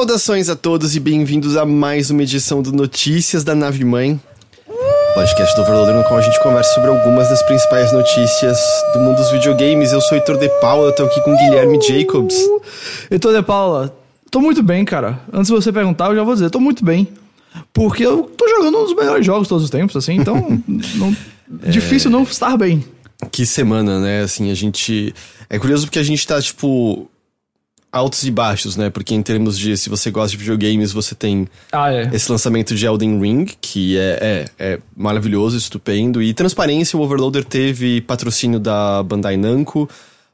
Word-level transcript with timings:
Saudações 0.00 0.48
a 0.48 0.56
todos 0.56 0.96
e 0.96 0.98
bem-vindos 0.98 1.58
a 1.58 1.66
mais 1.66 2.10
uma 2.10 2.22
edição 2.22 2.62
do 2.62 2.72
Notícias 2.72 3.44
da 3.44 3.54
Nave 3.54 3.84
Mãe, 3.84 4.18
podcast 5.12 5.54
do 5.54 5.60
Overloader 5.60 5.94
no 5.94 6.04
qual 6.04 6.18
a 6.18 6.22
gente 6.22 6.42
conversa 6.42 6.72
sobre 6.72 6.88
algumas 6.88 7.28
das 7.28 7.42
principais 7.42 7.92
notícias 7.92 8.58
do 8.94 9.00
mundo 9.00 9.18
dos 9.18 9.30
videogames. 9.30 9.92
Eu 9.92 10.00
sou 10.00 10.16
Heitor 10.16 10.38
De 10.38 10.48
Paula, 10.58 10.88
eu 10.88 10.94
tô 10.94 11.04
aqui 11.04 11.20
com 11.20 11.36
Guilherme 11.36 11.78
Jacobs. 11.82 12.34
Heitor 13.10 13.34
De 13.34 13.42
Paula, 13.42 13.94
tô 14.30 14.40
muito 14.40 14.62
bem, 14.62 14.86
cara. 14.86 15.20
Antes 15.30 15.48
de 15.48 15.52
você 15.52 15.70
perguntar, 15.70 16.06
eu 16.06 16.16
já 16.16 16.22
vou 16.22 16.32
dizer, 16.32 16.48
tô 16.48 16.60
muito 16.60 16.82
bem. 16.82 17.06
Porque 17.70 18.02
eu 18.02 18.22
tô 18.22 18.48
jogando 18.48 18.78
um 18.78 18.84
dos 18.84 18.96
melhores 18.96 19.26
jogos 19.26 19.48
todos 19.48 19.64
os 19.64 19.70
tempos, 19.70 19.94
assim, 19.96 20.14
então 20.14 20.62
não, 20.96 21.14
é... 21.62 21.68
difícil 21.68 22.10
não 22.10 22.22
estar 22.22 22.56
bem. 22.56 22.82
Que 23.30 23.44
semana, 23.44 24.00
né? 24.00 24.22
Assim, 24.22 24.50
a 24.50 24.54
gente. 24.54 25.14
É 25.50 25.58
curioso 25.58 25.84
porque 25.84 25.98
a 25.98 26.02
gente 26.02 26.26
tá, 26.26 26.40
tipo, 26.40 27.06
altos 27.92 28.24
e 28.24 28.30
baixos, 28.30 28.76
né? 28.76 28.90
Porque 28.90 29.14
em 29.14 29.22
termos 29.22 29.58
de 29.58 29.76
se 29.76 29.88
você 29.88 30.10
gosta 30.10 30.30
de 30.30 30.36
videogames, 30.36 30.92
você 30.92 31.14
tem 31.14 31.48
ah, 31.72 31.92
é. 31.92 32.08
esse 32.12 32.30
lançamento 32.30 32.74
de 32.74 32.86
Elden 32.86 33.20
Ring, 33.20 33.46
que 33.60 33.98
é, 33.98 34.18
é, 34.58 34.72
é, 34.72 34.78
maravilhoso, 34.96 35.56
estupendo. 35.56 36.22
E 36.22 36.32
transparência, 36.32 36.98
o 36.98 37.02
Overloader 37.02 37.44
teve 37.44 38.00
patrocínio 38.00 38.60
da 38.60 39.02
Bandai 39.02 39.36
Namco. 39.36 39.88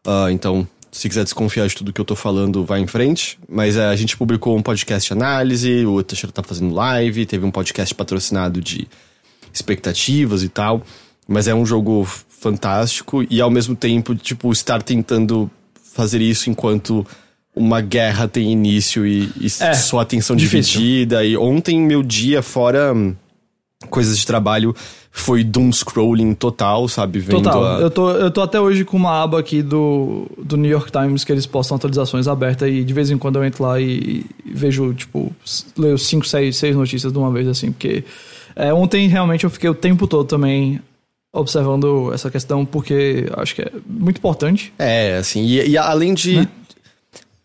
Uh, 0.06 0.30
então, 0.30 0.68
se 0.92 1.08
quiser 1.08 1.24
desconfiar 1.24 1.66
de 1.66 1.74
tudo 1.74 1.92
que 1.92 2.00
eu 2.00 2.04
tô 2.04 2.14
falando, 2.14 2.64
vai 2.64 2.80
em 2.80 2.86
frente. 2.86 3.38
Mas 3.48 3.76
é, 3.76 3.86
a 3.86 3.96
gente 3.96 4.16
publicou 4.16 4.56
um 4.56 4.62
podcast 4.62 5.08
de 5.08 5.12
análise, 5.12 5.86
o 5.86 6.02
Teixeira 6.02 6.32
tá 6.32 6.42
fazendo 6.42 6.74
live, 6.74 7.26
teve 7.26 7.44
um 7.44 7.50
podcast 7.50 7.94
patrocinado 7.94 8.60
de 8.60 8.86
expectativas 9.52 10.42
e 10.42 10.48
tal. 10.48 10.82
Mas 11.26 11.48
é 11.48 11.54
um 11.54 11.66
jogo 11.66 12.06
fantástico 12.28 13.24
e 13.28 13.41
ao 13.41 13.50
mesmo 13.50 13.74
tempo, 13.74 14.14
tipo, 14.14 14.52
estar 14.52 14.82
tentando 14.82 15.50
fazer 15.82 16.20
isso 16.20 16.50
enquanto 16.50 17.04
uma 17.56 17.80
guerra 17.80 18.28
tem 18.28 18.52
início 18.52 19.06
e, 19.06 19.32
e 19.40 19.46
é, 19.46 19.72
sua 19.74 20.02
atenção 20.02 20.36
difícil. 20.36 20.78
dividida. 20.80 21.24
E 21.24 21.36
ontem, 21.36 21.80
meu 21.80 22.02
dia, 22.02 22.42
fora 22.42 22.94
coisas 23.88 24.18
de 24.18 24.26
trabalho, 24.26 24.74
foi 25.10 25.42
doom 25.42 25.72
scrolling 25.72 26.34
total, 26.34 26.86
sabe? 26.88 27.18
Vendo 27.18 27.42
total. 27.42 27.64
A... 27.64 27.80
Eu, 27.80 27.90
tô, 27.90 28.10
eu 28.10 28.30
tô 28.30 28.42
até 28.42 28.60
hoje 28.60 28.84
com 28.84 28.96
uma 28.96 29.22
aba 29.22 29.40
aqui 29.40 29.62
do, 29.62 30.26
do 30.36 30.56
New 30.58 30.70
York 30.70 30.92
Times 30.92 31.24
que 31.24 31.32
eles 31.32 31.46
postam 31.46 31.76
atualizações 31.76 32.28
abertas 32.28 32.68
e 32.68 32.84
de 32.84 32.92
vez 32.92 33.10
em 33.10 33.16
quando 33.16 33.36
eu 33.36 33.44
entro 33.44 33.64
lá 33.64 33.80
e, 33.80 34.26
e 34.44 34.52
vejo, 34.52 34.92
tipo, 34.92 35.34
leio 35.76 35.96
5, 35.96 36.26
6, 36.26 36.56
6 36.56 36.76
notícias 36.76 37.12
de 37.12 37.18
uma 37.18 37.30
vez, 37.30 37.48
assim, 37.48 37.72
porque 37.72 38.04
é, 38.54 38.72
ontem 38.74 39.08
realmente 39.08 39.44
eu 39.44 39.50
fiquei 39.50 39.70
o 39.70 39.74
tempo 39.74 40.06
todo 40.06 40.26
também 40.26 40.80
observando 41.32 42.12
essa 42.12 42.30
questão 42.30 42.64
porque 42.64 43.26
acho 43.36 43.54
que 43.54 43.62
é 43.62 43.70
muito 43.86 44.18
importante. 44.18 44.72
É, 44.78 45.16
assim, 45.16 45.44
e, 45.44 45.70
e 45.70 45.78
além 45.78 46.14
de. 46.14 46.36
Né? 46.36 46.48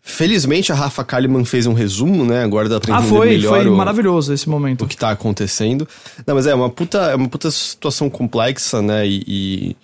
Felizmente 0.04 0.72
a 0.72 0.74
Rafa 0.74 1.04
Kalimann 1.04 1.44
fez 1.44 1.64
um 1.64 1.72
resumo, 1.72 2.24
né? 2.24 2.42
Agora 2.42 2.68
dá 2.68 2.80
pra 2.80 2.96
ah, 2.96 2.98
entender 2.98 3.14
ah, 3.14 3.18
foi, 3.18 3.28
melhor 3.28 3.60
foi 3.62 3.68
o, 3.68 3.76
maravilhoso 3.76 4.32
esse 4.32 4.48
momento. 4.48 4.84
O 4.84 4.88
que 4.88 4.96
tá 4.96 5.10
acontecendo. 5.10 5.86
Não, 6.26 6.34
mas 6.34 6.44
é 6.46 6.54
uma 6.54 6.68
puta, 6.68 6.98
é 6.98 7.14
uma 7.14 7.28
puta 7.28 7.50
situação 7.52 8.10
complexa, 8.10 8.82
né? 8.82 9.06
E, 9.06 9.22
e 9.28 9.76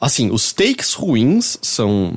assim, 0.00 0.28
os 0.32 0.52
takes 0.52 0.94
ruins 0.94 1.56
são 1.62 2.16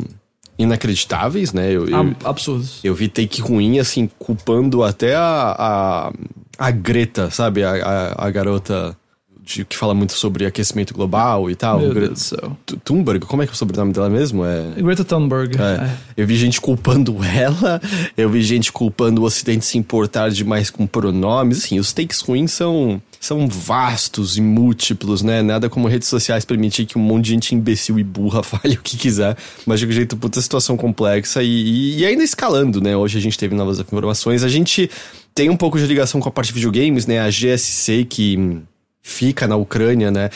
inacreditáveis, 0.58 1.54
né? 1.54 1.72
Eu, 1.72 1.88
eu, 1.88 2.16
Absurdos. 2.24 2.80
Eu 2.84 2.96
vi 2.96 3.08
take 3.08 3.40
ruim, 3.40 3.78
assim, 3.78 4.10
culpando 4.18 4.82
até 4.82 5.16
a, 5.16 5.56
a, 5.58 6.14
a 6.58 6.72
Greta, 6.72 7.30
sabe? 7.30 7.64
A, 7.64 7.72
a, 7.72 8.28
a 8.28 8.32
garota 8.32 8.98
de, 9.44 9.66
que 9.66 9.76
fala 9.76 9.94
muito 9.94 10.14
sobre 10.14 10.46
aquecimento 10.46 10.94
global 10.94 11.50
e 11.52 11.56
tal. 11.56 11.80
Meu 11.80 11.94
Deus 11.94 12.10
do 12.10 12.20
céu. 12.20 12.58
Thunberg, 12.84 13.26
como 13.26 13.44
é 13.44 13.46
que 13.46 13.52
é 13.52 13.54
o 13.54 13.58
sobrenome 13.58 13.92
dela 13.92 14.10
mesmo? 14.10 14.46
É... 14.46 14.82
Greta 14.82 15.04
Thunberg. 15.04 15.58
É. 15.60 15.86
É. 15.86 15.98
Eu 16.16 16.26
vi 16.26 16.36
gente 16.38 16.62
culpando 16.62 17.18
ela, 17.24 17.82
eu 18.16 18.30
vi 18.30 18.42
gente 18.42 18.72
culpando 18.72 19.22
o 19.22 19.26
Ocidente 19.26 19.66
se 19.66 19.78
importar 19.78 20.30
demais 20.30 20.70
com 20.70 20.88
pronomes. 20.88 21.66
Assim, 21.66 21.78
os 21.78 21.92
takes 21.92 22.22
ruins 22.22 22.52
são, 22.54 23.02
são 23.20 23.48
vastos 23.48 24.38
e 24.38 24.42
múltiplos, 24.42 25.22
né? 25.22 25.42
Nada 25.42 25.70
como 25.70 25.88
redes 25.88 26.08
sociais 26.08 26.46
permitir 26.46 26.86
que 26.86 26.98
um 26.98 27.02
monte 27.02 27.26
de 27.26 27.32
gente 27.32 27.54
imbecil 27.54 28.00
e 28.00 28.04
burra 28.04 28.42
fale 28.44 28.76
o 28.76 28.82
que 28.82 28.98
quiser. 28.98 29.36
Mas 29.66 29.80
de 29.82 29.88
um 29.88 29.92
jeito, 29.92 30.16
puta 30.16 30.40
situação 30.42 30.78
complexa 30.78 31.44
e, 31.44 31.98
e 32.00 32.06
ainda 32.06 32.24
escalando, 32.24 32.80
né? 32.80 32.96
Hoje 32.96 33.18
a 33.18 33.22
gente 33.22 33.38
teve 33.38 33.54
novas 33.54 33.80
informações. 33.80 34.44
A 34.44 34.50
gente 34.50 34.90
tem 35.36 35.50
um 35.50 35.58
pouco 35.58 35.78
de 35.78 35.86
ligação 35.86 36.22
com 36.22 36.30
a 36.30 36.32
parte 36.32 36.48
de 36.48 36.54
videogames, 36.54 37.06
né? 37.06 37.20
A 37.20 37.30
GSC 37.30 38.06
que 38.06 38.64
fica 39.04 39.46
na 39.46 39.58
Ucrânia, 39.58 40.10
né? 40.10 40.30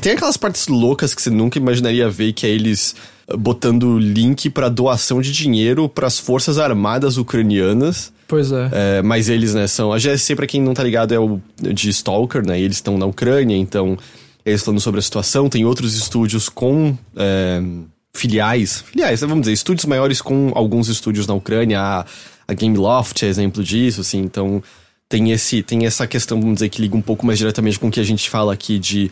Tem 0.00 0.12
aquelas 0.12 0.36
partes 0.36 0.68
loucas 0.68 1.14
que 1.14 1.20
você 1.20 1.30
nunca 1.30 1.58
imaginaria 1.58 2.08
ver, 2.08 2.32
que 2.32 2.46
é 2.46 2.50
eles 2.50 2.94
uh, 3.28 3.36
botando 3.36 3.98
link 3.98 4.48
para 4.48 4.68
doação 4.68 5.20
de 5.20 5.32
dinheiro 5.32 5.88
para 5.88 6.06
as 6.06 6.18
forças 6.18 6.56
armadas 6.56 7.18
ucranianas. 7.18 8.12
Pois 8.28 8.52
é. 8.52 8.70
é. 8.72 9.02
Mas 9.02 9.28
eles, 9.28 9.52
né, 9.52 9.66
são. 9.66 9.92
A 9.92 9.98
GSC, 9.98 10.36
para 10.36 10.46
quem 10.46 10.62
não 10.62 10.72
tá 10.72 10.84
ligado, 10.84 11.12
é 11.12 11.18
o 11.18 11.40
de 11.60 11.90
Stalker, 11.90 12.46
né? 12.46 12.58
E 12.58 12.62
eles 12.62 12.76
estão 12.76 12.96
na 12.96 13.04
Ucrânia, 13.04 13.56
então 13.56 13.98
eles 14.46 14.62
falando 14.62 14.80
sobre 14.80 15.00
a 15.00 15.02
situação. 15.02 15.48
Tem 15.48 15.64
outros 15.64 15.96
estúdios 15.96 16.48
com. 16.48 16.96
É, 17.16 17.60
filiais, 18.16 18.80
filiais, 18.82 19.22
vamos 19.22 19.40
dizer, 19.40 19.52
estúdios 19.54 19.86
maiores 19.86 20.22
com 20.22 20.52
alguns 20.54 20.88
estúdios 20.88 21.26
na 21.26 21.34
Ucrânia, 21.34 21.80
a, 21.80 22.06
a 22.46 22.54
Gameloft 22.54 23.24
é 23.24 23.26
exemplo 23.26 23.60
disso, 23.60 24.02
assim, 24.02 24.20
então 24.20 24.62
tem, 25.08 25.30
esse, 25.30 25.62
tem 25.62 25.86
essa 25.86 26.06
questão, 26.06 26.40
vamos 26.40 26.56
dizer, 26.56 26.68
que 26.68 26.80
liga 26.80 26.96
um 26.96 27.02
pouco 27.02 27.26
mais 27.26 27.38
diretamente 27.38 27.78
com 27.78 27.88
o 27.88 27.90
que 27.90 28.00
a 28.00 28.04
gente 28.04 28.28
fala 28.28 28.52
aqui 28.52 28.78
de, 28.78 29.10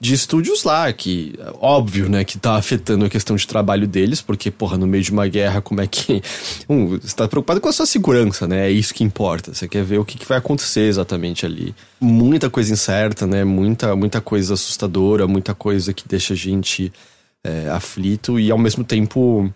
de 0.00 0.14
estúdios 0.14 0.64
lá, 0.64 0.92
que, 0.92 1.34
óbvio, 1.60 2.08
né, 2.08 2.24
que 2.24 2.38
tá 2.38 2.56
afetando 2.56 3.04
a 3.04 3.10
questão 3.10 3.36
de 3.36 3.46
trabalho 3.46 3.86
deles, 3.86 4.20
porque, 4.20 4.50
porra, 4.50 4.76
no 4.76 4.86
meio 4.86 5.02
de 5.02 5.10
uma 5.10 5.26
guerra, 5.26 5.60
como 5.60 5.80
é 5.80 5.86
que. 5.86 6.22
Um, 6.66 6.98
você 6.98 7.14
tá 7.14 7.28
preocupado 7.28 7.60
com 7.60 7.68
a 7.68 7.72
sua 7.72 7.84
segurança, 7.84 8.48
né? 8.48 8.68
É 8.68 8.70
isso 8.70 8.94
que 8.94 9.04
importa. 9.04 9.52
Você 9.52 9.68
quer 9.68 9.84
ver 9.84 9.98
o 9.98 10.04
que, 10.04 10.16
que 10.16 10.26
vai 10.26 10.38
acontecer 10.38 10.88
exatamente 10.88 11.44
ali. 11.44 11.74
Muita 12.00 12.48
coisa 12.48 12.72
incerta, 12.72 13.26
né? 13.26 13.44
Muita, 13.44 13.94
muita 13.94 14.18
coisa 14.18 14.54
assustadora, 14.54 15.26
muita 15.26 15.54
coisa 15.54 15.92
que 15.92 16.08
deixa 16.08 16.32
a 16.32 16.36
gente 16.36 16.90
é, 17.44 17.68
aflito 17.68 18.40
e, 18.40 18.50
ao 18.50 18.56
mesmo 18.56 18.82
tempo. 18.82 19.52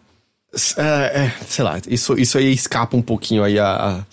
É, 0.76 1.24
é, 1.24 1.34
sei 1.46 1.64
lá, 1.64 1.80
isso, 1.88 2.18
isso 2.18 2.36
aí 2.36 2.52
escapa 2.52 2.96
um 2.96 3.02
pouquinho 3.02 3.42
aí 3.42 3.58
a, 3.58 3.68
a 3.68 4.04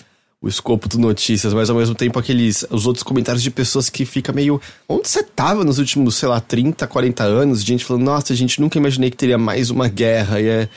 o 0.42 0.48
escopo 0.48 0.88
do 0.88 1.00
notícias, 1.00 1.54
mas 1.54 1.70
ao 1.70 1.76
mesmo 1.76 1.96
tempo 1.96 2.20
aqueles 2.20 2.66
os 2.70 2.86
outros 2.86 3.04
comentários 3.04 3.42
de 3.42 3.50
pessoas 3.50 3.90
que 3.90 4.06
fica 4.06 4.32
meio 4.32 4.62
onde 4.88 5.08
você 5.08 5.24
tava 5.24 5.64
nos 5.64 5.80
últimos, 5.80 6.16
sei 6.16 6.30
lá, 6.30 6.40
30, 6.40 6.86
40 6.86 7.24
anos, 7.24 7.64
gente 7.64 7.84
falando, 7.84 8.04
nossa, 8.04 8.34
a 8.34 8.36
gente 8.36 8.62
nunca 8.62 8.78
imaginei 8.78 9.10
que 9.10 9.18
teria 9.18 9.38
mais 9.38 9.70
uma 9.70 9.88
guerra 9.88 10.40
e 10.40 10.48
é 10.48 10.70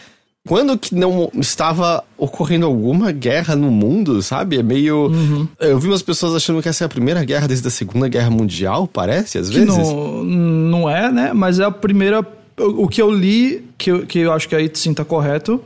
quando 0.48 0.78
que 0.78 0.94
não 0.94 1.30
estava 1.34 2.02
ocorrendo 2.16 2.64
alguma 2.64 3.12
guerra 3.12 3.54
no 3.54 3.70
mundo, 3.70 4.22
sabe? 4.22 4.56
É 4.56 4.62
meio. 4.62 5.08
Uhum. 5.08 5.46
Eu 5.60 5.78
vi 5.78 5.88
umas 5.88 6.00
pessoas 6.00 6.34
achando 6.34 6.62
que 6.62 6.69
essa 6.69 6.84
é 6.84 6.86
a 6.86 6.88
primeira 6.88 7.22
guerra 7.22 7.46
desde 7.46 7.69
a 7.69 7.70
Segunda 7.70 8.08
Guerra 8.08 8.30
Mundial, 8.30 8.88
parece, 8.88 9.36
às 9.36 9.50
vezes. 9.50 9.69
Não, 9.69 10.25
não 10.25 10.88
é, 10.88 11.12
né? 11.12 11.32
Mas 11.34 11.60
é 11.60 11.64
a 11.64 11.70
primeira. 11.70 12.26
O 12.56 12.88
que 12.88 13.02
eu 13.02 13.12
li, 13.12 13.62
que 13.76 13.90
eu, 13.90 14.06
que 14.06 14.20
eu 14.20 14.32
acho 14.32 14.48
que 14.48 14.56
aí 14.56 14.70
sim 14.72 14.94
tá 14.94 15.04
correto, 15.04 15.62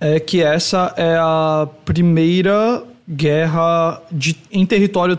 é 0.00 0.18
que 0.18 0.42
essa 0.42 0.92
é 0.96 1.16
a 1.16 1.68
primeira 1.84 2.82
guerra 3.08 4.02
de, 4.10 4.36
em 4.50 4.64
território 4.64 5.18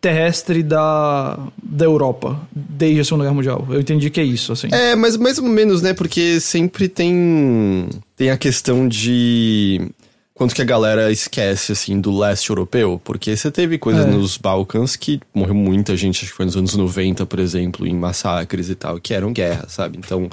terrestre 0.00 0.62
da, 0.62 1.38
da 1.62 1.84
Europa 1.84 2.40
desde 2.50 3.00
a 3.00 3.04
Segunda 3.04 3.24
Guerra 3.24 3.34
Mundial. 3.34 3.66
Eu 3.70 3.80
entendi 3.80 4.08
que 4.08 4.20
é 4.20 4.24
isso, 4.24 4.52
assim. 4.52 4.68
É, 4.72 4.96
mas 4.96 5.16
mais 5.16 5.38
ou 5.38 5.44
menos, 5.44 5.82
né? 5.82 5.92
Porque 5.92 6.40
sempre 6.40 6.88
tem 6.88 7.88
tem 8.16 8.30
a 8.30 8.36
questão 8.36 8.88
de 8.88 9.90
quanto 10.32 10.54
que 10.54 10.62
a 10.62 10.64
galera 10.64 11.12
esquece, 11.12 11.72
assim, 11.72 12.00
do 12.00 12.16
leste 12.18 12.48
europeu. 12.48 13.00
Porque 13.04 13.36
você 13.36 13.50
teve 13.50 13.76
coisas 13.76 14.06
é. 14.06 14.10
nos 14.10 14.38
Balcãs 14.38 14.96
que 14.96 15.20
morreu 15.34 15.54
muita 15.54 15.94
gente, 15.96 16.24
acho 16.24 16.30
que 16.30 16.36
foi 16.36 16.46
nos 16.46 16.56
anos 16.56 16.74
90, 16.74 17.26
por 17.26 17.38
exemplo, 17.38 17.86
em 17.86 17.94
massacres 17.94 18.70
e 18.70 18.74
tal, 18.74 18.98
que 18.98 19.12
eram 19.12 19.32
guerras, 19.32 19.72
sabe? 19.72 19.98
Então... 19.98 20.30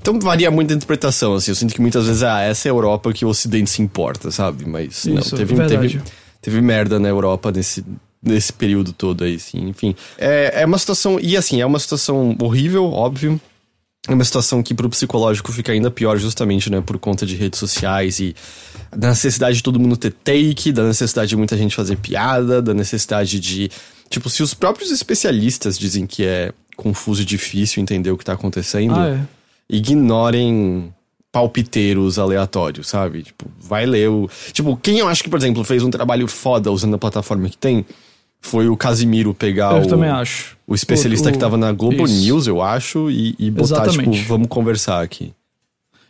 Então 0.00 0.18
varia 0.20 0.50
muito 0.50 0.72
a 0.72 0.76
interpretação, 0.76 1.34
assim. 1.34 1.50
Eu 1.50 1.54
sinto 1.54 1.74
que 1.74 1.80
muitas 1.80 2.06
vezes, 2.06 2.22
ah, 2.22 2.40
essa 2.40 2.68
é 2.68 2.70
a 2.70 2.74
Europa 2.74 3.12
que 3.12 3.24
o 3.24 3.28
Ocidente 3.28 3.70
se 3.70 3.82
importa, 3.82 4.30
sabe? 4.30 4.64
Mas 4.68 4.98
Isso, 5.04 5.10
não, 5.10 5.22
teve, 5.22 5.54
teve, 5.66 6.00
teve 6.40 6.60
merda 6.60 6.98
na 7.00 7.08
Europa 7.08 7.50
nesse, 7.50 7.84
nesse 8.22 8.52
período 8.52 8.92
todo 8.92 9.24
aí, 9.24 9.34
assim. 9.34 9.68
Enfim, 9.68 9.94
é, 10.18 10.62
é 10.62 10.66
uma 10.66 10.78
situação. 10.78 11.18
E 11.20 11.36
assim, 11.36 11.60
é 11.60 11.66
uma 11.66 11.78
situação 11.78 12.36
horrível, 12.40 12.84
óbvio. 12.84 13.40
é 14.08 14.14
uma 14.14 14.24
situação 14.24 14.62
que 14.62 14.74
pro 14.74 14.88
psicológico 14.88 15.50
fica 15.50 15.72
ainda 15.72 15.90
pior 15.90 16.16
justamente, 16.18 16.70
né, 16.70 16.80
por 16.80 16.98
conta 16.98 17.26
de 17.26 17.34
redes 17.34 17.58
sociais 17.58 18.20
e 18.20 18.36
da 18.96 19.08
necessidade 19.08 19.56
de 19.56 19.62
todo 19.64 19.80
mundo 19.80 19.96
ter 19.96 20.12
take, 20.12 20.70
da 20.70 20.84
necessidade 20.84 21.30
de 21.30 21.36
muita 21.36 21.56
gente 21.56 21.74
fazer 21.74 21.96
piada, 21.96 22.62
da 22.62 22.72
necessidade 22.72 23.40
de, 23.40 23.68
tipo, 24.08 24.30
se 24.30 24.42
os 24.42 24.54
próprios 24.54 24.92
especialistas 24.92 25.76
dizem 25.76 26.06
que 26.06 26.24
é 26.24 26.52
confuso 26.76 27.22
e 27.22 27.24
difícil 27.24 27.82
entender 27.82 28.10
o 28.12 28.16
que 28.16 28.24
tá 28.24 28.34
acontecendo, 28.34 28.94
Ah, 28.94 29.08
é. 29.08 29.20
Ignorem 29.68 30.92
palpiteiros 31.32 32.18
aleatórios, 32.18 32.88
sabe? 32.88 33.22
Tipo, 33.24 33.46
vai 33.60 33.84
ler 33.86 34.08
o. 34.08 34.28
Tipo, 34.52 34.76
quem 34.76 34.98
eu 34.98 35.08
acho 35.08 35.22
que, 35.22 35.28
por 35.30 35.38
exemplo, 35.38 35.62
fez 35.64 35.82
um 35.82 35.90
trabalho 35.90 36.26
foda 36.26 36.70
usando 36.72 36.94
a 36.94 36.98
plataforma 36.98 37.48
que 37.48 37.58
tem 37.58 37.84
foi 38.40 38.68
o 38.68 38.76
Casimiro 38.76 39.34
pegar 39.34 39.76
Eu 39.76 39.82
o, 39.82 39.88
também 39.88 40.08
acho. 40.08 40.56
o 40.66 40.74
especialista 40.74 41.28
O- 41.28 41.32
que 41.32 41.38
tava 41.38 41.56
na 41.56 41.72
Globo 41.72 42.04
isso. 42.04 42.20
News, 42.24 42.46
eu 42.46 42.62
acho, 42.62 43.10
e, 43.10 43.34
e 43.38 43.50
botar, 43.50 43.82
Exatamente. 43.84 44.18
tipo, 44.18 44.28
vamos 44.28 44.46
conversar 44.48 45.02
aqui. 45.02 45.32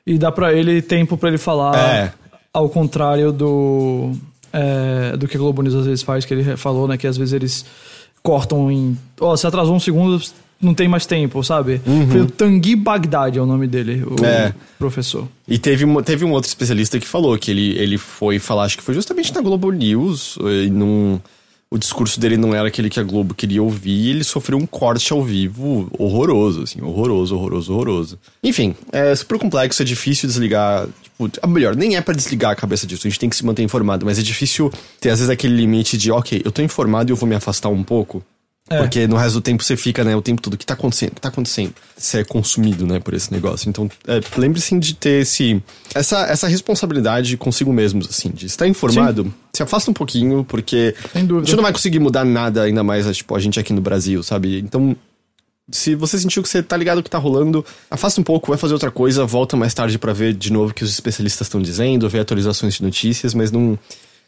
E 0.06 0.18
dá 0.18 0.30
pra 0.30 0.52
ele 0.52 0.80
tempo 0.82 1.16
pra 1.16 1.28
ele 1.30 1.38
falar, 1.38 1.76
É. 1.76 2.12
ao 2.52 2.68
contrário 2.68 3.32
do 3.32 4.12
é, 4.52 5.16
do 5.16 5.26
que 5.26 5.36
a 5.36 5.40
Globo 5.40 5.60
News 5.62 5.74
às 5.74 5.86
vezes 5.86 6.02
faz, 6.02 6.24
que 6.24 6.32
ele 6.32 6.56
falou, 6.56 6.86
né, 6.86 6.96
que 6.96 7.06
às 7.06 7.16
vezes 7.16 7.32
eles 7.32 7.64
cortam 8.22 8.70
em, 8.70 8.96
ó, 9.20 9.34
se 9.36 9.46
atrasou 9.46 9.74
um 9.74 9.80
segundo, 9.80 10.20
não 10.60 10.72
tem 10.74 10.88
mais 10.88 11.04
tempo, 11.06 11.42
sabe? 11.44 11.80
Foi 12.10 12.20
o 12.22 12.26
Tanguy 12.26 12.76
Baghdad 12.76 13.36
é 13.36 13.40
o 13.40 13.46
nome 13.46 13.66
dele, 13.66 14.02
o 14.04 14.10
Uhum. 14.20 14.24
É. 14.26 14.54
professor. 14.78 15.28
E 15.46 15.58
teve, 15.58 15.84
uma- 15.84 16.02
teve 16.02 16.24
um 16.24 16.32
outro 16.32 16.48
especialista 16.48 16.98
que 16.98 17.06
falou 17.06 17.36
que 17.38 17.50
ele, 17.50 17.76
ele 17.78 17.98
foi 17.98 18.38
falar, 18.38 18.64
acho 18.64 18.76
que 18.78 18.82
foi 18.82 18.94
justamente 18.94 19.32
na 19.34 19.40
Globo 19.40 19.70
News, 19.70 20.38
e 20.64 20.70
num, 20.70 21.20
o 21.70 21.76
discurso 21.78 22.18
dele 22.18 22.36
não 22.36 22.54
era 22.54 22.68
aquele 22.68 22.88
que 22.88 22.98
a 22.98 23.02
Globo 23.02 23.34
queria 23.34 23.62
ouvir, 23.62 23.90
e 23.90 24.10
ele 24.10 24.24
sofreu 24.24 24.56
um 24.58 24.64
corte 24.66 25.12
ao 25.12 25.22
vivo 25.22 25.88
horroroso, 25.98 26.62
assim, 26.62 26.80
horroroso, 26.80 27.34
horroroso, 27.36 27.72
horroroso. 27.74 28.18
Enfim, 28.42 28.74
é 28.92 29.14
super 29.14 29.38
complexo, 29.38 29.82
é 29.82 29.84
difícil 29.84 30.26
desligar, 30.28 30.86
tipo, 31.02 31.30
ah, 31.42 31.46
melhor, 31.46 31.76
nem 31.76 31.96
é 31.96 32.00
pra 32.00 32.14
desligar 32.14 32.52
a 32.52 32.56
cabeça 32.56 32.86
disso, 32.86 33.06
a 33.06 33.10
gente 33.10 33.18
tem 33.20 33.28
que 33.28 33.36
se 33.36 33.44
manter 33.44 33.62
informado, 33.62 34.06
mas 34.06 34.18
é 34.18 34.22
difícil 34.22 34.72
ter 35.00 35.10
às 35.10 35.18
vezes 35.18 35.30
aquele 35.30 35.54
limite 35.54 35.98
de, 35.98 36.10
ok, 36.10 36.40
eu 36.44 36.50
tô 36.52 36.62
informado 36.62 37.10
e 37.10 37.12
eu 37.12 37.16
vou 37.16 37.28
me 37.28 37.34
afastar 37.34 37.68
um 37.68 37.82
pouco, 37.82 38.22
É. 38.68 38.78
porque 38.78 39.06
no 39.06 39.16
resto 39.16 39.34
do 39.34 39.40
tempo 39.40 39.62
você 39.62 39.76
fica, 39.76 40.02
né, 40.02 40.16
o 40.16 40.22
tempo 40.22 40.42
todo, 40.42 40.54
o 40.54 40.56
que 40.56 40.66
tá 40.66 40.74
acontecendo? 40.74 41.12
O 41.12 41.14
que 41.14 41.20
tá 41.20 41.28
acontecendo? 41.28 41.72
Você 41.96 42.18
é 42.18 42.24
consumido, 42.24 42.84
né, 42.84 42.98
por 42.98 43.14
esse 43.14 43.32
negócio. 43.32 43.68
Então, 43.68 43.88
é, 44.08 44.20
lembre-se 44.36 44.76
de 44.78 44.94
ter 44.94 45.22
esse, 45.22 45.62
essa, 45.94 46.22
essa 46.26 46.48
responsabilidade 46.48 47.36
consigo 47.36 47.72
mesmos, 47.72 48.08
assim, 48.08 48.30
de 48.30 48.46
estar 48.46 48.66
informado, 48.66 49.32
se 49.52 49.62
afasta 49.62 49.90
um 49.90 49.94
pouquinho, 49.94 50.44
porque 50.44 50.94
Sem 51.12 51.24
dúvida. 51.24 51.44
a 51.44 51.46
gente 51.46 51.56
não 51.56 51.62
vai 51.62 51.72
conseguir 51.72 52.00
mudar 52.00 52.24
nada, 52.24 52.62
ainda 52.62 52.82
mais, 52.82 53.16
tipo, 53.16 53.34
a 53.36 53.38
gente 53.38 53.60
aqui 53.60 53.72
no 53.72 53.80
Brasil, 53.80 54.20
sabe? 54.24 54.58
Então, 54.58 54.96
se 55.70 55.94
você 55.94 56.18
sentiu 56.18 56.42
que 56.42 56.48
você 56.48 56.62
tá 56.62 56.76
ligado 56.76 56.98
o 56.98 57.02
que 57.02 57.10
tá 57.10 57.18
rolando, 57.18 57.64
afasta 57.90 58.20
um 58.20 58.24
pouco, 58.24 58.48
vai 58.48 58.58
fazer 58.58 58.72
outra 58.72 58.90
coisa, 58.90 59.24
volta 59.24 59.56
mais 59.56 59.74
tarde 59.74 59.98
pra 59.98 60.12
ver 60.12 60.32
de 60.32 60.52
novo 60.52 60.70
o 60.70 60.74
que 60.74 60.84
os 60.84 60.90
especialistas 60.90 61.46
estão 61.46 61.60
dizendo, 61.60 62.08
ver 62.08 62.20
atualizações 62.20 62.74
de 62.74 62.82
notícias, 62.82 63.34
mas 63.34 63.50
não 63.50 63.78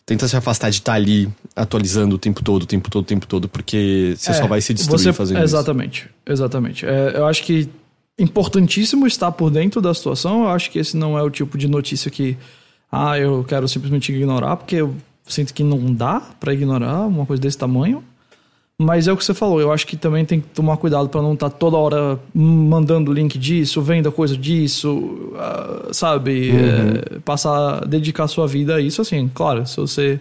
tenta 0.08 0.26
se 0.26 0.34
afastar 0.34 0.70
de 0.70 0.76
estar 0.76 0.94
ali 0.94 1.28
atualizando 1.55 2.16
o 2.16 2.19
tempo 2.19 2.43
todo, 2.43 2.62
o 2.62 2.66
tempo 2.66 2.90
todo, 2.90 3.02
o 3.02 3.06
tempo 3.06 3.26
todo, 3.26 3.46
porque 3.46 4.14
você 4.16 4.32
só 4.32 4.44
É, 4.44 4.49
vai 4.49 4.60
se 4.62 4.72
destruir 4.72 4.99
você- 4.99 5.12
fazendo 5.12 5.37
isso. 5.37 5.44
Exatamente, 5.44 6.08
exatamente. 6.26 6.87
É, 6.87 7.12
eu 7.19 7.26
acho 7.26 7.43
que 7.44 7.69
importantíssimo 8.19 9.06
estar 9.06 9.31
por 9.32 9.50
dentro 9.50 9.81
da 9.82 9.93
situação. 9.93 10.44
Eu 10.44 10.49
acho 10.49 10.70
que 10.70 10.78
esse 10.78 10.96
não 10.96 11.19
é 11.19 11.22
o 11.22 11.28
tipo 11.31 11.58
de 11.58 11.69
notícia 11.69 12.10
que, 12.10 12.37
ah, 12.90 13.19
eu 13.19 13.44
quero 13.44 13.69
simplesmente 13.69 14.10
ignorar, 14.10 14.56
porque 14.56 14.76
eu 14.76 14.94
sinto 15.26 15.52
que 15.52 15.62
não 15.62 15.93
dá 15.93 16.20
pra 16.40 16.55
ignorar 16.55 17.02
uma 17.06 17.26
coisa 17.26 17.40
desse 17.40 17.58
tamanho. 17.58 18.02
Mas 18.81 19.09
é 19.09 19.13
o 19.13 19.17
que 19.17 19.25
você 19.25 19.35
falou, 19.35 19.61
eu 19.61 19.73
acho 19.73 19.85
que 19.85 19.97
também 19.97 20.25
tem 20.25 20.41
que 20.41 20.47
tomar 20.49 20.77
cuidado 20.77 21.09
pra 21.09 21.21
não 21.21 21.35
estar 21.35 21.51
toda 21.51 21.77
hora 21.77 22.17
mandando 22.33 23.13
link 23.13 23.37
disso, 23.37 23.83
vendo 23.83 24.13
coisa 24.13 24.37
disso, 24.37 25.33
ah, 25.37 25.89
sabe? 25.93 26.53
Uhum. 26.53 27.17
É, 27.17 27.19
passar, 27.19 27.85
dedicar 27.87 28.25
a 28.25 28.29
sua 28.29 28.47
vida 28.47 28.77
a 28.77 28.81
isso, 28.81 29.03
assim, 29.03 29.29
claro, 29.35 29.67
se 29.67 29.77
você 29.77 30.21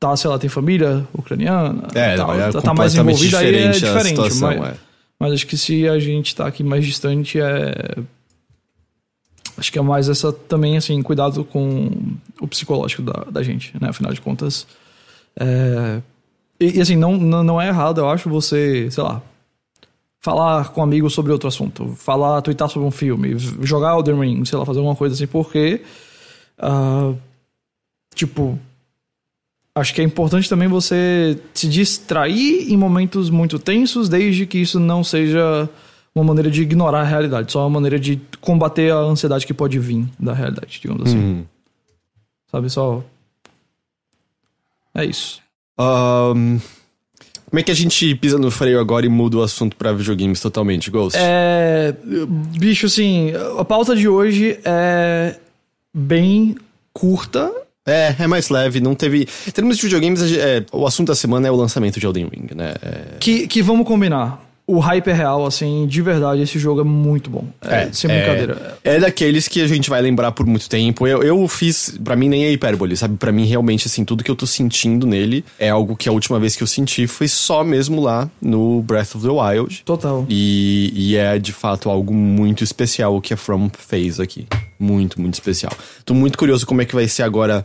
tá, 0.00 0.16
sei 0.16 0.30
lá, 0.30 0.38
tem 0.38 0.48
família 0.48 1.06
ucraniana, 1.12 1.86
É, 1.94 2.16
tal, 2.16 2.34
é 2.34 2.50
tá, 2.50 2.62
tá 2.62 2.74
mais 2.74 2.94
envolvido 2.94 3.36
aí 3.36 3.46
é 3.46 3.50
diferente 3.50 3.84
a 3.84 3.88
diferente, 3.88 4.08
situação, 4.08 4.58
mas, 4.58 4.68
é. 4.70 4.76
mas 5.20 5.32
acho 5.34 5.46
que 5.46 5.58
se 5.58 5.86
a 5.86 5.98
gente 5.98 6.34
tá 6.34 6.46
aqui 6.46 6.64
mais 6.64 6.86
distante 6.86 7.38
é 7.38 7.74
acho 9.58 9.70
que 9.70 9.78
é 9.78 9.82
mais 9.82 10.08
essa 10.08 10.32
também 10.32 10.78
assim 10.78 11.00
cuidado 11.02 11.44
com 11.44 11.90
o 12.40 12.48
psicológico 12.48 13.02
da, 13.02 13.26
da 13.30 13.42
gente, 13.42 13.70
né? 13.78 13.90
Afinal 13.90 14.14
de 14.14 14.20
contas, 14.22 14.66
é, 15.38 16.00
e, 16.64 16.78
e, 16.78 16.80
assim 16.80 16.96
não, 16.96 17.16
não 17.16 17.60
é 17.60 17.68
errado, 17.68 18.00
eu 18.00 18.08
acho 18.08 18.28
você, 18.28 18.90
sei 18.90 19.02
lá, 19.02 19.22
falar 20.20 20.70
com 20.70 20.82
amigos 20.82 21.12
sobre 21.12 21.32
outro 21.32 21.48
assunto, 21.48 21.88
falar, 21.96 22.40
twittar 22.42 22.68
sobre 22.68 22.86
um 22.86 22.90
filme, 22.90 23.38
jogar 23.38 23.94
Elden 23.96 24.20
Ring, 24.20 24.44
sei 24.44 24.58
lá, 24.58 24.64
fazer 24.64 24.78
alguma 24.78 24.96
coisa 24.96 25.14
assim, 25.14 25.26
porque 25.26 25.82
ah, 26.58 27.12
tipo 28.14 28.58
Acho 29.74 29.94
que 29.94 30.02
é 30.02 30.04
importante 30.04 30.50
também 30.50 30.68
você 30.68 31.40
se 31.54 31.66
distrair 31.66 32.70
em 32.70 32.76
momentos 32.76 33.30
muito 33.30 33.58
tensos, 33.58 34.06
desde 34.06 34.44
que 34.44 34.58
isso 34.58 34.78
não 34.78 35.02
seja 35.02 35.68
uma 36.14 36.22
maneira 36.22 36.50
de 36.50 36.60
ignorar 36.60 37.00
a 37.00 37.04
realidade, 37.04 37.50
só 37.50 37.60
uma 37.60 37.70
maneira 37.70 37.98
de 37.98 38.20
combater 38.38 38.92
a 38.92 38.98
ansiedade 38.98 39.46
que 39.46 39.54
pode 39.54 39.78
vir 39.78 40.06
da 40.20 40.34
realidade, 40.34 40.78
digamos 40.78 41.08
assim. 41.08 41.16
Uhum. 41.18 41.44
Sabe, 42.50 42.68
só. 42.68 43.02
É 44.94 45.06
isso. 45.06 45.40
Ahn, 45.82 46.58
como 47.50 47.60
é 47.60 47.62
que 47.62 47.70
a 47.70 47.74
gente 47.74 48.14
pisa 48.14 48.38
no 48.38 48.50
freio 48.50 48.80
agora 48.80 49.04
e 49.04 49.08
muda 49.08 49.38
o 49.38 49.42
assunto 49.42 49.76
pra 49.76 49.92
videogames 49.92 50.40
totalmente, 50.40 50.90
Ghost? 50.90 51.18
É. 51.20 51.94
Bicho, 52.58 52.86
assim, 52.86 53.32
a 53.58 53.64
pauta 53.64 53.94
de 53.94 54.08
hoje 54.08 54.58
é 54.64 55.36
bem 55.94 56.56
curta. 56.92 57.52
É, 57.84 58.14
é 58.18 58.26
mais 58.26 58.48
leve, 58.48 58.80
não 58.80 58.94
teve. 58.94 59.28
Em 59.46 59.50
termos 59.50 59.76
de 59.76 59.82
videogames, 59.82 60.22
é, 60.32 60.64
o 60.72 60.86
assunto 60.86 61.08
da 61.08 61.14
semana 61.14 61.48
é 61.48 61.50
o 61.50 61.56
lançamento 61.56 61.98
de 61.98 62.06
Elden 62.06 62.28
Ring, 62.32 62.54
né? 62.54 62.74
É, 62.80 63.18
Que, 63.18 63.46
que 63.48 63.60
vamos 63.60 63.86
combinar. 63.86 64.40
O 64.66 64.78
hype 64.78 65.08
é 65.08 65.12
real, 65.12 65.44
assim, 65.44 65.86
de 65.86 66.00
verdade, 66.00 66.40
esse 66.40 66.58
jogo 66.58 66.80
é 66.80 66.84
muito 66.84 67.28
bom. 67.28 67.44
É, 67.60 67.90
sem 67.92 68.08
brincadeira. 68.08 68.78
É 68.84 68.98
daqueles 69.00 69.48
que 69.48 69.60
a 69.60 69.66
gente 69.66 69.90
vai 69.90 70.00
lembrar 70.00 70.30
por 70.32 70.46
muito 70.46 70.68
tempo. 70.68 71.06
Eu, 71.06 71.22
eu 71.22 71.48
fiz, 71.48 71.98
pra 72.02 72.14
mim 72.14 72.28
nem 72.28 72.44
é 72.44 72.52
hipérbole, 72.52 72.96
sabe? 72.96 73.16
Pra 73.16 73.32
mim 73.32 73.44
realmente 73.44 73.86
assim, 73.86 74.04
tudo 74.04 74.22
que 74.22 74.30
eu 74.30 74.36
tô 74.36 74.46
sentindo 74.46 75.06
nele 75.06 75.44
é 75.58 75.68
algo 75.68 75.96
que 75.96 76.08
a 76.08 76.12
última 76.12 76.38
vez 76.38 76.54
que 76.54 76.62
eu 76.62 76.66
senti 76.66 77.06
foi 77.08 77.26
só 77.26 77.64
mesmo 77.64 78.00
lá 78.00 78.30
no 78.40 78.82
Breath 78.82 79.16
of 79.16 79.26
the 79.26 79.32
Wild. 79.32 79.82
Total. 79.84 80.24
E, 80.28 80.92
e 80.94 81.16
é 81.16 81.38
de 81.38 81.52
fato 81.52 81.90
algo 81.90 82.14
muito 82.14 82.62
especial 82.62 83.16
o 83.16 83.20
que 83.20 83.34
a 83.34 83.36
From 83.36 83.68
fez 83.76 84.20
aqui. 84.20 84.46
Muito, 84.78 85.20
muito 85.20 85.34
especial. 85.34 85.72
Tô 86.04 86.14
muito 86.14 86.38
curioso 86.38 86.64
como 86.66 86.80
é 86.82 86.84
que 86.84 86.94
vai 86.94 87.08
ser 87.08 87.24
agora 87.24 87.64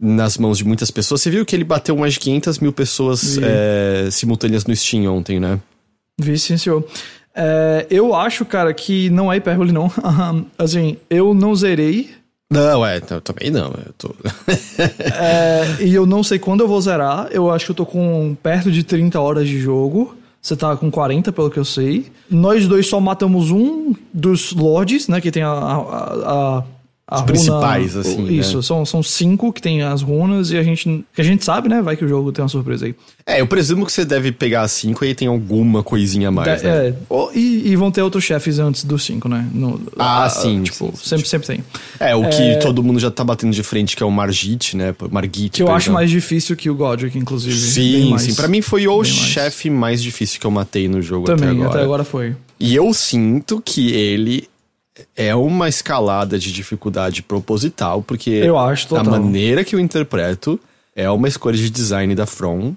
nas 0.00 0.38
mãos 0.38 0.58
de 0.58 0.64
muitas 0.64 0.90
pessoas. 0.90 1.20
Você 1.20 1.30
viu 1.30 1.44
que 1.44 1.56
ele 1.56 1.64
bateu 1.64 1.96
mais 1.96 2.14
de 2.14 2.20
500 2.20 2.58
mil 2.60 2.72
pessoas 2.72 3.38
é, 3.38 4.08
simultâneas 4.10 4.64
no 4.64 4.74
Steam 4.74 5.12
ontem, 5.12 5.40
né? 5.40 5.58
Vi, 6.18 6.38
sim, 6.38 6.56
senhor. 6.56 6.84
É, 7.34 7.86
eu 7.88 8.14
acho, 8.14 8.44
cara, 8.44 8.74
que 8.74 9.08
não 9.10 9.32
é 9.32 9.36
hipérbole, 9.36 9.70
não. 9.70 9.90
assim, 10.58 10.96
eu 11.08 11.32
não 11.32 11.54
zerei. 11.54 12.10
Não, 12.50 12.84
é, 12.84 13.00
eu 13.10 13.20
também 13.20 13.50
não. 13.50 13.68
Eu 13.68 13.92
tô. 13.96 14.10
é, 15.20 15.84
e 15.84 15.94
eu 15.94 16.06
não 16.06 16.24
sei 16.24 16.38
quando 16.38 16.62
eu 16.62 16.68
vou 16.68 16.80
zerar. 16.80 17.28
Eu 17.30 17.50
acho 17.50 17.66
que 17.66 17.70
eu 17.70 17.76
tô 17.76 17.86
com 17.86 18.36
perto 18.42 18.72
de 18.72 18.82
30 18.82 19.20
horas 19.20 19.46
de 19.46 19.60
jogo. 19.60 20.16
Você 20.40 20.56
tá 20.56 20.76
com 20.76 20.90
40, 20.90 21.30
pelo 21.30 21.50
que 21.50 21.58
eu 21.58 21.64
sei. 21.64 22.06
Nós 22.30 22.66
dois 22.66 22.88
só 22.88 22.98
matamos 23.00 23.50
um 23.50 23.94
dos 24.12 24.52
lords, 24.52 25.06
né? 25.08 25.20
Que 25.20 25.30
tem 25.30 25.42
a. 25.42 25.50
a, 25.50 26.58
a, 26.58 26.64
a 27.10 27.14
Os 27.14 27.20
runa- 27.22 27.32
principais, 27.32 27.96
assim, 27.96 28.22
né? 28.22 28.32
Isso, 28.32 28.62
são, 28.62 28.84
são 28.84 29.02
cinco 29.02 29.50
que 29.50 29.62
tem 29.62 29.80
as 29.82 30.02
runas 30.02 30.50
e 30.50 30.58
a 30.58 30.62
gente. 30.62 31.04
Que 31.14 31.20
a 31.22 31.24
gente 31.24 31.42
sabe, 31.42 31.66
né? 31.66 31.80
Vai 31.80 31.96
que 31.96 32.04
o 32.04 32.08
jogo 32.08 32.30
tem 32.30 32.42
uma 32.42 32.48
surpresa 32.50 32.84
aí. 32.84 32.94
É, 33.24 33.40
eu 33.40 33.46
presumo 33.46 33.86
que 33.86 33.92
você 33.92 34.04
deve 34.04 34.30
pegar 34.30 34.62
a 34.62 34.68
5 34.68 35.04
e 35.04 35.14
tem 35.14 35.26
alguma 35.28 35.82
coisinha 35.82 36.28
a 36.28 36.30
mais, 36.30 36.62
É, 36.62 36.66
né? 36.66 36.88
é, 36.88 36.94
ou- 37.08 37.30
e, 37.34 37.68
e 37.70 37.76
vão 37.76 37.90
ter 37.90 38.02
outros 38.02 38.24
chefes 38.24 38.58
antes 38.58 38.84
dos 38.84 39.04
cinco, 39.04 39.28
né? 39.28 39.46
No- 39.52 39.80
Ah, 39.98 40.28
sim, 40.28 40.62
Tipo, 40.62 40.86
sim, 40.86 40.92
sim. 40.96 41.08
sempre, 41.08 41.28
sempre 41.28 41.46
tem. 41.46 41.64
É, 41.98 42.14
o 42.14 42.28
que 42.28 42.56
todo 42.60 42.82
mundo 42.82 42.98
já 43.00 43.10
tá 43.10 43.24
batendo 43.24 43.52
de 43.52 43.62
frente, 43.62 43.96
que 43.96 44.02
é 44.02 44.06
o 44.06 44.10
Margit, 44.10 44.76
né? 44.76 44.94
Margit. 45.10 45.48
Que 45.50 45.62
eu 45.62 45.70
acho 45.72 45.90
mais 45.90 46.10
difícil 46.10 46.56
que 46.56 46.68
o 46.68 46.74
Godric, 46.74 47.16
inclusive. 47.18 47.56
Sim, 47.56 48.10
mais. 48.10 48.22
sim. 48.22 48.34
Pra 48.34 48.48
mim 48.48 48.60
foi 48.60 48.86
o 48.86 48.90
bem 48.90 48.98
mais. 48.98 49.08
chefe 49.08 49.70
mais 49.70 50.02
difícil 50.02 50.38
que 50.40 50.46
eu 50.46 50.50
matei 50.50 50.88
no 50.88 51.00
jogo 51.00 51.24
Também, 51.26 51.62
até 51.64 51.82
agora. 51.82 52.04
foi. 52.04 52.34
E 52.60 52.74
eu 52.74 52.92
sinto 52.92 53.62
que 53.64 53.92
ele 53.92 54.48
é 55.16 55.34
uma 55.34 55.68
escalada 55.68 56.38
de 56.38 56.52
dificuldade 56.52 57.22
proposital, 57.22 58.02
porque 58.02 58.30
Eu 58.30 58.58
acho, 58.58 58.94
a 58.96 59.02
maneira 59.04 59.64
que 59.64 59.74
eu 59.74 59.80
interpreto 59.80 60.58
é 60.94 61.08
uma 61.10 61.28
escolha 61.28 61.56
de 61.56 61.70
design 61.70 62.14
da 62.14 62.26
From 62.26 62.74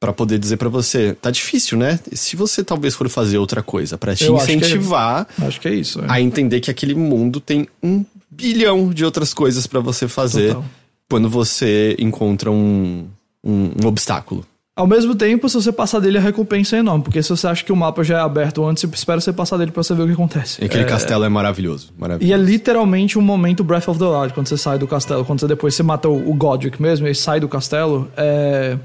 pra 0.00 0.12
poder 0.12 0.38
dizer 0.38 0.56
pra 0.56 0.68
você, 0.68 1.12
tá 1.20 1.30
difícil, 1.30 1.76
né? 1.76 1.98
Se 2.12 2.36
você 2.36 2.62
talvez 2.62 2.94
for 2.94 3.08
fazer 3.08 3.38
outra 3.38 3.62
coisa 3.62 3.98
pra 3.98 4.14
te 4.14 4.24
Eu 4.24 4.36
acho 4.36 4.46
que 4.46 4.52
é- 4.52 4.56
incentivar 4.56 5.26
Acho 5.42 5.60
que 5.60 5.68
é 5.68 5.74
isso. 5.74 6.00
é. 6.00 6.04
a 6.08 6.20
entender 6.20 6.60
que 6.60 6.70
aquele 6.70 6.94
mundo 6.94 7.40
tem 7.40 7.66
um 7.82 8.04
bilhão 8.30 8.90
de 8.90 9.04
outras 9.04 9.34
coisas 9.34 9.66
pra 9.66 9.80
você 9.80 10.06
fazer 10.06 10.48
Total. 10.54 10.64
quando 11.10 11.28
você 11.28 11.96
encontra 11.98 12.50
um, 12.50 13.06
um, 13.42 13.70
um 13.82 13.86
obstáculo. 13.86 14.46
Ao 14.78 14.86
mesmo 14.86 15.12
tempo, 15.12 15.48
se 15.48 15.56
você 15.56 15.72
passar 15.72 15.98
dele, 15.98 16.18
a 16.18 16.20
recompensa 16.20 16.76
é 16.76 16.78
enorme. 16.78 17.02
Porque 17.02 17.20
se 17.20 17.28
você 17.30 17.48
acha 17.48 17.64
que 17.64 17.72
o 17.72 17.76
mapa 17.76 18.04
já 18.04 18.18
é 18.18 18.20
aberto 18.20 18.64
antes, 18.64 18.84
espera 18.84 19.20
você 19.20 19.32
passar 19.32 19.56
dele 19.56 19.72
pra 19.72 19.82
você 19.82 19.92
ver 19.92 20.02
o 20.02 20.06
que 20.06 20.12
acontece. 20.12 20.62
E 20.62 20.66
aquele 20.66 20.84
É, 20.84 20.86
castelo 20.86 21.24
é 21.24 21.28
maravilhoso. 21.28 21.90
maravilhoso. 21.98 22.30
E 22.30 22.32
é 22.32 22.36
literalmente 22.40 23.18
um 23.18 23.22
momento 23.22 23.64
Breath 23.64 23.88
of 23.88 23.98
the 23.98 24.04
Wild, 24.04 24.32
quando 24.34 24.46
você 24.46 24.56
sai 24.56 24.78
do 24.78 24.86
castelo. 24.86 25.24
Quando 25.24 25.40
você 25.40 25.48
depois 25.48 25.74
você 25.74 25.82
mata 25.82 26.08
o, 26.08 26.30
o 26.30 26.32
Godric 26.32 26.80
mesmo 26.80 27.08
e 27.08 27.14
sai 27.14 27.40
do 27.40 27.48
castelo. 27.48 28.08
É, 28.16 28.78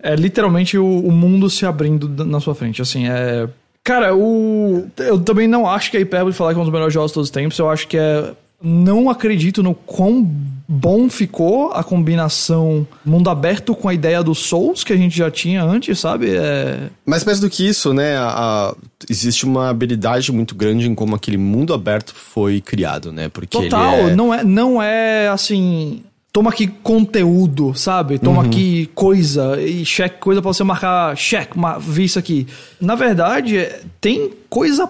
é 0.00 0.14
literalmente 0.14 0.78
o, 0.78 0.86
o 0.86 1.10
mundo 1.10 1.50
se 1.50 1.66
abrindo 1.66 2.08
na 2.24 2.38
sua 2.38 2.54
frente. 2.54 2.80
Assim, 2.80 3.08
é. 3.08 3.48
Cara, 3.82 4.14
o, 4.14 4.86
eu 4.98 5.18
também 5.18 5.48
não 5.48 5.68
acho 5.68 5.90
que 5.90 5.96
é 5.96 6.00
hipérbole 6.00 6.32
falar 6.32 6.52
que 6.52 6.58
é 6.58 6.60
um 6.60 6.64
dos 6.64 6.72
melhores 6.72 6.94
jogos 6.94 7.10
de 7.10 7.14
todos 7.14 7.26
os 7.28 7.32
tempos. 7.32 7.58
Eu 7.58 7.68
acho 7.68 7.88
que 7.88 7.98
é. 7.98 8.32
Não 8.60 9.08
acredito 9.08 9.62
no 9.62 9.72
quão 9.74 10.28
bom 10.66 11.08
ficou 11.08 11.72
a 11.72 11.84
combinação 11.84 12.86
mundo 13.06 13.30
aberto 13.30 13.72
com 13.74 13.88
a 13.88 13.94
ideia 13.94 14.22
dos 14.22 14.38
Souls 14.40 14.82
que 14.82 14.92
a 14.92 14.96
gente 14.96 15.16
já 15.16 15.30
tinha 15.30 15.62
antes, 15.62 15.98
sabe? 16.00 16.34
É, 16.34 16.88
Mas 17.06 17.24
mais 17.24 17.38
do 17.38 17.48
que 17.48 17.66
isso, 17.66 17.94
né? 17.94 18.16
a- 18.16 18.26
a- 18.28 18.74
existe 19.08 19.44
uma 19.44 19.70
habilidade 19.70 20.32
muito 20.32 20.54
grande 20.56 20.88
em 20.88 20.94
como 20.94 21.14
aquele 21.14 21.38
mundo 21.38 21.72
aberto 21.72 22.12
foi 22.14 22.60
criado, 22.60 23.12
né? 23.12 23.28
Porque 23.28 23.56
Total, 23.56 23.94
é... 23.94 24.14
não, 24.16 24.34
é, 24.34 24.42
não 24.44 24.82
é 24.82 25.28
assim. 25.28 26.02
Toma 26.32 26.50
aqui 26.50 26.66
conteúdo, 26.66 27.72
sabe? 27.74 28.18
Toma 28.18 28.42
Uhum. 28.42 28.46
aqui 28.48 28.90
coisa 28.94 29.58
e 29.60 29.84
check, 29.84 30.18
coisa 30.18 30.42
pra 30.42 30.52
você 30.52 30.62
marcar 30.62 31.16
check, 31.16 31.54
ma- 31.56 31.78
vi 31.78 32.04
isso 32.04 32.18
aqui. 32.18 32.46
Na 32.80 32.94
verdade, 32.94 33.56
é- 33.56 33.80
tem 34.00 34.30
coisa 34.50 34.88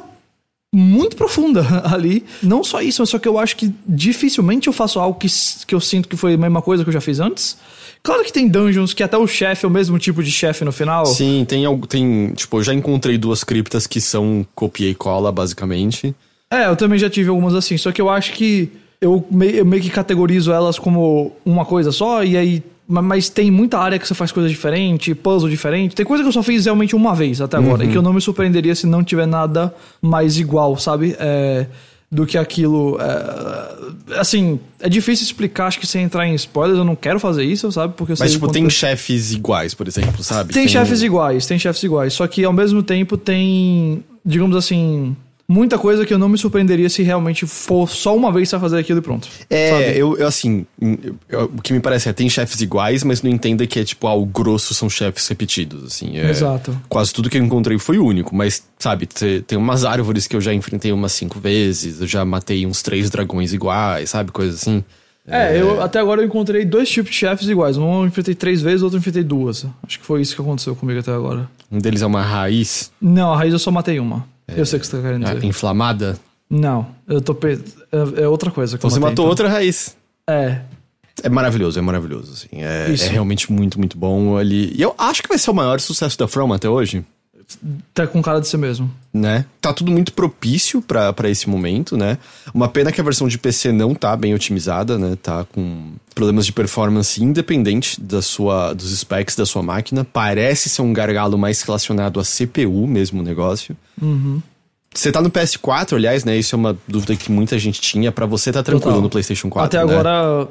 muito 0.74 1.16
profunda 1.16 1.64
ali. 1.92 2.24
Não 2.42 2.62
só 2.62 2.80
isso, 2.82 3.00
mas 3.02 3.08
só 3.10 3.18
que 3.18 3.26
eu 3.28 3.38
acho 3.38 3.56
que 3.56 3.72
dificilmente 3.86 4.66
eu 4.66 4.72
faço 4.72 4.98
algo 5.00 5.18
que, 5.18 5.28
que 5.66 5.74
eu 5.74 5.80
sinto 5.80 6.08
que 6.08 6.16
foi 6.16 6.34
a 6.34 6.38
mesma 6.38 6.60
coisa 6.62 6.82
que 6.84 6.88
eu 6.88 6.92
já 6.94 7.00
fiz 7.00 7.20
antes. 7.20 7.56
Claro 8.02 8.22
que 8.24 8.32
tem 8.32 8.48
dungeons 8.48 8.94
que 8.94 9.02
até 9.02 9.16
o 9.18 9.26
chefe 9.26 9.64
é 9.64 9.68
o 9.68 9.70
mesmo 9.70 9.98
tipo 9.98 10.22
de 10.22 10.30
chefe 10.30 10.64
no 10.64 10.70
final. 10.72 11.04
Sim, 11.06 11.44
tem 11.48 11.64
algo. 11.64 11.86
Tem. 11.86 12.32
Tipo, 12.34 12.58
eu 12.58 12.62
já 12.62 12.72
encontrei 12.72 13.18
duas 13.18 13.42
criptas 13.42 13.86
que 13.86 14.00
são 14.00 14.46
copia 14.54 14.88
e 14.88 14.94
cola, 14.94 15.32
basicamente. 15.32 16.14
É, 16.50 16.66
eu 16.66 16.76
também 16.76 16.98
já 16.98 17.10
tive 17.10 17.28
algumas 17.28 17.54
assim, 17.54 17.76
só 17.76 17.90
que 17.92 18.00
eu 18.00 18.08
acho 18.08 18.32
que 18.32 18.70
eu, 19.00 19.26
me- 19.30 19.52
eu 19.56 19.64
meio 19.66 19.82
que 19.82 19.90
categorizo 19.90 20.52
elas 20.52 20.78
como 20.78 21.32
uma 21.44 21.64
coisa 21.64 21.90
só, 21.92 22.22
e 22.22 22.36
aí. 22.36 22.62
Ma- 22.88 23.02
Mas 23.02 23.28
tem 23.28 23.50
muita 23.50 23.78
área 23.78 23.98
que 23.98 24.08
você 24.08 24.14
faz 24.14 24.32
coisa 24.32 24.48
diferente, 24.48 25.14
puzzle 25.14 25.48
diferente. 25.50 25.94
Tem 25.94 26.04
coisa 26.06 26.22
que 26.24 26.28
eu 26.28 26.32
só 26.32 26.42
fiz 26.42 26.64
realmente 26.64 26.96
uma 26.96 27.14
vez 27.14 27.40
até 27.40 27.56
agora, 27.56 27.84
e 27.84 27.88
que 27.88 27.96
eu 27.98 28.02
não 28.02 28.12
me 28.12 28.20
surpreenderia 28.20 28.74
se 28.74 28.86
não 28.86 29.04
tiver 29.04 29.26
nada 29.26 29.74
mais 30.02 30.38
igual, 30.38 30.76
sabe? 30.78 31.14
É, 31.20 31.66
do 32.10 32.24
que 32.24 32.38
aquilo. 32.38 32.98
é, 33.00 34.18
assim, 34.18 34.58
é 34.80 34.88
difícil 34.88 35.24
explicar, 35.24 35.66
acho 35.66 35.78
que 35.78 35.86
sem 35.86 36.02
entrar 36.04 36.26
em 36.26 36.34
spoilers, 36.34 36.78
eu 36.78 36.84
não 36.84 36.96
quero 36.96 37.20
fazer 37.20 37.44
isso, 37.44 37.70
sabe? 37.70 37.92
Porque 37.96 38.12
eu 38.12 38.16
Mas, 38.18 38.32
tipo, 38.32 38.48
tem 38.48 38.68
chefes 38.70 39.32
iguais, 39.32 39.74
por 39.74 39.86
exemplo, 39.86 40.22
sabe? 40.24 40.54
tem 40.54 40.66
chefes 40.66 41.02
iguais, 41.02 41.46
tem 41.46 41.58
chefes 41.58 41.82
iguais. 41.82 42.14
Só 42.14 42.26
que 42.26 42.42
ao 42.44 42.52
mesmo 42.52 42.82
tempo 42.82 43.16
tem, 43.18 44.02
digamos 44.24 44.56
assim, 44.56 45.14
muita 45.48 45.78
coisa 45.78 46.04
que 46.04 46.12
eu 46.12 46.18
não 46.18 46.28
me 46.28 46.36
surpreenderia 46.36 46.88
se 46.90 47.02
realmente 47.02 47.46
for 47.46 47.88
só 47.88 48.14
uma 48.14 48.30
vez 48.30 48.48
você 48.48 48.56
vai 48.56 48.60
fazer 48.68 48.78
aquilo 48.80 48.98
e 48.98 49.02
pronto. 49.02 49.26
É, 49.48 49.96
eu, 49.96 50.16
eu, 50.18 50.26
assim, 50.26 50.66
eu- 51.28 51.44
o 51.56 51.62
que 51.62 51.72
me 51.72 51.80
parece 51.80 52.08
é, 52.08 52.12
tem 52.12 52.28
chefes 52.28 52.60
iguais, 52.60 53.02
mas 53.02 53.22
não 53.22 53.30
entenda 53.30 53.66
que 53.66 53.80
é, 53.80 53.84
tipo, 53.84 54.06
ah, 54.06 54.14
o 54.14 54.26
grosso 54.26 54.74
são 54.74 54.90
chefes 54.90 55.26
repetidos, 55.26 55.84
assim. 55.84 56.18
é- 56.18 56.28
Exato. 56.30 56.78
Quase 56.88 57.12
tudo 57.12 57.30
que 57.30 57.38
eu 57.38 57.42
encontrei 57.42 57.78
foi 57.78 57.98
único, 57.98 58.34
mas, 58.36 58.62
sabe, 58.78 59.06
te- 59.06 59.42
tem 59.46 59.56
umas 59.56 59.84
árvores 59.84 60.26
que 60.26 60.36
eu 60.36 60.40
já 60.40 60.52
enfrentei 60.52 60.92
umas 60.92 61.12
cinco 61.12 61.40
vezes, 61.40 62.00
eu 62.00 62.06
já 62.06 62.24
matei 62.24 62.66
uns 62.66 62.82
três 62.82 63.08
dragões 63.08 63.52
iguais, 63.54 64.10
sabe, 64.10 64.30
coisa 64.30 64.54
assim. 64.54 64.84
É, 65.30 65.60
eu 65.60 65.82
até 65.82 65.98
agora 65.98 66.22
eu 66.22 66.26
encontrei 66.26 66.64
dois 66.64 66.88
tipos 66.88 67.10
de 67.10 67.16
chefes 67.18 67.46
iguais. 67.48 67.76
Um 67.76 68.00
eu 68.02 68.06
enfrentei 68.06 68.34
três 68.34 68.62
vezes, 68.62 68.82
outro 68.82 68.96
eu 68.96 69.00
enfrentei 69.00 69.22
duas. 69.22 69.66
Acho 69.86 69.98
que 70.00 70.06
foi 70.06 70.22
isso 70.22 70.34
que 70.34 70.40
aconteceu 70.40 70.74
comigo 70.74 71.00
até 71.00 71.12
agora. 71.12 71.46
Um 71.70 71.76
deles 71.78 72.00
é 72.00 72.06
uma 72.06 72.22
raiz 72.22 72.90
Não, 72.98 73.32
a 73.34 73.36
raiz 73.36 73.52
eu 73.52 73.58
só 73.58 73.70
matei 73.70 74.00
uma. 74.00 74.26
Eu 74.56 74.66
sei 74.66 74.78
o 74.78 74.80
que 74.80 74.86
você 74.86 74.96
tá 74.96 75.02
querendo 75.02 75.26
ah, 75.26 75.34
dizer. 75.34 75.46
inflamada. 75.46 76.18
Não, 76.48 76.88
eu 77.06 77.20
tô. 77.20 77.34
Pe... 77.34 77.58
É, 77.92 78.22
é 78.22 78.28
outra 78.28 78.50
coisa 78.50 78.76
eu 78.76 78.80
Você 78.80 78.98
matei, 78.98 79.00
matou 79.00 79.24
então. 79.24 79.26
outra 79.26 79.48
raiz. 79.48 79.96
É. 80.26 80.62
É 81.22 81.28
maravilhoso, 81.28 81.78
é 81.78 81.82
maravilhoso, 81.82 82.32
assim. 82.32 82.62
É, 82.62 82.90
é 82.90 83.08
realmente 83.08 83.52
muito, 83.52 83.78
muito 83.78 83.98
bom 83.98 84.36
ali. 84.36 84.72
E 84.74 84.80
eu 84.80 84.94
acho 84.96 85.22
que 85.22 85.28
vai 85.28 85.38
ser 85.38 85.50
o 85.50 85.54
maior 85.54 85.80
sucesso 85.80 86.16
da 86.16 86.28
From 86.28 86.52
até 86.52 86.68
hoje, 86.68 87.04
Tá 87.94 88.06
com 88.06 88.20
cara 88.20 88.40
de 88.40 88.46
ser 88.46 88.58
mesmo. 88.58 88.90
né? 89.12 89.46
Tá 89.60 89.72
tudo 89.72 89.90
muito 89.90 90.12
propício 90.12 90.82
pra 90.82 91.12
pra 91.14 91.30
esse 91.30 91.48
momento, 91.48 91.96
né? 91.96 92.18
Uma 92.52 92.68
pena 92.68 92.92
que 92.92 93.00
a 93.00 93.04
versão 93.04 93.26
de 93.26 93.38
PC 93.38 93.72
não 93.72 93.94
tá 93.94 94.14
bem 94.14 94.34
otimizada, 94.34 94.98
né? 94.98 95.16
Tá 95.22 95.44
com 95.44 95.92
problemas 96.14 96.44
de 96.44 96.52
performance 96.52 97.22
independente 97.24 97.98
da 98.00 98.20
sua, 98.20 98.74
dos 98.74 98.94
specs 98.98 99.34
da 99.34 99.46
sua 99.46 99.62
máquina. 99.62 100.04
Parece 100.04 100.68
ser 100.68 100.82
um 100.82 100.92
gargalo 100.92 101.38
mais 101.38 101.62
relacionado 101.62 102.20
a 102.20 102.22
CPU 102.22 102.86
mesmo 102.86 103.20
o 103.20 103.24
negócio. 103.24 103.74
Você 104.94 105.10
tá 105.10 105.20
no 105.22 105.30
PS4, 105.30 105.94
aliás, 105.96 106.24
né? 106.24 106.36
Isso 106.36 106.54
é 106.54 106.58
uma 106.58 106.76
dúvida 106.86 107.16
que 107.16 107.30
muita 107.32 107.58
gente 107.58 107.80
tinha. 107.80 108.10
Pra 108.12 108.26
você 108.26 108.52
tá 108.52 108.62
tranquilo 108.62 108.90
Total. 108.92 109.02
no 109.02 109.10
PlayStation 109.10 109.48
4, 109.48 109.66
Até 109.78 109.86
né? 109.86 109.92
agora, 109.92 110.48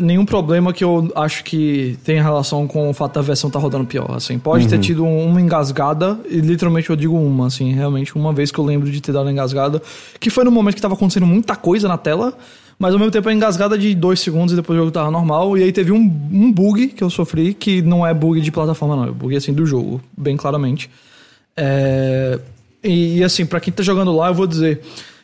nenhum 0.00 0.24
problema 0.24 0.72
que 0.72 0.84
eu 0.84 1.10
acho 1.14 1.42
que 1.44 1.98
tem 2.04 2.20
relação 2.22 2.66
com 2.66 2.88
o 2.90 2.92
fato 2.92 3.14
da 3.14 3.22
versão 3.22 3.48
tá 3.50 3.58
rodando 3.58 3.84
pior. 3.86 4.10
Assim, 4.14 4.38
pode 4.38 4.64
Uhum. 4.64 4.70
ter 4.70 4.78
tido 4.78 5.04
uma 5.04 5.40
engasgada, 5.40 6.18
e 6.28 6.40
literalmente 6.40 6.90
eu 6.90 6.96
digo 6.96 7.16
uma, 7.16 7.46
assim, 7.46 7.72
realmente, 7.72 8.14
uma 8.16 8.32
vez 8.32 8.50
que 8.50 8.58
eu 8.58 8.64
lembro 8.64 8.90
de 8.90 9.00
ter 9.00 9.12
dado 9.12 9.24
uma 9.26 9.32
engasgada, 9.32 9.80
que 10.20 10.30
foi 10.30 10.44
no 10.44 10.50
momento 10.50 10.74
que 10.76 10.82
tava 10.82 10.94
acontecendo 10.94 11.26
muita 11.26 11.56
coisa 11.56 11.88
na 11.88 11.96
tela. 11.98 12.32
Mas 12.80 12.92
ao 12.92 12.98
mesmo 13.00 13.10
tempo 13.10 13.28
a 13.28 13.32
engasgada 13.34 13.76
de 13.76 13.92
dois 13.92 14.20
segundos 14.20 14.52
e 14.52 14.56
depois 14.56 14.76
o 14.78 14.82
jogo 14.82 14.92
tava 14.92 15.10
normal. 15.10 15.58
E 15.58 15.64
aí 15.64 15.72
teve 15.72 15.90
um, 15.90 15.98
um 15.98 16.52
bug 16.52 16.86
que 16.88 17.02
eu 17.02 17.10
sofri, 17.10 17.52
que 17.52 17.82
não 17.82 18.06
é 18.06 18.14
bug 18.14 18.40
de 18.40 18.52
plataforma, 18.52 18.94
não. 18.94 19.04
É 19.04 19.10
bug 19.10 19.34
assim 19.34 19.52
do 19.52 19.66
jogo, 19.66 20.00
bem 20.16 20.36
claramente. 20.36 20.88
É, 21.56 22.38
e, 22.84 23.18
e, 23.18 23.24
assim, 23.24 23.44
pra 23.44 23.58
quem 23.58 23.72
tá 23.72 23.82
jogando 23.82 24.14
lá, 24.14 24.28
eu 24.28 24.34
vou 24.34 24.46
dizer. 24.46 24.80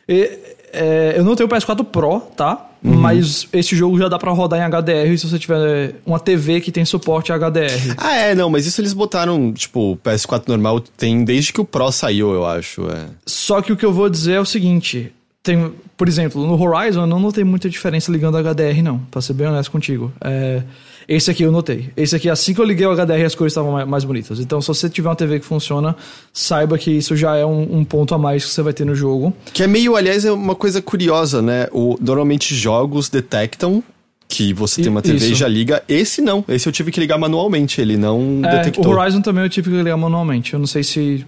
e- 0.07 0.37
é, 0.73 1.13
eu 1.17 1.23
não 1.23 1.33
tenho 1.37 1.47
o 1.47 1.49
PS4 1.49 1.85
Pro, 1.85 2.19
tá? 2.35 2.69
Mas 2.85 3.47
esse 3.51 3.75
jogo 3.75 3.97
já 3.97 4.07
dá 4.07 4.19
pra 4.19 4.31
rodar 4.31 4.59
em 4.59 4.63
HDR 4.63 5.17
se 5.17 5.27
você 5.27 5.39
tiver 5.39 5.95
uma 6.05 6.19
TV 6.19 6.61
que 6.61 6.71
tem 6.71 6.85
suporte 6.85 7.31
a 7.31 7.37
HDR. 7.37 7.95
Ah, 7.97 8.15
é, 8.15 8.35
não, 8.35 8.49
mas 8.49 8.65
isso 8.65 8.79
eles 8.81 8.93
botaram, 8.93 9.51
tipo, 9.53 9.93
o 9.93 9.97
PS4 9.97 10.47
normal 10.47 10.79
tem 10.79 11.23
desde 11.23 11.51
que 11.51 11.61
o 11.61 11.65
Pro 11.65 11.91
saiu, 11.91 12.33
eu 12.33 12.45
acho. 12.45 12.87
É. 12.89 13.05
Só 13.25 13.61
que 13.61 13.71
o 13.71 13.77
que 13.77 13.85
eu 13.85 13.91
vou 13.91 14.09
dizer 14.09 14.33
é 14.33 14.39
o 14.39 14.45
seguinte: 14.45 15.11
tem, 15.41 15.71
por 15.95 16.07
exemplo, 16.07 16.45
no 16.45 16.61
Horizon 16.61 17.01
eu 17.01 17.07
não 17.07 17.19
notei 17.19 17.43
muita 17.43 17.69
diferença 17.69 18.11
ligando 18.11 18.37
HDR, 18.37 18.81
não, 18.83 18.99
pra 19.11 19.21
ser 19.21 19.33
bem 19.33 19.47
honesto 19.47 19.71
contigo. 19.71 20.11
É, 20.21 20.61
esse 21.07 21.29
aqui 21.29 21.43
eu 21.43 21.51
notei. 21.51 21.89
Esse 21.95 22.15
aqui, 22.15 22.29
assim 22.29 22.53
que 22.53 22.59
eu 22.61 22.65
liguei 22.65 22.85
o 22.85 22.93
HDR, 22.95 23.25
as 23.25 23.35
coisas 23.35 23.51
estavam 23.51 23.85
mais, 23.85 24.03
bonitas. 24.03 24.39
Então, 24.39 24.59
se 24.61 24.67
você 24.67 24.89
tiver 24.89 25.09
uma 25.09 25.15
TV 25.15 25.39
que 25.39 25.45
funciona, 25.45 25.95
saiba 26.33 26.77
que 26.77 26.91
isso 26.91 27.15
já 27.15 27.35
é 27.35 27.45
um, 27.45 27.79
um 27.79 27.83
ponto 27.85 28.13
a 28.15 28.17
mais 28.17 28.43
que 28.45 28.51
você 28.51 28.61
vai 28.61 28.73
ter 28.73 28.85
no 28.85 28.95
jogo. 28.95 29.33
Que 29.53 29.63
é 29.63 29.67
meio, 29.67 29.95
aliás, 29.95 30.25
é 30.25 30.31
uma 30.31 30.55
coisa 30.55 30.81
curiosa, 30.81 31.41
né? 31.41 31.67
O, 31.71 31.97
normalmente 32.01 32.55
jogos 32.55 33.09
detectam 33.09 33.83
que 34.27 34.51
você 34.53 34.81
tem 34.81 34.89
uma 34.91 35.01
TV 35.03 35.17
e 35.27 35.31
Isso. 35.31 35.35
já 35.35 35.47
liga. 35.47 35.83
Esse 35.87 36.21
não. 36.21 36.43
Esse 36.47 36.67
eu 36.67 36.73
tive 36.73 36.91
que 36.91 36.99
ligar 36.99 37.17
manualmente, 37.17 37.79
ele 37.79 37.95
não 37.95 38.41
É, 38.43 38.57
detectou. 38.57 38.87
o 38.87 38.97
Horizon 38.97 39.21
também 39.21 39.43
eu 39.43 39.49
tive 39.49 39.69
que 39.69 39.77
ligar 39.77 39.95
manualmente. 39.97 40.53
Eu 40.53 40.59
não 40.59 40.67
sei 40.67 40.83
se. 40.83 41.25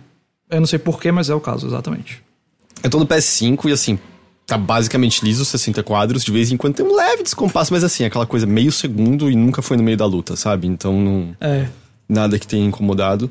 Eu 0.50 0.60
não 0.60 0.68
sei 0.68 0.80
porquê, 0.80 1.12
mas 1.12 1.30
é 1.30 1.36
o 1.36 1.40
caso, 1.40 1.68
exatamente. 1.68 2.24
Eu 2.84 2.90
tô 2.90 2.98
no 3.00 3.06
PS5 3.06 3.70
e 3.70 3.72
assim, 3.72 4.00
tá 4.48 4.58
basicamente 4.58 5.24
liso, 5.26 5.44
60 5.46 5.84
quadros, 5.84 6.24
de 6.24 6.32
vez 6.32 6.52
em 6.52 6.58
quando 6.58 6.74
tem 6.76 6.86
um 6.86 6.96
leve 6.96 7.22
descompasso, 7.22 7.72
mas 7.74 7.84
assim, 7.84 8.06
aquela 8.06 8.26
coisa 8.26 8.46
meio 8.48 8.72
segundo 8.72 9.30
e 9.30 9.36
nunca 9.36 9.62
foi 9.62 9.76
no 9.78 9.84
meio 9.84 9.98
da 9.98 10.06
luta, 10.06 10.36
sabe? 10.38 10.66
Então 10.68 11.00
não. 11.00 11.36
É. 11.42 11.68
Nada 12.08 12.40
que 12.40 12.48
tenha 12.48 12.66
incomodado. 12.66 13.30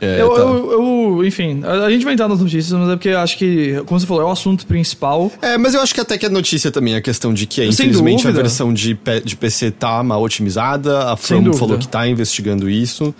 É, 0.00 0.20
eu, 0.20 0.28
tá. 0.34 0.40
eu, 0.40 0.72
eu- 0.72 1.24
enfim, 1.24 1.62
a, 1.64 1.84
a 1.86 1.90
gente 1.90 2.04
vai 2.04 2.12
entrar 2.14 2.28
nas 2.28 2.40
notícias, 2.40 2.72
mas 2.78 2.88
é 2.90 2.96
porque 2.96 3.10
acho 3.10 3.38
que, 3.38 3.80
como 3.86 3.98
você 3.98 4.04
falou, 4.06 4.22
é 4.22 4.26
o 4.26 4.30
assunto 4.30 4.66
principal. 4.66 5.32
É, 5.40 5.56
mas 5.56 5.72
eu 5.72 5.80
acho 5.80 5.94
que 5.94 6.00
até 6.00 6.18
que 6.18 6.26
a 6.26 6.30
notícia 6.30 6.70
também 6.70 6.94
é 6.94 6.96
a 6.96 7.00
questão 7.00 7.32
de 7.32 7.46
que, 7.46 7.60
Sem 7.62 7.68
infelizmente, 7.70 8.22
a 8.26 8.30
dúvida. 8.30 8.42
versão 8.42 8.74
de, 8.74 8.98
de 9.24 9.36
PC 9.36 9.70
tá 9.70 10.02
mal 10.02 10.20
otimizada. 10.22 11.10
A 11.12 11.16
From 11.16 11.52
falou 11.54 11.78
que 11.78 11.86
tá 11.88 12.06
investigando 12.08 12.68
isso. 12.68 13.14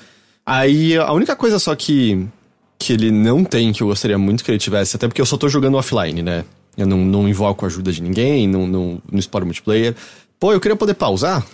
Aí, 0.45 0.97
a 0.99 1.13
única 1.13 1.35
coisa 1.37 1.59
só 1.59 1.75
que, 1.77 2.27
que 2.79 2.93
ele 2.93 3.11
não 3.11 3.45
tem, 3.45 3.73
que 3.73 3.83
eu 3.83 3.87
gostaria 3.87 4.19
muito 4.19 4.45
que 4.45 4.51
ele 4.51 4.59
tivesse, 4.59 4.97
até 4.97 5.07
porque 5.09 5.21
eu 5.21 5.27
só 5.27 5.37
tô 5.39 5.49
jogando 5.49 5.77
offline, 5.79 6.23
né? 6.23 6.45
Eu 6.77 6.87
não, 6.87 6.99
não 6.99 7.29
invoco 7.29 7.65
ajuda 7.65 7.93
de 7.93 8.03
ninguém, 8.03 8.49
não, 8.49 8.67
não, 8.67 8.99
não 9.11 9.19
exploro 9.19 9.47
multiplayer. 9.47 9.95
Pô, 10.41 10.53
eu 10.53 10.61
queria 10.61 10.77
poder 10.77 10.95
pausar. 10.95 11.45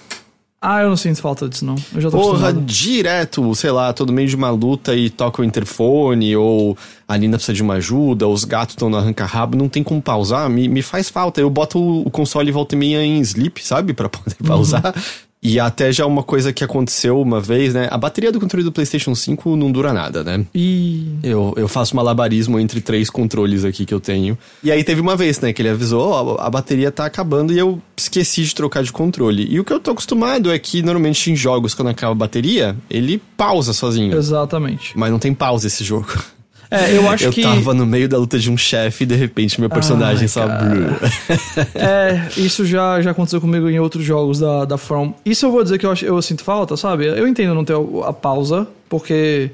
Ah, 0.62 0.82
eu 0.82 0.90
não 0.90 0.96
sinto 0.96 1.22
falta 1.22 1.48
disso, 1.48 1.64
não. 1.64 1.74
Eu 1.94 2.02
já 2.02 2.10
tô 2.10 2.18
Porra, 2.18 2.48
acostumado. 2.50 2.60
direto, 2.66 3.54
sei 3.54 3.70
lá, 3.70 3.94
todo 3.94 4.12
meio 4.12 4.28
de 4.28 4.36
uma 4.36 4.50
luta 4.50 4.94
e 4.94 5.08
toca 5.08 5.40
o 5.40 5.44
interfone, 5.44 6.36
ou 6.36 6.76
a 7.08 7.16
Nina 7.16 7.38
precisa 7.38 7.54
de 7.54 7.62
uma 7.62 7.74
ajuda, 7.74 8.28
os 8.28 8.44
gatos 8.44 8.74
estão 8.74 8.90
no 8.90 8.98
arranca-rabo, 8.98 9.56
não 9.56 9.70
tem 9.70 9.82
como 9.82 10.02
pausar, 10.02 10.50
me, 10.50 10.68
me 10.68 10.82
faz 10.82 11.08
falta. 11.08 11.40
Eu 11.40 11.48
boto 11.48 11.78
o, 11.78 12.06
o 12.06 12.10
console 12.10 12.52
volta 12.52 12.74
e 12.74 12.78
meia 12.78 13.02
em 13.02 13.20
sleep, 13.20 13.64
sabe? 13.64 13.94
Pra 13.94 14.10
poder 14.10 14.36
pausar. 14.46 14.94
E 15.42 15.58
até 15.58 15.90
já 15.90 16.04
uma 16.04 16.22
coisa 16.22 16.52
que 16.52 16.62
aconteceu 16.62 17.20
uma 17.20 17.40
vez, 17.40 17.72
né? 17.72 17.88
A 17.90 17.96
bateria 17.96 18.30
do 18.30 18.38
controle 18.38 18.62
do 18.62 18.70
PlayStation 18.70 19.14
5 19.14 19.56
não 19.56 19.72
dura 19.72 19.92
nada, 19.92 20.22
né? 20.22 20.44
E. 20.54 21.06
Eu, 21.22 21.54
eu 21.56 21.66
faço 21.66 21.96
malabarismo 21.96 22.58
entre 22.58 22.80
três 22.80 23.08
controles 23.08 23.64
aqui 23.64 23.86
que 23.86 23.94
eu 23.94 24.00
tenho. 24.00 24.36
E 24.62 24.70
aí 24.70 24.84
teve 24.84 25.00
uma 25.00 25.16
vez, 25.16 25.40
né, 25.40 25.52
que 25.52 25.62
ele 25.62 25.70
avisou, 25.70 26.10
ó, 26.10 26.36
a 26.40 26.50
bateria 26.50 26.90
tá 26.90 27.06
acabando 27.06 27.52
e 27.52 27.58
eu 27.58 27.80
esqueci 27.96 28.42
de 28.42 28.54
trocar 28.54 28.82
de 28.82 28.92
controle. 28.92 29.46
E 29.50 29.58
o 29.58 29.64
que 29.64 29.72
eu 29.72 29.80
tô 29.80 29.92
acostumado 29.92 30.50
é 30.50 30.58
que 30.58 30.82
normalmente 30.82 31.30
em 31.30 31.36
jogos, 31.36 31.74
quando 31.74 31.88
acaba 31.88 32.12
a 32.12 32.14
bateria, 32.14 32.76
ele 32.90 33.22
pausa 33.36 33.72
sozinho. 33.72 34.16
Exatamente. 34.16 34.92
Mas 34.96 35.10
não 35.10 35.18
tem 35.18 35.32
pausa 35.32 35.66
esse 35.66 35.84
jogo. 35.84 36.08
É, 36.70 36.96
eu 36.96 37.08
acho 37.10 37.24
eu 37.24 37.32
que. 37.32 37.42
tava 37.42 37.74
no 37.74 37.84
meio 37.84 38.08
da 38.08 38.16
luta 38.16 38.38
de 38.38 38.50
um 38.50 38.56
chefe 38.56 39.02
e 39.02 39.06
de 39.06 39.16
repente 39.16 39.60
meu 39.60 39.68
personagem 39.68 40.22
Ai, 40.22 40.28
só. 40.28 40.46
É, 41.74 42.28
isso 42.36 42.64
já, 42.64 43.00
já 43.00 43.10
aconteceu 43.10 43.40
comigo 43.40 43.68
em 43.68 43.80
outros 43.80 44.04
jogos 44.04 44.38
da, 44.38 44.64
da 44.64 44.78
From. 44.78 45.12
Isso 45.24 45.46
eu 45.46 45.50
vou 45.50 45.64
dizer 45.64 45.78
que 45.78 45.86
eu, 45.86 45.90
acho, 45.90 46.04
eu 46.04 46.20
sinto 46.22 46.44
falta, 46.44 46.76
sabe? 46.76 47.06
Eu 47.06 47.26
entendo 47.26 47.54
não 47.54 47.64
ter 47.64 47.74
a 48.06 48.12
pausa, 48.12 48.68
porque 48.88 49.50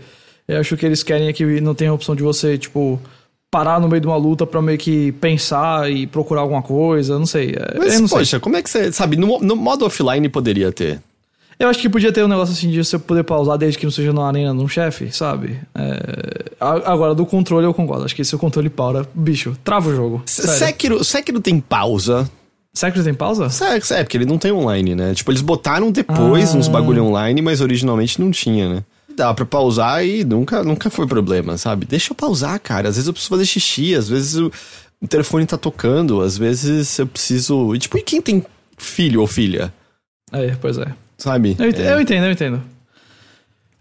eu 0.46 0.61
acho 0.61 0.76
que 0.76 0.85
eles 0.85 1.02
querem 1.02 1.28
é 1.28 1.32
que 1.32 1.61
não 1.61 1.75
tenha 1.75 1.90
a 1.90 1.94
opção 1.94 2.14
de 2.14 2.23
você, 2.23 2.58
tipo, 2.58 3.00
parar 3.50 3.80
no 3.80 3.88
meio 3.88 4.00
de 4.00 4.06
uma 4.06 4.16
luta 4.16 4.46
pra 4.46 4.61
meio 4.61 4.76
que 4.76 5.12
pensar 5.12 5.90
e 5.90 6.06
procurar 6.06 6.42
alguma 6.42 6.62
coisa, 6.62 7.18
não 7.18 7.26
sei. 7.26 7.54
É, 7.56 7.78
Mas, 7.78 7.94
eu 7.94 8.00
não 8.02 8.08
sei. 8.08 8.18
poxa, 8.18 8.40
como 8.40 8.56
é 8.56 8.62
que 8.62 8.68
você. 8.68 8.92
Sabe, 8.92 9.16
no, 9.16 9.40
no 9.40 9.56
modo 9.56 9.87
offline 9.87 10.28
poderia 10.28 10.70
ter. 10.70 11.00
Eu 11.58 11.68
acho 11.68 11.80
que 11.80 11.88
podia 11.88 12.12
ter 12.12 12.22
um 12.22 12.28
negócio 12.28 12.52
assim 12.52 12.70
de 12.70 12.84
você 12.84 12.98
poder 12.98 13.25
pausar 13.25 13.56
desde 13.56 13.78
que 13.78 13.86
não 13.86 13.90
seja 13.90 14.12
na 14.12 14.26
arena 14.26 14.54
de 14.54 14.60
um 14.62 14.68
chefe, 14.68 15.10
sabe? 15.10 15.58
É, 15.75 16.46
Agora, 16.60 17.14
do 17.14 17.25
controle 17.25 17.66
eu 17.66 17.72
concordo. 17.75 18.04
Acho 18.04 18.14
que 18.14 18.25
se 18.25 18.34
o 18.34 18.38
controle 18.38 18.68
para, 18.68 19.06
bicho, 19.14 19.56
trava 19.64 19.88
o 19.88 19.94
jogo. 19.94 20.22
Sekiro, 20.26 21.02
Sekiro 21.02 21.40
tem 21.40 21.60
pausa. 21.60 22.30
Que 22.78 23.02
tem 23.02 23.14
pausa? 23.14 23.48
É, 23.64 24.00
é, 24.00 24.04
porque 24.04 24.18
ele 24.18 24.26
não 24.26 24.36
tem 24.36 24.52
online, 24.52 24.94
né? 24.94 25.14
Tipo, 25.14 25.30
eles 25.32 25.40
botaram 25.40 25.90
depois 25.90 26.54
Ah. 26.54 26.58
uns 26.58 26.68
bagulho 26.68 27.04
online, 27.04 27.40
mas 27.40 27.62
originalmente 27.62 28.20
não 28.20 28.30
tinha, 28.30 28.68
né? 28.68 28.84
Dá 29.16 29.32
pra 29.32 29.46
pausar 29.46 30.04
e 30.04 30.22
nunca, 30.25 30.62
nunca 30.62 30.90
foi 30.90 31.06
problema, 31.06 31.56
sabe? 31.56 31.86
Deixa 31.86 32.12
eu 32.12 32.14
pausar, 32.14 32.60
cara. 32.60 32.90
Às 32.90 32.96
vezes 32.96 33.06
eu 33.06 33.14
preciso 33.14 33.30
fazer 33.30 33.46
xixi, 33.46 33.94
às 33.94 34.10
vezes 34.10 34.34
o, 34.36 34.52
o 35.00 35.08
telefone 35.08 35.46
tá 35.46 35.56
tocando, 35.56 36.20
às 36.20 36.36
vezes 36.36 36.98
eu 36.98 37.06
preciso. 37.06 37.75
E, 37.75 37.78
tipo, 37.78 37.96
e 37.96 38.02
quem 38.02 38.20
tem 38.20 38.44
filho 38.76 39.22
ou 39.22 39.26
filha? 39.26 39.72
É, 40.30 40.54
pois 40.60 40.76
é. 40.76 40.86
Sabe? 41.18 41.56
Eu, 41.58 41.64
É. 41.70 41.92
eu 41.94 42.00
entendo, 42.00 42.25
eu 42.26 42.32
entendo. 42.32 42.62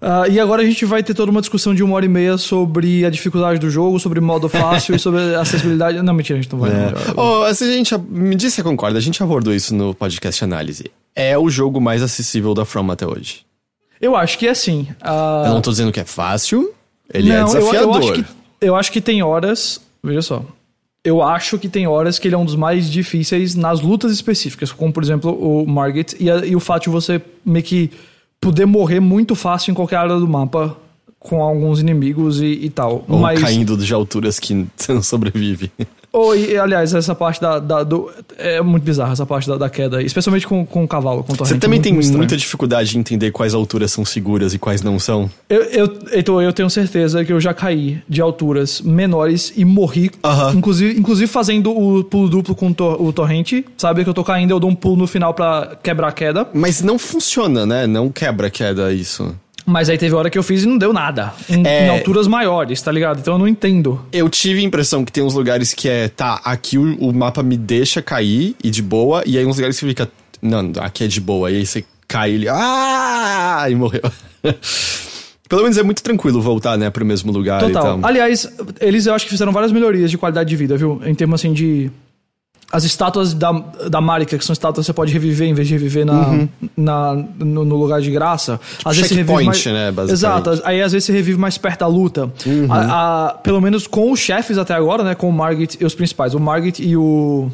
Ah, 0.02 0.28
e 0.28 0.40
agora 0.40 0.62
a 0.62 0.66
gente 0.66 0.86
vai 0.86 1.02
ter 1.02 1.14
toda 1.14 1.32
uma 1.32 1.40
discussão 1.42 1.74
de 1.74 1.82
uma 1.82 1.96
hora 1.96 2.06
e 2.06 2.10
meia 2.10 2.38
sobre 2.38 3.04
a 3.06 3.10
dificuldade 3.10 3.60
do 3.60 3.70
jogo, 3.70 4.00
sobre 4.00 4.20
modo 4.20 4.48
fácil 4.48 4.94
e 4.96 5.00
sobre 5.00 5.20
acessibilidade. 5.36 6.02
Não, 6.02 6.14
mentira, 6.14 6.38
a 6.38 6.42
gente 6.42 6.52
não 6.52 6.60
vai. 6.60 6.70
É. 6.72 6.92
não. 7.16 7.42
Oh, 7.42 7.54
se 7.54 7.64
a 7.64 7.68
gente, 7.72 7.98
me 7.98 8.36
diz 8.36 8.52
se 8.54 8.58
você 8.58 8.64
concorda, 8.64 8.98
a 9.00 9.02
gente 9.02 9.22
abordou 9.24 9.54
isso 9.54 9.74
no 9.74 9.96
podcast 9.96 10.44
análise. 10.44 10.92
É 11.16 11.38
o 11.38 11.50
jogo 11.50 11.80
mais 11.82 12.04
acessível 12.04 12.54
da 12.54 12.66
From 12.66 12.92
até 12.92 13.08
hoje. 13.08 13.46
Eu 14.00 14.16
acho 14.16 14.38
que 14.38 14.48
é 14.48 14.54
sim. 14.54 14.88
Ah, 15.02 15.44
Eu 15.48 15.54
não 15.54 15.62
tô 15.62 15.72
dizendo 15.72 15.92
que 15.92 16.00
é 16.00 16.06
fácil, 16.06 16.72
ele 17.12 17.30
não, 17.30 17.36
é 17.36 17.40
eu- 17.42 17.46
desafiador. 17.46 17.82
Eu, 17.82 17.94
acho 17.96 18.14
que, 18.14 18.26
eu 18.62 18.76
acho 18.76 18.92
que 18.92 19.02
tem 19.02 19.24
horas. 19.24 19.82
Veja 20.04 20.22
só. 20.22 20.46
Eu 21.06 21.22
acho 21.22 21.58
que 21.60 21.70
tem 21.70 21.86
horas 21.88 22.18
que 22.20 22.28
ele 22.28 22.34
é 22.36 22.38
um 22.38 22.44
dos 22.44 22.56
mais 22.56 22.90
difíceis 22.92 23.54
nas 23.56 23.80
lutas 23.80 24.12
específicas, 24.12 24.72
como 24.72 24.92
por 24.92 25.04
exemplo 25.04 25.32
o 25.32 25.66
Margit 25.68 26.16
e, 26.20 26.30
a- 26.32 26.44
e 26.46 26.56
o 26.56 26.60
fato 26.60 26.84
de 26.86 26.90
você 26.90 27.22
meio 27.46 27.64
que 27.64 27.92
poder 28.42 28.66
morrer 28.66 29.00
muito 29.00 29.36
fácil 29.36 29.72
em 29.72 29.76
qualquer 29.76 29.98
área 29.98 30.18
do 30.18 30.28
mapa 30.28 30.76
com 31.20 31.42
alguns 31.42 31.80
inimigos 31.80 32.42
e, 32.42 32.46
e 32.46 32.70
tal. 32.70 33.06
Ou 33.08 33.20
Mas 33.20 33.40
caindo 33.42 33.78
de 33.78 33.94
alturas 33.94 34.40
que 34.40 34.66
você 34.76 34.92
não 34.94 35.02
sobrevive. 35.04 35.72
Ou, 36.16 36.34
e, 36.36 36.58
aliás, 36.58 36.94
essa 36.94 37.14
parte 37.14 37.42
da, 37.42 37.60
da- 37.60 37.84
do. 37.84 38.10
É 38.38 38.62
muito 38.62 38.84
bizarra 38.84 39.12
essa 39.12 39.26
parte 39.26 39.48
da, 39.50 39.58
da 39.58 39.70
queda, 39.70 40.02
especialmente 40.02 40.48
com, 40.48 40.66
com 40.66 40.84
o 40.84 40.88
cavalo, 40.88 41.24
com 41.24 41.34
o 41.34 41.36
Você 41.36 41.40
torrente, 41.40 41.60
também 41.60 41.78
muito, 41.80 41.84
tem 41.84 41.94
muito 41.94 42.18
muita 42.18 42.38
dificuldade 42.38 42.90
de 42.92 42.98
entender 42.98 43.32
quais 43.32 43.54
alturas 43.54 43.92
são 43.92 44.06
seguras 44.06 44.54
e 44.54 44.58
quais 44.60 44.82
não 44.82 44.98
são. 44.98 45.30
Eu, 45.50 45.62
eu, 45.64 46.00
Heitor, 46.12 46.42
eu 46.42 46.54
tenho 46.54 46.70
certeza 46.70 47.24
que 47.26 47.34
eu 47.34 47.40
já 47.42 47.54
caí 47.54 48.02
de 48.08 48.22
alturas 48.22 48.80
menores 48.82 49.52
e 49.58 49.66
morri, 49.66 50.10
Aham. 50.24 50.54
inclusive, 50.56 50.98
inclusive 51.00 51.28
fazendo 51.32 51.72
o 51.78 52.04
pulo 52.04 52.30
duplo 52.30 52.56
com 52.56 52.70
o, 52.70 52.74
tor- 52.74 53.02
o 53.02 53.12
torrente. 53.12 53.66
Sabe 53.78 54.04
que 54.04 54.10
eu 54.10 54.14
tô 54.14 54.24
caindo, 54.24 54.52
eu 54.52 54.60
dou 54.60 54.70
um 54.70 54.76
pulo 54.76 54.96
no 54.96 55.08
final 55.08 55.34
pra 55.34 55.76
quebrar 55.84 56.08
a 56.08 56.12
queda. 56.14 56.48
Mas 56.54 56.82
não 56.82 56.98
funciona, 56.98 57.66
né? 57.66 57.86
Não 57.88 58.10
quebra 58.10 58.48
a 58.48 58.50
queda 58.50 58.94
isso. 58.94 59.36
Mas 59.66 59.90
aí 59.90 59.98
teve 59.98 60.14
hora 60.14 60.30
que 60.30 60.38
eu 60.38 60.44
fiz 60.44 60.64
e 60.64 60.68
não 60.68 60.78
deu 60.78 60.94
nada. 60.94 61.34
Em, 61.50 61.66
É. 61.66 61.88
em 61.88 61.90
alturas 61.90 62.28
maiores, 62.28 62.82
tá 62.82 62.92
ligado? 62.92 63.20
Então 63.20 63.34
eu 63.34 63.40
não 63.40 63.48
entendo. 63.48 64.00
Eu 64.14 64.30
tive 64.30 64.60
a 64.60 64.64
impressão 64.64 65.04
que 65.04 65.12
tem 65.12 65.24
uns 65.24 65.34
lugares 65.34 65.74
que 65.74 65.90
é, 65.90 66.08
tá, 66.08 66.40
aqui 66.46 66.78
o, 66.78 66.96
o 67.00 67.12
mapa 67.14 67.42
me 67.42 67.58
deixa 67.58 68.02
cair 68.02 68.56
e 68.64 68.70
de 68.70 68.82
boa, 68.82 69.24
e 69.26 69.38
aí 69.38 69.46
uns 69.46 69.56
lugares 69.56 69.80
que 69.80 69.86
fica, 69.88 70.08
não, 70.42 70.72
aqui 70.82 71.04
é 71.04 71.08
de 71.08 71.20
boa, 71.20 71.50
e 71.50 71.58
aí 71.58 71.66
você 71.66 71.84
cai 72.08 72.32
e 72.32 72.36
ele, 72.36 72.48
ah, 72.50 73.66
e 73.70 73.74
morreu. 73.76 74.04
Pelo 75.48 75.62
menos 75.62 75.78
é 75.78 75.84
muito 75.84 76.02
tranquilo 76.02 76.42
voltar, 76.42 76.76
né, 76.78 76.90
pro 76.90 77.06
mesmo 77.06 77.32
lugar 77.32 77.62
e 77.64 77.68
Total. 77.68 78.00
tal. 78.00 78.00
Aliás, 78.10 78.48
eles 78.80 79.06
eu 79.06 79.14
acho 79.14 79.26
que 79.26 79.32
fizeram 79.32 79.52
várias 79.52 79.72
melhorias 79.72 80.10
de 80.10 80.18
qualidade 80.18 80.50
de 80.50 80.56
vida, 80.56 80.76
viu? 80.76 81.00
Em 81.06 81.14
termos 81.14 81.40
assim 81.40 81.54
de. 81.54 81.92
As 82.76 82.84
estátuas 82.84 83.34
da, 83.34 83.52
da 83.90 84.02
Marika, 84.02 84.38
que 84.38 84.44
são 84.46 84.54
estátuas 84.54 84.86
que 84.86 84.88
você 84.88 84.94
pode 84.94 85.14
reviver 85.14 85.48
em 85.48 85.54
vez 85.54 85.68
de 85.68 85.74
reviver 85.74 86.06
na, 86.06 86.48
na, 86.76 87.14
no, 87.40 87.64
no 87.64 87.76
lugar 87.76 88.02
de 88.02 88.12
graça. 88.12 88.60
às 88.84 88.96
vezes 88.98 89.10
você 89.10 89.16
revive 89.16 89.34
mais... 89.46 89.66
né. 89.66 89.92
Exato. 90.14 90.62
Aí 90.66 90.82
às 90.82 90.92
vezes 90.92 91.06
você 91.06 91.14
revive 91.14 91.38
mais 91.40 91.58
perto 91.58 91.80
da 91.80 91.88
luta. 91.88 92.32
A- 92.70 93.28
a- 93.28 93.34
pelo 93.36 93.62
menos 93.62 93.88
com 93.88 94.12
os 94.12 94.20
chefes 94.20 94.58
até 94.58 94.74
agora, 94.74 95.04
né? 95.04 95.16
Com 95.16 95.30
o 95.30 95.34
Margit 95.34 95.78
e 95.80 95.86
os 95.86 95.96
principais. 95.96 96.34
O 96.34 96.40
Margit 96.40 96.84
e 96.84 96.98
o 96.98 97.50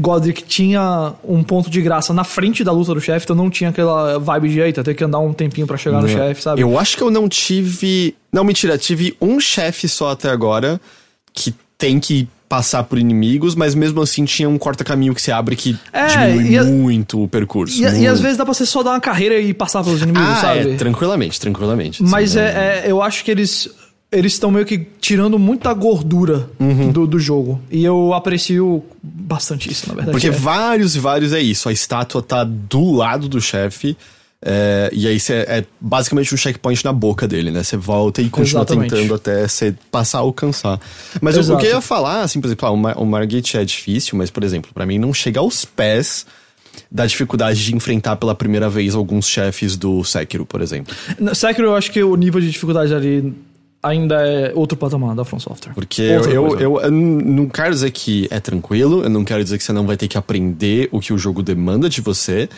Godric 0.00 0.42
tinha 0.44 1.12
um 1.22 1.42
ponto 1.42 1.68
de 1.70 1.80
graça 1.82 2.14
na 2.14 2.24
frente 2.24 2.64
da 2.64 2.72
luta 2.72 2.94
do 2.94 3.00
chefe, 3.00 3.24
então 3.26 3.36
não 3.36 3.50
tinha 3.50 3.70
aquela 3.70 4.18
vibe 4.18 4.48
de 4.48 4.60
eita, 4.60 4.82
ter 4.82 4.94
que 4.94 5.04
andar 5.04 5.18
um 5.18 5.32
tempinho 5.34 5.66
pra 5.66 5.76
chegar 5.76 6.00
no 6.00 6.08
chefe, 6.08 6.42
sabe? 6.42 6.62
Eu 6.62 6.78
acho 6.78 6.96
que 6.96 7.02
eu 7.02 7.10
não 7.10 7.28
tive. 7.28 8.14
Não, 8.32 8.42
mentira, 8.42 8.78
tive 8.78 9.14
um 9.20 9.38
chefe 9.38 9.86
só 9.88 10.10
até 10.12 10.30
agora 10.30 10.80
que 11.34 11.54
tem 11.76 12.00
que 12.00 12.26
passar 12.52 12.84
por 12.84 12.98
inimigos, 12.98 13.54
mas 13.54 13.74
mesmo 13.74 14.02
assim 14.02 14.26
tinha 14.26 14.46
um 14.46 14.58
corta-caminho 14.58 15.14
que 15.14 15.22
se 15.22 15.32
abre 15.32 15.56
que 15.56 15.74
É, 15.90 16.06
diminui 16.06 16.58
a- 16.58 16.64
muito 16.64 17.22
o 17.22 17.26
percurso. 17.26 17.80
E, 17.82 18.02
e 18.02 18.06
às 18.06 18.20
vezes 18.20 18.36
dá 18.36 18.44
pra 18.44 18.52
você 18.52 18.66
só 18.66 18.82
dar 18.82 18.90
uma 18.90 19.00
carreira 19.00 19.40
e 19.40 19.54
passar 19.54 19.82
pelos 19.82 20.02
inimigos, 20.02 20.28
ah, 20.28 20.36
sabe? 20.36 20.72
é, 20.72 20.74
tranquilamente, 20.76 21.40
tranquilamente. 21.40 22.02
Mas 22.02 22.34
não- 22.34 22.42
é, 22.42 22.82
é- 22.84 22.90
eu 22.90 23.00
acho 23.00 23.24
que 23.24 23.30
eles 23.30 23.70
eles 24.14 24.34
estão 24.34 24.50
meio 24.50 24.66
que 24.66 24.76
tirando 25.00 25.38
muita 25.38 25.72
gordura 25.72 26.46
Uhum. 26.60 26.92
do, 26.92 27.06
do 27.06 27.18
jogo. 27.18 27.58
E 27.70 27.82
eu 27.82 28.12
aprecio 28.12 28.84
bastante 29.02 29.72
isso, 29.72 29.88
na 29.88 29.94
verdade. 29.94 30.12
Porque 30.12 30.26
É. 30.26 30.30
vários 30.30 30.94
e 30.94 30.98
vários 30.98 31.32
é 31.32 31.40
isso. 31.40 31.66
A 31.70 31.72
estátua 31.72 32.20
tá 32.20 32.44
do 32.44 32.90
lado 32.92 33.26
do 33.30 33.40
chefe. 33.40 33.96
É, 34.44 34.90
e 34.92 35.06
aí 35.06 35.20
você 35.20 35.34
é 35.46 35.64
basicamente 35.80 36.34
um 36.34 36.36
checkpoint 36.36 36.84
na 36.84 36.92
boca 36.92 37.28
dele, 37.28 37.50
né? 37.52 37.62
Você 37.62 37.76
volta 37.76 38.20
e 38.20 38.28
continua 38.28 38.62
Exatamente. 38.62 38.90
tentando 38.90 39.14
até 39.14 39.46
você 39.46 39.72
passar 39.90 40.18
a 40.18 40.22
alcançar. 40.22 40.80
Mas 41.20 41.36
o- 41.48 41.56
que 41.56 41.66
eu 41.66 41.70
ia 41.70 41.80
falar, 41.80 42.22
assim, 42.22 42.40
por 42.40 42.48
exemplo, 42.48 42.66
ah, 42.66 42.72
o, 42.72 42.76
Mar 42.76 42.98
o 42.98 43.06
Margit 43.06 43.56
é 43.56 43.64
difícil, 43.64 44.18
mas, 44.18 44.30
por 44.30 44.42
exemplo, 44.42 44.70
pra 44.74 44.84
mim 44.84 44.98
não 44.98 45.14
chega 45.14 45.38
aos 45.38 45.64
pés 45.64 46.26
da 46.90 47.06
dificuldade 47.06 47.64
de 47.64 47.74
enfrentar 47.76 48.16
pela 48.16 48.34
primeira 48.34 48.68
vez 48.68 48.94
alguns 48.94 49.28
chefes 49.28 49.76
do 49.76 50.02
Sekiro, 50.02 50.44
por 50.44 50.60
exemplo. 50.60 50.94
No 51.20 51.34
Sekiro, 51.34 51.68
eu 51.68 51.76
acho 51.76 51.92
que 51.92 52.02
o 52.02 52.16
nível 52.16 52.40
de 52.40 52.50
dificuldade 52.50 52.92
ali 52.94 53.32
ainda 53.82 54.26
é 54.26 54.52
outro 54.54 54.76
patamar 54.76 55.14
da 55.14 55.24
From 55.24 55.38
Software. 55.38 55.72
Porque 55.74 56.02
eu, 56.02 56.24
eu, 56.24 56.58
eu, 56.58 56.80
eu 56.80 56.90
não 56.90 57.48
quero 57.48 57.70
dizer 57.70 57.90
que 57.90 58.26
é 58.30 58.40
tranquilo, 58.40 59.02
eu 59.04 59.10
não 59.10 59.24
quero 59.24 59.42
dizer 59.42 59.58
que 59.58 59.64
você 59.64 59.72
não 59.72 59.86
vai 59.86 59.96
ter 59.96 60.08
que 60.08 60.16
aprender 60.18 60.88
o 60.92 60.98
que 61.00 61.12
o 61.12 61.18
jogo 61.18 61.42
demanda 61.42 61.88
de 61.88 62.00
você, 62.00 62.48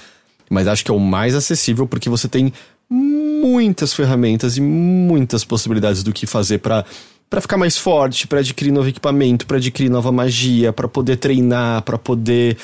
mas 0.54 0.66
acho 0.68 0.84
que 0.84 0.90
é 0.90 0.94
o 0.94 0.98
mais 1.00 1.34
acessível 1.34 1.86
porque 1.86 2.08
você 2.08 2.28
tem 2.28 2.52
muitas 2.88 3.92
ferramentas 3.92 4.56
e 4.56 4.60
muitas 4.60 5.44
possibilidades 5.44 6.02
do 6.02 6.12
que 6.12 6.26
fazer 6.26 6.58
pra 6.58 6.84
para 7.28 7.40
ficar 7.40 7.56
mais 7.56 7.76
forte, 7.76 8.28
pra 8.28 8.38
adquirir 8.38 8.70
novo 8.70 8.88
equipamento, 8.88 9.44
pra 9.44 9.56
adquirir 9.56 9.90
nova 9.90 10.12
magia, 10.12 10.72
pra 10.72 10.86
poder 10.86 11.16
treinar, 11.16 11.82
pra 11.82 11.98
poder 11.98 12.56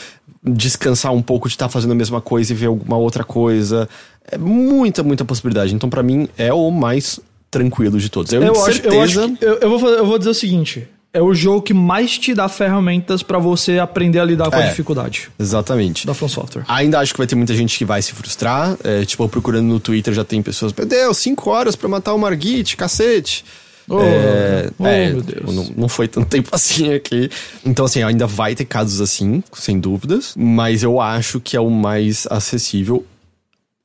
descansar 0.45 1.13
um 1.13 1.23
pouco 1.23 1.49
de 1.49 1.55
estar 1.55 1.69
fazendo 1.69 1.91
a 1.91 1.95
mesma 1.95 2.21
coisa 2.21 2.53
e 2.53 2.57
ver 2.57 2.67
alguma 2.67 2.97
outra 2.97 3.25
coisa. 3.25 3.89
É 4.31 4.39
muita, 4.39 5.03
muita 5.03 5.25
possibilidade. 5.25 5.75
Então, 5.75 5.91
pra 5.91 6.05
mim, 6.05 6.29
é 6.39 6.53
o 6.53 6.71
mais 6.71 7.19
tranquilo 7.51 7.99
de 7.99 8.09
todos. 8.09 8.33
Eu, 8.33 8.43
Eu 8.43 8.53
de 8.53 8.59
acho, 8.61 8.73
certeza. 8.75 8.95
eu, 8.95 9.03
acho 9.03 9.37
que, 9.37 9.45
eu, 9.45 9.55
eu 9.57 9.79
vou, 9.79 9.89
eu 9.89 10.07
vou 10.07 10.19
dizer 10.19 10.31
o 10.31 10.35
seguinte: 10.35 10.87
é 11.13 11.21
o 11.21 11.35
jogo 11.35 11.63
que 11.63 11.75
mais 11.75 12.17
te 12.19 12.33
dá 12.35 12.49
ferramentas 12.49 13.23
pra 13.23 13.39
você 13.39 13.79
aprender 13.79 14.21
a 14.21 14.25
lidar 14.25 14.49
com 14.51 14.57
a 14.57 14.63
É. 14.63 14.69
dificuldade 14.69 15.29
Exatamente. 15.39 16.07
da 16.07 16.15
From 16.15 16.29
Software. 16.29 16.65
Ainda 16.69 17.01
acho 17.01 17.13
que 17.13 17.19
vai 17.19 17.27
ter 17.27 17.35
muita 17.35 17.55
gente 17.55 17.77
que 17.77 17.85
vai 17.85 18.01
se 18.01 18.13
frustrar. 18.13 18.77
É, 18.85 19.05
tipo, 19.05 19.29
procurando 19.29 19.67
no 19.67 19.81
Twitter 19.81 20.15
já 20.15 20.25
tem 20.25 20.41
pessoas. 20.43 20.73
Meu 20.73 20.87
Deus, 20.87 21.17
5 21.19 21.51
horas 21.51 21.75
pra 21.75 21.89
matar 21.89 22.15
o 22.15 22.19
Margit, 22.19 22.77
cacete. 22.77 23.45
Oh, 23.89 24.01
é, 24.03 24.71
oh, 24.79 24.87
é, 24.87 25.11
meu 25.11 25.23
tipo, 25.23 25.43
Deus. 25.47 25.57
não, 25.57 25.65
não 25.77 25.89
foi 25.89 26.07
tanto 26.07 26.27
tempo 26.31 26.49
assim 26.53 26.95
aqui. 26.95 27.29
Então, 27.67 27.85
assim, 27.87 28.05
ainda 28.05 28.25
vai 28.25 28.55
ter 28.55 28.65
casos 28.65 29.01
assim, 29.01 29.43
sem 29.53 29.81
dúvidas. 29.81 30.33
Mas 30.37 30.85
eu 30.85 31.01
acho 31.01 31.41
que 31.41 31.57
é 31.57 31.61
o 31.61 31.69
mais 31.71 32.25
acessível. 32.31 33.05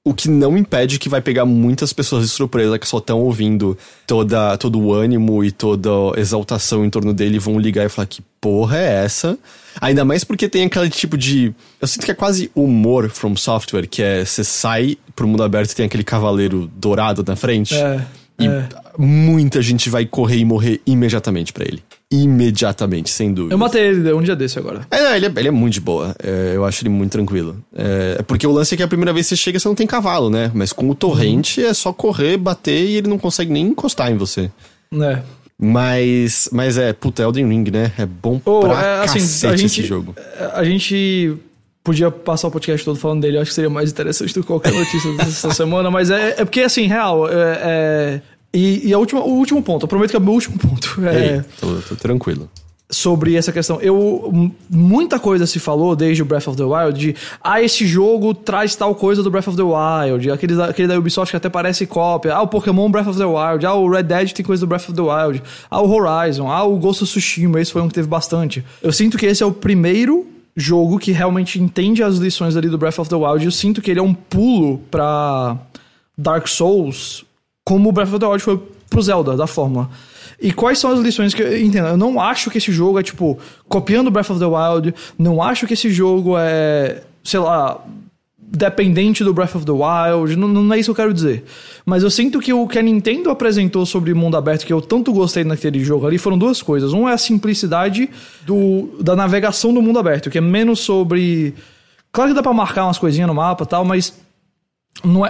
O 0.07 0.13
que 0.13 0.29
não 0.29 0.55
impede 0.55 0.99
que 0.99 1.09
vai 1.09 1.19
pegar 1.19 1.45
muitas 1.45 1.91
pessoas 1.91 2.23
de 2.23 2.29
surpresa 2.29 2.77
que 2.77 2.87
só 2.87 2.99
estão 2.99 3.21
ouvindo 3.21 3.75
toda, 4.05 4.55
todo 4.55 4.79
o 4.79 4.93
ânimo 4.93 5.43
e 5.43 5.51
toda 5.51 5.89
a 6.15 6.19
exaltação 6.19 6.85
em 6.85 6.91
torno 6.91 7.11
dele 7.11 7.39
vão 7.39 7.57
ligar 7.57 7.83
e 7.83 7.89
falar 7.89 8.05
que 8.05 8.21
porra 8.39 8.77
é 8.77 9.03
essa? 9.03 9.35
Ainda 9.81 10.05
mais 10.05 10.23
porque 10.23 10.47
tem 10.47 10.65
aquele 10.65 10.91
tipo 10.91 11.17
de. 11.17 11.51
Eu 11.81 11.87
sinto 11.87 12.05
que 12.05 12.11
é 12.11 12.13
quase 12.13 12.51
humor 12.53 13.09
from 13.09 13.35
software, 13.35 13.87
que 13.87 14.03
é 14.03 14.23
você 14.23 14.43
sai 14.43 14.95
pro 15.15 15.27
mundo 15.27 15.41
aberto 15.41 15.71
e 15.71 15.75
tem 15.75 15.87
aquele 15.87 16.03
cavaleiro 16.03 16.69
dourado 16.75 17.23
na 17.27 17.35
frente. 17.35 17.73
É. 17.73 18.05
E 18.37 18.47
é. 18.47 18.69
muita 18.99 19.59
gente 19.61 19.89
vai 19.89 20.05
correr 20.05 20.37
e 20.37 20.45
morrer 20.45 20.81
imediatamente 20.85 21.51
pra 21.51 21.65
ele. 21.65 21.81
Imediatamente, 22.23 23.09
sem 23.09 23.33
dúvida. 23.33 23.53
Eu 23.53 23.57
matei 23.57 23.81
ele 23.87 24.13
um 24.13 24.21
dia 24.21 24.35
desse 24.35 24.57
agora. 24.59 24.81
É, 24.91 25.01
não, 25.03 25.15
ele 25.15 25.25
é, 25.25 25.31
ele 25.37 25.47
é 25.47 25.51
muito 25.51 25.73
de 25.73 25.81
boa. 25.81 26.15
É, 26.23 26.53
eu 26.55 26.63
acho 26.65 26.81
ele 26.83 26.89
muito 26.89 27.11
tranquilo. 27.11 27.57
É, 27.75 28.17
é 28.19 28.23
porque 28.23 28.45
o 28.47 28.51
lance 28.51 28.73
é 28.73 28.77
que 28.77 28.83
a 28.83 28.87
primeira 28.87 29.11
vez 29.13 29.25
que 29.27 29.35
você 29.35 29.41
chega, 29.41 29.59
você 29.59 29.67
não 29.67 29.75
tem 29.75 29.85
cavalo, 29.87 30.29
né? 30.29 30.51
Mas 30.53 30.71
com 30.73 30.89
o 30.89 30.95
torrente 30.95 31.63
é 31.63 31.73
só 31.73 31.91
correr, 31.93 32.37
bater 32.37 32.85
e 32.85 32.97
ele 32.97 33.07
não 33.09 33.17
consegue 33.17 33.51
nem 33.51 33.67
encostar 33.67 34.11
em 34.11 34.17
você. 34.17 34.49
É. 34.93 35.19
Mas, 35.57 36.49
mas 36.51 36.77
é, 36.77 36.91
puta, 36.93 37.23
Elden 37.23 37.47
Ring, 37.47 37.71
né? 37.71 37.91
É 37.97 38.05
bom 38.05 38.41
Oh, 38.45 38.59
pra 38.61 38.81
é, 38.81 39.03
assim, 39.03 39.47
a 39.47 39.55
gente- 39.55 39.79
esse 39.81 39.87
jogo. 39.87 40.15
A 40.53 40.63
gente 40.63 41.33
podia 41.83 42.09
passar 42.11 42.47
o 42.47 42.51
podcast 42.51 42.83
todo 42.83 42.97
falando 42.97 43.21
dele, 43.21 43.37
eu 43.37 43.41
acho 43.41 43.51
que 43.51 43.55
seria 43.55 43.69
mais 43.69 43.91
interessante 43.91 44.33
do 44.33 44.41
que 44.41 44.47
qualquer 44.47 44.73
notícia 44.73 45.13
dessa 45.13 45.51
semana, 45.53 45.89
mas 45.91 46.09
é, 46.09 46.35
é 46.39 46.45
porque, 46.45 46.61
assim, 46.61 46.87
real, 46.87 47.29
é, 47.29 47.31
é- 47.33 48.21
e, 48.55 48.87
e 48.87 48.93
a 48.93 48.97
última, 48.97 49.21
o 49.21 49.31
último 49.33 49.61
ponto, 49.61 49.83
eu 49.83 49.87
prometo 49.87 50.09
que 50.11 50.15
é 50.15 50.19
o 50.19 50.21
meu 50.23 50.33
último 50.33 50.57
ponto, 50.57 50.99
é. 51.05 51.35
Ei, 51.37 51.41
tô, 51.59 51.75
tô 51.89 51.95
tranquilo. 51.95 52.49
sobre 52.89 53.35
essa 53.35 53.51
questão. 53.51 53.81
Eu, 53.81 54.51
muita 54.69 55.19
coisa 55.19 55.45
se 55.47 55.59
falou 55.59 55.95
desde 55.95 56.21
o 56.21 56.25
Breath 56.25 56.47
of 56.47 56.55
the 56.55 56.63
Wild 56.63 56.99
de, 56.99 57.15
ah, 57.43 57.59
esse 57.61 57.85
jogo 57.85 58.33
traz 58.33 58.75
tal 58.75 58.93
coisa 58.93 59.23
do 59.23 59.31
Breath 59.31 59.47
of 59.47 59.57
the 59.57 59.63
Wild, 59.63 60.29
aquele, 60.31 60.55
da- 60.55 60.65
aquele 60.67 60.87
da 60.87 60.97
Ubisoft 60.97 61.31
que 61.31 61.37
até 61.37 61.49
parece 61.49 61.85
cópia, 61.87 62.35
ah, 62.35 62.41
o 62.43 62.47
Pokémon 62.47 62.89
Breath 62.89 63.07
of 63.07 63.17
the 63.17 63.25
Wild, 63.25 63.65
ah, 63.65 63.73
o 63.73 63.89
Red 63.89 64.03
Dead 64.03 64.31
tem 64.31 64.45
coisa 64.45 64.61
do 64.61 64.67
Breath 64.69 64.87
of 64.89 64.93
the 64.93 65.01
Wild, 65.01 65.41
ah, 65.69 65.81
o 65.81 65.89
Horizon, 65.91 66.47
ah, 66.49 66.63
o 66.63 66.77
Ghost 66.77 67.03
of 67.03 67.11
Tsushima, 67.11 67.59
esse 67.59 67.71
foi 67.71 67.81
um 67.81 67.87
que 67.87 67.93
teve 67.95 68.07
bastante. 68.07 68.63
Eu 68.83 68.91
sinto 68.93 69.17
que 69.17 69.25
esse 69.25 69.41
é 69.41 69.45
o 69.45 69.51
primeiro 69.51 70.27
jogo 70.55 70.99
que 70.99 71.11
realmente 71.11 71.59
entende 71.59 72.01
as 72.03 72.15
lições 72.17 72.55
ali 72.55 72.69
do 72.69 72.77
Breath 72.77 72.99
of 72.99 73.09
the 73.09 73.15
Wild. 73.15 73.43
Eu 73.43 73.51
sinto 73.51 73.81
que 73.81 73.91
ele 73.91 73.99
é 73.99 74.03
um 74.03 74.13
pulo 74.13 74.77
pra 74.89 75.57
Dark 76.17 76.47
Souls 76.47 77.24
como 77.65 77.89
o 77.89 77.91
Breath 77.91 78.09
of 78.09 78.19
the 78.19 78.25
Wild 78.27 78.43
foi 78.43 78.61
pro 78.89 79.01
Zelda, 79.01 79.35
da 79.35 79.47
fórmula. 79.47 79.89
E 80.39 80.53
quais 80.53 80.77
são 80.77 80.91
as 80.91 80.99
lições 80.99 81.33
que 81.33 81.41
eu 81.41 81.59
entendo? 81.59 81.87
Eu 81.87 81.97
não 81.97 82.21
acho 82.21 82.51
que 82.51 82.59
esse 82.59 82.71
jogo 82.71 82.99
é, 82.99 83.03
tipo, 83.03 83.37
copiando 83.67 84.11
Breath 84.11 84.29
of 84.29 84.39
the 84.39 84.45
Wild, 84.45 84.93
não 85.17 85.41
acho 85.41 85.65
que 85.65 85.73
esse 85.73 85.89
jogo 85.89 86.35
é, 86.37 87.01
sei 87.23 87.39
lá, 87.39 87.81
dependente 88.37 89.23
do 89.23 89.33
Breath 89.33 89.55
of 89.55 89.65
the 89.65 89.71
Wild, 89.71 90.35
não, 90.35 90.47
não 90.47 90.73
é 90.73 90.79
isso 90.79 90.93
que 90.93 91.01
eu 91.01 91.05
quero 91.05 91.13
dizer. 91.13 91.43
Mas 91.85 92.03
eu 92.03 92.11
sinto 92.11 92.39
que 92.39 92.53
o 92.53 92.67
que 92.67 92.77
a 92.77 92.81
Nintendo 92.81 93.29
apresentou 93.29 93.85
sobre 93.85 94.13
mundo 94.13 94.37
aberto, 94.37 94.65
que 94.65 94.73
eu 94.73 94.81
tanto 94.81 95.11
gostei 95.11 95.43
naquele 95.43 95.83
jogo 95.83 96.05
ali, 96.05 96.17
foram 96.17 96.37
duas 96.37 96.61
coisas. 96.61 96.93
Um 96.93 97.09
é 97.09 97.13
a 97.13 97.17
simplicidade 97.17 98.09
do, 98.45 98.89
da 99.01 99.15
navegação 99.15 99.73
do 99.73 99.81
mundo 99.81 99.97
aberto, 99.97 100.29
que 100.29 100.37
é 100.37 100.41
menos 100.41 100.81
sobre. 100.81 101.55
Claro 102.11 102.29
que 102.29 102.35
dá 102.35 102.43
pra 102.43 102.53
marcar 102.53 102.85
umas 102.85 102.97
coisinhas 102.97 103.27
no 103.27 103.33
mapa 103.33 103.63
e 103.63 103.67
tal, 103.67 103.83
mas 103.83 104.13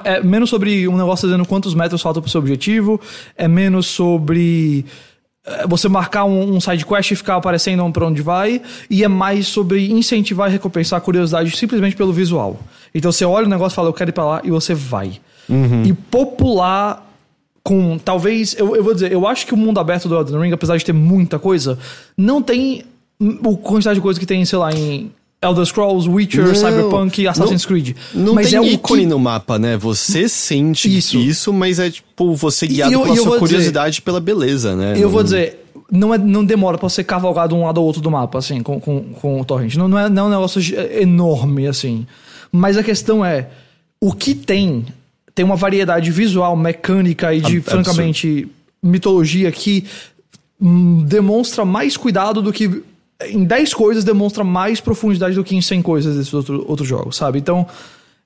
é, 0.03 0.17
é 0.17 0.23
menos 0.23 0.49
sobre 0.49 0.87
um 0.87 0.97
negócio 0.97 1.27
dizendo 1.27 1.45
quantos 1.45 1.73
metros 1.73 2.01
faltam 2.01 2.21
pro 2.21 2.31
seu 2.31 2.39
objetivo, 2.39 2.99
é 3.37 3.47
menos 3.47 3.87
sobre 3.87 4.85
é, 5.45 5.67
você 5.67 5.87
marcar 5.87 6.25
um, 6.25 6.55
um 6.55 6.59
side 6.59 6.85
quest 6.85 7.11
e 7.11 7.15
ficar 7.15 7.35
aparecendo 7.35 7.89
pra 7.91 8.05
onde 8.05 8.21
vai, 8.21 8.61
e 8.89 9.03
é 9.03 9.07
mais 9.07 9.47
sobre 9.47 9.91
incentivar 9.91 10.49
e 10.49 10.53
recompensar 10.53 10.97
a 10.97 11.01
curiosidade 11.01 11.55
simplesmente 11.55 11.95
pelo 11.95 12.13
visual. 12.13 12.59
Então 12.93 13.11
você 13.11 13.25
olha 13.25 13.45
o 13.45 13.49
negócio 13.49 13.75
e 13.75 13.77
fala, 13.77 13.89
eu 13.89 13.93
quero 13.93 14.09
ir 14.09 14.13
pra 14.13 14.25
lá, 14.25 14.41
e 14.43 14.51
você 14.51 14.73
vai. 14.73 15.19
E 15.85 15.93
popular 15.93 17.05
com 17.63 17.97
talvez 17.97 18.55
eu, 18.57 18.75
eu 18.75 18.83
vou 18.83 18.93
dizer 18.93 19.11
eu 19.11 19.27
acho 19.27 19.47
que 19.47 19.53
o 19.53 19.57
mundo 19.57 19.79
aberto 19.79 20.07
do 20.07 20.15
Elden 20.15 20.39
Ring 20.39 20.53
apesar 20.53 20.77
de 20.77 20.85
ter 20.85 20.93
muita 20.93 21.39
coisa 21.39 21.79
não 22.15 22.39
tem 22.39 22.83
o 23.19 23.57
quantidade 23.57 23.95
de 23.95 24.01
coisa 24.01 24.19
que 24.19 24.25
tem 24.25 24.45
sei 24.45 24.59
lá 24.59 24.71
em 24.71 25.11
Elder 25.45 25.65
Scrolls, 25.65 26.09
Witcher, 26.09 26.45
Não, 26.47 26.55
Cyberpunk 26.55 27.21
e 27.21 27.27
Assassin's 27.27 27.63
não- 27.63 27.67
Creed. 27.69 27.95
Não 28.13 28.33
mas 28.33 28.49
tem 28.49 28.57
é 28.57 28.61
o 28.61 28.65
ícone 28.65 29.01
que... 29.03 29.07
no 29.07 29.19
mapa, 29.19 29.57
né? 29.59 29.77
Você 29.77 30.27
sente 30.27 30.95
Isso. 30.97 31.17
isso, 31.17 31.53
mas 31.53 31.79
é 31.79 31.89
tipo 31.89 32.33
você 32.35 32.67
guiado 32.67 32.93
eu- 32.93 33.01
pela 33.03 33.15
eu 33.15 33.23
sua 33.23 33.37
vou 33.37 33.39
dizer- 33.47 33.55
curiosidade 33.55 34.01
pela 34.01 34.19
beleza, 34.19 34.75
né? 34.75 34.93
Eu 34.97 35.01
Não- 35.03 35.09
vou 35.09 35.23
dizer, 35.23 35.65
não, 35.91 36.13
é, 36.13 36.17
não 36.17 36.43
demora 36.43 36.77
pra 36.77 36.89
você 36.89 37.03
cavalgar 37.03 37.47
de 37.47 37.53
um 37.53 37.63
lado 37.65 37.79
ao 37.79 37.85
outro 37.85 38.01
do 38.01 38.09
mapa, 38.09 38.39
assim, 38.39 38.61
com, 38.63 38.79
com, 38.79 39.01
com 39.13 39.39
o 39.41 39.45
torrent. 39.45 39.75
Não, 39.75 39.87
não, 39.87 39.99
é, 39.99 40.09
não 40.09 40.23
é 40.23 40.25
um 40.27 40.29
negócio 40.31 40.61
enorme, 40.99 41.67
assim. 41.67 42.05
Mas 42.51 42.77
a 42.77 42.83
questão 42.83 43.23
é, 43.23 43.49
o 43.99 44.13
que 44.13 44.33
tem, 44.33 44.85
tem 45.33 45.45
uma 45.45 45.55
variedade 45.55 46.09
visual, 46.11 46.55
mecânica 46.55 47.33
e 47.33 47.41
de, 47.41 47.57
Ab- 47.57 47.61
francamente, 47.65 48.47
mitologia 48.81 49.51
que 49.51 49.85
hum, 50.61 51.03
demonstra 51.05 51.65
mais 51.65 51.97
cuidado 51.97 52.41
do 52.41 52.51
que... 52.53 52.81
Em 53.23 53.43
10 53.45 53.73
coisas 53.73 54.03
demonstra 54.03 54.43
mais 54.43 54.81
profundidade 54.81 55.35
do 55.35 55.43
que 55.43 55.55
em 55.55 55.61
100 55.61 55.81
coisas 55.81 56.15
desses 56.17 56.33
outro, 56.33 56.65
outros 56.67 56.87
jogos, 56.87 57.15
sabe? 57.15 57.39
Então, 57.39 57.65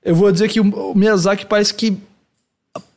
eu 0.04 0.14
vou 0.14 0.30
dizer 0.32 0.48
que 0.48 0.60
o, 0.60 0.94
Miyazaki 0.94 1.46
parece 1.46 1.72
que 1.72 1.96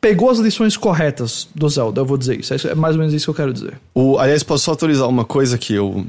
pegou 0.01 0.29
as 0.29 0.39
lições 0.39 0.75
corretas 0.75 1.47
do 1.53 1.67
Zelda, 1.69 2.01
eu 2.01 2.05
vou 2.05 2.17
dizer 2.17 2.39
isso. 2.39 2.53
É 2.53 2.75
mais 2.75 2.95
ou 2.95 2.99
menos 2.99 3.13
isso 3.13 3.25
que 3.25 3.29
eu 3.29 3.35
quero 3.35 3.53
dizer. 3.53 3.79
O, 3.93 4.17
aliás, 4.17 4.41
posso 4.43 4.65
só 4.65 4.71
autorizar 4.71 5.07
uma 5.07 5.25
coisa 5.25 5.57
que 5.57 5.73
eu. 5.73 6.05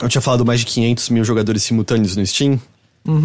Eu 0.00 0.08
tinha 0.08 0.22
falado 0.22 0.44
mais 0.46 0.60
de 0.60 0.66
500 0.66 1.10
mil 1.10 1.24
jogadores 1.24 1.62
simultâneos 1.62 2.16
no 2.16 2.24
Steam. 2.24 2.58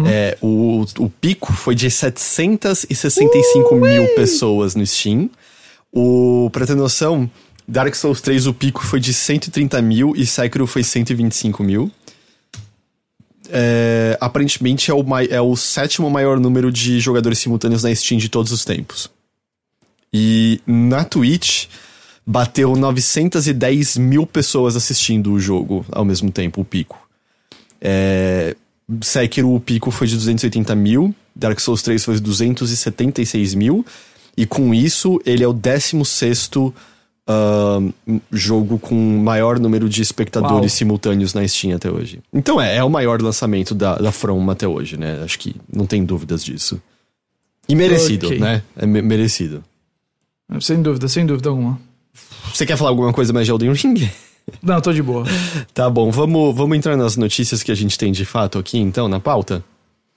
É, 0.06 0.38
o, 0.40 0.84
o 0.98 1.10
pico 1.10 1.52
foi 1.52 1.74
de 1.74 1.90
765 1.90 3.74
mil 3.74 4.06
pessoas 4.14 4.74
no 4.74 4.86
Steam. 4.86 5.30
O, 5.92 6.50
pra 6.52 6.66
ter 6.66 6.74
noção, 6.74 7.30
Dark 7.68 7.94
Souls 7.94 8.20
3, 8.20 8.46
o 8.46 8.54
pico 8.54 8.84
foi 8.84 9.00
de 9.00 9.12
130 9.12 9.82
mil 9.82 10.14
e 10.16 10.24
Sekiro 10.24 10.66
foi 10.66 10.84
125 10.84 11.62
mil. 11.62 11.90
É, 13.48 14.16
aparentemente 14.20 14.90
é 14.90 14.94
o, 14.94 15.04
é 15.30 15.40
o 15.40 15.56
sétimo 15.56 16.10
maior 16.10 16.38
número 16.38 16.70
de 16.70 17.00
jogadores 17.00 17.38
simultâneos 17.38 17.82
na 17.82 17.94
Steam 17.94 18.18
de 18.18 18.28
todos 18.28 18.52
os 18.52 18.64
tempos. 18.64 19.10
E 20.12 20.60
na 20.66 21.04
Twitch 21.04 21.66
bateu 22.26 22.74
910 22.74 23.96
mil 23.98 24.26
pessoas 24.26 24.76
assistindo 24.76 25.32
o 25.32 25.40
jogo 25.40 25.84
ao 25.90 26.04
mesmo 26.04 26.30
tempo, 26.30 26.60
o 26.60 26.64
pico. 26.64 27.06
É, 27.80 28.56
Sekiro, 29.02 29.52
o 29.52 29.60
pico 29.60 29.90
foi 29.90 30.06
de 30.06 30.14
280 30.16 30.74
mil, 30.74 31.14
Dark 31.34 31.58
Souls 31.58 31.82
3 31.82 32.04
foi 32.04 32.14
de 32.14 32.20
276 32.22 33.54
mil, 33.54 33.84
e 34.36 34.46
com 34.46 34.72
isso 34.72 35.20
ele 35.24 35.42
é 35.42 35.48
o 35.48 35.52
16 35.52 36.50
ahn, 37.26 37.90
jogo 38.32 38.78
com 38.78 38.94
maior 38.94 39.58
número 39.58 39.88
de 39.88 40.00
espectadores 40.02 40.72
Uau. 40.72 40.78
simultâneos 40.78 41.34
na 41.34 41.46
Steam 41.46 41.74
até 41.74 41.90
hoje. 41.90 42.20
Então 42.32 42.60
é, 42.60 42.76
é 42.76 42.84
o 42.84 42.90
maior 42.90 43.20
lançamento 43.20 43.74
da, 43.74 43.96
da 43.96 44.12
From 44.12 44.48
até 44.50 44.66
hoje, 44.68 44.96
né? 44.96 45.20
Acho 45.24 45.38
que 45.38 45.56
não 45.72 45.86
tem 45.86 46.04
dúvidas 46.04 46.44
disso. 46.44 46.80
E 47.68 47.74
merecido, 47.74 48.26
Ok. 48.28 48.38
né? 48.38 48.62
É 48.76 48.86
me- 48.86 49.02
merecido. 49.02 49.62
Sem 50.60 50.80
dúvida, 50.80 51.08
sem 51.08 51.26
dúvida 51.26 51.48
alguma. 51.48 51.78
Você 52.54 52.64
quer 52.64 52.76
falar 52.76 52.90
alguma 52.90 53.12
coisa 53.12 53.32
mais 53.32 53.46
de 53.46 53.50
Elden 53.52 53.72
Ring? 53.72 54.08
Não, 54.62 54.80
tô 54.80 54.92
de 54.92 55.02
boa. 55.02 55.24
Tá 55.74 55.90
bom, 55.90 56.08
vamos, 56.12 56.54
vamos 56.54 56.76
entrar 56.78 56.96
nas 56.96 57.16
notícias 57.16 57.64
que 57.64 57.72
a 57.72 57.74
gente 57.74 57.98
tem 57.98 58.12
de 58.12 58.24
fato 58.24 58.58
aqui, 58.58 58.78
então, 58.78 59.08
na 59.08 59.18
pauta? 59.18 59.64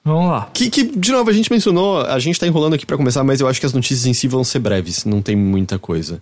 Vamos 0.05 0.29
lá. 0.29 0.47
Que, 0.53 0.69
que 0.69 0.83
de 0.83 1.11
novo, 1.11 1.27
a 1.31 1.33
gente 1.33 1.51
mencionou, 1.51 2.01
a 2.01 2.19
gente 2.19 2.39
tá 2.39 2.45
enrolando 2.45 2.75
aqui 2.75 2.85
pra 2.85 2.95
começar, 2.95 3.23
mas 3.23 3.41
eu 3.41 3.47
acho 3.47 3.59
que 3.59 3.65
as 3.65 3.73
notícias 3.73 4.05
em 4.05 4.13
si 4.13 4.27
vão 4.27 4.43
ser 4.43 4.59
breves, 4.59 5.03
não 5.03 5.19
tem 5.19 5.35
muita 5.35 5.79
coisa. 5.79 6.21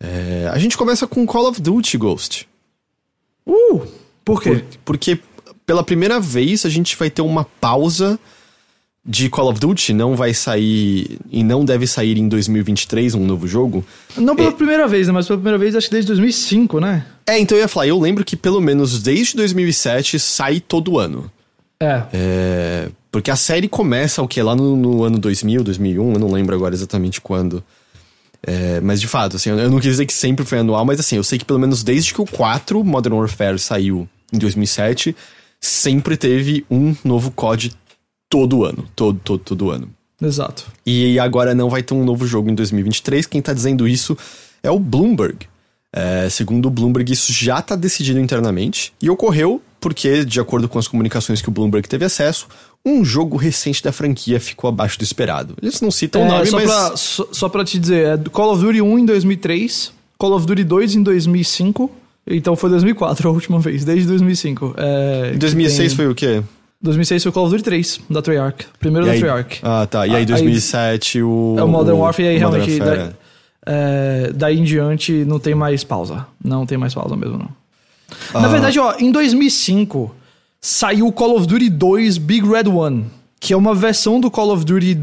É, 0.00 0.48
a 0.52 0.58
gente 0.58 0.76
começa 0.76 1.06
com 1.06 1.24
Call 1.26 1.48
of 1.48 1.60
Duty 1.60 1.96
Ghost. 1.98 2.48
Uh! 3.46 3.82
Por 4.24 4.42
quê? 4.42 4.50
Por- 4.56 4.64
porque 4.84 5.18
pela 5.66 5.82
primeira 5.82 6.20
vez 6.20 6.64
a 6.66 6.68
gente 6.68 6.96
vai 6.96 7.10
ter 7.10 7.22
uma 7.22 7.44
pausa 7.44 8.18
de 9.06 9.28
Call 9.28 9.50
of 9.50 9.60
Duty, 9.60 9.92
não 9.92 10.16
vai 10.16 10.32
sair 10.32 11.18
e 11.30 11.44
não 11.44 11.62
deve 11.64 11.86
sair 11.86 12.16
em 12.18 12.26
2023 12.26 13.14
um 13.14 13.24
novo 13.26 13.46
jogo. 13.46 13.84
Não 14.16 14.34
pela 14.34 14.48
É. 14.48 14.52
primeira 14.52 14.88
vez, 14.88 15.06
né? 15.06 15.12
Mas 15.12 15.26
pela 15.26 15.38
primeira 15.38 15.58
vez 15.58 15.76
acho 15.76 15.88
que 15.88 15.92
desde 15.92 16.08
2005, 16.08 16.80
né? 16.80 17.04
É, 17.26 17.38
então 17.38 17.56
eu 17.56 17.62
ia 17.62 17.68
falar, 17.68 17.86
eu 17.86 17.98
lembro 18.00 18.24
que 18.24 18.34
pelo 18.36 18.60
menos 18.62 19.02
desde 19.02 19.36
2007 19.36 20.18
sai 20.18 20.58
todo 20.60 20.98
ano. 20.98 21.30
É. 21.78 22.02
É, 22.14 22.88
porque 23.12 23.30
a 23.30 23.36
série 23.36 23.68
começa 23.68 24.22
o 24.22 24.28
que? 24.28 24.40
Lá 24.42 24.56
no, 24.56 24.74
no 24.74 25.04
ano 25.04 25.18
2000, 25.18 25.62
2001, 25.62 26.12
eu 26.14 26.18
não 26.18 26.32
lembro 26.32 26.54
agora 26.54 26.74
exatamente 26.74 27.20
quando. 27.20 27.62
É, 28.46 28.80
mas 28.80 29.00
de 29.00 29.08
fato, 29.08 29.36
assim, 29.36 29.50
eu 29.50 29.70
não 29.70 29.78
quis 29.78 29.92
dizer 29.92 30.06
que 30.06 30.12
sempre 30.12 30.44
foi 30.44 30.58
anual, 30.58 30.84
mas 30.84 31.00
assim, 31.00 31.16
eu 31.16 31.24
sei 31.24 31.38
que 31.38 31.44
pelo 31.44 31.58
menos 31.58 31.82
desde 31.82 32.12
que 32.12 32.20
o 32.20 32.26
4 32.26 32.84
Modern 32.84 33.16
Warfare 33.16 33.58
saiu 33.58 34.08
em 34.32 34.38
2007, 34.38 35.16
sempre 35.60 36.16
teve 36.16 36.64
um 36.70 36.94
novo 37.02 37.30
COD 37.30 37.72
todo 38.28 38.64
ano. 38.64 38.86
Todo, 38.94 39.18
todo, 39.22 39.40
todo 39.40 39.70
ano. 39.70 39.88
Exato. 40.20 40.66
E 40.84 41.18
agora 41.18 41.54
não 41.54 41.70
vai 41.70 41.82
ter 41.82 41.94
um 41.94 42.04
novo 42.04 42.26
jogo 42.26 42.50
em 42.50 42.54
2023. 42.54 43.26
Quem 43.26 43.40
tá 43.40 43.52
dizendo 43.52 43.88
isso 43.88 44.16
é 44.62 44.70
o 44.70 44.78
Bloomberg. 44.78 45.46
É, 45.92 46.28
segundo 46.28 46.66
o 46.66 46.70
Bloomberg, 46.70 47.12
isso 47.12 47.32
já 47.32 47.62
tá 47.62 47.76
decidido 47.76 48.18
internamente 48.18 48.92
e 49.00 49.08
ocorreu 49.08 49.62
porque, 49.80 50.24
de 50.24 50.40
acordo 50.40 50.68
com 50.68 50.78
as 50.78 50.88
comunicações 50.88 51.42
que 51.42 51.48
o 51.48 51.52
Bloomberg 51.52 51.86
teve 51.86 52.04
acesso, 52.04 52.48
um 52.84 53.04
jogo 53.04 53.36
recente 53.36 53.82
da 53.82 53.92
franquia 53.92 54.38
ficou 54.38 54.68
abaixo 54.68 54.98
do 54.98 55.02
esperado. 55.04 55.54
Eles 55.62 55.80
não 55.80 55.90
citam 55.90 56.22
o 56.22 56.24
É, 56.26 56.28
nome, 56.28 56.46
só, 56.46 56.56
mas. 56.56 56.66
pra, 56.66 56.96
só, 56.96 57.26
só 57.32 57.48
pra 57.48 57.64
te 57.64 57.78
dizer, 57.78 58.06
é 58.06 58.18
Call 58.30 58.52
of 58.52 58.62
Duty 58.62 58.82
1 58.82 58.98
em 58.98 59.06
2003, 59.06 59.92
Call 60.18 60.32
of 60.34 60.46
Duty 60.46 60.64
2 60.64 60.94
em 60.96 61.02
2005, 61.02 61.90
então 62.26 62.54
foi 62.56 62.68
2004 62.70 63.28
a 63.28 63.32
última 63.32 63.58
vez, 63.58 63.84
desde 63.84 64.06
2005. 64.06 64.74
É, 64.76 65.32
Em 65.34 65.38
2006 65.38 65.88
tem- 65.92 65.96
foi 65.96 66.08
o 66.08 66.14
quê? 66.14 66.42
2006 66.82 67.22
foi 67.22 67.32
Call 67.32 67.44
of 67.44 67.52
Duty 67.52 67.64
3, 67.64 68.00
da 68.10 68.20
Treyarch. 68.20 68.66
Primeiro 68.78 69.06
E 69.06 69.08
da 69.08 69.12
aí- 69.14 69.18
Treyarch. 69.20 69.60
Ah, 69.62 69.86
tá. 69.86 70.06
E 70.06 70.10
aí, 70.10 70.16
Aí- 70.16 70.26
2007, 70.26 71.22
o. 71.22 71.56
É 71.58 71.62
o 71.64 71.68
Modern 71.68 71.96
Warfare 71.98 72.24
e 72.26 72.28
aí 72.28 72.40
Modern 72.42 72.62
realmente 72.64 72.82
Warfare, 72.82 73.08
daí, 73.08 73.14
é, 73.74 74.32
daí 74.34 74.58
em 74.60 74.64
diante 74.64 75.24
não 75.24 75.38
tem 75.38 75.54
mais 75.54 75.82
pausa. 75.82 76.26
Não 76.44 76.66
tem 76.66 76.76
mais 76.76 76.92
pausa 76.92 77.16
mesmo, 77.16 77.38
não. 77.38 77.48
Ah. 78.34 78.40
Na 78.42 78.48
verdade, 78.48 78.78
ó, 78.78 78.94
em 78.98 79.10
2005 79.10 80.14
saiu 80.66 81.06
o 81.06 81.12
Call 81.12 81.36
of 81.36 81.46
Duty 81.46 81.68
2 81.68 82.16
Big 82.18 82.48
Red 82.48 82.68
One, 82.70 83.04
que 83.38 83.52
é 83.52 83.56
uma 83.56 83.74
versão 83.74 84.18
do 84.18 84.30
Call 84.30 84.50
of 84.50 84.64
Duty 84.64 84.98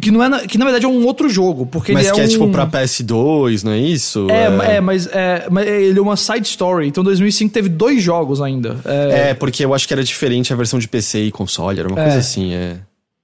que 0.00 0.10
não 0.10 0.22
é 0.22 0.28
na, 0.28 0.40
que 0.40 0.56
na 0.56 0.64
verdade 0.64 0.84
é 0.86 0.88
um 0.88 1.04
outro 1.06 1.28
jogo, 1.28 1.66
porque 1.66 1.92
Mas 1.92 2.02
ele 2.06 2.10
é 2.10 2.14
que 2.14 2.20
é 2.20 2.24
um 2.24 2.28
tipo 2.28 2.48
pra 2.50 2.66
PS2, 2.66 3.64
não 3.64 3.72
é 3.72 3.78
isso? 3.78 4.26
é, 4.30 4.76
é, 4.76 4.80
mas, 4.80 5.06
é, 5.06 5.46
mas 5.50 5.66
ele 5.66 5.98
é 5.98 6.02
uma 6.02 6.16
side 6.16 6.46
story. 6.46 6.86
Então, 6.88 7.02
2005 7.04 7.52
teve 7.52 7.68
dois 7.68 8.02
jogos 8.02 8.40
ainda. 8.40 8.78
É, 8.84 9.30
É, 9.30 9.34
porque 9.34 9.62
eu 9.64 9.74
acho 9.74 9.86
que 9.86 9.92
era 9.92 10.02
diferente 10.04 10.52
a 10.52 10.56
versão 10.56 10.78
de 10.78 10.86
PC 10.88 11.24
e 11.24 11.30
console, 11.30 11.80
era 11.80 11.88
uma 11.88 11.98
É. 12.00 12.04
coisa 12.04 12.18
assim, 12.18 12.52
é. 12.54 12.76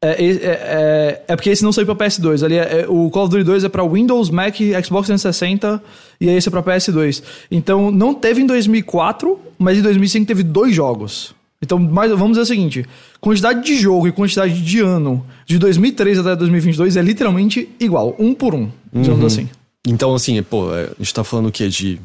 é, 0.03 0.11
é, 0.11 0.35
é, 0.43 1.23
é 1.29 1.37
porque 1.37 1.49
esse 1.51 1.63
não 1.65 1.73
saiu 1.73 1.87
pra 1.87 1.95
PS2. 1.95 2.43
Ali 2.43 2.57
é- 2.57 2.81
é- 2.83 2.87
o 2.89 3.09
Call 3.11 3.25
of 3.25 3.31
Duty 3.33 3.45
2 3.45 3.65
é 3.65 3.69
pra 3.71 3.83
Windows, 3.87 4.29
Mac, 4.29 4.57
Xbox 4.85 5.07
360 5.07 5.83
e 6.21 6.29
esse 6.29 6.49
é 6.49 6.51
pra 6.51 6.63
PS2. 6.63 7.23
Então, 7.51 7.91
não 7.91 8.13
teve 8.13 8.43
em 8.43 8.47
2004, 8.47 9.39
mas 9.59 9.79
em 9.79 9.83
2005 9.83 10.27
teve 10.27 10.43
dois 10.43 10.75
jogos. 10.75 11.35
Então, 11.63 11.79
mas 11.79 12.11
vamos 12.11 12.31
dizer 12.31 12.43
o 12.43 12.47
seguinte: 12.47 12.85
quantidade 13.21 13.65
de 13.65 13.77
jogo 13.77 14.07
e 14.09 14.13
quantidade 14.13 14.61
de 14.63 14.81
ano 14.81 15.25
de 15.47 15.59
2003 15.59 16.19
até 16.19 16.37
2022 16.37 16.97
é 16.97 17.03
literalmente 17.03 17.69
igual, 17.81 18.15
um 18.19 18.35
por 18.35 18.55
um, 18.55 18.71
digamos 18.93 19.25
assim. 19.25 19.49
Então, 19.87 20.15
assim, 20.15 20.43
pô, 20.43 20.71
a 20.71 20.89
gente 20.99 21.15
tá 21.15 21.23
falando 21.25 21.47
o 21.47 21.53
quê? 21.53 21.69
De 21.69 22.01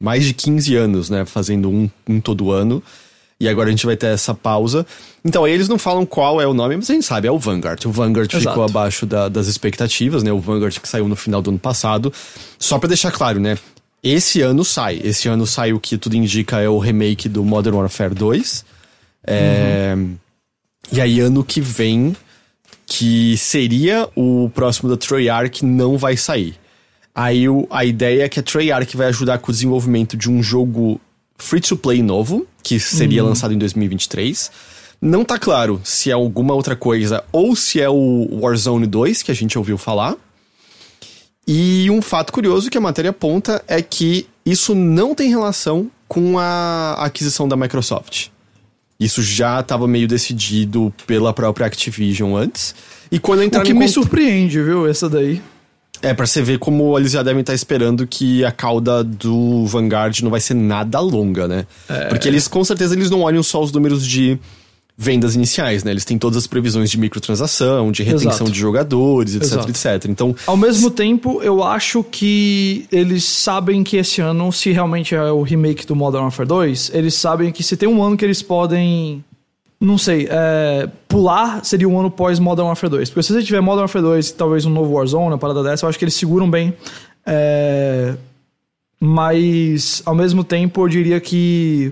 mais 0.00 0.24
de 0.24 0.32
15 0.32 0.74
anos, 0.76 1.10
né? 1.10 1.24
Fazendo 1.24 1.68
um, 1.70 1.88
um 2.08 2.20
todo 2.20 2.50
ano. 2.50 2.82
E 3.38 3.48
agora 3.48 3.68
a 3.68 3.70
gente 3.70 3.86
vai 3.86 3.96
ter 3.96 4.06
essa 4.08 4.34
pausa. 4.34 4.86
Então, 5.24 5.46
eles 5.48 5.66
não 5.68 5.78
falam 5.78 6.04
qual 6.04 6.40
é 6.42 6.46
o 6.46 6.52
nome, 6.52 6.76
mas 6.76 6.90
a 6.90 6.94
gente 6.94 7.06
sabe, 7.06 7.26
é 7.26 7.30
o 7.32 7.38
Vanguard. 7.38 7.82
O 7.86 7.90
Vanguard 7.90 8.30
Exato. 8.30 8.48
ficou 8.50 8.64
abaixo 8.64 9.06
da- 9.06 9.28
das 9.30 9.46
expectativas, 9.46 10.22
né? 10.22 10.30
O 10.30 10.38
Vanguard 10.38 10.78
que 10.78 10.86
saiu 10.88 11.08
no 11.08 11.16
final 11.16 11.40
do 11.40 11.48
ano 11.50 11.58
passado. 11.58 12.12
Só 12.58 12.78
pra 12.78 12.86
deixar 12.88 13.10
claro, 13.12 13.40
né? 13.40 13.56
Esse 14.02 14.40
ano 14.42 14.62
sai. 14.64 15.00
Esse 15.02 15.26
ano 15.28 15.46
sai 15.46 15.72
o 15.72 15.80
que 15.80 15.96
tudo 15.96 16.16
indica 16.16 16.60
é 16.60 16.68
o 16.68 16.78
remake 16.78 17.28
do 17.30 17.42
Modern 17.44 17.76
Warfare 17.76 18.14
2. 18.14 18.64
É... 19.26 19.96
E 20.92 21.00
aí, 21.00 21.20
ano 21.20 21.44
que 21.44 21.60
vem, 21.60 22.16
que 22.86 23.36
seria 23.36 24.08
o 24.16 24.50
próximo 24.54 24.88
da 24.90 24.96
Treyarch, 24.96 25.64
não 25.64 25.96
vai 25.96 26.16
sair. 26.16 26.56
Aí 27.14 27.48
o- 27.48 27.66
a 27.70 27.84
ideia 27.84 28.24
é 28.24 28.28
que 28.28 28.40
a 28.40 28.42
Treyarch 28.42 28.96
vai 28.96 29.08
ajudar 29.08 29.38
com 29.38 29.50
o 29.50 29.54
desenvolvimento 29.54 30.16
de 30.16 30.30
um 30.30 30.42
jogo 30.42 31.00
free-to-play 31.38 32.02
novo, 32.02 32.46
que 32.62 32.78
seria 32.80 33.22
lançado 33.22 33.54
em 33.54 33.58
2023. 33.58 34.50
Não 35.00 35.24
tá 35.24 35.38
claro 35.38 35.80
se 35.84 36.10
é 36.10 36.12
alguma 36.12 36.52
outra 36.54 36.76
coisa 36.76 37.24
ou 37.32 37.56
se 37.56 37.80
é 37.80 37.88
o 37.88 38.28
Warzone 38.40 38.86
2, 38.86 39.22
que 39.22 39.30
a 39.30 39.34
gente 39.34 39.56
ouviu 39.56 39.78
falar. 39.78 40.16
E 41.46 41.88
um 41.90 42.02
fato 42.02 42.32
curioso 42.32 42.70
que 42.70 42.78
a 42.78 42.80
matéria 42.80 43.10
aponta 43.10 43.62
é 43.66 43.80
que 43.82 44.26
isso 44.44 44.74
não 44.74 45.14
tem 45.14 45.28
relação 45.30 45.90
com 46.06 46.38
a 46.38 46.94
aquisição 46.98 47.48
da 47.48 47.56
Microsoft. 47.56 48.28
Isso 49.00 49.22
já 49.22 49.60
estava 49.60 49.88
meio 49.88 50.06
decidido 50.06 50.92
pela 51.06 51.32
própria 51.32 51.66
Activision 51.66 52.36
antes. 52.36 52.74
E 53.10 53.18
quando 53.18 53.40
O 53.40 53.44
entraram 53.44 53.64
que 53.66 53.72
em 53.72 53.74
me 53.74 53.86
con- 53.86 53.92
surpreende, 53.92 54.62
viu, 54.62 54.86
essa 54.86 55.08
daí. 55.08 55.40
é, 56.02 56.12
pra 56.14 56.26
você 56.26 56.42
ver 56.42 56.58
como 56.58 56.96
eles 56.98 57.12
já 57.12 57.22
devem 57.22 57.40
estar 57.40 57.54
esperando 57.54 58.06
que 58.06 58.44
a 58.44 58.52
cauda 58.52 59.02
do 59.02 59.64
Vanguard 59.66 60.20
não 60.20 60.30
vai 60.30 60.40
ser 60.40 60.54
nada 60.54 61.00
longa, 61.00 61.48
né? 61.48 61.66
Porque 62.10 62.28
eles, 62.28 62.46
com 62.46 62.62
certeza, 62.62 62.94
eles 62.94 63.10
não 63.10 63.22
olham 63.22 63.42
só 63.42 63.62
os 63.62 63.72
números 63.72 64.06
de 64.06 64.38
vendas 65.02 65.34
iniciais, 65.34 65.82
né? 65.82 65.92
Eles 65.92 66.04
têm 66.04 66.18
todas 66.18 66.36
as 66.36 66.46
previsões 66.46 66.90
de 66.90 66.98
microtransação, 66.98 67.90
de 67.90 68.02
retenção 68.02 68.32
Exato. 68.32 68.50
de 68.50 68.58
jogadores, 68.58 69.34
etc, 69.34 69.52
Exato. 69.52 69.70
etc. 69.70 70.10
Então, 70.10 70.36
Ao 70.46 70.58
mesmo 70.58 70.90
tempo, 70.90 71.40
eu 71.42 71.64
acho 71.64 72.04
que 72.04 72.86
eles 72.92 73.24
sabem 73.24 73.82
que 73.82 73.96
esse 73.96 74.20
ano, 74.20 74.52
se 74.52 74.70
realmente 74.70 75.14
é 75.14 75.32
o 75.32 75.40
remake 75.40 75.86
do 75.86 75.96
Modern 75.96 76.24
Warfare 76.24 76.46
2, 76.46 76.90
eles 76.92 77.14
sabem 77.14 77.50
que 77.50 77.62
se 77.62 77.78
tem 77.78 77.88
um 77.88 78.02
ano 78.02 78.14
que 78.14 78.26
eles 78.26 78.42
podem. 78.42 79.24
Não 79.80 79.96
sei, 79.96 80.28
é, 80.30 80.86
pular 81.08 81.64
seria 81.64 81.88
um 81.88 81.98
ano 81.98 82.10
pós 82.10 82.38
Modern 82.38 82.66
Warfare 82.66 82.90
2. 82.90 83.08
Porque 83.08 83.22
se 83.22 83.32
você 83.32 83.42
tiver 83.42 83.62
Modern 83.62 83.84
Warfare 83.84 84.04
2 84.04 84.28
e 84.28 84.34
talvez 84.34 84.66
um 84.66 84.70
novo 84.70 84.92
Warzone, 84.92 85.28
uma 85.28 85.38
parada 85.38 85.62
dessa, 85.62 85.86
eu 85.86 85.88
acho 85.88 85.98
que 85.98 86.04
eles 86.04 86.14
seguram 86.14 86.50
bem. 86.50 86.74
É, 87.24 88.16
mas, 89.00 90.02
ao 90.04 90.14
mesmo 90.14 90.44
tempo, 90.44 90.82
eu 90.82 90.88
diria 90.90 91.18
que 91.18 91.90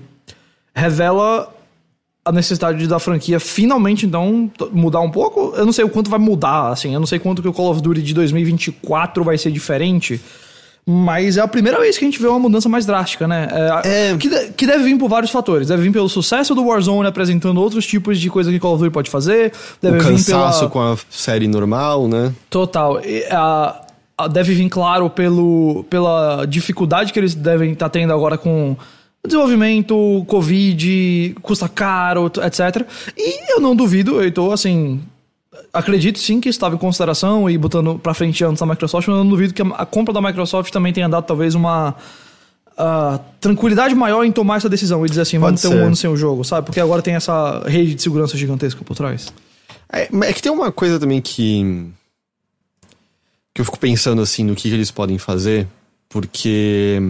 revela 0.74 1.54
a 2.28 2.32
necessidade 2.32 2.86
da 2.86 2.98
franquia 2.98 3.38
finalmente, 3.40 4.06
então, 4.06 4.50
mudar 4.72 5.00
um 5.00 5.10
pouco. 5.10 5.52
Eu 5.56 5.64
não 5.66 5.72
sei 5.72 5.84
o 5.84 5.88
quanto 5.88 6.10
vai 6.10 6.18
mudar, 6.18 6.68
assim. 6.70 6.92
Eu 6.94 7.00
não 7.00 7.06
sei 7.06 7.18
quanto 7.18 7.42
que 7.42 7.48
o 7.48 7.52
Call 7.52 7.70
of 7.70 7.80
Duty 7.82 8.02
de 8.02 8.14
2024 8.14 9.24
vai 9.24 9.36
ser 9.38 9.50
diferente. 9.50 10.20
Mas 10.90 11.36
é 11.36 11.42
a 11.42 11.46
primeira 11.48 11.78
vez 11.78 11.98
que 11.98 12.04
a 12.06 12.08
gente 12.08 12.18
vê 12.18 12.26
uma 12.26 12.38
mudança 12.38 12.66
mais 12.66 12.86
drástica, 12.86 13.28
né? 13.28 13.46
É, 13.84 14.12
É. 14.12 14.16
Que, 14.16 14.26
de- 14.28 14.52
que 14.52 14.66
deve 14.66 14.84
vir 14.84 14.96
por 14.98 15.06
vários 15.08 15.30
fatores. 15.30 15.68
Deve 15.68 15.82
vir 15.82 15.92
pelo 15.92 16.08
sucesso 16.08 16.54
do 16.54 16.64
Warzone 16.64 17.06
apresentando 17.06 17.60
outros 17.60 17.86
tipos 17.86 18.18
de 18.18 18.30
coisa 18.30 18.50
que 18.50 18.58
Call 18.58 18.72
of 18.74 18.82
Duty 18.84 18.92
pode 18.94 19.10
fazer. 19.10 19.52
Deve 19.82 19.98
o 19.98 20.02
cansaço 20.02 20.60
pela... 20.60 20.70
com 20.70 20.80
a 20.80 20.96
série 21.10 21.46
normal, 21.46 22.08
né? 22.08 22.32
Total. 22.48 23.00
E, 23.04 23.22
a- 23.30 23.82
a- 24.16 24.28
deve 24.28 24.54
vir, 24.54 24.68
claro, 24.70 25.10
pelo, 25.10 25.84
pela 25.90 26.46
dificuldade 26.46 27.12
que 27.12 27.18
eles 27.20 27.34
devem 27.34 27.72
estar 27.72 27.90
tendo 27.90 28.14
agora 28.14 28.38
com 28.38 28.74
desenvolvimento, 29.26 30.24
Covid, 30.26 31.37
custa 31.42 31.68
caro, 31.68 32.26
etc. 32.26 32.87
E 33.16 33.52
eu 33.52 33.61
não 33.61 33.74
duvido, 33.74 34.22
eu 34.22 34.33
tô 34.33 34.52
assim. 34.52 35.00
Acredito 35.72 36.18
sim 36.18 36.40
que 36.40 36.48
estava 36.48 36.74
em 36.74 36.78
consideração 36.78 37.48
e 37.48 37.59
botando 37.59 37.98
pra 37.98 38.14
frente 38.14 38.42
antes 38.44 38.61
da 38.61 38.66
Microsoft, 38.66 39.07
mas 39.07 39.16
eu 39.16 39.24
não 39.24 39.31
duvido 39.31 39.52
que 39.52 39.62
a, 39.62 39.85
compra 39.85 40.14
da 40.14 40.20
Microsoft 40.20 40.72
também 40.72 40.92
tenha 40.92 41.09
dado 41.09 41.24
talvez 41.24 41.54
uma 41.54 41.94
ah, 42.76 43.18
tranquilidade 43.40 43.94
maior 43.94 44.24
em 44.24 44.31
tomar 44.31 44.59
essa 44.59 44.68
decisão 44.68 45.04
e 45.04 45.09
dizer 45.09 45.22
assim, 45.22 45.38
vamos 45.38 45.61
ter 45.61 45.68
ser. 45.68 45.74
um 45.74 45.87
ano 45.87 45.96
sem 45.96 46.09
o 46.09 46.16
jogo, 46.16 46.44
sabe? 46.44 46.64
Porque 46.64 46.81
agora 46.81 47.02
tem 47.02 47.14
essa 47.14 47.64
rede 47.66 47.94
de 47.94 48.02
segurança 48.02 48.37
gigantesca 48.37 48.85
por 48.85 48.96
trás. 48.96 49.33
É, 49.92 50.09
é 50.28 50.33
que 50.33 50.40
tem 50.40 50.52
uma 50.52 50.70
coisa 50.70 50.98
também 50.98 51.20
que. 51.20 51.87
que 53.52 53.61
eu 53.61 53.64
fico 53.64 53.78
pensando 53.78 54.22
assim 54.22 54.44
no 54.44 54.54
que, 54.54 54.68
que 54.68 54.74
eles 54.74 54.90
podem 54.90 55.18
fazer, 55.18 55.66
porque. 56.09 57.02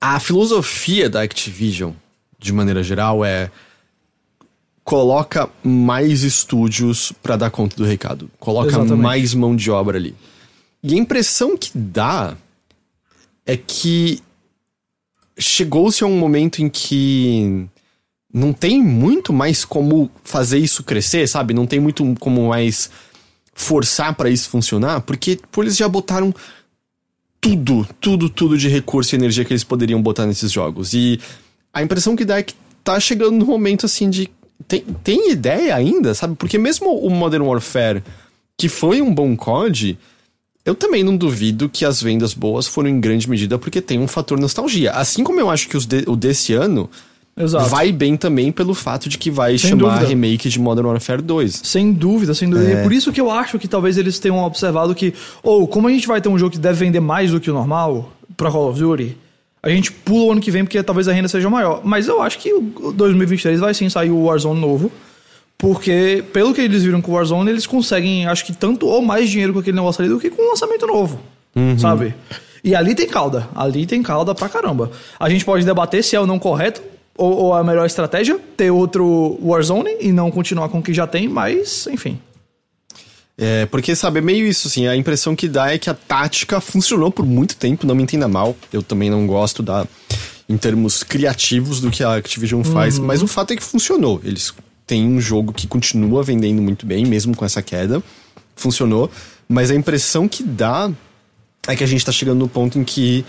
A 0.00 0.20
filosofia 0.20 1.08
da 1.08 1.22
Activision, 1.22 1.92
de 2.38 2.52
maneira 2.52 2.82
geral, 2.82 3.24
é. 3.24 3.50
Coloca 4.84 5.50
mais 5.64 6.22
estúdios 6.22 7.12
pra 7.20 7.36
dar 7.36 7.50
conta 7.50 7.74
do 7.74 7.84
recado. 7.84 8.30
Coloca 8.38 8.68
Exatamente. 8.68 9.02
mais 9.02 9.34
mão 9.34 9.56
de 9.56 9.68
obra 9.68 9.98
ali. 9.98 10.14
E 10.80 10.94
a 10.94 10.96
impressão 10.96 11.56
que 11.56 11.76
dá 11.76 12.36
é 13.44 13.56
que 13.56 14.22
chegou-se 15.36 16.04
a 16.04 16.06
um 16.06 16.16
momento 16.16 16.62
em 16.62 16.68
que 16.68 17.66
não 18.32 18.52
tem 18.52 18.80
muito 18.80 19.32
mais 19.32 19.64
como 19.64 20.10
fazer 20.22 20.58
isso 20.58 20.84
crescer, 20.84 21.26
sabe? 21.26 21.52
Não 21.52 21.66
tem 21.66 21.80
muito 21.80 22.04
como 22.20 22.48
mais 22.48 22.90
forçar 23.54 24.14
pra 24.14 24.30
isso 24.30 24.50
funcionar, 24.50 25.00
porque 25.00 25.38
pô, 25.50 25.62
eles 25.62 25.76
já 25.76 25.88
botaram 25.88 26.34
tudo, 27.46 27.86
tudo, 28.00 28.28
tudo 28.28 28.58
de 28.58 28.68
recurso 28.68 29.14
e 29.14 29.18
energia 29.18 29.44
que 29.44 29.52
eles 29.52 29.62
poderiam 29.64 30.02
botar 30.02 30.26
nesses 30.26 30.50
jogos. 30.50 30.92
E 30.94 31.20
a 31.72 31.82
impressão 31.82 32.16
que 32.16 32.24
dá 32.24 32.38
é 32.38 32.42
que 32.42 32.54
tá 32.82 32.98
chegando 32.98 33.36
no 33.38 33.46
momento 33.46 33.86
assim 33.86 34.10
de. 34.10 34.28
Tem, 34.66 34.80
tem 35.04 35.30
ideia 35.30 35.74
ainda, 35.76 36.14
sabe? 36.14 36.34
Porque 36.34 36.58
mesmo 36.58 36.96
o 36.98 37.10
Modern 37.10 37.44
Warfare, 37.44 38.02
que 38.58 38.68
foi 38.68 39.00
um 39.00 39.14
bom 39.14 39.36
COD, 39.36 39.96
eu 40.64 40.74
também 40.74 41.04
não 41.04 41.16
duvido 41.16 41.68
que 41.68 41.84
as 41.84 42.02
vendas 42.02 42.34
boas 42.34 42.66
foram 42.66 42.88
em 42.88 42.98
grande 42.98 43.28
medida 43.30 43.58
porque 43.58 43.80
tem 43.80 43.98
um 44.00 44.08
fator 44.08 44.40
nostalgia. 44.40 44.90
Assim 44.92 45.22
como 45.22 45.38
eu 45.38 45.48
acho 45.48 45.68
que 45.68 45.76
os 45.76 45.86
de- 45.86 46.04
o 46.08 46.16
desse 46.16 46.52
ano 46.52 46.90
Exato. 47.38 47.68
vai 47.68 47.92
bem 47.92 48.16
também 48.16 48.50
pelo 48.50 48.72
fato 48.72 49.08
de 49.10 49.18
que 49.18 49.30
vai 49.30 49.58
Sem 49.58 49.70
chamar 49.70 49.90
dúvida. 49.94 50.06
remake 50.08 50.48
de 50.48 50.58
Modern 50.58 50.86
Warfare 50.86 51.20
2. 51.20 51.60
Sem 51.64 51.92
dúvida, 51.92 52.32
sem 52.32 52.48
dúvida. 52.48 52.70
E 52.70 52.72
é 52.74 52.82
por 52.82 52.92
isso 52.92 53.12
que 53.12 53.20
eu 53.20 53.30
acho 53.30 53.58
que 53.58 53.68
talvez 53.68 53.98
eles 53.98 54.18
tenham 54.18 54.42
observado 54.42 54.94
que, 54.94 55.12
ou 55.42 55.68
como 55.68 55.86
a 55.88 55.90
gente 55.90 56.06
vai 56.06 56.20
ter 56.20 56.30
um 56.30 56.38
jogo 56.38 56.52
que 56.52 56.58
deve 56.58 56.84
vender 56.84 57.00
mais 57.00 57.30
do 57.30 57.38
que 57.40 57.50
o 57.50 57.54
normal 57.54 58.10
pra 58.36 58.50
Call 58.50 58.70
of 58.70 58.80
Duty, 58.80 59.16
a 59.62 59.68
gente 59.68 59.92
pula 59.92 60.24
o 60.26 60.32
ano 60.32 60.40
que 60.40 60.50
vem 60.50 60.64
porque 60.64 60.82
talvez 60.82 61.08
a 61.08 61.12
renda 61.12 61.28
seja 61.28 61.50
maior. 61.50 61.82
Mas 61.84 62.08
eu 62.08 62.22
acho 62.22 62.38
que 62.38 62.52
o 62.54 62.92
2023 62.94 63.60
vai 63.60 63.74
sim 63.74 63.88
sair 63.90 64.10
o 64.10 64.24
Warzone 64.24 64.58
novo. 64.60 64.90
Porque, 65.58 66.22
pelo 66.32 66.52
que 66.54 66.60
eles 66.60 66.82
viram 66.82 67.00
com 67.00 67.12
o 67.12 67.14
Warzone, 67.14 67.50
eles 67.50 67.66
conseguem, 67.66 68.26
acho 68.26 68.44
que 68.44 68.52
tanto 68.52 68.86
ou 68.86 69.00
mais 69.02 69.28
dinheiro 69.30 69.52
com 69.54 69.58
aquele 69.58 69.76
negócio 69.76 70.02
ali 70.02 70.10
do 70.12 70.20
que 70.20 70.30
com 70.30 70.42
um 70.42 70.48
lançamento 70.50 70.86
novo. 70.86 71.20
Sabe? 71.78 72.14
E 72.62 72.74
ali 72.74 72.94
tem 72.94 73.06
cauda. 73.06 73.48
Ali 73.54 73.86
tem 73.86 74.02
cauda 74.02 74.34
pra 74.34 74.48
caramba. 74.48 74.90
A 75.18 75.28
gente 75.30 75.44
pode 75.44 75.64
debater 75.64 76.04
se 76.04 76.14
é 76.14 76.20
ou 76.20 76.26
não 76.26 76.38
correto 76.38 76.82
ou, 77.16 77.32
ou 77.32 77.54
a 77.54 77.64
melhor 77.64 77.86
estratégia, 77.86 78.38
ter 78.56 78.70
outro 78.70 79.38
Warzone 79.42 79.96
e 80.00 80.12
não 80.12 80.30
continuar 80.30 80.68
com 80.68 80.78
o 80.78 80.82
que 80.82 80.92
já 80.92 81.06
tem, 81.06 81.28
mas, 81.28 81.86
enfim. 81.86 82.18
É, 83.38 83.66
porque, 83.66 83.94
sabe, 83.94 84.18
é 84.18 84.22
meio 84.22 84.46
isso, 84.46 84.68
assim, 84.68 84.86
a 84.86 84.96
impressão 84.96 85.36
que 85.36 85.46
dá 85.46 85.72
é 85.72 85.78
que 85.78 85.90
a 85.90 85.94
tática 85.94 86.60
funcionou 86.60 87.10
por 87.10 87.26
muito 87.26 87.56
tempo, 87.56 87.86
não 87.86 87.94
me 87.94 88.02
entenda 88.02 88.26
mal, 88.26 88.56
eu 88.72 88.82
também 88.82 89.10
não 89.10 89.26
gosto 89.26 89.62
da, 89.62 89.86
em 90.48 90.56
termos 90.56 91.02
criativos 91.02 91.80
do 91.80 91.90
que 91.90 92.02
a 92.02 92.14
Activision 92.14 92.62
faz, 92.62 92.98
mas 92.98 93.22
o 93.22 93.26
fato 93.26 93.52
é 93.52 93.56
que 93.56 93.62
funcionou, 93.62 94.20
eles 94.24 94.54
têm 94.86 95.06
um 95.06 95.20
jogo 95.20 95.52
que 95.52 95.66
continua 95.66 96.22
vendendo 96.22 96.62
muito 96.62 96.86
bem, 96.86 97.04
mesmo 97.04 97.36
com 97.36 97.44
essa 97.44 97.60
queda, 97.60 98.02
funcionou, 98.54 99.10
mas 99.46 99.70
a 99.70 99.74
impressão 99.74 100.26
que 100.26 100.42
dá 100.42 100.90
é 101.68 101.76
que 101.76 101.84
a 101.84 101.86
gente 101.86 102.04
tá 102.04 102.12
chegando 102.12 102.38
no 102.38 102.48
ponto 102.48 102.78
em 102.78 102.84
que 102.84 103.24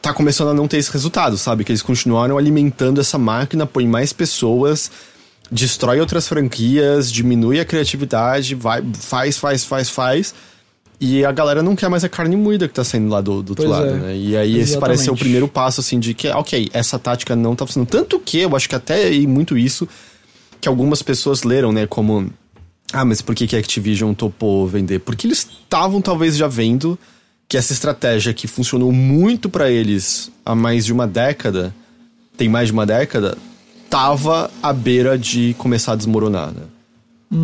tá 0.00 0.12
começando 0.12 0.48
a 0.48 0.54
não 0.54 0.68
ter 0.68 0.78
esse 0.78 0.90
resultado, 0.92 1.36
sabe? 1.36 1.64
Que 1.64 1.72
eles 1.72 1.82
continuaram 1.82 2.38
alimentando 2.38 3.00
essa 3.00 3.18
máquina, 3.18 3.66
põe 3.66 3.86
mais 3.86 4.12
pessoas, 4.12 4.90
destrói 5.50 6.00
outras 6.00 6.26
franquias, 6.28 7.10
diminui 7.10 7.60
a 7.60 7.64
criatividade, 7.64 8.54
vai, 8.54 8.82
faz, 8.94 9.38
faz, 9.38 9.64
faz, 9.64 9.90
faz. 9.90 10.34
E 11.00 11.24
a 11.24 11.32
galera 11.32 11.62
não 11.62 11.74
quer 11.74 11.88
mais 11.90 12.04
a 12.04 12.08
carne 12.08 12.36
moída 12.36 12.68
que 12.68 12.74
tá 12.74 12.84
saindo 12.84 13.10
lá 13.10 13.20
do, 13.20 13.42
do 13.42 13.50
outro 13.50 13.66
Pois 13.66 13.68
lado, 13.68 13.88
é. 13.88 13.92
né? 13.94 14.16
E 14.16 14.36
aí 14.36 14.52
esse 14.52 14.72
Exatamente. 14.72 14.80
parece 14.80 15.04
ser 15.04 15.10
o 15.10 15.16
primeiro 15.16 15.48
passo, 15.48 15.80
assim, 15.80 15.98
de 15.98 16.14
que, 16.14 16.28
ok, 16.28 16.70
essa 16.72 16.98
tática 16.98 17.34
não 17.34 17.54
tá 17.54 17.66
funcionando. 17.66 17.88
Tanto 17.88 18.18
que 18.20 18.38
eu 18.38 18.54
acho 18.56 18.68
que 18.68 18.74
até 18.74 19.12
e 19.12 19.26
muito 19.26 19.58
isso 19.58 19.88
que 20.60 20.68
algumas 20.68 21.02
pessoas 21.02 21.42
leram, 21.42 21.72
né? 21.72 21.86
Como, 21.86 22.30
ah, 22.92 23.04
mas 23.04 23.20
por 23.20 23.34
que, 23.34 23.46
que 23.46 23.56
a 23.56 23.58
Activision 23.58 24.14
topou 24.14 24.66
vender? 24.66 25.00
Porque 25.00 25.26
eles 25.26 25.46
estavam 25.64 26.00
talvez 26.00 26.36
já 26.36 26.46
vendo 26.46 26.98
que 27.54 27.58
essa 27.58 27.72
estratégia 27.72 28.34
que 28.34 28.48
funcionou 28.48 28.90
muito 28.90 29.48
pra 29.48 29.70
eles 29.70 30.28
há 30.44 30.56
mais 30.56 30.84
de 30.84 30.92
uma 30.92 31.06
década, 31.06 31.72
tem 32.36 32.48
mais 32.48 32.66
de 32.66 32.72
uma 32.72 32.84
década, 32.84 33.38
tava 33.88 34.50
à 34.60 34.72
beira 34.72 35.16
de 35.16 35.54
começar 35.56 35.92
a 35.92 35.94
desmoronar, 35.94 36.50
né? 36.50 36.62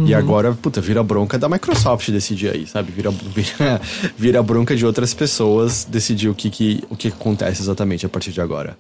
E 0.07 0.13
agora, 0.13 0.53
puta, 0.53 0.81
vira 0.81 1.01
bronca 1.05 1.39
da 1.39 1.49
Microsoft 1.49 2.11
decidir 2.11 2.53
aí, 2.53 2.67
sabe? 2.67 2.91
Vira, 2.91 3.13
vira, 3.23 3.81
vira 4.19 4.43
bronca 4.43 4.75
de 4.75 4.85
outras 4.85 5.15
pessoas 5.15 5.85
decidir 5.89 6.29
o 6.29 6.35
que, 6.35 6.51
que, 6.51 6.83
o 6.91 6.97
que 6.97 7.07
acontece 7.07 7.63
exatamente 7.63 8.05
a 8.05 8.09
partir 8.09 8.33
de 8.33 8.41
agora. 8.41 8.77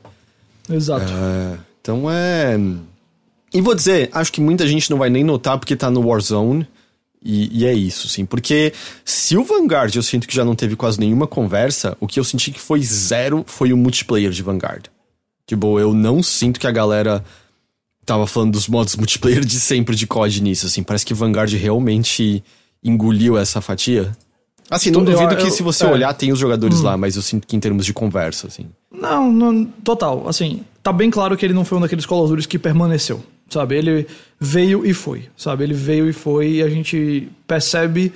Exato. 0.68 1.12
É, 1.12 1.58
então 1.80 2.10
é. 2.10 2.58
E 3.54 3.60
vou 3.60 3.76
dizer, 3.76 4.10
acho 4.12 4.32
que 4.32 4.40
muita 4.40 4.66
gente 4.66 4.90
não 4.90 4.98
vai 4.98 5.10
nem 5.10 5.22
notar 5.22 5.58
porque 5.58 5.76
tá 5.76 5.92
no 5.92 6.04
Warzone. 6.08 6.66
E, 7.22 7.60
e 7.60 7.66
é 7.66 7.72
isso, 7.74 8.08
sim. 8.08 8.24
Porque 8.24 8.72
se 9.04 9.36
o 9.36 9.44
Vanguard 9.44 9.94
eu 9.94 10.02
sinto 10.02 10.26
que 10.26 10.34
já 10.34 10.44
não 10.44 10.54
teve 10.54 10.74
quase 10.74 10.98
nenhuma 10.98 11.26
conversa, 11.26 11.96
o 12.00 12.06
que 12.06 12.18
eu 12.18 12.24
senti 12.24 12.50
que 12.50 12.60
foi 12.60 12.82
zero 12.82 13.44
foi 13.46 13.72
o 13.72 13.76
multiplayer 13.76 14.30
de 14.30 14.42
Vanguard. 14.42 14.86
Tipo, 15.46 15.78
eu 15.78 15.92
não 15.92 16.22
sinto 16.22 16.58
que 16.58 16.66
a 16.66 16.70
galera 16.70 17.22
tava 18.06 18.26
falando 18.26 18.52
dos 18.52 18.66
modos 18.68 18.96
multiplayer 18.96 19.44
de 19.44 19.60
sempre 19.60 19.94
de 19.94 20.06
COD 20.06 20.42
nisso, 20.42 20.66
assim. 20.66 20.82
Parece 20.82 21.04
que 21.04 21.12
Vanguard 21.12 21.52
realmente 21.52 22.42
engoliu 22.82 23.36
essa 23.36 23.60
fatia. 23.60 24.16
Assim, 24.70 24.90
não 24.90 25.00
Eu- 25.00 25.06
duvido 25.06 25.34
eu- 25.34 25.38
que 25.38 25.50
se 25.50 25.62
você 25.62 25.84
é. 25.84 25.88
olhar 25.90 26.14
tem 26.14 26.32
os 26.32 26.38
jogadores 26.38 26.80
lá, 26.80 26.96
mas 26.96 27.16
eu 27.16 27.22
sinto 27.22 27.46
que 27.46 27.56
em 27.56 27.60
termos 27.60 27.84
de 27.84 27.92
conversa, 27.92 28.46
assim. 28.46 28.66
Não, 28.90 29.30
não, 29.30 29.64
total. 29.64 30.28
Assim, 30.28 30.62
tá 30.82 30.92
bem 30.92 31.10
claro 31.10 31.36
que 31.36 31.44
ele 31.44 31.52
não 31.52 31.64
foi 31.64 31.76
um 31.76 31.80
daqueles 31.80 32.06
Call 32.06 32.34
que 32.48 32.58
permaneceu, 32.58 33.22
sabe? 33.50 33.76
Ele 33.76 34.06
veio 34.40 34.86
e 34.86 34.94
foi, 34.94 35.24
sabe? 35.36 35.64
Ele 35.64 35.74
veio 35.74 36.08
e 36.08 36.12
foi 36.12 36.48
e 36.52 36.62
a 36.62 36.68
gente 36.70 37.28
percebe 37.46 38.12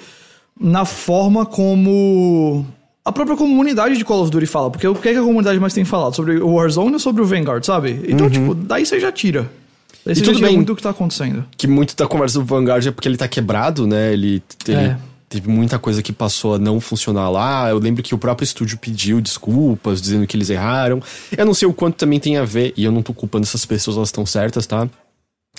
na 0.58 0.84
forma 0.84 1.44
como 1.44 2.64
a 3.04 3.12
própria 3.12 3.36
comunidade 3.36 3.96
de 3.96 4.04
Call 4.04 4.22
of 4.22 4.30
Duty 4.30 4.46
fala. 4.46 4.70
Porque 4.70 4.86
o 4.88 4.94
que, 4.94 5.08
é 5.08 5.12
que 5.12 5.18
a 5.18 5.22
comunidade 5.22 5.58
mais 5.60 5.74
tem 5.74 5.84
falado? 5.84 6.14
Sobre 6.14 6.38
o 6.38 6.54
Warzone 6.54 6.92
ou 6.94 6.98
sobre 6.98 7.20
o 7.22 7.26
Vanguard, 7.26 7.64
sabe? 7.64 8.00
Então, 8.08 8.30
tipo, 8.30 8.54
daí 8.54 8.86
você 8.86 8.98
já 9.00 9.12
tira. 9.12 9.50
Daí 10.06 10.14
Uhum. 10.16 10.22
tudo 10.22 10.40
bem. 10.40 10.54
muito 10.56 10.68
do 10.68 10.76
que 10.76 10.82
tá 10.82 10.90
acontecendo. 10.90 11.44
que 11.56 11.66
muito 11.66 11.96
da 11.96 12.06
conversa 12.06 12.38
do 12.38 12.44
Vanguard 12.44 12.86
é 12.86 12.90
porque 12.90 13.08
ele 13.08 13.16
tá 13.16 13.26
quebrado, 13.26 13.86
né? 13.86 14.12
Ele, 14.12 14.42
ele 14.68 14.76
É. 14.78 14.96
teve 15.30 15.48
muita 15.48 15.78
coisa 15.78 16.02
que 16.02 16.12
passou 16.12 16.54
a 16.54 16.58
não 16.58 16.78
funcionar 16.80 17.28
lá. 17.30 17.68
Eu 17.70 17.78
lembro 17.78 18.02
que 18.02 18.14
o 18.14 18.18
próprio 18.18 18.44
estúdio 18.44 18.76
pediu 18.78 19.20
desculpas, 19.20 20.00
dizendo 20.02 20.26
que 20.26 20.36
eles 20.36 20.48
erraram. 20.50 21.02
Eu 21.36 21.44
não 21.46 21.54
sei 21.54 21.66
o 21.66 21.72
quanto 21.72 21.96
também 21.96 22.20
tem 22.20 22.36
a 22.36 22.44
ver, 22.44 22.72
e 22.76 22.84
eu 22.84 22.92
não 22.92 23.02
tô 23.02 23.12
culpando 23.14 23.44
essas 23.44 23.64
pessoas, 23.66 23.96
elas 23.96 24.08
estão 24.08 24.24
certas, 24.26 24.66
tá? 24.66 24.88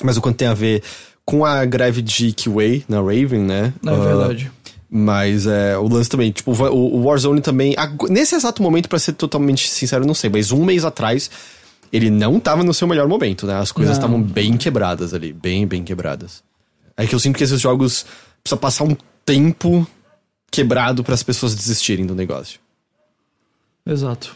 Mas 0.04 0.18
o 0.18 0.22
quanto 0.22 0.38
tem 0.38 0.48
a 0.48 0.54
ver 0.54 0.84
com 1.24 1.44
a 1.46 1.64
greve 1.66 2.02
de 2.02 2.32
Keyway 2.32 2.84
na 2.88 2.98
Raven, 2.98 3.40
né? 3.42 3.74
É 3.86 3.90
Ah, 3.90 3.96
verdade. 3.96 4.52
mas 4.90 5.48
é, 5.48 5.78
o 5.78 5.88
lance 5.88 6.10
também, 6.10 6.32
tipo, 6.32 6.52
o, 6.52 7.04
Warzone 7.04 7.42
também. 7.42 7.76
Nesse 8.10 8.36
exato 8.36 8.62
momento, 8.62 8.88
pra 8.90 9.00
ser 9.00 9.14
totalmente 9.14 9.68
sincero, 9.70 10.06
não 10.06 10.14
sei, 10.14 10.30
mas 10.30 10.52
um 10.52 10.64
mês 10.64 10.86
atrás, 10.86 11.30
ele 11.92 12.10
não 12.10 12.40
tava 12.40 12.64
no 12.64 12.74
seu 12.74 12.88
melhor 12.88 13.08
momento, 13.08 13.48
né? 13.48 13.56
As 13.56 13.72
coisas 13.72 13.96
estavam 13.98 14.22
bem 14.22 14.58
quebradas 14.58 15.14
ali, 15.14 15.32
bem, 15.34 15.66
bem 15.66 15.84
quebradas. 15.84 16.44
É 16.98 17.06
que 17.08 17.16
eu 17.16 17.20
sinto 17.20 17.38
que 17.38 17.44
esses 17.44 17.60
jogos 17.60 18.06
precisa 18.44 18.58
passar 18.60 18.84
um 18.84 18.96
tempo 19.26 19.86
quebrado 20.52 21.04
para 21.04 21.14
as 21.16 21.24
pessoas 21.24 21.56
desistirem 21.56 22.06
do 22.06 22.14
negócio. 22.16 22.60
Exato. 23.86 24.36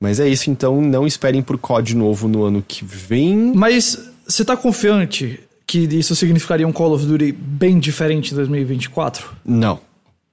Mas 0.00 0.18
é 0.18 0.28
isso, 0.28 0.50
então 0.50 0.80
não 0.80 1.06
esperem 1.06 1.42
por 1.42 1.56
COD 1.58 1.94
novo 1.94 2.26
no 2.26 2.42
ano 2.42 2.64
que 2.66 2.84
vem. 2.84 3.52
Mas 3.54 4.10
você 4.26 4.44
tá 4.44 4.56
confiante 4.56 5.40
que 5.66 5.78
isso 5.80 6.14
significaria 6.14 6.66
um 6.66 6.72
Call 6.72 6.92
of 6.92 7.06
Duty 7.06 7.32
bem 7.32 7.78
diferente 7.78 8.32
em 8.32 8.36
2024? 8.36 9.30
Não. 9.44 9.80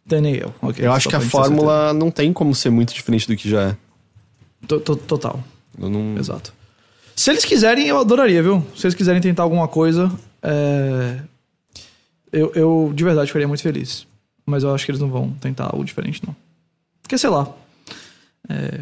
Tem 0.07 0.21
nem 0.21 0.35
eu. 0.35 0.53
Eu 0.77 0.91
acho 0.91 1.07
que 1.07 1.15
a 1.15 1.21
fórmula 1.21 1.93
não 1.93 2.09
tem 2.09 2.33
como 2.33 2.53
ser 2.55 2.69
muito 2.69 2.93
diferente 2.93 3.27
do 3.27 3.35
que 3.35 3.49
já 3.49 3.69
é. 3.69 3.77
Total. 4.67 5.41
Não... 5.77 6.17
Exato. 6.17 6.53
Se 7.15 7.29
eles 7.29 7.45
quiserem, 7.45 7.87
eu 7.87 7.99
adoraria, 7.99 8.41
viu? 8.41 8.65
Se 8.75 8.87
eles 8.87 8.95
quiserem 8.95 9.21
tentar 9.21 9.43
alguma 9.43 9.67
coisa, 9.67 10.11
é, 10.41 11.19
eu, 12.31 12.51
eu 12.55 12.91
de 12.95 13.03
verdade 13.03 13.27
ficaria 13.27 13.47
muito 13.47 13.61
feliz. 13.61 14.07
Mas 14.45 14.63
eu 14.63 14.73
acho 14.73 14.85
que 14.85 14.91
eles 14.91 15.01
não 15.01 15.09
vão 15.09 15.31
tentar 15.31 15.65
algo 15.65 15.83
diferente, 15.83 16.21
não. 16.25 16.35
Porque, 17.01 17.17
sei 17.17 17.29
lá. 17.29 17.47
é, 18.49 18.81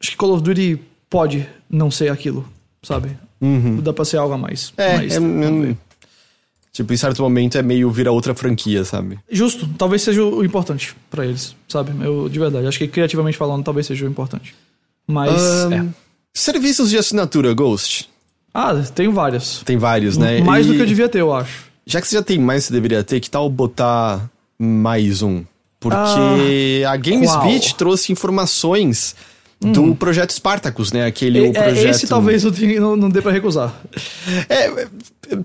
Acho 0.00 0.10
que 0.10 0.16
Call 0.16 0.32
of 0.34 0.42
Duty 0.42 0.80
pode 1.10 1.48
não 1.68 1.90
ser 1.90 2.10
aquilo, 2.10 2.48
sabe? 2.82 3.16
Dá 3.82 3.92
pra 3.92 4.04
ser 4.04 4.16
algo 4.18 4.34
a 4.34 4.38
mais. 4.38 4.68
Uhum. 4.70 4.74
É, 4.84 4.96
Mas, 4.96 5.12
é, 5.14 5.16
é- 5.70 5.76
tipo, 6.72 6.92
em 6.92 6.96
certo 6.96 7.22
momento 7.22 7.56
é 7.58 7.62
meio 7.62 7.90
virar 7.90 8.12
outra 8.12 8.34
franquia, 8.34 8.84
sabe? 8.84 9.18
Justo, 9.30 9.68
talvez 9.78 10.02
seja 10.02 10.22
o 10.24 10.44
importante 10.44 10.94
pra 11.10 11.24
eles, 11.24 11.54
sabe? 11.68 11.92
Eu, 12.04 12.28
de 12.28 12.38
verdade, 12.38 12.66
acho 12.66 12.78
que 12.78 12.88
criativamente 12.88 13.36
falando, 13.36 13.64
talvez 13.64 13.86
seja 13.86 14.04
o 14.04 14.08
importante. 14.08 14.54
Mas, 15.06 15.32
Ahn, 15.40 15.72
é. 15.72 15.86
Serviços 16.34 16.90
de 16.90 16.98
assinatura, 16.98 17.54
Ghost. 17.54 18.08
Ah, 18.52 18.74
tenho 18.94 19.12
vários. 19.12 19.62
Tem 19.64 19.76
vários, 19.76 20.16
né? 20.16 20.40
Mais 20.40 20.66
do 20.66 20.72
E 20.72 20.76
que 20.76 20.82
eu 20.82 20.86
devia 20.86 21.08
ter, 21.08 21.20
eu 21.20 21.32
acho. 21.34 21.66
Já 21.86 22.00
que 22.00 22.08
você 22.08 22.16
já 22.16 22.22
tem 22.22 22.38
mais 22.38 22.62
que 22.64 22.68
você 22.68 22.74
deveria 22.74 23.04
ter, 23.04 23.20
que 23.20 23.30
tal 23.30 23.48
botar 23.48 24.28
mais 24.58 25.22
um? 25.22 25.44
Porque 25.78 26.82
a 26.88 26.96
Games 26.96 27.30
Ah, 27.30 27.34
qual? 27.40 27.48
Beat 27.48 27.74
trouxe 27.74 28.10
informações 28.12 29.14
do 29.60 29.94
projeto 29.96 30.30
Spartacus, 30.32 30.92
né? 30.92 31.06
Aquele 31.06 31.40
o 31.40 31.46
É, 31.46 31.52
projeto... 31.52 31.88
Esse 31.88 32.06
talvez 32.06 32.44
eu 32.44 32.52
tenha- 32.52 32.80
não, 32.80 32.94
não 32.96 33.08
dê 33.08 33.20
pra 33.22 33.32
recusar. 33.32 33.74
É, 34.48 34.86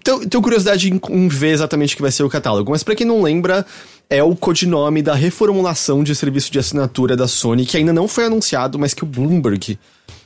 tenho, 0.03 0.27
tenho 0.27 0.41
curiosidade 0.43 0.91
em, 1.09 1.27
ver 1.27 1.51
exatamente 1.53 1.93
o 1.93 1.95
que 1.97 2.01
vai 2.01 2.11
ser 2.11 2.23
o 2.23 2.29
catálogo, 2.29 2.69
mas 2.71 2.83
pra 2.83 2.93
quem 2.95 3.05
não 3.07 3.21
lembra, 3.23 3.65
é 4.09 4.21
o 4.21 4.35
codinome 4.35 5.01
da 5.01 5.15
reformulação 5.15 6.03
de 6.03 6.13
serviço 6.13 6.51
de 6.51 6.59
assinatura 6.59 7.15
da 7.17 7.27
Sony, 7.27 7.65
que 7.65 7.77
ainda 7.77 7.91
não 7.93 8.07
foi 8.07 8.25
anunciado, 8.25 8.77
mas 8.77 8.93
que 8.93 9.03
o 9.03 9.07
Bloomberg 9.07 9.79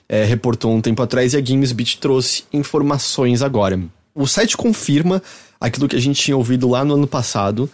é, 0.10 0.24
reportou 0.26 0.74
um 0.74 0.82
tempo 0.82 1.02
atrás 1.02 1.34
e 1.34 1.38
a 1.38 1.42
GamesBeat 1.42 2.00
trouxe 2.00 2.44
informações 2.52 3.42
agora. 3.42 3.80
O 4.14 4.28
site 4.28 4.58
confirma 4.58 5.22
aquilo 5.60 5.88
que 5.88 5.96
a 5.96 6.02
gente 6.02 6.22
tinha 6.22 6.36
ouvido 6.36 6.70
lá 6.70 6.84
no 6.84 6.96
ano 6.96 7.08
passado, 7.08 7.70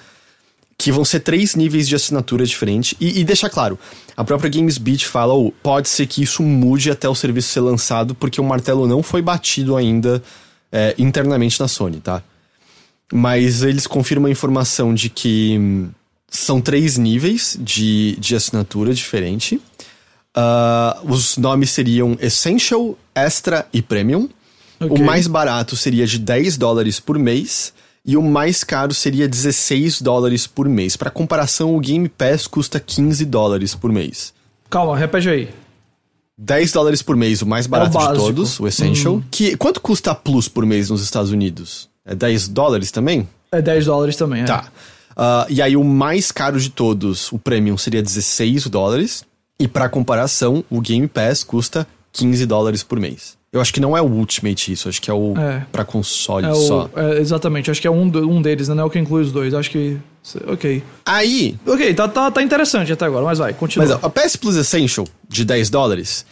que 0.82 0.92
vão 0.92 1.06
ser 1.06 1.20
três 1.20 1.54
níveis 1.54 1.88
de 1.88 1.94
assinatura 1.94 2.44
diferentes. 2.44 2.96
E, 3.00 3.20
e 3.20 3.24
deixa 3.24 3.48
claro, 3.48 3.78
a 4.18 4.24
própria 4.24 4.50
GamesBeat 4.50 5.06
fala, 5.06 5.32
oh, 5.32 5.52
pode 5.62 5.88
ser 5.88 6.08
que 6.08 6.24
isso 6.24 6.42
mude 6.42 6.90
até 6.90 7.08
o 7.08 7.14
serviço 7.14 7.50
ser 7.50 7.60
lançado, 7.60 8.16
porque 8.16 8.42
o 8.42 8.44
martelo 8.44 8.88
não 8.88 9.04
foi 9.04 9.22
batido 9.22 9.78
ainda 9.78 10.24
é, 10.72 10.96
internamente 10.98 11.60
na 11.60 11.68
Sony, 11.68 12.00
tá? 12.00 12.24
Mas 13.14 13.62
eles 13.62 13.86
confirmam 13.86 14.28
a 14.28 14.32
informação 14.32 14.92
de 14.92 15.08
que 15.08 15.56
hum, 15.60 15.90
são 16.28 16.60
três 16.60 16.98
níveis 16.98 17.56
de, 17.60 18.16
de 18.16 18.36
assinatura 18.36 18.92
diferente. 18.92 19.62
Ah, 20.34 21.00
os 21.04 21.38
nomes 21.38 21.70
seriam 21.70 22.18
Essential, 22.20 22.98
Extra 23.14 23.68
e 23.72 23.84
Premium. 23.84 24.28
Ok. 24.80 24.98
O 24.98 25.06
mais 25.06 25.28
barato 25.28 25.76
seria 25.76 26.08
de 26.08 26.18
10 26.18 26.58
dólares 26.58 27.00
por 27.00 27.20
mês 27.20 27.72
e 28.06 28.18
o 28.18 28.22
mais 28.22 28.64
caro 28.64 28.94
seria 28.94 29.28
16 29.28 30.02
dólares 30.02 30.48
por 30.48 30.68
mês. 30.68 30.96
Para 30.96 31.10
comparação, 31.10 31.76
o 31.76 31.80
Game 31.80 32.10
Pass 32.10 32.48
custa 32.48 32.80
15 32.80 33.26
dólares 33.26 33.76
por 33.76 33.92
mês. 33.92 34.34
Calma, 34.70 34.98
repete 34.98 35.30
aí. 35.30 35.50
10 36.38 36.72
dólares 36.72 37.02
por 37.02 37.16
mês, 37.16 37.42
o 37.42 37.46
mais 37.46 37.68
barato 37.68 37.92
de 37.92 37.98
básico. 37.98 38.26
todos, 38.26 38.60
o 38.60 38.68
Essential. 38.68 39.22
Que, 39.30 39.56
quanto 39.56 39.80
custa 39.80 40.12
a 40.12 40.16
Plus 40.16 40.48
por 40.48 40.66
mês 40.66 40.90
nos 40.90 41.04
Estados 41.04 41.32
Unidos? 41.32 41.90
É 42.04 42.16
10 42.16 42.48
dólares 42.48 42.90
também? 42.90 43.30
É 43.52 43.62
10 43.62 43.86
dólares 43.86 44.16
também, 44.16 44.42
é. 44.42 44.46
Tá. 44.46 44.72
Ah, 45.16 45.46
e 45.50 45.62
aí 45.62 45.78
o 45.78 45.84
mais 45.84 46.32
caro 46.32 46.60
de 46.60 46.70
todos, 46.70 47.32
o 47.32 47.38
Premium, 47.38 47.78
seria 47.78 48.02
16 48.02 48.68
dólares. 48.68 49.24
E 49.60 49.68
para 49.68 49.88
comparação, 49.88 50.64
o 50.70 50.82
Game 50.82 51.08
Pass 51.08 51.44
custa 51.44 51.86
15 52.14 52.46
dólares 52.48 52.82
por 52.82 53.00
mês. 53.00 53.38
Eu 53.54 53.60
acho 53.60 53.74
que 53.74 53.82
não 53.82 53.98
é 53.98 54.02
o 54.02 54.06
Ultimate 54.06 54.72
isso, 54.72 54.88
acho 54.88 55.02
que 55.02 55.12
é 55.12 55.14
o 55.14 55.34
É. 55.38 55.66
pra 55.74 55.84
console 55.84 56.46
É 56.48 56.54
só. 56.54 56.90
o, 56.96 57.00
é, 57.00 57.20
exatamente, 57.20 57.70
acho 57.70 57.82
que 57.82 57.88
é 57.88 57.92
um, 57.92 58.04
um 58.04 58.42
deles, 58.42 58.70
né? 58.70 58.76
Não 58.76 58.84
é 58.84 58.86
o 58.86 58.90
que 58.90 58.98
inclui 58.98 59.24
os 59.24 59.32
dois. 59.32 59.54
Acho 59.54 59.70
que. 59.70 59.98
Ok. 60.48 60.82
Aí, 61.06 61.58
Ok, 61.68 61.94
tá, 61.94 62.08
tá, 62.08 62.32
tá 62.32 62.42
interessante 62.42 62.94
até 62.94 63.06
agora, 63.06 63.26
mas 63.26 63.40
vai, 63.40 63.54
continua. 63.54 63.86
mas 63.88 63.98
ó, 64.02 64.06
a 64.06 64.10
PS 64.10 64.36
Plus 64.38 64.56
Essential 64.56 65.06
de 65.28 65.44
10 65.44 65.70
dólares 65.70 66.26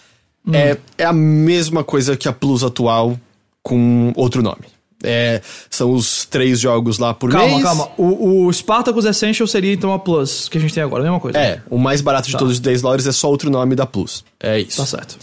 Hum. 0.47 0.51
é, 0.55 0.77
é 0.97 1.03
a 1.03 1.11
mesma 1.11 1.83
coisa 1.83 2.15
que 2.15 2.27
a 2.29 2.31
Plus 2.33 2.63
atual 2.63 3.19
com 3.61 4.13
outro 4.15 4.41
nome. 4.41 4.61
É, 5.03 5.41
são 5.69 5.91
os 5.93 6.25
três 6.25 6.59
jogos 6.59 6.99
lá 6.99 7.13
por 7.13 7.31
calma, 7.31 7.49
mês. 7.55 7.63
calma. 7.63 7.89
O, 7.97 8.45
o 8.45 8.53
Spartacus 8.53 9.03
Essential 9.05 9.47
seria 9.47 9.73
então 9.73 9.91
a 9.93 9.99
Plus 9.99 10.47
que 10.49 10.57
a 10.57 10.61
gente 10.61 10.73
tem 10.73 10.83
agora, 10.83 11.01
a 11.03 11.05
mesma 11.05 11.19
coisa. 11.19 11.37
É, 11.37 11.61
o 11.69 11.77
mais 11.77 11.99
barato 12.01 12.27
de 12.27 12.33
Tá. 12.33 12.39
todos 12.39 12.53
os 12.53 12.59
10 12.61 12.81
dólares 12.81 13.05
é 13.07 13.11
só 13.11 13.29
outro 13.29 13.49
nome 13.49 13.75
da 13.75 13.85
Plus. 13.85 14.23
É 14.39 14.59
isso. 14.59 14.77
Tá 14.77 14.85
certo. 14.85 15.17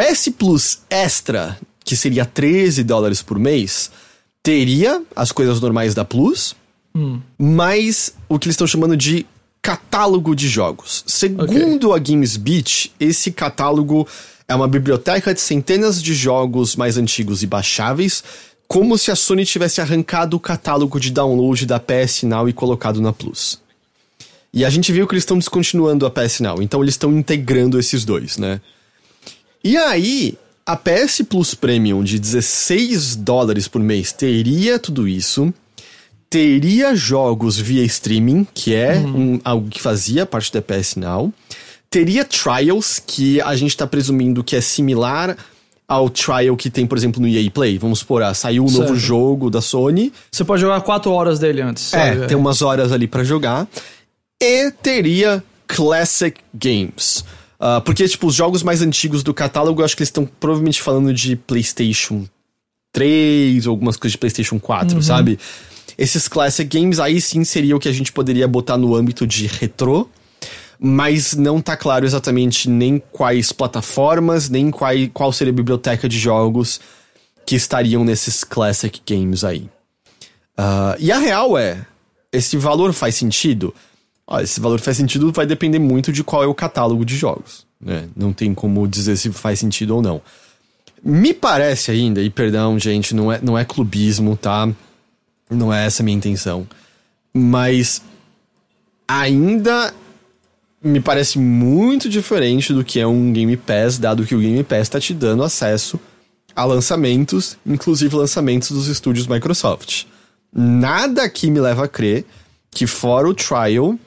PS 0.00 0.30
Plus 0.30 0.78
Extra, 0.88 1.58
que 1.84 1.94
seria 1.94 2.24
13 2.24 2.82
dólares 2.82 3.20
por 3.20 3.38
mês, 3.38 3.90
teria 4.42 5.02
as 5.14 5.30
coisas 5.30 5.60
normais 5.60 5.94
da 5.94 6.06
Plus, 6.06 6.56
mas 7.38 8.14
o 8.26 8.38
que 8.38 8.46
eles 8.46 8.54
estão 8.54 8.66
chamando 8.66 8.96
de 8.96 9.26
catálogo 9.60 10.34
de 10.34 10.48
jogos. 10.48 11.04
Segundo 11.06 11.92
a 11.92 11.98
GamesBeat, 11.98 12.94
esse 12.98 13.30
catálogo 13.30 14.08
é 14.48 14.54
uma 14.54 14.66
biblioteca 14.66 15.34
de 15.34 15.40
centenas 15.40 16.02
de 16.02 16.14
jogos 16.14 16.76
mais 16.76 16.96
antigos 16.96 17.42
e 17.42 17.46
baixáveis, 17.46 18.24
como 18.66 18.96
se 18.96 19.10
a 19.10 19.16
Sony 19.16 19.44
tivesse 19.44 19.82
arrancado 19.82 20.34
o 20.34 20.40
catálogo 20.40 20.98
de 20.98 21.10
download 21.10 21.66
da 21.66 21.78
PS 21.78 22.22
Now 22.22 22.48
e 22.48 22.54
colocado 22.54 23.02
na 23.02 23.12
Plus. 23.12 23.60
E 24.50 24.64
a 24.64 24.70
gente 24.70 24.92
viu 24.92 25.06
que 25.06 25.12
eles 25.12 25.24
estão 25.24 25.38
descontinuando 25.38 26.06
a 26.06 26.10
PS 26.10 26.40
Now, 26.40 26.62
então 26.62 26.82
eles 26.82 26.94
estão 26.94 27.12
integrando 27.12 27.78
esses 27.78 28.02
dois, 28.02 28.38
né? 28.38 28.62
E 29.62 29.76
aí, 29.76 30.38
a 30.64 30.76
PS 30.76 31.22
Plus 31.28 31.54
Premium 31.54 32.02
de 32.02 32.18
16 32.18 33.16
dólares 33.16 33.68
por 33.68 33.80
mês 33.80 34.12
teria 34.12 34.78
tudo 34.78 35.06
isso, 35.06 35.52
teria 36.28 36.94
jogos 36.94 37.58
via 37.58 37.84
streaming, 37.84 38.46
que 38.54 38.74
é 38.74 38.98
um- 38.98 39.40
algo 39.44 39.68
que 39.68 39.80
fazia 39.80 40.24
parte 40.24 40.52
da 40.52 40.62
PS 40.62 40.96
Now, 40.98 41.32
teria 41.90 42.24
Trials, 42.24 43.02
que 43.04 43.40
a 43.42 43.54
gente 43.56 43.76
tá 43.76 43.86
presumindo 43.86 44.44
que 44.44 44.54
é 44.56 44.60
similar 44.60 45.36
ao 45.88 46.08
Trial 46.08 46.56
que 46.56 46.70
tem, 46.70 46.86
por 46.86 46.96
exemplo, 46.96 47.20
no 47.20 47.26
EA 47.26 47.50
Play. 47.50 47.76
Vamos 47.76 47.98
supor, 47.98 48.22
ah, 48.22 48.32
saiu 48.32 48.62
um 48.62 48.70
novo 48.70 48.86
Certo. 48.88 48.96
jogo 48.96 49.50
da 49.50 49.60
Sony, 49.60 50.12
Você 50.30 50.44
pode 50.44 50.60
jogar 50.62 50.80
4 50.82 51.10
horas 51.10 51.38
dele 51.40 51.60
antes. 51.60 51.92
é, 51.92 52.14
sabe? 52.14 52.26
tem 52.28 52.36
umas 52.36 52.62
horas 52.62 52.92
ali 52.92 53.08
pra 53.08 53.24
jogar. 53.24 53.66
E 54.40 54.70
teria 54.70 55.42
Classic 55.66 56.36
Games. 56.54 57.24
Ah, 57.60 57.82
porque, 57.82 58.08
tipo, 58.08 58.26
os 58.26 58.34
jogos 58.34 58.62
mais 58.62 58.80
antigos 58.80 59.22
do 59.22 59.34
catálogo, 59.34 59.82
eu 59.82 59.84
acho 59.84 59.94
que 59.94 60.02
eles 60.02 60.08
estão 60.08 60.24
provavelmente 60.24 60.80
falando 60.80 61.12
de 61.12 61.36
PlayStation 61.36 62.24
3 62.90 63.66
ou 63.66 63.72
algumas 63.72 63.98
coisas 63.98 64.12
de 64.12 64.18
PlayStation 64.18 64.58
4, 64.58 65.02
sabe? 65.02 65.38
Esses 65.98 66.26
Classic 66.26 66.66
Games 66.66 66.98
aí 66.98 67.20
sim 67.20 67.44
seria 67.44 67.76
o 67.76 67.78
que 67.78 67.88
a 67.88 67.92
gente 67.92 68.10
poderia 68.10 68.48
botar 68.48 68.78
no 68.78 68.94
âmbito 68.94 69.26
de 69.26 69.46
retrô. 69.46 70.08
Mas 70.82 71.34
não 71.34 71.60
tá 71.60 71.76
claro 71.76 72.06
exatamente 72.06 72.70
nem 72.70 73.02
quais 73.12 73.52
plataformas, 73.52 74.48
nem 74.48 74.70
qual, 74.70 74.94
qual 75.12 75.30
seria 75.30 75.52
a 75.52 75.54
biblioteca 75.54 76.08
de 76.08 76.18
jogos 76.18 76.80
que 77.44 77.54
estariam 77.54 78.02
nesses 78.02 78.42
Classic 78.42 78.98
Games 79.06 79.44
aí. 79.44 79.68
Ah, 80.56 80.96
e 80.98 81.12
a 81.12 81.18
real 81.18 81.58
é, 81.58 81.84
esse 82.32 82.56
valor 82.56 82.94
faz 82.94 83.14
sentido? 83.16 83.74
Ó, 84.30 84.40
esse 84.40 84.60
valor 84.60 84.78
faz 84.78 84.96
sentido 84.96 85.32
vai 85.32 85.44
depender 85.44 85.80
muito 85.80 86.12
de 86.12 86.22
qual 86.22 86.44
é 86.44 86.46
o 86.46 86.54
catálogo 86.54 87.04
de 87.04 87.16
jogos. 87.16 87.66
Né? 87.80 88.08
Não 88.14 88.32
tem 88.32 88.54
como 88.54 88.86
dizer 88.86 89.16
se 89.16 89.32
faz 89.32 89.58
sentido 89.58 89.96
ou 89.96 90.00
não. 90.00 90.22
Me 91.02 91.34
parece 91.34 91.90
ainda, 91.90 92.22
e 92.22 92.30
perdão, 92.30 92.78
gente, 92.78 93.12
não 93.12 93.32
é, 93.32 93.40
não 93.42 93.58
é 93.58 93.64
clubismo, 93.64 94.36
tá? 94.36 94.68
Não 95.50 95.74
é 95.74 95.84
essa 95.84 96.02
a 96.02 96.04
minha 96.04 96.16
intenção. 96.16 96.64
Mas 97.34 98.02
ainda 99.08 99.92
me 100.80 101.00
parece 101.00 101.38
muito 101.38 102.08
diferente 102.08 102.72
do 102.72 102.84
que 102.84 103.00
é 103.00 103.06
um 103.06 103.32
Game 103.32 103.56
Pass, 103.56 103.98
dado 103.98 104.24
que 104.24 104.34
o 104.34 104.40
Game 104.40 104.62
Pass 104.62 104.82
está 104.82 105.00
te 105.00 105.12
dando 105.12 105.42
acesso 105.42 105.98
a 106.54 106.64
lançamentos, 106.64 107.56
inclusive 107.66 108.14
lançamentos 108.14 108.70
dos 108.70 108.86
estúdios 108.86 109.26
Microsoft. 109.26 110.04
Nada 110.52 111.24
aqui 111.24 111.50
me 111.50 111.60
leva 111.60 111.84
a 111.84 111.88
crer 111.88 112.24
que 112.70 112.86
fora 112.86 113.28
o 113.28 113.34
trial 113.34 113.98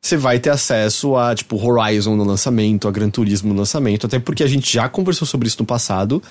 você 0.00 0.16
vai 0.16 0.38
ter 0.38 0.50
acesso 0.50 1.16
a 1.16 1.34
tipo 1.34 1.56
Horizon 1.56 2.16
no 2.16 2.24
lançamento, 2.24 2.88
a 2.88 2.90
Gran 2.90 3.10
Turismo 3.10 3.52
no 3.52 3.58
lançamento, 3.58 4.06
até 4.06 4.18
porque 4.18 4.42
a 4.42 4.46
gente 4.46 4.72
já 4.72 4.88
conversou 4.88 5.26
sobre 5.26 5.48
isso 5.48 5.58
no 5.60 5.66
passado. 5.66 6.22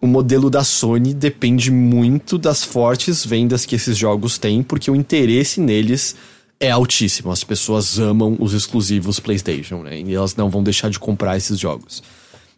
O 0.00 0.06
modelo 0.06 0.50
da 0.50 0.64
Sony 0.64 1.14
depende 1.14 1.70
muito 1.70 2.36
das 2.36 2.64
fortes 2.64 3.24
vendas 3.24 3.64
que 3.64 3.76
esses 3.76 3.96
jogos 3.96 4.36
têm, 4.36 4.62
porque 4.62 4.90
o 4.90 4.96
interesse 4.96 5.60
neles 5.60 6.16
é 6.58 6.70
altíssimo. 6.70 7.30
As 7.30 7.44
pessoas 7.44 7.98
amam 7.98 8.36
os 8.38 8.52
exclusivos 8.52 9.20
PlayStation, 9.20 9.82
né? 9.82 10.00
E 10.00 10.14
elas 10.14 10.34
não 10.34 10.50
vão 10.50 10.62
deixar 10.62 10.90
de 10.90 10.98
comprar 10.98 11.36
esses 11.36 11.58
jogos. 11.58 12.02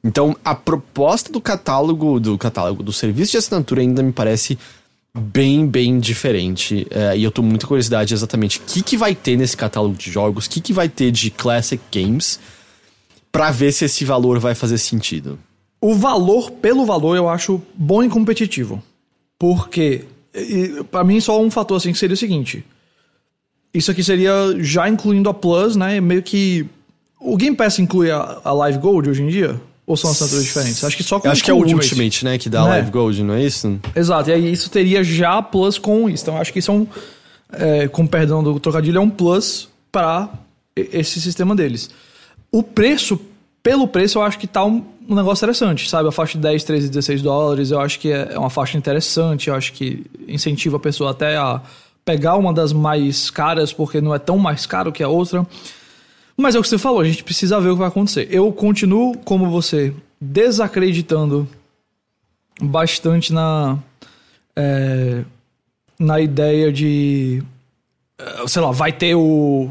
Então, 0.02 0.36
a 0.44 0.54
proposta 0.54 1.32
do 1.32 1.40
catálogo, 1.40 2.20
do 2.20 2.36
catálogo, 2.36 2.82
do 2.82 2.92
serviço 2.92 3.32
de 3.32 3.38
assinatura 3.38 3.80
ainda 3.80 4.02
me 4.02 4.12
parece 4.12 4.58
bem, 5.16 5.66
bem 5.66 5.98
diferente. 6.00 6.86
É, 6.90 7.16
e 7.16 7.22
eu 7.22 7.30
tô 7.30 7.42
com 7.42 7.48
muita 7.48 7.66
curiosidade 7.66 8.12
exatamente 8.12 8.58
o 8.58 8.62
que, 8.62 8.82
que 8.82 8.96
vai 8.96 9.14
ter 9.14 9.36
nesse 9.36 9.56
catálogo 9.56 9.94
de 9.94 10.10
jogos, 10.10 10.46
o 10.46 10.50
que, 10.50 10.60
que 10.60 10.72
vai 10.72 10.88
ter 10.88 11.10
de 11.10 11.30
Classic 11.30 11.82
Games, 11.92 12.40
pra 13.30 13.50
ver 13.50 13.72
se 13.72 13.84
esse 13.84 14.04
valor 14.04 14.38
vai 14.38 14.54
fazer 14.54 14.78
sentido. 14.78 15.38
O 15.80 15.94
valor, 15.94 16.50
pelo 16.50 16.84
valor, 16.84 17.16
eu 17.16 17.28
acho 17.28 17.60
bom 17.74 18.02
e 18.02 18.08
competitivo. 18.08 18.82
Porque, 19.38 20.04
pra 20.90 21.04
mim, 21.04 21.20
só 21.20 21.40
um 21.40 21.50
fator 21.50 21.76
assim 21.76 21.92
que 21.92 21.98
seria 21.98 22.14
o 22.14 22.16
seguinte. 22.16 22.64
Isso 23.72 23.90
aqui 23.90 24.02
seria 24.02 24.32
já 24.60 24.88
incluindo 24.88 25.28
a 25.28 25.34
Plus, 25.34 25.76
né? 25.76 26.00
Meio 26.00 26.22
que. 26.22 26.66
O 27.20 27.36
Game 27.36 27.56
Pass 27.56 27.78
inclui 27.78 28.10
a, 28.10 28.40
a 28.44 28.52
Live 28.52 28.78
Gold 28.78 29.10
hoje 29.10 29.22
em 29.22 29.28
dia? 29.28 29.60
Ou 29.86 29.96
são 29.96 30.10
assinaturas 30.10 30.44
diferentes? 30.44 30.82
Acho 30.82 30.96
que 30.96 31.02
só 31.02 31.20
com 31.20 31.28
Eu 31.28 31.32
acho 31.32 31.44
que 31.44 31.50
é 31.50 31.54
o 31.54 31.58
Ultimate, 31.58 32.24
né, 32.24 32.38
que 32.38 32.48
dá 32.48 32.62
Né? 32.64 32.70
Live 32.70 32.90
Gold, 32.90 33.22
não 33.22 33.34
é 33.34 33.42
isso? 33.42 33.78
Exato, 33.94 34.30
e 34.30 34.32
aí 34.32 34.52
isso 34.52 34.70
teria 34.70 35.04
já 35.04 35.42
Plus 35.42 35.78
com 35.78 36.08
isso. 36.08 36.22
Então, 36.24 36.38
acho 36.38 36.52
que 36.52 36.58
isso 36.58 36.70
é 36.70 36.74
um. 36.74 36.86
É, 37.52 37.86
com 37.88 38.06
perdão 38.06 38.42
do 38.42 38.58
trocadilho, 38.58 38.98
é 38.98 39.00
um 39.00 39.10
Plus 39.10 39.68
para 39.92 40.30
esse 40.74 41.20
sistema 41.20 41.54
deles. 41.54 41.90
O 42.50 42.62
preço, 42.62 43.20
pelo 43.62 43.86
preço, 43.86 44.18
eu 44.18 44.22
acho 44.22 44.38
que 44.38 44.46
tá 44.46 44.64
um, 44.64 44.82
um 45.08 45.14
negócio 45.14 45.44
interessante, 45.44 45.88
sabe? 45.88 46.08
A 46.08 46.12
faixa 46.12 46.38
de 46.38 46.42
10, 46.42 46.64
13, 46.64 46.88
16 46.88 47.22
dólares, 47.22 47.70
eu 47.70 47.80
acho 47.80 48.00
que 48.00 48.10
é 48.10 48.30
é 48.32 48.38
uma 48.38 48.50
faixa 48.50 48.78
interessante, 48.78 49.48
eu 49.48 49.54
acho 49.54 49.72
que 49.72 50.04
incentiva 50.26 50.78
a 50.78 50.80
pessoa 50.80 51.10
até 51.10 51.36
a 51.36 51.60
pegar 52.04 52.36
uma 52.36 52.52
das 52.52 52.72
mais 52.72 53.30
caras, 53.30 53.72
porque 53.72 54.00
não 54.00 54.14
é 54.14 54.18
tão 54.18 54.38
mais 54.38 54.66
caro 54.66 54.92
que 54.92 55.02
a 55.02 55.08
outra. 55.08 55.46
Mas 56.36 56.54
é 56.54 56.58
o 56.58 56.62
que 56.62 56.68
você 56.68 56.78
falou, 56.78 57.00
a 57.00 57.04
gente 57.04 57.22
precisa 57.22 57.60
ver 57.60 57.68
o 57.68 57.72
que 57.74 57.78
vai 57.78 57.88
acontecer. 57.88 58.28
Eu 58.30 58.52
continuo, 58.52 59.16
como 59.18 59.50
você, 59.50 59.94
desacreditando 60.20 61.48
bastante 62.60 63.32
na 63.32 63.78
é, 64.56 65.24
na 65.98 66.20
ideia 66.20 66.72
de 66.72 67.42
é, 68.18 68.46
sei 68.46 68.62
lá, 68.62 68.70
vai 68.70 68.92
ter 68.92 69.14
o 69.14 69.70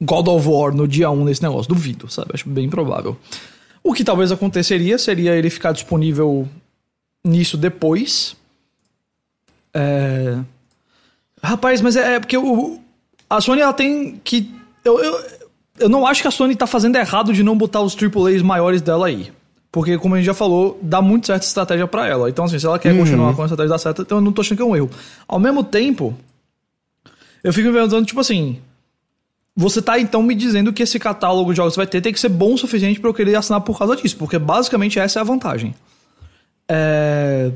God 0.00 0.28
of 0.28 0.48
War 0.48 0.74
no 0.74 0.86
dia 0.86 1.10
1 1.10 1.24
nesse 1.24 1.42
negócio, 1.42 1.68
duvido, 1.68 2.10
sabe? 2.10 2.30
Acho 2.34 2.48
bem 2.48 2.66
improvável. 2.66 3.16
O 3.82 3.92
que 3.92 4.04
talvez 4.04 4.30
aconteceria 4.30 4.98
seria 4.98 5.34
ele 5.34 5.50
ficar 5.50 5.72
disponível 5.72 6.48
nisso 7.24 7.56
depois. 7.56 8.36
É... 9.74 10.38
Rapaz, 11.42 11.80
mas 11.80 11.96
é, 11.96 12.14
é 12.14 12.20
porque 12.20 12.36
o, 12.36 12.80
a 13.28 13.40
Sony 13.40 13.60
ela 13.60 13.72
tem 13.72 14.20
que. 14.22 14.48
Eu, 14.84 14.98
eu, 15.02 15.24
eu 15.78 15.88
não 15.88 16.06
acho 16.06 16.22
que 16.22 16.28
a 16.28 16.30
Sony 16.30 16.54
tá 16.54 16.66
fazendo 16.66 16.96
errado 16.96 17.32
de 17.32 17.42
não 17.42 17.56
botar 17.56 17.80
os 17.80 17.96
AAAs 17.96 18.42
maiores 18.42 18.82
dela 18.82 19.06
aí. 19.06 19.32
Porque, 19.70 19.96
como 19.96 20.14
a 20.14 20.18
gente 20.18 20.26
já 20.26 20.34
falou, 20.34 20.78
dá 20.82 21.00
muito 21.00 21.26
certa 21.26 21.46
estratégia 21.46 21.88
pra 21.88 22.06
ela. 22.06 22.28
Então, 22.28 22.44
assim, 22.44 22.58
se 22.58 22.66
ela 22.66 22.78
quer 22.78 22.94
continuar 22.94 23.34
com 23.34 23.40
a 23.40 23.46
estratégia 23.46 23.70
da 23.70 23.78
certa, 23.78 24.02
então 24.02 24.18
eu 24.18 24.22
não 24.22 24.30
tô 24.30 24.42
achando 24.42 24.58
que 24.58 24.62
é 24.62 24.66
um 24.66 24.76
erro. 24.76 24.90
Ao 25.26 25.40
mesmo 25.40 25.64
tempo, 25.64 26.14
eu 27.42 27.52
fico 27.54 27.68
me 27.68 27.74
perguntando, 27.74 28.04
tipo 28.04 28.20
assim. 28.20 28.58
Você 29.56 29.82
tá 29.82 29.98
então 29.98 30.22
me 30.22 30.34
dizendo 30.34 30.72
que 30.72 30.82
esse 30.82 30.98
catálogo 30.98 31.52
de 31.52 31.56
jogos 31.56 31.74
que 31.74 31.78
vai 31.78 31.86
ter 31.86 32.00
tem 32.00 32.12
que 32.12 32.20
ser 32.20 32.28
bom 32.28 32.54
o 32.54 32.58
suficiente 32.58 33.00
pra 33.00 33.10
eu 33.10 33.14
querer 33.14 33.34
assinar 33.34 33.60
por 33.62 33.78
causa 33.78 33.96
disso. 33.96 34.16
Porque 34.16 34.38
basicamente 34.38 34.98
essa 34.98 35.18
é 35.18 35.22
a 35.22 35.24
vantagem. 35.24 35.74
É, 36.68 37.50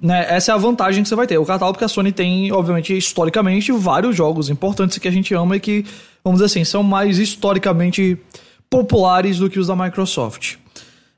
né, 0.00 0.26
essa 0.28 0.52
é 0.52 0.54
a 0.54 0.58
vantagem 0.58 1.02
que 1.02 1.08
você 1.08 1.14
vai 1.14 1.26
ter. 1.26 1.38
O 1.38 1.44
catálogo 1.44 1.78
que 1.78 1.84
a 1.84 1.88
Sony 1.88 2.12
tem, 2.12 2.52
obviamente, 2.52 2.96
historicamente, 2.96 3.72
vários 3.72 4.16
jogos 4.16 4.50
importantes 4.50 4.98
que 4.98 5.08
a 5.08 5.12
gente 5.12 5.34
ama 5.34 5.56
e 5.56 5.60
que, 5.60 5.84
vamos 6.24 6.40
dizer 6.40 6.46
assim, 6.46 6.64
são 6.64 6.82
mais 6.82 7.18
historicamente 7.18 8.18
populares 8.68 9.38
do 9.38 9.50
que 9.50 9.58
os 9.58 9.66
da 9.66 9.76
Microsoft. 9.76 10.56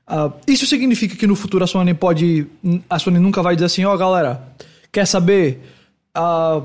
Ah, 0.06 0.30
isso 0.46 0.66
significa 0.66 1.16
que 1.16 1.26
no 1.26 1.34
futuro 1.36 1.64
a 1.64 1.66
Sony 1.66 1.94
pode. 1.94 2.46
A 2.90 2.98
Sony 2.98 3.18
nunca 3.18 3.42
vai 3.42 3.54
dizer 3.54 3.66
assim, 3.66 3.84
ó, 3.84 3.96
galera, 3.96 4.42
quer 4.92 5.06
saber? 5.06 5.60
Ah, 6.14 6.60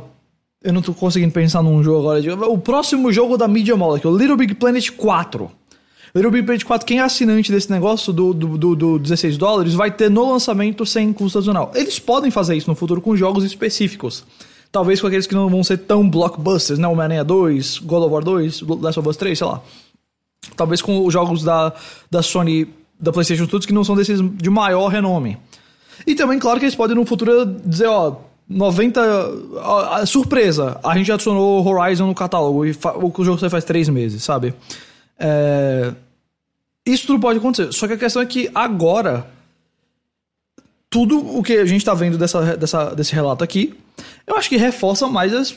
eu 0.62 0.74
não 0.74 0.82
tô 0.82 0.93
conseguindo 0.93 1.32
pensar 1.32 1.64
num 1.64 1.82
jogo 1.82 2.10
agora. 2.10 2.49
O 2.49 2.57
próximo 2.57 3.14
jogo 3.14 3.38
da 3.38 3.47
Media 3.47 3.78
Molecule, 3.78 4.18
Little 4.18 4.36
Big 4.36 4.55
Planet 4.55 4.89
4. 4.91 5.49
Little 6.16 6.32
Big 6.32 6.43
Planet 6.45 6.64
4, 6.64 6.86
quem 6.88 6.99
é 6.99 7.01
assinante 7.03 7.51
desse 7.51 7.70
negócio 7.72 8.12
do, 8.12 8.34
do, 8.34 8.57
do, 8.57 8.76
do 8.76 8.99
16 8.99 9.38
dólares 9.38 9.74
vai 9.74 9.91
ter 9.91 10.10
no 10.10 10.32
lançamento 10.32 10.86
sem 10.86 11.14
custo 11.14 11.38
adicional. 11.38 11.72
Eles 11.76 11.99
podem 11.99 12.32
fazer 12.32 12.55
isso 12.55 12.70
no 12.70 12.76
futuro 12.76 12.99
com 13.01 13.16
jogos 13.16 13.43
específicos. 13.43 14.24
Talvez 14.72 14.99
com 15.01 15.07
aqueles 15.07 15.26
que 15.28 15.34
não 15.36 15.49
vão 15.49 15.64
ser 15.64 15.78
tão 15.80 16.07
blockbusters, 16.10 16.80
né? 16.80 16.88
Homem-Aranha 16.88 17.24
2, 17.24 17.80
God 17.80 18.03
of 18.03 18.14
War 18.14 18.24
2, 18.24 18.62
Last 18.62 18.99
of 18.99 19.10
Us 19.10 19.18
3, 19.18 19.38
sei 19.38 19.47
lá. 19.47 19.62
Talvez 20.55 20.82
com 20.82 21.05
os 21.05 21.14
jogos 21.14 21.43
da, 21.43 21.74
da 22.10 22.22
Sony, 22.22 22.68
da 22.99 23.12
PlayStation 23.12 23.45
Studios, 23.45 23.66
que 23.66 23.74
não 23.74 23.84
são 23.84 23.95
desses 23.95 24.20
de 24.22 24.49
maior 24.49 24.88
renome. 24.88 25.38
E 26.07 26.16
também, 26.16 26.39
claro, 26.39 26.60
que 26.60 26.66
eles 26.66 26.76
podem 26.76 26.95
no 26.95 27.05
futuro 27.05 27.45
dizer, 27.66 27.88
ó, 27.88 28.16
90. 28.47 29.01
a- 29.62 29.97
a- 29.97 30.05
surpresa, 30.05 30.80
a 30.84 30.95
gente 30.97 31.12
adicionou 31.12 31.66
Horizon 31.68 32.07
no 32.07 32.16
catálogo 32.16 32.66
e 32.66 32.72
o 32.72 33.24
jogo 33.24 33.38
sai 33.39 33.49
faz 33.49 33.64
três 33.64 33.88
meses, 33.89 34.24
sabe? 34.24 34.53
É, 35.20 35.93
isso 36.86 37.07
tudo 37.07 37.20
pode 37.20 37.39
acontecer. 37.39 37.72
Só 37.74 37.88
que 37.88 37.93
a 37.93 37.97
questão 37.97 38.22
é 38.22 38.26
que 38.26 38.49
agora. 38.53 39.28
Tudo 40.89 41.38
o 41.38 41.43
que 41.43 41.53
a 41.53 41.65
gente 41.65 41.86
tá 41.86 41.93
vendo 41.93 42.17
dessa, 42.17 42.57
dessa, 42.57 42.95
desse 42.95 43.13
relato 43.13 43.43
aqui, 43.43 43.76
eu 44.26 44.36
acho 44.36 44.49
que 44.49 44.57
reforça 44.57 45.07
mais 45.07 45.32
as 45.32 45.55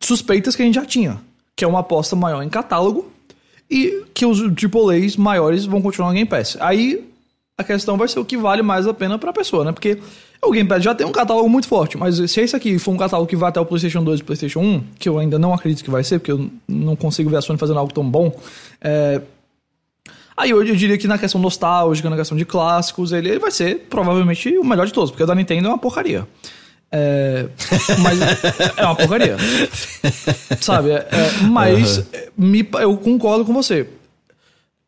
suspeitas 0.00 0.56
que 0.56 0.62
a 0.62 0.64
gente 0.64 0.74
já 0.74 0.84
tinha. 0.84 1.20
Que 1.54 1.64
é 1.64 1.68
uma 1.68 1.78
aposta 1.78 2.16
maior 2.16 2.42
em 2.42 2.48
catálogo 2.48 3.12
e 3.70 4.04
que 4.12 4.26
os 4.26 4.40
AAAs 4.40 5.16
maiores 5.16 5.64
vão 5.64 5.80
continuar 5.80 6.08
no 6.08 6.14
Game 6.14 6.28
Pass. 6.28 6.56
Aí 6.60 7.08
a 7.56 7.62
questão 7.62 7.96
vai 7.96 8.08
ser 8.08 8.18
o 8.18 8.24
que 8.24 8.36
vale 8.36 8.62
mais 8.62 8.86
a 8.86 8.92
pena 8.92 9.16
pra 9.18 9.32
pessoa, 9.32 9.64
né? 9.64 9.72
Porque 9.72 9.98
o 10.42 10.50
Game 10.50 10.68
Pass 10.68 10.82
já 10.82 10.94
tem 10.94 11.06
um 11.06 11.12
catálogo 11.12 11.48
muito 11.48 11.68
forte, 11.68 11.96
mas 11.96 12.16
se 12.30 12.40
esse 12.40 12.54
aqui 12.56 12.78
for 12.78 12.90
um 12.92 12.96
catálogo 12.96 13.28
que 13.28 13.36
vai 13.36 13.48
até 13.48 13.60
o 13.60 13.66
PlayStation 13.66 14.02
2 14.02 14.18
e 14.20 14.22
o 14.22 14.26
PlayStation 14.26 14.60
1, 14.60 14.84
que 14.98 15.08
eu 15.08 15.18
ainda 15.18 15.38
não 15.38 15.54
acredito 15.54 15.84
que 15.84 15.90
vai 15.90 16.02
ser, 16.02 16.18
porque 16.18 16.32
eu 16.32 16.50
não 16.66 16.96
consigo 16.96 17.30
ver 17.30 17.36
a 17.36 17.40
Sony 17.40 17.58
fazendo 17.58 17.78
algo 17.78 17.92
tão 17.92 18.08
bom, 18.08 18.34
é, 18.80 19.20
Aí 20.36 20.52
hoje 20.52 20.72
eu 20.72 20.74
diria 20.76 20.98
que 20.98 21.06
na 21.06 21.16
questão 21.16 21.40
nostálgica, 21.40 22.10
na 22.10 22.16
questão 22.16 22.36
de 22.36 22.44
clássicos, 22.44 23.12
ele, 23.12 23.28
ele 23.28 23.38
vai 23.38 23.52
ser 23.52 23.86
provavelmente 23.88 24.58
o 24.58 24.64
melhor 24.64 24.84
de 24.84 24.92
todos, 24.92 25.12
porque 25.12 25.22
o 25.22 25.26
da 25.28 25.32
Nintendo 25.34 25.66
é 25.68 25.70
uma 25.70 25.78
porcaria. 25.78 26.26
É, 26.90 27.46
mas 28.02 28.18
é 28.76 28.84
uma 28.84 28.96
porcaria. 28.96 29.36
Sabe? 30.60 30.90
É, 30.90 30.94
é, 31.08 31.42
mas 31.48 31.98
é, 32.12 32.30
me- 32.36 32.68
eu 32.80 32.96
concordo 32.96 33.44
com 33.44 33.54
você. 33.54 33.86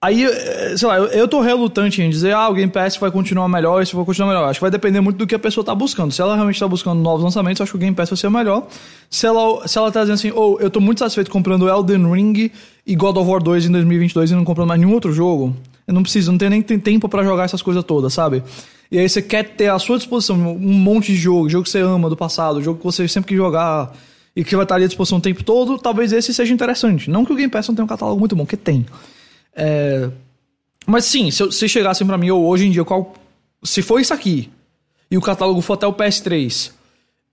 Aí, 0.06 0.24
é, 0.24 0.76
sei 0.76 0.86
lá, 0.86 0.98
eu, 0.98 1.06
eu 1.06 1.26
tô 1.26 1.40
relutante 1.40 2.00
em 2.00 2.08
dizer, 2.08 2.32
ah, 2.32 2.48
o 2.48 2.54
Game 2.54 2.70
Pass 2.70 2.96
vai 2.96 3.10
continuar 3.10 3.48
melhor, 3.48 3.82
isso 3.82 3.96
vai 3.96 4.04
continuar 4.04 4.28
melhor. 4.28 4.48
Acho 4.48 4.60
que 4.60 4.62
vai 4.62 4.70
depender 4.70 5.00
muito 5.00 5.16
do 5.16 5.26
que 5.26 5.34
a 5.34 5.38
pessoa 5.38 5.64
tá 5.64 5.74
buscando. 5.74 6.12
Se 6.12 6.22
ela 6.22 6.36
realmente 6.36 6.60
tá 6.60 6.68
buscando 6.68 7.00
novos 7.00 7.24
lançamentos, 7.24 7.60
acho 7.60 7.72
que 7.72 7.76
o 7.76 7.80
Game 7.80 7.96
Pass 7.96 8.10
vai 8.10 8.16
ser 8.16 8.30
melhor. 8.30 8.68
Se 9.10 9.26
ela, 9.26 9.66
se 9.66 9.76
ela 9.76 9.90
tá 9.90 10.02
dizendo 10.02 10.14
assim, 10.14 10.30
ou 10.30 10.60
eu 10.60 10.70
tô 10.70 10.78
muito 10.78 11.00
satisfeito 11.00 11.28
comprando 11.28 11.68
Elden 11.68 12.08
Ring 12.12 12.52
e 12.86 12.94
God 12.94 13.16
of 13.16 13.28
War 13.28 13.42
2 13.42 13.66
em 13.66 13.72
2022 13.72 14.30
e 14.30 14.34
não 14.36 14.44
comprando 14.44 14.68
mais 14.68 14.80
nenhum 14.80 14.92
outro 14.92 15.12
jogo, 15.12 15.56
eu 15.88 15.92
não 15.92 16.04
preciso, 16.04 16.30
não 16.30 16.38
tenho 16.38 16.52
nem 16.52 16.62
tem 16.62 16.78
tempo 16.78 17.08
pra 17.08 17.24
jogar 17.24 17.42
essas 17.42 17.60
coisas 17.60 17.82
todas, 17.82 18.12
sabe? 18.12 18.44
E 18.92 19.00
aí 19.00 19.08
você 19.08 19.20
quer 19.20 19.56
ter 19.56 19.70
à 19.70 19.78
sua 19.80 19.98
disposição 19.98 20.36
um 20.36 20.72
monte 20.72 21.06
de 21.06 21.16
jogo, 21.16 21.48
jogo 21.48 21.64
que 21.64 21.70
você 21.70 21.80
ama 21.80 22.08
do 22.08 22.16
passado, 22.16 22.62
jogo 22.62 22.78
que 22.78 22.84
você 22.84 23.08
sempre 23.08 23.30
quis 23.30 23.36
jogar 23.36 23.92
e 24.36 24.44
que 24.44 24.54
vai 24.54 24.64
estar 24.64 24.76
ali 24.76 24.84
à 24.84 24.86
disposição 24.86 25.18
o 25.18 25.20
tempo 25.20 25.42
todo, 25.42 25.76
talvez 25.78 26.12
esse 26.12 26.32
seja 26.32 26.54
interessante. 26.54 27.10
Não 27.10 27.24
que 27.24 27.32
o 27.32 27.34
Game 27.34 27.50
Pass 27.50 27.66
não 27.66 27.74
tenha 27.74 27.84
um 27.84 27.88
catálogo 27.88 28.20
muito 28.20 28.36
bom, 28.36 28.46
que 28.46 28.56
tem. 28.56 28.86
É, 29.56 30.08
Mas 30.86 31.04
sim, 31.06 31.30
se, 31.30 31.42
eu- 31.42 31.50
se 31.50 31.68
chegassem 31.68 32.06
pra 32.06 32.16
mim, 32.18 32.30
ou 32.30 32.44
hoje 32.46 32.66
em 32.66 32.70
dia, 32.70 32.84
qual. 32.84 33.14
Se 33.64 33.82
for 33.82 33.98
isso 34.00 34.12
aqui, 34.14 34.50
e 35.10 35.16
o 35.16 35.20
catálogo 35.20 35.60
for 35.60 35.72
até 35.74 35.86
o 35.86 35.92
PS3, 35.92 36.70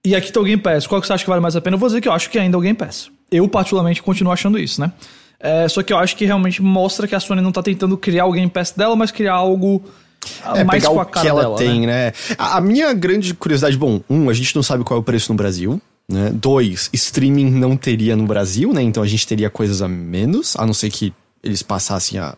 e 0.06 0.16
aqui 0.16 0.32
tá 0.32 0.40
o 0.40 0.44
Game 0.44 0.62
Pass, 0.62 0.88
qual 0.88 1.00
que 1.00 1.06
você 1.06 1.14
acha 1.14 1.24
que 1.24 1.30
vale 1.30 1.42
mais 1.42 1.56
a 1.56 1.62
pena? 1.62 1.76
Eu 1.76 1.80
vou 1.80 1.88
dizer 1.88 2.02
que 2.02 2.08
eu 2.08 2.14
acho 2.14 2.30
que 2.30 2.40
ainda 2.40 2.56
é 2.56 2.60
o 2.60 2.62
Game 2.62 2.76
Pass. 2.78 3.12
Eu, 3.30 3.48
particularmente, 3.48 4.02
continuo 4.02 4.32
achando 4.34 4.58
isso, 4.58 4.80
né? 4.82 4.92
É, 5.40 5.68
só 5.68 5.84
que 5.84 5.92
eu 5.92 5.98
acho 5.98 6.16
que 6.16 6.26
realmente 6.26 6.62
mostra 6.62 7.08
que 7.08 7.14
a 7.14 7.20
Sony 7.20 7.42
não 7.42 7.52
tá 7.52 7.62
tentando 7.62 7.98
criar 7.98 8.26
o 8.26 8.32
Game 8.32 8.50
Pass 8.50 8.72
dela, 8.72 8.96
mas 8.96 9.12
criar 9.12 9.34
algo 9.34 9.84
ah, 10.44 10.60
É, 10.60 10.64
mais 10.64 10.82
pegar 10.82 10.94
com 10.94 11.00
a 11.00 11.04
o 11.04 11.06
cara 11.06 11.22
que 11.22 11.28
ela 11.28 11.42
dela, 11.42 11.58
tem, 11.58 11.82
né? 11.82 12.06
né? 12.08 12.14
A, 12.38 12.58
a 12.58 12.62
minha 12.62 12.94
grande 12.94 13.34
curiosidade, 13.34 13.78
bom, 13.78 14.02
um, 14.10 14.30
a 14.30 14.34
gente 14.34 14.56
não 14.56 14.64
sabe 14.64 14.84
qual 14.84 14.98
é 14.98 15.02
o 15.02 15.04
preço 15.04 15.32
no 15.32 15.38
Brasil, 15.38 15.82
né? 16.10 16.32
Dois, 16.34 16.90
streaming 16.94 17.52
não 17.52 17.76
teria 17.78 18.16
no 18.16 18.26
Brasil, 18.26 18.72
né? 18.74 18.82
Então 18.82 19.04
a 19.04 19.08
gente 19.08 19.28
teria 19.28 19.50
coisas 19.50 19.82
a 19.82 19.88
menos, 19.88 20.56
a 20.58 20.66
não 20.66 20.74
ser 20.74 20.90
que 20.90 21.14
eles 21.44 21.62
passassem 21.62 22.20
a 22.20 22.36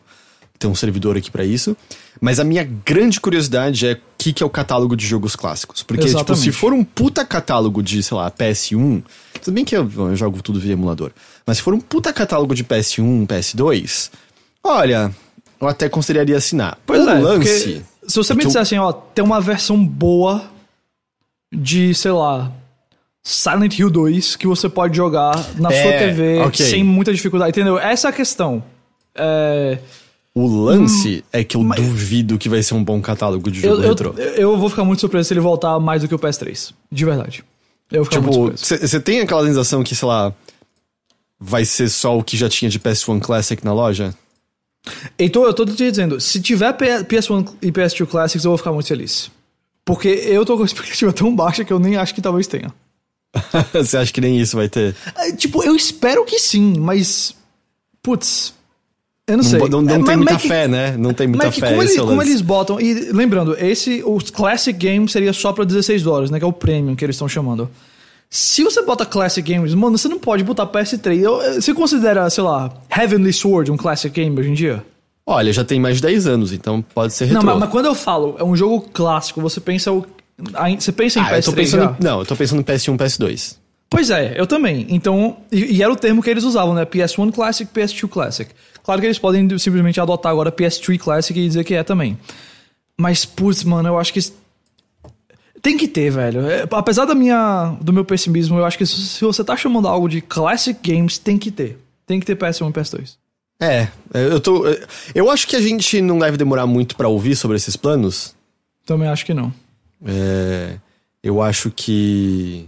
ter 0.58 0.68
um 0.68 0.76
servidor 0.76 1.18
aqui 1.18 1.30
pra 1.30 1.44
isso. 1.46 1.76
Mas 2.22 2.40
a 2.40 2.44
minha 2.46 2.64
grande 2.64 3.20
curiosidade 3.20 3.86
é 3.86 3.94
o 3.94 3.98
que, 4.18 4.32
que 4.32 4.42
é 4.42 4.46
o 4.46 4.50
catálogo 4.50 4.96
de 4.96 5.06
jogos 5.06 5.36
clássicos. 5.36 5.84
Porque, 5.84 6.06
tipo, 6.06 6.18
Exatamente. 6.18 6.44
se 6.44 6.52
for 6.52 6.72
um 6.74 6.84
puta 6.84 7.26
catálogo 7.26 7.84
de, 7.84 8.02
sei 8.02 8.16
lá, 8.16 8.32
PS1, 8.32 9.04
tudo 9.44 9.54
bem 9.54 9.66
que 9.66 9.76
eu, 9.76 9.90
eu 9.96 10.16
jogo 10.16 10.42
tudo 10.42 10.60
via 10.60 10.74
emulador, 10.74 11.12
mas 11.46 11.58
se 11.58 11.64
for 11.64 11.74
um 11.74 11.80
puta 11.80 12.14
catálogo 12.14 12.56
de 12.56 12.64
PS1, 12.64 13.28
PS2, 13.28 14.12
olha, 14.64 15.14
eu 15.60 15.68
até 15.68 15.90
consideraria 15.90 16.38
assinar. 16.38 16.78
Pois 16.86 17.06
o 17.06 17.10
é, 17.10 17.20
lance. 17.20 17.84
se 18.08 18.16
você 18.16 18.34
me 18.34 18.46
disser 18.46 18.62
assim, 18.62 18.78
ó, 18.78 18.94
tem 18.94 19.24
uma 19.24 19.42
versão 19.42 19.86
boa 19.86 20.46
de, 21.54 21.94
sei 21.94 22.12
lá, 22.12 22.50
Silent 23.22 23.78
Hill 23.78 23.90
2 23.90 24.36
que 24.38 24.48
você 24.48 24.70
pode 24.70 24.96
jogar 24.96 25.36
na 25.58 25.72
É, 25.72 25.82
sua 25.82 25.92
TV 25.94 26.40
ok. 26.44 26.66
sem 26.66 26.84
muita 26.84 27.14
dificuldade, 27.14 27.50
entendeu? 27.52 27.78
Essa 27.78 28.08
é 28.08 28.10
a 28.10 28.14
questão. 28.14 28.64
É, 29.16 29.80
O 30.34 30.46
lance 30.48 31.24
é 31.32 31.44
que 31.44 31.56
eu 31.58 31.64
duvido 31.64 32.38
que 32.38 32.50
vai 32.50 32.62
ser 32.62 32.74
um 32.74 32.84
bom 32.84 33.02
catálogo 33.02 33.50
de 33.50 33.66
eu, 33.66 33.72
jogo 33.72 33.84
eu, 33.84 33.90
retrô. 33.90 34.14
eu 34.14 34.58
vou 34.58 34.70
ficar 34.70 34.84
muito 34.84 35.00
surpreso 35.00 35.28
se 35.28 35.34
ele 35.34 35.40
voltar 35.40 35.80
mais 35.80 36.02
do 36.02 36.08
que 36.08 36.16
o 36.16 36.20
PS3. 36.20 36.74
De 36.92 37.06
verdade. 37.06 37.44
Eu 37.92 38.04
vou 38.04 38.06
ficar 38.06 38.22
muito 38.22 38.34
Tipo, 38.34 38.58
surpreso. 38.58 38.88
você 38.88 39.00
tem 39.00 39.22
aquela 39.22 39.46
sensação 39.46 39.84
que, 39.84 39.96
sei 39.96 40.08
lá, 40.08 40.34
vai 41.40 41.64
ser 41.66 41.88
só 41.90 42.18
o 42.18 42.24
que 42.24 42.36
já 42.36 42.50
tinha 42.50 42.70
de 42.70 42.80
PS1 42.80 43.22
Classic 43.22 43.64
na 43.64 43.74
loja? 43.74 44.14
Então, 45.18 45.44
eu 45.44 45.54
tô 45.54 45.66
te 45.66 45.74
dizendo, 45.90 46.20
se 46.22 46.40
tiver 46.42 46.72
P- 46.74 47.04
PS1 47.06 47.54
e 47.62 47.72
PS2 47.72 48.06
Classics, 48.06 48.44
eu 48.46 48.52
vou 48.52 48.58
ficar 48.58 48.72
muito 48.72 48.88
feliz. 48.88 49.32
Porque 49.84 50.08
eu 50.08 50.44
tô 50.46 50.58
com 50.58 50.64
a 50.64 50.66
expectativa 50.66 51.14
tão 51.14 51.36
baixa 51.36 51.64
que 51.64 51.72
eu 51.74 51.80
nem 51.80 51.96
acho 51.96 52.14
que 52.14 52.22
talvez 52.22 52.48
tenha. 52.48 52.74
Você 53.74 53.98
acha 53.98 54.12
que 54.14 54.22
nem 54.22 54.40
isso 54.40 54.56
vai 54.58 54.68
ter? 54.70 54.96
É, 55.16 55.32
Tipo, 55.32 55.64
eu 55.64 55.76
espero 55.76 56.24
que 56.26 56.40
sim, 56.40 56.76
mas. 56.80 57.36
Putz. 58.02 58.54
Eu 59.28 59.38
não, 59.38 59.44
Não, 59.44 59.50
sei. 59.50 59.60
não, 59.70 59.82
não 59.82 59.96
É, 59.96 60.04
tem 60.04 60.18
muita 60.18 60.36
que- 60.38 60.48
fé, 60.48 60.68
né? 60.68 60.96
Não 60.98 61.12
tem 61.12 61.26
muita 61.28 61.48
Mas 61.48 61.56
fé. 61.56 61.70
como, 61.70 61.82
eles, 61.82 61.96
é 61.96 62.00
como 62.00 62.22
eles 62.22 62.42
botam. 62.42 62.80
E 62.80 63.12
lembrando, 63.12 63.56
esse, 63.60 64.04
o 64.06 64.20
Classic 64.20 64.78
Game 64.78 65.10
seria 65.10 65.34
só 65.34 65.52
pra 65.52 65.64
16 65.66 66.04
dólares, 66.04 66.30
né? 66.30 66.38
Que 66.38 66.46
é 66.46 66.48
o 66.48 66.54
Premium 66.54 66.96
que 66.96 67.04
eles 67.04 67.16
estão 67.16 67.28
chamando. 67.28 67.68
Se 68.30 68.64
você 68.64 68.84
bota 68.84 69.04
Classic 69.06 69.42
Games, 69.52 69.74
mano, 69.74 69.98
você 69.98 70.08
não 70.08 70.20
pode 70.20 70.44
botar 70.44 70.68
PS3. 70.68 71.22
Eu- 71.24 71.40
Você 71.60 71.74
considera, 71.74 72.30
sei 72.30 72.44
lá, 72.44 72.72
Heavenly 72.96 73.34
Sword 73.34 73.72
um 73.72 73.78
Classic 73.78 74.14
Game 74.14 74.40
hoje 74.40 74.50
em 74.50 74.54
dia? 74.54 74.84
Olha, 75.26 75.52
já 75.52 75.64
tem 75.64 75.80
mais 75.80 75.96
de 75.96 76.04
10 76.04 76.28
anos, 76.28 76.54
então 76.54 76.84
pode 76.94 77.12
ser 77.14 77.26
retrô. 77.26 77.42
Não, 77.42 77.52
mas, 77.54 77.62
mas 77.62 77.70
quando 77.72 77.86
eu 77.88 77.96
falo 77.96 78.36
é 78.38 78.44
um 78.44 78.56
jogo 78.56 78.82
clássico, 78.94 79.42
você 79.42 79.60
pensa 79.60 79.92
o. 79.92 80.06
Você 80.80 80.92
pensa 80.92 81.18
em 81.20 81.24
Ah, 81.24 81.38
eu 81.38 81.42
tô 81.44 81.52
PS3 81.52 81.56
pensando. 81.56 81.82
já? 81.82 81.96
Não, 82.00 82.20
eu 82.20 82.26
tô 82.28 82.36
pensando 82.36 82.60
em 82.60 82.64
PS1, 82.64 82.96
PS2. 82.96 83.58
Pois 83.90 84.10
é, 84.10 84.34
eu 84.40 84.48
também. 84.48 84.88
Então, 84.90 85.38
e, 85.52 85.78
e 85.78 85.84
era 85.84 85.92
o 85.92 85.96
termo 85.96 86.22
que 86.22 86.30
eles 86.30 86.44
usavam, 86.44 86.74
né? 86.74 86.86
PS1 86.86 87.34
Classic, 87.34 87.72
PS2 87.72 88.10
Classic. 88.10 88.52
Claro 88.84 89.02
que 89.02 89.08
eles 89.08 89.20
podem 89.20 89.58
simplesmente 89.58 90.00
adotar 90.00 90.32
agora 90.32 90.52
PS3 90.52 91.00
Classic 91.00 91.40
e 91.40 91.48
dizer 91.48 91.64
que 91.64 91.74
é 91.74 91.84
também. 91.84 92.18
Mas, 92.98 93.26
putz, 93.26 93.64
mano, 93.64 93.90
eu 93.90 94.00
acho 94.00 94.14
que. 94.14 94.20
Tem 95.62 95.78
que 95.78 95.88
ter, 95.88 96.12
velho. 96.12 96.48
É, 96.48 96.68
apesar 96.72 97.06
da 97.06 97.16
minha, 97.16 97.76
do 97.82 97.92
meu 97.92 98.06
pessimismo, 98.06 98.60
eu 98.60 98.66
acho 98.66 98.78
que 98.78 98.86
se, 98.86 98.96
se 98.96 99.22
você 99.22 99.44
tá 99.44 99.58
chamando 99.58 99.88
algo 99.88 100.08
de 100.08 100.22
Classic 100.22 100.80
Games, 100.84 101.18
tem 101.18 101.38
que 101.38 101.50
ter. 101.50 101.80
Tem 102.06 102.20
que 102.20 102.26
ter 102.26 102.36
PS1 102.38 102.70
e 102.70 102.74
PS2. 102.74 103.16
É, 103.60 103.88
eu 104.14 104.40
tô. 104.40 104.66
Eu 105.14 105.32
acho 105.32 105.48
que 105.48 105.56
a 105.56 105.62
gente 105.62 106.02
não 106.02 106.20
deve 106.20 106.38
demorar 106.38 106.68
muito 106.68 106.96
pra 106.96 107.08
ouvir 107.08 107.36
sobre 107.36 107.58
esses 107.58 107.76
planos. 107.76 108.36
Também 108.86 109.08
acho 109.08 109.26
que 109.26 109.34
não. 109.34 109.52
É, 110.06 110.78
eu 111.24 111.42
acho 111.42 111.72
que. 111.72 112.68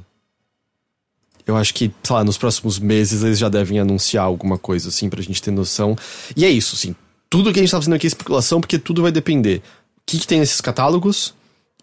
Eu 1.47 1.55
acho 1.55 1.73
que, 1.73 1.89
sei 2.03 2.15
lá, 2.15 2.23
nos 2.25 2.37
próximos 2.37 2.77
meses 2.77 3.23
eles 3.23 3.39
já 3.39 3.47
devem 3.47 3.79
anunciar 3.79 4.25
alguma 4.25 4.57
coisa, 4.57 4.89
assim, 4.89 5.09
pra 5.09 5.21
gente 5.21 5.41
ter 5.41 5.49
noção. 5.49 5.95
E 6.35 6.43
é 6.43 6.49
isso, 6.49 6.75
assim. 6.75 6.93
Tudo 7.29 7.53
que 7.53 7.59
a 7.59 7.61
gente 7.61 7.71
tá 7.71 7.77
fazendo 7.77 7.95
aqui 7.95 8.05
é 8.05 8.09
especulação, 8.09 8.59
porque 8.59 8.77
tudo 8.77 9.01
vai 9.01 9.11
depender. 9.11 9.61
O 9.97 10.01
que, 10.05 10.19
que 10.19 10.27
tem 10.27 10.39
nesses 10.39 10.59
catálogos 10.59 11.33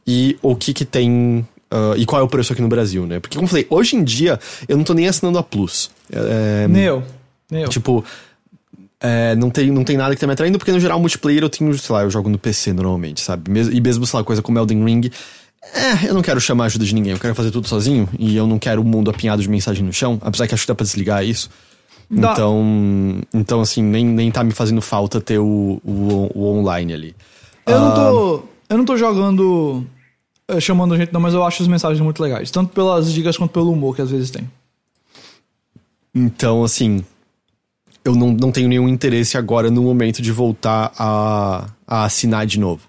e 0.07 0.39
o 0.43 0.55
que, 0.55 0.75
que 0.75 0.85
tem. 0.85 1.47
ah, 1.71 1.95
e 1.97 2.05
qual 2.05 2.21
é 2.21 2.25
o 2.25 2.29
preço 2.29 2.53
aqui 2.53 2.63
no 2.63 2.69
Brasil, 2.69 3.07
né? 3.07 3.21
Porque, 3.21 3.37
como 3.37 3.47
eu 3.47 3.51
falei, 3.51 3.67
hoje 3.71 3.97
em 3.97 4.05
dia 4.05 4.39
eu 4.69 4.77
não 4.77 4.85
tô 4.85 4.93
nem 4.93 5.09
assinando 5.09 5.39
a 5.39 5.43
Plus. 5.43 5.91
É, 6.13 6.67
eu. 6.87 7.03
Nem 7.51 7.63
eu. 7.63 7.69
Tipo, 7.69 8.05
é, 9.01 9.35
não, 9.35 9.51
tem, 9.51 9.71
não 9.71 9.85
tem 9.85 9.97
nada 9.97 10.15
que 10.15 10.21
tá 10.21 10.27
me 10.27 10.33
atraindo, 10.33 10.59
porque 10.59 10.73
no 10.73 10.81
geral, 10.81 10.99
multiplayer 10.99 11.43
eu 11.43 11.51
tenho, 11.51 11.77
sei 11.77 11.95
lá, 11.95 12.03
eu 12.03 12.11
jogo 12.11 12.31
no 12.31 12.39
PC 12.39 12.73
normalmente, 12.73 13.21
sabe? 13.21 13.51
E 13.51 13.81
mesmo, 13.81 14.07
sei 14.07 14.19
lá, 14.19 14.25
coisa 14.25 14.41
como 14.41 14.59
Elden 14.59 14.83
Ring. 14.85 15.11
É, 15.73 16.09
eu 16.09 16.15
não 16.15 16.23
quero 16.23 16.41
chamar 16.41 16.65
a 16.65 16.67
ajuda 16.67 16.85
de 16.85 16.95
ninguém, 16.95 17.13
eu 17.13 17.19
quero 17.19 17.35
fazer 17.35 17.51
tudo 17.51 17.67
sozinho 17.69 18.09
e 18.19 18.37
eu 18.37 18.47
não 18.47 18.59
quero 18.59 18.81
o 18.83 18.85
mundo 18.85 19.11
apinhado 19.11 19.43
de 19.43 19.49
mensagem 19.49 19.85
no 19.85 19.93
chão, 19.93 20.19
apesar 20.21 20.47
que 20.47 20.55
acho 20.55 20.65
que 20.65 20.69
dá 20.69 20.75
pra 20.75 20.85
desligar 20.85 21.25
isso. 21.25 21.51
Dá. 22.11 22.33
Então, 22.33 23.21
então 23.33 23.61
assim, 23.61 23.83
nem, 23.83 24.05
nem 24.05 24.31
tá 24.31 24.45
me 24.45 24.53
fazendo 24.53 24.81
falta 24.83 25.21
ter 25.21 25.39
o, 25.39 25.81
o, 25.85 26.31
o 26.35 26.47
online 26.59 26.93
ali. 26.93 27.17
Eu 27.67 27.81
não 27.81 27.89
Ah. 27.89 27.95
tô. 27.95 28.43
Eu 28.69 28.79
não 28.79 28.85
tô 28.85 28.97
jogando. 28.97 29.85
eh, 30.49 30.61
chamando 30.61 30.97
gente, 30.97 31.13
não, 31.13 31.21
mas 31.21 31.33
eu 31.35 31.43
acho 31.45 31.63
as 31.63 31.69
mensagens 31.69 32.01
muito 32.01 32.23
legais. 32.23 32.51
Tanto 32.51 32.73
pelas 32.73 33.13
dicas 33.13 33.37
quanto 33.37 33.51
pelo 33.53 33.73
humor 33.73 33.97
que 33.97 34.03
às 34.03 34.11
vezes 34.11 34.31
tem. 34.31 34.49
Então, 36.15 36.63
assim. 36.63 37.05
eu 38.05 38.15
não, 38.15 38.33
não 38.33 38.53
tenho 38.53 38.69
nenhum 38.69 38.89
interesse 38.89 39.37
agora 39.37 39.71
no 39.71 39.83
momento 39.83 40.21
de 40.23 40.31
voltar 40.31 40.93
a, 40.99 41.67
a 41.87 42.05
assinar 42.05 42.47
de 42.47 42.61
novo. 42.61 42.83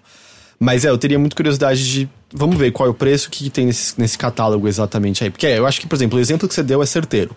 Mas 0.60 0.84
é, 0.84 0.90
eu 0.90 0.98
teria 0.98 1.18
muita 1.18 1.34
curiosidade 1.36 1.90
de. 1.90 2.08
Vamos 2.36 2.58
ver 2.58 2.70
qual 2.70 2.86
é 2.86 2.90
o 2.90 2.94
preço 2.94 3.30
que 3.30 3.48
tem 3.48 3.66
nesse, 3.66 3.98
nesse 3.98 4.18
catálogo 4.18 4.68
exatamente 4.68 5.24
aí. 5.24 5.30
Porque 5.30 5.46
é, 5.46 5.58
eu 5.58 5.66
acho 5.66 5.80
que, 5.80 5.86
por 5.86 5.96
exemplo, 5.96 6.18
o 6.18 6.20
exemplo 6.20 6.46
que 6.46 6.54
você 6.54 6.62
deu 6.62 6.82
é 6.82 6.86
certeiro. 6.86 7.34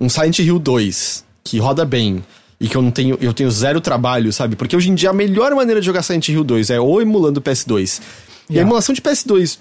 Um 0.00 0.08
Silent 0.08 0.38
Hill 0.38 0.58
2, 0.58 1.24
que 1.44 1.58
roda 1.58 1.84
bem, 1.84 2.24
e 2.58 2.68
que 2.68 2.76
eu 2.76 2.82
não 2.82 2.90
tenho. 2.90 3.18
Eu 3.20 3.32
tenho 3.34 3.50
zero 3.50 3.80
trabalho, 3.80 4.32
sabe? 4.32 4.56
Porque 4.56 4.74
hoje 4.74 4.90
em 4.90 4.94
dia 4.94 5.10
a 5.10 5.12
melhor 5.12 5.54
maneira 5.54 5.80
de 5.80 5.86
jogar 5.86 6.02
Silent 6.02 6.28
Hill 6.28 6.44
2 6.44 6.70
é 6.70 6.80
ou 6.80 7.00
emulando 7.02 7.40
o 7.40 7.42
PS2. 7.42 8.00
E 8.48 8.52
a 8.52 8.52
Yeah. 8.52 8.68
emulação 8.68 8.94
de 8.94 9.02
PS2 9.02 9.58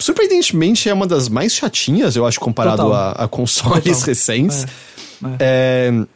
surpreendentemente 0.00 0.88
é 0.88 0.94
uma 0.94 1.06
das 1.06 1.28
mais 1.28 1.54
chatinhas, 1.54 2.16
eu 2.16 2.26
acho, 2.26 2.40
comparado 2.40 2.82
Total. 2.82 2.92
a, 2.94 3.10
a 3.24 3.28
consoles 3.28 3.84
Total. 3.84 4.00
recentes. 4.06 4.64
É. 5.38 5.90
É, 5.92 6.06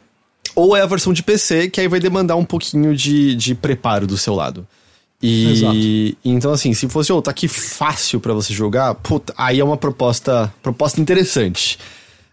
ou 0.55 0.75
é 0.75 0.81
a 0.81 0.85
versão 0.85 1.13
de 1.13 1.21
PC, 1.21 1.69
que 1.69 1.79
aí 1.79 1.87
vai 1.87 1.99
demandar 1.99 2.35
um 2.35 2.45
pouquinho 2.45 2.95
de, 2.95 3.35
de 3.35 3.53
preparo 3.53 4.07
do 4.07 4.17
seu 4.17 4.33
lado. 4.33 4.67
E 5.21 5.51
Exato. 5.51 6.17
então, 6.25 6.51
assim, 6.51 6.73
se 6.73 6.87
fosse, 6.89 7.11
oh, 7.11 7.21
tá 7.21 7.31
aqui 7.31 7.47
fácil 7.47 8.19
pra 8.19 8.33
você 8.33 8.53
jogar, 8.53 8.93
puta, 8.95 9.33
aí 9.37 9.59
é 9.59 9.63
uma 9.63 9.77
proposta, 9.77 10.53
proposta 10.61 10.99
interessante. 11.01 11.79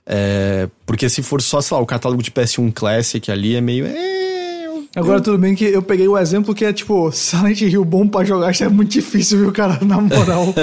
É, 0.05 0.69
porque 0.85 1.09
se 1.09 1.23
for 1.23 1.41
só, 1.41 1.61
sei 1.61 1.77
lá, 1.77 1.83
o 1.83 1.87
catálogo 1.87 2.23
de 2.23 2.31
PS1 2.31 2.73
Classic 2.73 3.31
ali 3.31 3.55
é 3.55 3.61
meio. 3.61 3.87
É, 3.87 4.67
eu- 4.67 4.85
Agora, 4.97 5.21
tudo 5.21 5.39
bem 5.39 5.55
que 5.55 5.65
eu 5.65 5.81
peguei 5.81 6.07
o 6.09 6.19
exemplo 6.19 6.55
que 6.55 6.65
é 6.65 6.73
tipo, 6.73 7.11
Silent 7.13 7.61
Hill 7.63 7.85
bom 7.85 8.07
pra 8.07 8.25
jogar, 8.25 8.51
isso 8.51 8.65
é 8.65 8.69
muito 8.69 8.91
difícil, 8.91 9.39
viu, 9.39 9.53
cara? 9.53 9.79
Na 9.85 10.01
moral. 10.01 10.53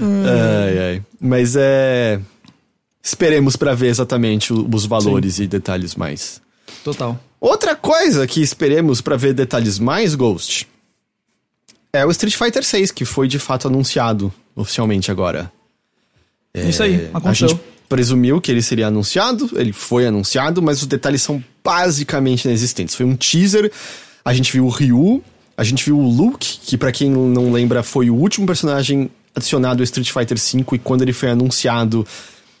Ai, 0.00 0.78
ai. 0.78 1.02
Mas 1.20 1.54
é. 1.56 2.20
Esperemos 3.02 3.56
pra 3.56 3.74
ver 3.74 3.88
exatamente 3.88 4.52
os 4.52 4.84
valores 4.86 5.38
e 5.38 5.46
detalhes 5.46 5.94
mais. 5.94 6.40
Total. 6.84 7.18
Outra 7.40 7.74
coisa 7.76 8.26
que 8.26 8.40
esperemos 8.42 9.00
pra 9.00 9.16
ver 9.16 9.32
detalhes 9.32 9.78
mais, 9.78 10.14
Ghost, 10.14 10.66
é 11.92 12.04
o 12.04 12.10
Street 12.10 12.34
Fighter 12.36 12.64
6, 12.64 12.90
que 12.90 13.04
foi 13.04 13.28
de 13.28 13.38
fato 13.38 13.68
anunciado 13.68 14.32
oficialmente 14.56 15.10
agora. 15.10 15.50
Isso 16.54 16.82
aí, 16.82 16.94
É, 16.94 17.10
A 17.14 17.18
aconteceu. 17.18 17.48
gente 17.48 17.60
presumiu 17.88 18.40
que 18.40 18.50
ele 18.50 18.60
seria 18.62 18.88
anunciado, 18.88 19.48
ele 19.54 19.72
foi 19.72 20.06
anunciado, 20.06 20.60
mas 20.60 20.80
os 20.82 20.86
detalhes 20.86 21.22
são 21.22 21.42
basicamente 21.64 22.44
inexistentes. 22.44 22.94
Foi 22.94 23.06
um 23.06 23.14
teaser, 23.16 23.70
a 24.24 24.32
gente 24.34 24.52
viu 24.52 24.66
o 24.66 24.68
Ryu, 24.68 25.22
a 25.56 25.62
gente 25.64 25.84
viu 25.84 25.98
o 25.98 26.08
Luke, 26.08 26.58
que 26.64 26.76
pra 26.76 26.90
quem 26.92 27.08
não 27.10 27.52
lembra 27.52 27.82
foi 27.82 28.10
o 28.10 28.14
último 28.14 28.46
personagem 28.46 29.10
adicionado 29.34 29.80
ao 29.80 29.84
Street 29.84 30.10
Fighter 30.10 30.36
V 30.36 30.64
e 30.74 30.78
quando 30.78 31.02
ele 31.02 31.12
foi 31.12 31.30
anunciado, 31.30 32.04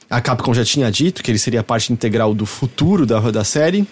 a 0.08 0.20
Capcom 0.20 0.54
já 0.54 0.64
tinha 0.64 0.90
dito 0.90 1.22
que 1.22 1.30
ele 1.30 1.38
seria 1.38 1.62
parte 1.62 1.92
integral 1.92 2.32
do 2.34 2.46
futuro 2.46 3.04
da, 3.04 3.18
da 3.32 3.42
série. 3.44 3.86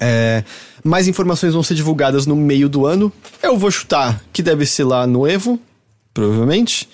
É, 0.00 0.44
mais 0.84 1.08
informações 1.08 1.54
vão 1.54 1.62
ser 1.62 1.74
divulgadas 1.74 2.26
no 2.26 2.36
meio 2.36 2.68
do 2.68 2.86
ano. 2.86 3.12
Eu 3.42 3.56
vou 3.56 3.70
chutar 3.70 4.22
que 4.32 4.42
deve 4.42 4.66
ser 4.66 4.84
lá 4.84 5.06
no 5.06 5.26
Evo, 5.26 5.60
provavelmente. 6.12 6.88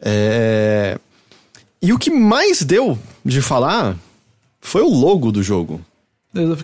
É, 0.00 0.98
e 1.80 1.92
o 1.92 1.98
que 1.98 2.10
mais 2.10 2.62
deu 2.62 2.98
de 3.24 3.40
falar 3.40 3.96
foi 4.60 4.82
o 4.82 4.88
logo 4.88 5.32
do 5.32 5.42
jogo. 5.42 5.80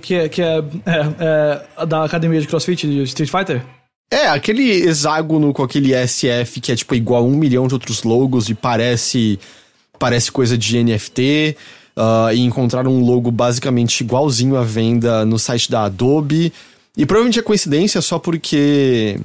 Que 0.01 0.15
é, 0.15 0.29
que 0.29 0.41
é, 0.41 0.59
é, 0.87 1.63
é 1.77 1.87
da 1.87 2.05
academia 2.05 2.41
de 2.41 2.47
CrossFit 2.47 2.87
de 2.87 3.03
Street 3.03 3.31
Fighter? 3.31 3.63
É, 4.11 4.29
aquele 4.29 4.71
hexágono 4.71 5.53
com 5.53 5.63
aquele 5.63 5.93
SF 6.07 6.61
que 6.61 6.73
é 6.73 6.77
tipo 6.77 6.95
igual 6.95 7.23
a 7.23 7.27
um 7.27 7.37
milhão 7.37 7.69
de 7.69 7.75
outros 7.75 8.03
logos 8.03 8.49
e 8.49 8.55
parece 8.55 9.39
parece 9.99 10.33
coisa 10.33 10.57
de 10.57 10.83
NFT. 10.83 11.57
Ah, 11.99 12.33
e 12.33 12.41
encontraram 12.41 12.93
um 12.93 13.05
logo 13.05 13.31
basicamente 13.31 14.01
igualzinho 14.01 14.57
à 14.57 14.63
venda 14.63 15.25
no 15.27 15.39
site 15.39 15.71
da 15.71 15.85
Adobe. 15.85 16.53
E 16.97 17.05
provavelmente 17.05 17.39
é 17.39 17.43
coincidência 17.43 18.01
só 18.01 18.19
porque. 18.19 19.19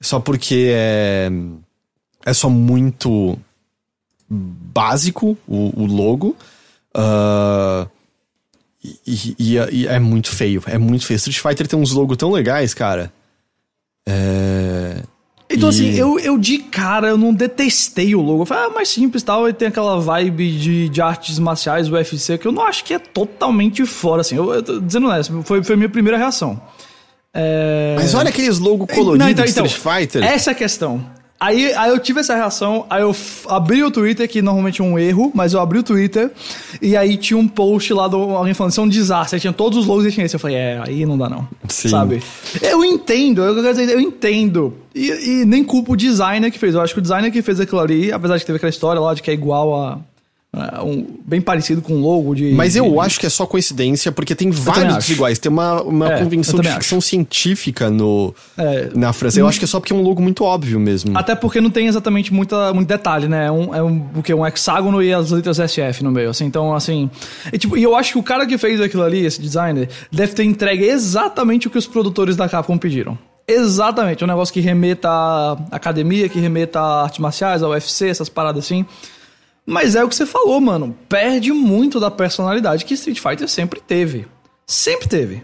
Só 0.00 0.20
porque 0.20 0.70
é. 0.74 1.30
É 2.26 2.32
só 2.34 2.50
muito 2.50 3.38
básico 4.28 5.38
o, 5.46 5.82
o 5.82 5.86
logo. 5.86 6.36
Ah, 6.94 7.86
e, 9.06 9.34
e- 9.38 9.56
e 9.72 9.86
é 9.86 9.98
muito 9.98 10.30
feio, 10.30 10.62
é 10.66 10.78
muito 10.78 11.04
feio. 11.06 11.16
Street 11.16 11.38
Fighter 11.40 11.66
tem 11.66 11.78
uns 11.78 11.92
logos 11.92 12.16
tão 12.16 12.30
legais, 12.30 12.74
cara. 12.74 13.12
É. 14.06 15.02
Então, 15.50 15.68
E- 15.68 15.72
assim, 15.72 15.94
eu, 15.94 16.18
eu 16.18 16.36
de 16.36 16.58
cara, 16.58 17.08
eu 17.08 17.16
não 17.16 17.32
detestei 17.32 18.14
o 18.14 18.20
logo. 18.20 18.42
Eu 18.42 18.46
falei, 18.46 18.64
ah, 18.66 18.70
mais 18.70 18.88
simples 18.88 19.22
e 19.22 19.24
tal. 19.24 19.48
E 19.48 19.52
tem 19.52 19.68
aquela 19.68 19.98
vibe 19.98 20.52
de, 20.58 20.88
de 20.90 21.00
artes 21.00 21.38
marciais, 21.38 21.90
UFC, 21.90 22.36
que 22.36 22.46
eu 22.46 22.52
não 22.52 22.62
acho 22.64 22.84
que 22.84 22.92
é 22.92 22.98
totalmente 22.98 23.84
fora, 23.86 24.20
assim. 24.20 24.36
Eu, 24.36 24.52
eu 24.52 24.62
tô 24.62 24.78
dizendo 24.80 25.08
honesto, 25.08 25.42
foi, 25.44 25.62
foi 25.64 25.74
a 25.74 25.76
minha 25.78 25.88
primeira 25.88 26.18
reação. 26.18 26.60
É... 27.32 27.94
Mas 27.96 28.14
olha 28.14 28.28
aqueles 28.30 28.58
logos 28.58 28.86
coloridos 28.94 29.18
Não, 29.24 29.30
então- 29.30 29.44
então, 29.44 29.64
Street 29.66 30.00
Fighter. 30.00 30.22
Essa 30.22 30.50
é 30.50 30.52
a 30.52 30.54
questão. 30.54 31.04
Aí, 31.40 31.72
aí 31.74 31.90
eu 31.90 32.00
tive 32.00 32.18
essa 32.18 32.34
reação, 32.34 32.84
aí 32.90 33.02
eu 33.02 33.14
abri 33.48 33.84
o 33.84 33.92
Twitter, 33.92 34.28
que 34.28 34.42
normalmente 34.42 34.80
é 34.80 34.84
um 34.84 34.98
erro, 34.98 35.30
mas 35.32 35.52
eu 35.52 35.60
abri 35.60 35.78
o 35.78 35.84
Twitter, 35.84 36.32
e 36.82 36.96
aí 36.96 37.16
tinha 37.16 37.38
um 37.38 37.46
post 37.46 37.92
lá 37.94 38.08
de 38.08 38.16
alguém 38.16 38.54
falando, 38.54 38.72
isso 38.72 38.80
é 38.80 38.84
um 38.84 38.88
desastre, 38.88 39.36
aí 39.36 39.40
tinha 39.40 39.52
todos 39.52 39.78
os 39.78 39.86
logos 39.86 40.04
e 40.04 40.10
tinha 40.10 40.26
esse. 40.26 40.34
Eu 40.34 40.40
falei, 40.40 40.56
é, 40.56 40.82
aí 40.84 41.06
não 41.06 41.16
dá 41.16 41.28
não, 41.28 41.46
Sim. 41.68 41.90
sabe? 41.90 42.20
Eu 42.60 42.84
entendo, 42.84 43.42
eu, 43.44 43.54
quero 43.54 43.70
dizer, 43.70 43.88
eu 43.88 44.00
entendo, 44.00 44.74
e, 44.92 45.42
e 45.42 45.44
nem 45.44 45.62
culpo 45.62 45.92
o 45.92 45.96
designer 45.96 46.50
que 46.50 46.58
fez, 46.58 46.74
eu 46.74 46.80
acho 46.80 46.92
que 46.92 46.98
o 46.98 47.02
designer 47.02 47.30
que 47.30 47.40
fez 47.40 47.60
aquilo 47.60 47.80
ali, 47.80 48.10
apesar 48.10 48.34
de 48.34 48.40
que 48.40 48.46
teve 48.46 48.56
aquela 48.56 48.70
história 48.70 49.00
lá 49.00 49.14
de 49.14 49.22
que 49.22 49.30
é 49.30 49.34
igual 49.34 49.80
a... 49.80 50.00
a 50.58 50.82
um, 50.84 51.06
bem 51.24 51.40
parecido 51.40 51.80
com 51.80 51.94
o 51.94 52.00
logo 52.00 52.34
de... 52.34 52.52
Mas 52.52 52.74
eu 52.76 52.90
de- 52.90 52.98
acho 52.98 53.20
que 53.20 53.26
é 53.26 53.28
só 53.30 53.46
coincidência, 53.46 54.10
porque 54.12 54.34
tem 54.34 54.50
vários 54.50 54.96
acho. 54.96 55.12
iguais. 55.12 55.38
Tem 55.38 55.50
uma, 55.50 55.82
uma 55.82 56.12
É, 56.12 56.18
convenção 56.22 56.60
de 56.60 56.68
ficção 56.70 57.00
científica 57.00 57.88
no, 57.90 58.34
É. 58.56 58.88
na 58.94 59.12
França. 59.12 59.38
Eu 59.40 59.46
acho 59.46 59.58
que 59.58 59.64
é 59.64 59.68
só 59.68 59.78
porque 59.80 59.92
é 59.92 59.96
um 59.96 60.02
logo 60.02 60.20
muito 60.22 60.44
óbvio 60.44 60.78
mesmo. 60.80 61.16
Até 61.16 61.34
porque 61.34 61.60
não 61.60 61.70
tem 61.70 61.86
exatamente 61.86 62.32
muita, 62.32 62.72
muito 62.74 62.88
detalhe, 62.88 63.28
né? 63.28 63.46
É 63.46 63.50
um, 63.52 63.74
é 63.74 63.82
um, 63.82 64.06
o 64.16 64.22
quê? 64.22 64.34
um 64.34 64.46
hexágono 64.46 65.02
e 65.02 65.12
as 65.12 65.30
letras 65.30 65.58
SF 65.58 66.02
no 66.02 66.10
meio, 66.10 66.30
assim. 66.30 66.44
Então, 66.46 66.74
assim... 66.74 67.10
E, 67.52 67.58
tipo, 67.58 67.76
e 67.76 67.82
eu 67.82 67.94
acho 67.96 68.12
que 68.12 68.18
o 68.18 68.22
cara 68.22 68.46
que 68.46 68.56
fez 68.58 68.80
aquilo 68.80 69.02
ali, 69.02 69.24
esse 69.24 69.40
designer, 69.40 69.88
deve 70.10 70.32
ter 70.34 70.44
entregue 70.44 70.84
exatamente 70.84 71.66
o 71.66 71.70
que 71.70 71.78
os 71.78 71.86
produtores 71.86 72.36
da 72.36 72.48
Capcom 72.48 72.76
pediram. 72.78 73.16
Exatamente. 73.50 74.22
Um 74.22 74.26
negócio 74.26 74.52
que 74.52 74.60
remeta 74.60 75.08
à 75.08 75.56
academia, 75.70 76.28
que 76.28 76.38
remeta 76.38 76.78
a 76.80 77.02
artes 77.04 77.18
marciais, 77.18 77.62
ao 77.62 77.70
UFC, 77.70 78.08
essas 78.08 78.28
paradas 78.28 78.64
assim. 78.64 78.84
Mas 79.70 79.94
é 79.94 80.02
o 80.02 80.08
que 80.08 80.14
você 80.16 80.24
falou, 80.24 80.60
mano. 80.60 80.96
Perde 81.08 81.52
muito 81.52 82.00
da 82.00 82.10
personalidade 82.10 82.84
que 82.84 82.94
Street 82.94 83.18
Fighter 83.20 83.48
sempre 83.48 83.80
teve. 83.80 84.26
Sempre 84.66 85.08
teve. 85.08 85.42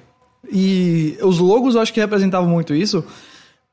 E 0.51 1.17
os 1.23 1.39
logos 1.39 1.75
eu 1.75 1.81
acho 1.81 1.93
que 1.93 2.01
representavam 2.01 2.49
muito 2.49 2.75
isso. 2.75 3.05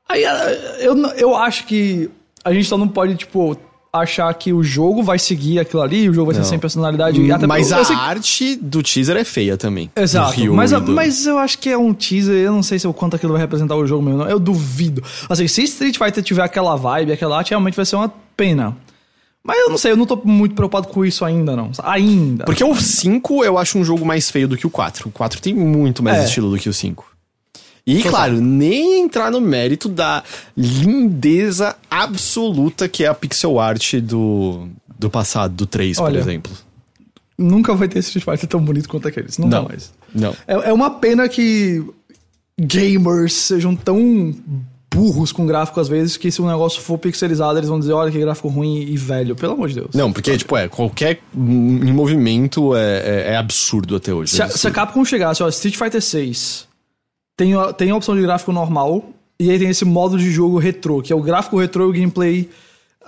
Aí 0.08 0.24
eh, 0.24 0.78
eu, 0.80 0.96
eu 1.16 1.36
acho 1.36 1.64
que 1.66 2.10
a 2.44 2.52
gente 2.52 2.66
só 2.66 2.76
não 2.76 2.88
pode, 2.88 3.14
tipo, 3.14 3.56
achar 3.92 4.32
que 4.34 4.52
o 4.52 4.62
jogo 4.62 5.02
vai 5.02 5.18
seguir 5.18 5.58
aquilo 5.58 5.80
ali, 5.82 6.08
o 6.08 6.14
jogo 6.14 6.30
vai 6.32 6.36
Não. 6.38 6.44
ser 6.44 6.50
sem 6.50 6.58
personalidade. 6.58 7.18
Mas 7.46 7.68
porque 7.68 7.80
a 7.80 7.84
sei 7.84 7.96
arte 7.96 8.56
do 8.56 8.82
teaser 8.82 9.16
é 9.16 9.24
feia 9.24 9.56
também. 9.56 9.90
Exato. 9.94 10.52
Mas, 10.54 10.72
a- 10.72 10.78
do- 10.78 10.92
mas 10.92 11.26
eu 11.26 11.38
acho 11.38 11.58
que 11.58 11.68
é 11.70 11.76
um 11.78 11.92
teaser, 11.94 12.34
eu 12.36 12.52
não 12.52 12.62
sei 12.62 12.78
se 12.78 12.86
o 12.86 12.92
quanto 12.92 13.16
aquilo 13.16 13.32
vai 13.32 13.40
representar 13.42 13.76
o 13.76 13.86
jogo 13.86 14.02
mesmo. 14.02 14.18
não. 14.20 14.28
Eu 14.28 14.38
duvido. 14.38 15.02
Assim, 15.28 15.46
se 15.46 15.62
Street 15.64 15.96
Fighter 15.98 16.22
tiver 16.22 16.42
aquela 16.42 16.74
vibe, 16.76 17.12
aquela 17.12 17.36
arte, 17.38 17.50
realmente 17.50 17.76
vai 17.76 17.84
ser 17.86 17.96
uma 17.96 18.12
pena. 18.36 18.76
Mas 19.44 19.58
eu 19.58 19.70
não 19.70 19.76
sei, 19.78 19.90
eu 19.92 19.96
não 19.96 20.06
tô 20.06 20.16
muito 20.24 20.54
preocupado 20.54 20.86
com 20.88 21.04
isso 21.04 21.24
ainda, 21.24 21.56
não. 21.56 21.72
Ainda. 21.82 22.44
Porque 22.44 22.62
o 22.62 22.74
5 22.76 23.44
eu 23.44 23.58
acho 23.58 23.76
um 23.76 23.84
jogo 23.84 24.04
mais 24.06 24.30
feio 24.30 24.46
do 24.46 24.56
que 24.56 24.66
o 24.66 24.70
4. 24.70 25.08
O 25.08 25.12
4 25.12 25.40
tem 25.42 25.52
muito 25.54 26.02
mais 26.02 26.18
É. 26.18 26.24
estilo 26.24 26.50
do 26.50 26.58
que 26.58 26.68
o 26.68 26.72
5. 26.72 27.04
E, 27.84 28.00
claro, 28.04 28.40
nem 28.40 29.00
entrar 29.02 29.32
no 29.32 29.40
mérito 29.40 29.88
da 29.88 30.22
lindeza 30.56 31.74
absoluta 31.90 32.88
que 32.88 33.02
é 33.04 33.08
a 33.08 33.14
pixel 33.14 33.58
art 33.58 33.94
do, 33.96 34.68
do 34.96 35.10
passado, 35.10 35.52
do 35.54 35.66
3, 35.66 35.96
por 35.96 36.04
Olha, 36.04 36.18
exemplo. 36.20 36.52
Nunca 37.36 37.74
vai 37.74 37.88
ter 37.88 37.98
Street 37.98 38.24
Fighter 38.24 38.48
tão 38.48 38.60
bonito 38.64 38.88
quanto 38.88 39.08
aqueles. 39.08 39.36
Nunca 39.38 39.56
Não. 39.56 39.68
mais. 39.68 39.92
Não. 40.14 40.32
É, 40.46 40.70
é 40.70 40.72
uma 40.72 40.90
pena 40.90 41.28
que 41.28 41.84
gamers 42.60 43.32
sejam 43.32 43.74
tão 43.74 44.32
burros 44.94 45.32
com 45.32 45.46
gráfico 45.46 45.80
às 45.80 45.88
vezes 45.88 46.16
que 46.16 46.30
se 46.30 46.40
um 46.42 46.46
negócio 46.46 46.80
for 46.80 46.98
pixelizado 46.98 47.58
eles 47.58 47.68
vão 47.68 47.78
dizer 47.80 47.92
olha 47.92 48.10
que 48.10 48.18
gráfico 48.18 48.48
ruim 48.48 48.80
e 48.82 48.96
velho. 48.96 49.34
Pelo 49.34 49.52
amor 49.54 49.68
de 49.68 49.76
Deus. 49.76 49.88
Não, 49.94 50.12
porque, 50.12 50.36
tipo, 50.36 50.56
é, 50.56 50.68
qualquer 50.68 51.20
em 51.34 51.92
movimento 51.92 52.74
é, 52.76 52.80
é, 53.28 53.32
é 53.32 53.36
absurdo 53.36 53.96
até 53.96 54.12
hoje. 54.12 54.32
Se 54.32 54.42
é 54.42 54.48
se 54.48 54.66
a. 54.68 54.70
Capcom 54.70 55.04
chegasse, 55.04 55.42
ó, 55.42 55.48
Street 55.48 55.76
Fighter 55.76 56.02
6 56.02 56.66
tem, 57.36 57.54
a- 57.54 57.72
tem 57.72 57.90
a 57.90 57.96
opção 57.96 58.14
de 58.14 58.22
gráfico 58.22 58.52
normal 58.52 59.04
e 59.40 59.50
aí 59.50 59.58
tem 59.58 59.68
esse 59.68 59.84
modo 59.84 60.18
de 60.18 60.30
jogo 60.30 60.58
retrô, 60.58 61.00
que 61.02 61.12
é 61.12 61.16
o 61.16 61.22
gráfico 61.22 61.58
retrô 61.58 61.86
e 61.86 61.90
o 61.90 61.92
gameplay. 61.92 62.48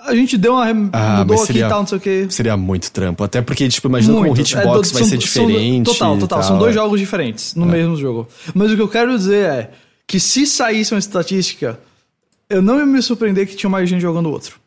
A 0.07 0.13
gente 0.13 0.37
deu 0.37 0.53
uma. 0.53 0.65
Ah, 0.91 1.19
mudou 1.19 1.37
mas 1.37 1.43
aqui 1.43 1.53
seria- 1.53 1.65
e 1.65 1.69
tal, 1.69 1.79
não 1.79 1.87
sei 1.87 1.97
o 1.97 2.01
quê. 2.01 2.27
Seria 2.29 2.57
muito 2.57 2.91
trampo. 2.91 3.23
Até 3.23 3.41
porque, 3.41 3.67
tipo, 3.69 3.87
imagina 3.87 4.13
como 4.13 4.29
o 4.29 4.37
hitbox 4.37 4.55
É, 4.55 4.61
do- 4.61 4.71
vai 4.71 4.83
são- 4.83 5.03
ser 5.03 5.07
são- 5.09 5.17
diferente. 5.47 5.85
total, 5.85 6.17
e 6.17 6.19
total. 6.19 6.39
tal, 6.39 6.47
São 6.47 6.57
dois 6.57 6.71
é. 6.71 6.73
jogos 6.73 6.99
diferentes 6.99 7.55
no 7.55 7.65
mesmo 7.65 7.95
jogo. 7.95 8.27
Mas 8.53 8.71
o 8.71 8.75
que 8.75 8.81
eu 8.81 8.89
quero 8.89 9.17
dizer 9.17 9.45
é 9.49 9.71
que 10.07 10.19
se 10.19 10.45
saísse 10.45 10.93
uma 10.93 10.99
estatística, 10.99 11.79
eu 12.49 12.61
não 12.61 12.77
ia 12.77 12.85
me 12.85 13.01
surpreender 13.01 13.47
que 13.47 13.55
tinha 13.55 13.69
mais 13.69 13.89
gente 13.89 14.01
jogando 14.01 14.27
o 14.27 14.31
outro. 14.31 14.59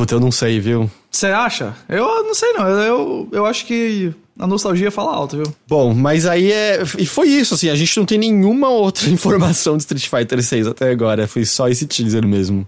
Puta, 0.00 0.14
eu 0.14 0.20
não 0.20 0.32
sei, 0.32 0.58
viu? 0.58 0.90
Você 1.10 1.26
acha? 1.26 1.76
Eu 1.86 2.24
não 2.24 2.34
sei 2.34 2.54
não. 2.54 2.66
Eu, 2.66 3.28
eu 3.32 3.44
acho 3.44 3.66
que 3.66 4.14
a 4.38 4.46
nostalgia 4.46 4.90
fala 4.90 5.14
alto, 5.14 5.36
viu? 5.36 5.54
Bom, 5.68 5.92
mas 5.92 6.24
aí 6.24 6.50
é. 6.50 6.82
E 6.96 7.04
foi 7.04 7.28
isso, 7.28 7.52
assim, 7.52 7.68
a 7.68 7.74
gente 7.74 7.94
não 7.98 8.06
tem 8.06 8.16
nenhuma 8.16 8.70
outra 8.70 9.08
informação 9.10 9.76
de 9.76 9.82
Street 9.82 10.08
Fighter 10.08 10.42
6 10.42 10.68
até 10.68 10.90
agora. 10.90 11.28
Foi 11.28 11.44
só 11.44 11.68
esse 11.68 11.86
teaser 11.86 12.26
mesmo. 12.26 12.66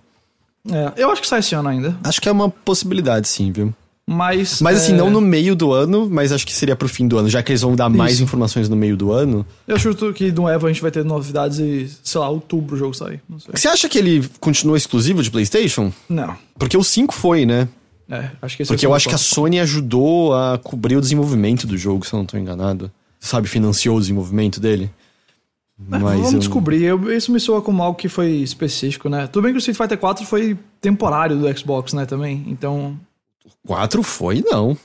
É, 0.70 0.92
eu 1.02 1.10
acho 1.10 1.22
que 1.22 1.26
sai 1.26 1.38
esse 1.38 1.54
ano 1.54 1.70
ainda. 1.70 1.96
Acho 2.04 2.20
que 2.20 2.28
é 2.28 2.32
uma 2.32 2.50
possibilidade, 2.50 3.26
sim, 3.26 3.50
viu? 3.50 3.74
Mas. 4.12 4.60
Mas 4.60 4.78
assim, 4.78 4.92
é, 4.92 4.96
não 4.96 5.10
no 5.10 5.20
meio 5.20 5.56
do 5.56 5.72
ano, 5.72 6.08
mas 6.10 6.32
acho 6.32 6.46
que 6.46 6.52
seria 6.54 6.76
pro 6.76 6.88
fim 6.88 7.08
do 7.08 7.18
ano, 7.18 7.28
já 7.28 7.42
que 7.42 7.50
eles 7.52 7.62
vão 7.62 7.74
dar 7.74 7.88
mais 7.88 8.14
Isso. 8.14 8.22
informações 8.22 8.68
no 8.68 8.76
meio 8.76 8.96
do 8.96 9.12
ano. 9.12 9.44
Eu 9.66 9.78
chuto 9.78 10.12
que 10.12 10.30
no 10.30 10.48
Evo 10.48 10.66
a 10.66 10.72
gente 10.72 10.82
vai 10.82 10.90
ter 10.90 11.04
novidades 11.04 11.58
e, 11.58 11.90
sei 12.02 12.20
lá, 12.20 12.28
outubro 12.28 12.76
o 12.76 12.78
jogo 12.78 12.94
sair. 12.94 13.20
Não 13.28 13.38
sei. 13.38 13.52
Você 13.54 13.68
acha 13.68 13.88
que 13.88 13.98
ele 13.98 14.28
continua 14.40 14.76
exclusivo 14.76 15.22
de 15.22 15.30
PlayStation? 15.30 15.92
Não. 16.08 16.36
Porque 16.58 16.76
o 16.76 16.84
5 16.84 17.14
foi, 17.14 17.46
né? 17.46 17.68
É, 18.08 18.30
acho 18.42 18.56
que 18.56 18.62
esse 18.62 18.68
Porque 18.72 18.84
é 18.84 18.88
o 18.88 18.90
eu 18.90 18.94
acho 18.94 19.08
que 19.08 19.14
a. 19.14 19.18
Sony 19.18 19.58
ajudou 19.60 20.34
a 20.34 20.58
cobrir 20.58 20.96
o 20.96 21.00
desenvolvimento 21.00 21.66
do 21.66 21.78
jogo, 21.78 22.06
se 22.06 22.12
eu 22.12 22.18
não 22.18 22.26
tô 22.26 22.36
enganado. 22.36 22.90
Sabe, 23.18 23.48
financiou 23.48 23.96
o 23.96 24.00
desenvolvimento 24.00 24.60
dele. 24.60 24.90
É, 25.90 25.98
vamos 25.98 26.34
descobrir. 26.38 26.82
Eu- 26.82 27.12
isso 27.12 27.32
me 27.32 27.40
soa 27.40 27.62
como 27.62 27.82
algo 27.82 27.96
que 27.98 28.08
foi 28.08 28.30
específico, 28.36 29.08
né? 29.08 29.26
Tudo 29.26 29.44
bem 29.44 29.52
que 29.52 29.56
o 29.56 29.60
Street 29.60 29.76
Fighter 29.76 29.98
4 29.98 30.24
foi 30.26 30.56
temporário 30.80 31.36
do 31.36 31.58
Xbox, 31.58 31.92
né, 31.92 32.04
também. 32.06 32.44
Então. 32.46 32.98
4 33.66 34.02
foi, 34.02 34.42
não. 34.48 34.76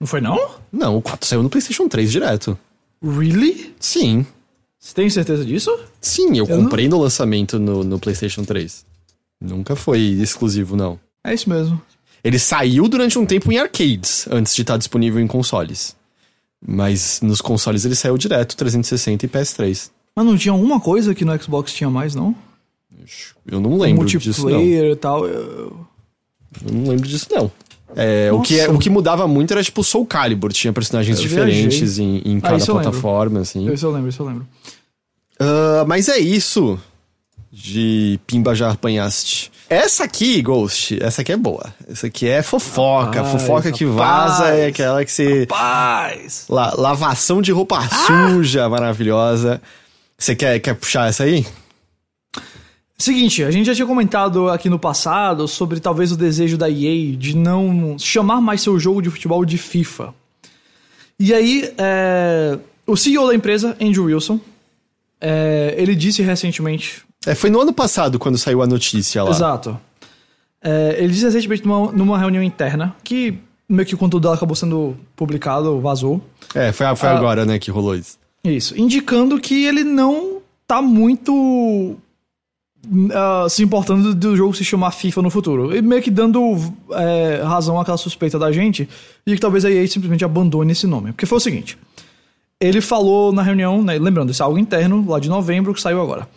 Não 0.00 0.06
foi, 0.06 0.20
não? 0.20 0.38
Não, 0.72 0.96
o 0.96 1.02
4 1.02 1.26
saiu 1.28 1.42
no 1.42 1.48
PlayStation 1.50 1.88
3 1.88 2.10
direto. 2.10 2.58
Really? 3.02 3.74
Sim. 3.78 4.26
Você 4.78 4.94
tem 4.94 5.08
certeza 5.08 5.44
disso? 5.44 5.70
Sim, 6.00 6.36
eu, 6.36 6.46
Eu 6.46 6.56
não- 6.56 6.64
comprei 6.64 6.88
no 6.88 6.98
lançamento 6.98 7.58
no, 7.58 7.82
no 7.84 7.98
PlayStation 7.98 8.44
3. 8.44 8.84
Nunca 9.40 9.74
foi 9.76 10.00
exclusivo, 10.00 10.76
não. 10.76 10.98
É 11.22 11.32
isso 11.34 11.48
mesmo. 11.48 11.80
Ele 12.22 12.38
saiu 12.38 12.88
durante 12.88 13.18
um 13.18 13.26
tempo 13.26 13.50
em 13.52 13.58
arcades, 13.58 14.26
antes 14.30 14.54
de 14.54 14.62
estar 14.62 14.76
disponível 14.76 15.20
em 15.20 15.26
consoles. 15.26 15.94
Mas 16.66 17.20
nos 17.20 17.40
consoles 17.42 17.84
ele 17.84 17.94
saiu 17.94 18.16
direto, 18.16 18.56
360 18.56 19.26
e 19.26 19.28
PS3. 19.28 19.90
Mas 20.16 20.24
não 20.26 20.36
tinha 20.36 20.52
alguma 20.52 20.80
coisa 20.80 21.14
que 21.14 21.24
no 21.24 21.42
Xbox 21.42 21.72
tinha 21.72 21.90
mais, 21.90 22.14
não? 22.14 22.34
Eu 23.46 23.60
não 23.60 23.76
lembro 23.78 24.06
disso, 24.06 24.44
não. 24.44 24.50
Multiplayer 24.52 24.92
e 24.92 24.96
tal. 24.96 25.26
eu- 25.26 25.86
Eu 26.64 26.72
não 26.72 26.88
lembro 26.90 27.06
disso, 27.06 27.26
não. 27.32 27.50
É, 27.96 28.32
o, 28.32 28.40
que, 28.40 28.58
é- 28.58 28.68
o 28.68 28.78
que 28.78 28.90
mudava 28.90 29.26
muito 29.28 29.52
era 29.52 29.62
tipo 29.62 29.82
Soul 29.84 30.04
Calibur, 30.06 30.52
tinha 30.52 30.72
personagens 30.72 31.16
Eu 31.18 31.22
diferentes 31.22 31.98
em, 31.98 32.22
em 32.24 32.38
Ah, 32.38 32.40
cada 32.42 32.56
lembro. 32.56 32.74
plataforma, 32.74 33.40
assim. 33.40 33.72
Isso 33.72 33.86
eu 33.86 33.92
lembro, 33.92 34.08
isso 34.08 34.22
eu 34.22 34.26
lembro. 34.26 34.46
Ah, 35.38 35.84
mas 35.86 36.08
é 36.08 36.18
isso 36.18 36.78
de 37.52 38.18
Pimba 38.26 38.54
já 38.54 38.70
apanhaste. 38.72 39.52
Essa 39.70 40.04
aqui, 40.04 40.42
Ghost, 40.42 40.98
essa 41.02 41.22
aqui 41.22 41.32
é 41.32 41.36
boa. 41.36 41.72
Essa 41.88 42.08
aqui 42.08 42.28
é 42.28 42.42
fofoca. 42.42 43.22
Rapaz, 43.22 43.30
fofoca 43.42 43.72
que 43.72 43.84
rapaz. 43.86 44.38
vaza 44.38 44.48
é 44.50 44.66
aquela 44.66 45.04
que 45.04 45.10
você. 45.12 45.46
Paz! 45.46 46.44
La- 46.48 46.74
lavação 46.76 47.40
de 47.40 47.50
roupa 47.52 47.80
suja, 48.06 48.68
maravilhosa. 48.68 49.62
Você 50.18 50.34
quer, 50.36 50.58
quer 50.60 50.74
puxar 50.74 51.08
essa 51.08 51.24
aí? 51.24 51.46
Seguinte, 53.04 53.44
a 53.44 53.50
gente 53.50 53.66
já 53.66 53.74
tinha 53.74 53.86
comentado 53.86 54.48
aqui 54.48 54.70
no 54.70 54.78
passado 54.78 55.46
sobre 55.46 55.78
talvez 55.78 56.10
o 56.10 56.16
desejo 56.16 56.56
da 56.56 56.70
EA 56.70 57.14
de 57.14 57.36
não 57.36 57.98
chamar 57.98 58.40
mais 58.40 58.62
seu 58.62 58.80
jogo 58.80 59.02
de 59.02 59.10
futebol 59.10 59.44
de 59.44 59.58
FIFA. 59.58 60.14
E 61.20 61.34
aí, 61.34 61.70
é, 61.76 62.58
o 62.86 62.96
CEO 62.96 63.26
da 63.28 63.34
empresa, 63.34 63.76
Andrew 63.78 64.04
Wilson, 64.06 64.40
é, 65.20 65.74
ele 65.76 65.94
disse 65.94 66.22
recentemente 66.22 67.02
É, 67.26 67.34
foi 67.34 67.50
no 67.50 67.60
ano 67.60 67.74
passado 67.74 68.18
quando 68.18 68.38
saiu 68.38 68.62
a 68.62 68.66
notícia 68.66 69.22
lá. 69.22 69.28
Exato. 69.28 69.78
É, 70.62 70.96
ele 70.98 71.12
disse 71.12 71.26
recentemente 71.26 71.66
numa, 71.66 71.92
numa 71.92 72.18
reunião 72.18 72.42
interna 72.42 72.96
que 73.04 73.34
meio 73.68 73.86
que 73.86 73.94
o 73.94 73.98
conteúdo 73.98 74.22
dela 74.22 74.34
acabou 74.36 74.56
sendo 74.56 74.96
publicado, 75.14 75.78
vazou. 75.78 76.22
É, 76.54 76.72
foi, 76.72 76.86
foi 76.96 77.08
Ah. 77.10 77.18
agora, 77.18 77.44
né, 77.44 77.58
que 77.58 77.70
rolou 77.70 77.94
isso. 77.94 78.16
Isso. 78.42 78.74
Indicando 78.80 79.38
que 79.38 79.66
ele 79.66 79.84
não 79.84 80.38
tá 80.66 80.80
muito 80.80 81.98
ah, 83.12 83.46
se 83.48 83.62
importando 83.62 84.14
do 84.14 84.36
jogo 84.36 84.54
se 84.54 84.64
chamar 84.64 84.90
FIFA 84.90 85.22
no 85.22 85.30
futuro. 85.30 85.74
E 85.74 85.82
meio 85.82 86.02
que 86.02 86.10
dando 86.10 86.56
é, 86.92 87.42
razão 87.44 87.78
àquela 87.80 87.96
suspeita 87.96 88.38
da 88.38 88.50
gente 88.52 88.88
de 89.26 89.34
que 89.34 89.40
talvez 89.40 89.64
a 89.64 89.70
EA 89.70 89.86
simplesmente 89.86 90.24
abandone 90.24 90.72
esse 90.72 90.86
nome. 90.86 91.12
Porque 91.12 91.26
foi 91.26 91.38
o 91.38 91.40
seguinte. 91.40 91.78
Ele 92.60 92.80
falou 92.80 93.32
na 93.32 93.42
reunião, 93.42 93.82
né, 93.82 93.98
lembrando, 93.98 94.30
isso 94.30 94.42
é 94.42 94.46
algo 94.46 94.58
interno, 94.58 95.04
lá 95.08 95.18
de 95.18 95.28
novembro, 95.28 95.74
que 95.74 95.80
saiu 95.80 96.00
agora. 96.00 96.28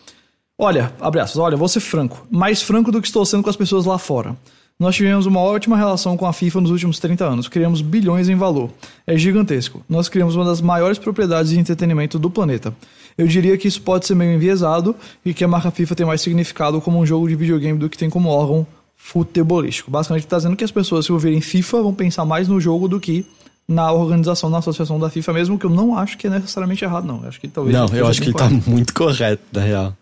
Olha, 0.57 0.91
abre 0.99 1.19
aspas, 1.19 1.37
olha, 1.37 1.55
vou 1.55 1.69
ser 1.69 1.79
franco. 1.79 2.25
Mais 2.31 2.61
franco 2.61 2.91
do 2.91 2.99
que 2.99 3.07
estou 3.07 3.25
sendo 3.25 3.43
com 3.43 3.49
as 3.49 3.55
pessoas 3.55 3.85
lá 3.85 3.97
fora. 3.97 4.35
Nós 4.79 4.95
tivemos 4.95 5.25
uma 5.25 5.39
ótima 5.39 5.75
relação 5.75 6.15
com 6.15 6.27
a 6.27 6.31
FIFA 6.31 6.61
nos 6.61 6.69
últimos 6.69 6.99
30 6.99 7.25
anos. 7.25 7.47
Criamos 7.47 7.81
bilhões 7.81 8.29
em 8.29 8.35
valor. 8.35 8.69
É 9.07 9.17
gigantesco. 9.17 9.83
Nós 9.89 10.07
criamos 10.07 10.35
uma 10.35 10.45
das 10.45 10.61
maiores 10.61 10.99
propriedades 10.99 11.49
de 11.49 11.59
entretenimento 11.59 12.19
do 12.19 12.29
planeta. 12.29 12.71
Eu 13.17 13.25
diria 13.25 13.57
que 13.57 13.67
isso 13.67 13.81
pode 13.81 14.05
ser 14.05 14.13
meio 14.13 14.33
enviesado 14.33 14.95
e 15.25 15.33
que 15.33 15.43
a 15.43 15.47
marca 15.47 15.71
FIFA 15.71 15.95
tem 15.95 16.05
mais 16.05 16.21
significado 16.21 16.79
como 16.79 16.99
um 16.99 17.05
jogo 17.07 17.27
de 17.27 17.35
videogame 17.35 17.79
do 17.79 17.89
que 17.89 17.97
tem 17.97 18.07
como 18.07 18.29
órgão 18.29 18.67
futebolístico. 18.95 19.89
Basicamente 19.89 20.25
está 20.25 20.37
dizendo 20.37 20.55
que 20.55 20.63
as 20.63 20.69
pessoas, 20.69 21.05
se 21.05 21.11
ouvirem 21.11 21.41
FIFA, 21.41 21.81
vão 21.81 21.93
pensar 21.95 22.23
mais 22.23 22.47
no 22.47 22.61
jogo 22.61 22.87
do 22.87 22.99
que 22.99 23.25
na 23.67 23.91
organização, 23.91 24.47
na 24.47 24.59
associação 24.59 24.99
da 24.99 25.09
FIFA 25.09 25.33
mesmo, 25.33 25.57
que 25.57 25.65
eu 25.65 25.71
não 25.71 25.97
acho 25.97 26.19
que 26.19 26.27
é 26.27 26.29
necessariamente 26.29 26.85
errado, 26.85 27.07
não. 27.07 27.23
Eu 27.23 27.29
acho 27.29 27.41
que 27.41 27.47
talvez... 27.47 27.75
Não, 27.75 27.87
eu 27.87 28.05
acho 28.05 28.21
que 28.21 28.27
ele 28.27 28.37
tá 28.37 28.47
correto. 28.47 28.69
muito 28.69 28.93
correto, 28.93 29.43
na 29.51 29.61
real. 29.61 29.97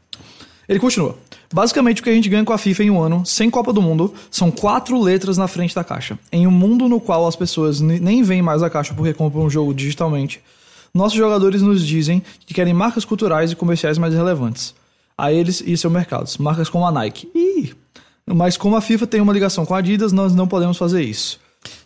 Ele 0.68 0.80
continua. 0.80 1.16
Basicamente, 1.54 2.02
o 2.02 2.04
que 2.04 2.10
a 2.10 2.14
gente 2.14 2.28
ganha 2.28 2.44
com 2.44 2.52
a 2.54 2.58
FIFA 2.58 2.84
em 2.84 2.90
um 2.90 3.00
ano, 3.02 3.24
sem 3.26 3.50
Copa 3.50 3.72
do 3.72 3.82
Mundo, 3.82 4.14
são 4.32 4.50
quatro 4.50 5.00
letras 5.02 5.38
na 5.38 5.48
frente 5.48 5.76
da 5.76 5.84
caixa. 5.84 6.18
Em 6.32 6.48
um 6.48 6.52
mundo 6.52 6.88
no 6.90 7.00
qual 7.00 7.28
as 7.28 7.36
pessoas 7.36 7.80
ne- 7.80 8.00
nem 8.00 8.24
veem 8.24 8.42
mais 8.42 8.64
a 8.64 8.70
caixa 8.70 8.94
porque 8.94 9.14
compram 9.14 9.44
um 9.44 9.50
jogo 9.50 9.74
digitalmente, 9.74 10.42
nossos 10.94 11.18
jogadores 11.18 11.62
nos 11.62 11.86
dizem 11.86 12.24
que 12.46 12.54
querem 12.54 12.74
marcas 12.74 13.06
culturais 13.06 13.52
e 13.52 13.56
comerciais 13.56 13.98
mais 13.98 14.14
relevantes. 14.14 14.74
A 15.18 15.32
eles 15.32 15.62
e 15.66 15.78
seu 15.78 15.90
mercado. 15.90 16.30
Marcas 16.40 16.68
como 16.68 16.86
a 16.86 16.92
Nike. 16.92 17.30
Ih! 17.34 17.74
Mas 18.28 18.58
como 18.58 18.76
a 18.76 18.82
FIFA 18.82 19.06
tem 19.08 19.22
uma 19.22 19.32
ligação 19.32 19.66
com 19.66 19.76
a 19.76 19.78
Adidas, 19.78 20.12
nós 20.12 20.34
não 20.34 20.48
podemos 20.48 20.78
fazer 20.78 21.04
isso. 21.04 21.40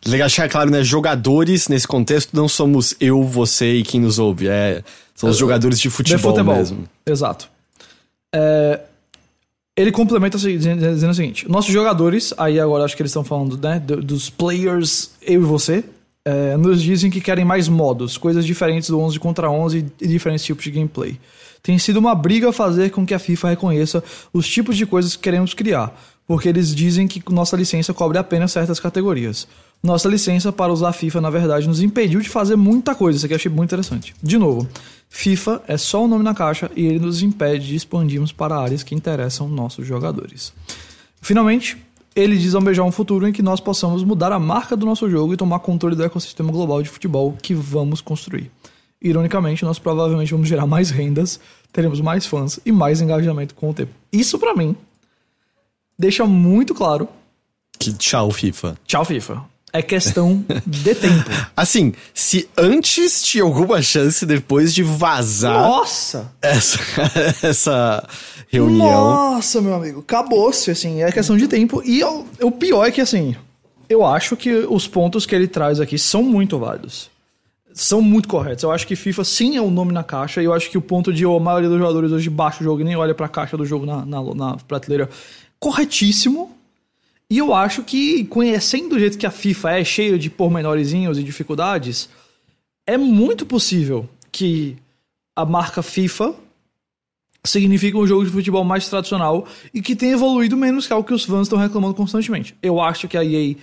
Legal 0.06 0.28
deixar 0.28 0.50
claro, 0.50 0.70
né? 0.72 0.84
Jogadores, 0.84 1.68
nesse 1.68 1.88
contexto, 1.88 2.36
não 2.36 2.48
somos 2.48 2.96
eu, 3.00 3.24
você 3.24 3.76
e 3.76 3.84
quem 3.84 4.00
nos 4.00 4.20
ouve. 4.20 4.48
É, 4.48 4.84
são 5.14 5.30
os 5.30 5.38
jogadores 5.38 5.80
de 5.80 5.90
futebol, 5.90 6.18
de 6.18 6.24
futebol. 6.24 6.56
mesmo. 6.56 6.84
Exato. 7.06 7.50
É, 8.34 8.82
ele 9.78 9.92
complementa 9.92 10.38
dizendo, 10.38 11.10
o 11.10 11.14
seguinte: 11.14 11.50
nossos 11.50 11.72
jogadores, 11.72 12.34
aí 12.38 12.60
agora 12.60 12.84
acho 12.84 12.96
que 12.96 13.02
eles 13.02 13.12
estão 13.12 13.24
falando 13.24 13.58
né, 13.58 13.80
do- 13.80 14.02
dos 14.02 14.30
players, 14.30 15.12
eu 15.22 15.42
e 15.42 15.46
você, 15.46 15.84
é, 16.26 16.58
nos 16.58 16.82
dizem 16.82 17.10
que 17.10 17.22
querem 17.22 17.46
mais 17.46 17.68
modos, 17.68 18.18
coisas 18.18 18.46
diferentes 18.46 18.90
do 18.90 19.00
11 19.00 19.20
contra 19.20 19.50
11 19.50 19.86
e 20.02 20.08
diferentes 20.08 20.46
tipos 20.46 20.64
de 20.64 20.72
gameplay. 20.72 21.20
Tem 21.64 21.78
sido 21.78 21.98
uma 21.98 22.14
briga 22.16 22.52
fazer 22.54 22.90
com 22.92 23.06
que 23.06 23.14
a 23.14 23.20
FIFA 23.20 23.50
reconheça 23.50 24.04
os 24.32 24.48
tipos 24.48 24.78
de 24.78 24.86
coisas 24.86 25.16
que 25.16 25.22
queremos 25.24 25.54
criar, 25.54 25.94
porque 26.28 26.48
eles 26.48 26.74
dizem 26.74 27.08
que 27.08 27.22
nossa 27.32 27.58
licença 27.58 27.94
cobre 27.94 28.18
apenas 28.18 28.52
certas 28.52 28.80
categorias. 28.80 29.48
Nossa 29.82 30.10
licença 30.10 30.52
para 30.52 30.74
usar 30.74 30.92
FIFA, 30.92 31.22
na 31.22 31.30
verdade, 31.30 31.68
nos 31.68 31.82
impediu 31.82 32.20
de 32.20 32.28
fazer 32.28 32.58
muita 32.58 32.94
coisa. 32.94 33.18
Isso 33.18 33.26
aqui 33.26 33.34
eu 33.34 33.38
achei 33.38 33.52
muito 33.52 33.70
interessante. 33.70 34.14
De 34.22 34.38
novo, 34.38 34.68
FIFA 35.08 35.62
é 35.68 35.78
só 35.78 36.04
o 36.04 36.08
nome 36.08 36.24
na 36.24 36.34
caixa 36.36 36.70
e 36.76 36.86
ele 36.86 37.00
nos 37.00 37.24
impede 37.24 37.68
de 37.68 37.76
expandirmos 37.76 38.32
para 38.34 38.58
áreas 38.58 38.84
que 38.84 38.94
interessam 38.94 39.48
nossos 39.48 39.88
jogadores. 39.88 40.54
Finalmente, 41.22 41.78
ele 42.14 42.38
diz 42.38 42.56
almejar 42.56 42.86
um 42.86 42.92
futuro 42.92 43.26
em 43.26 43.32
que 43.32 43.42
nós 43.42 43.62
possamos 43.62 44.04
mudar 44.04 44.34
a 44.34 44.40
marca 44.40 44.76
do 44.76 44.86
nosso 44.86 45.10
jogo 45.10 45.34
e 45.34 45.38
tomar 45.38 45.60
controle 45.60 45.96
do 45.96 46.04
ecossistema 46.04 46.52
global 46.52 46.84
de 46.84 46.90
futebol 46.90 47.38
que 47.42 47.54
vamos 47.54 48.02
construir. 48.02 48.52
Ironicamente, 49.02 49.64
nós 49.64 49.80
provavelmente 49.80 50.32
vamos 50.32 50.50
gerar 50.50 50.68
mais 50.68 50.90
rendas, 50.90 51.40
teremos 51.72 52.02
mais 52.02 52.26
fãs 52.26 52.60
e 52.66 52.72
mais 52.72 53.00
engajamento 53.00 53.56
com 53.56 53.70
o 53.70 53.74
tempo. 53.74 53.94
Isso 54.12 54.38
pra 54.38 54.54
mim 54.54 54.76
deixa 55.98 56.26
muito 56.26 56.74
claro, 56.74 57.08
Que 57.78 57.94
tchau, 57.94 58.30
FIFA. 58.32 58.78
tchau 58.86 59.06
FIFA. 59.06 59.42
É 59.72 59.82
questão 59.82 60.44
de 60.66 60.96
tempo. 60.96 61.30
Assim, 61.56 61.94
se 62.14 62.50
antes 62.58 63.22
tinha 63.22 63.44
alguma 63.44 63.82
chance 63.82 64.26
depois 64.26 64.74
de 64.74 64.82
vazar 64.82 65.54
Nossa! 65.54 66.32
essa, 66.42 66.80
essa 67.48 68.10
reunião. 68.48 69.34
Nossa, 69.36 69.62
meu 69.62 69.76
amigo, 69.76 70.00
acabou-se, 70.00 70.72
assim, 70.72 71.04
é 71.04 71.12
questão 71.12 71.38
de 71.38 71.48
tempo. 71.48 71.82
E 71.86 72.04
o, 72.04 72.26
o 72.42 72.52
pior 72.52 72.86
é 72.86 72.92
que, 72.92 73.02
assim, 73.02 73.36
eu 73.88 74.06
acho 74.06 74.36
que 74.36 74.52
os 74.52 74.88
pontos 74.88 75.26
que 75.26 75.36
ele 75.36 75.48
traz 75.48 75.80
aqui 75.80 75.98
são 75.98 76.24
muito 76.24 76.58
válidos. 76.58 77.10
São 77.74 78.02
muito 78.02 78.28
corretos. 78.28 78.64
Eu 78.64 78.72
acho 78.72 78.86
que 78.86 78.96
FIFA 78.96 79.24
sim 79.24 79.56
é 79.56 79.62
o 79.62 79.70
nome 79.70 79.92
na 79.92 80.04
caixa, 80.04 80.42
e 80.42 80.46
eu 80.46 80.54
acho 80.54 80.70
que 80.70 80.78
o 80.78 80.82
ponto 80.82 81.14
de 81.14 81.26
a 81.26 81.40
maioria 81.40 81.70
dos 81.70 81.78
jogadores 81.78 82.12
hoje 82.12 82.30
baixa 82.30 82.62
o 82.62 82.64
jogo 82.64 82.82
e 82.82 82.84
nem 82.84 82.96
olha 82.96 83.14
pra 83.14 83.28
caixa 83.28 83.56
do 83.56 83.66
jogo 83.66 83.86
na, 83.86 84.06
na, 84.06 84.22
na 84.34 84.58
prateleira, 84.68 85.10
corretíssimo. 85.60 86.56
E 87.32 87.38
eu 87.38 87.54
acho 87.54 87.84
que, 87.84 88.26
conhecendo 88.26 88.96
o 88.96 89.00
jeito 89.00 89.18
que 89.18 89.26
a 89.26 89.32
FIFA 89.32 89.72
é, 89.72 89.84
cheio 89.84 90.18
de 90.18 90.30
pormenorizinhos 90.30 91.20
e 91.20 91.24
dificuldades, 91.24 92.10
é 92.88 92.98
muito 92.98 93.46
possível 93.46 94.10
que 94.32 94.76
a 95.36 95.46
marca 95.46 95.84
FIFA 95.84 96.34
significa 97.46 97.98
um 97.98 98.08
jogo 98.08 98.26
de 98.26 98.32
futebol 98.32 98.64
mais 98.64 98.90
tradicional 98.90 99.48
e 99.74 99.82
que 99.82 99.96
tem 99.96 100.12
evoluído 100.12 100.58
menos 100.58 100.88
que 100.88 100.94
o 100.94 101.04
que 101.04 101.14
os 101.14 101.24
fãs 101.24 101.44
estão 101.44 101.60
reclamando 101.60 101.94
constantemente. 101.94 102.56
Eu 102.62 102.82
acho 102.82 103.08
que 103.08 103.18
a 103.18 103.24
EA 103.24 103.56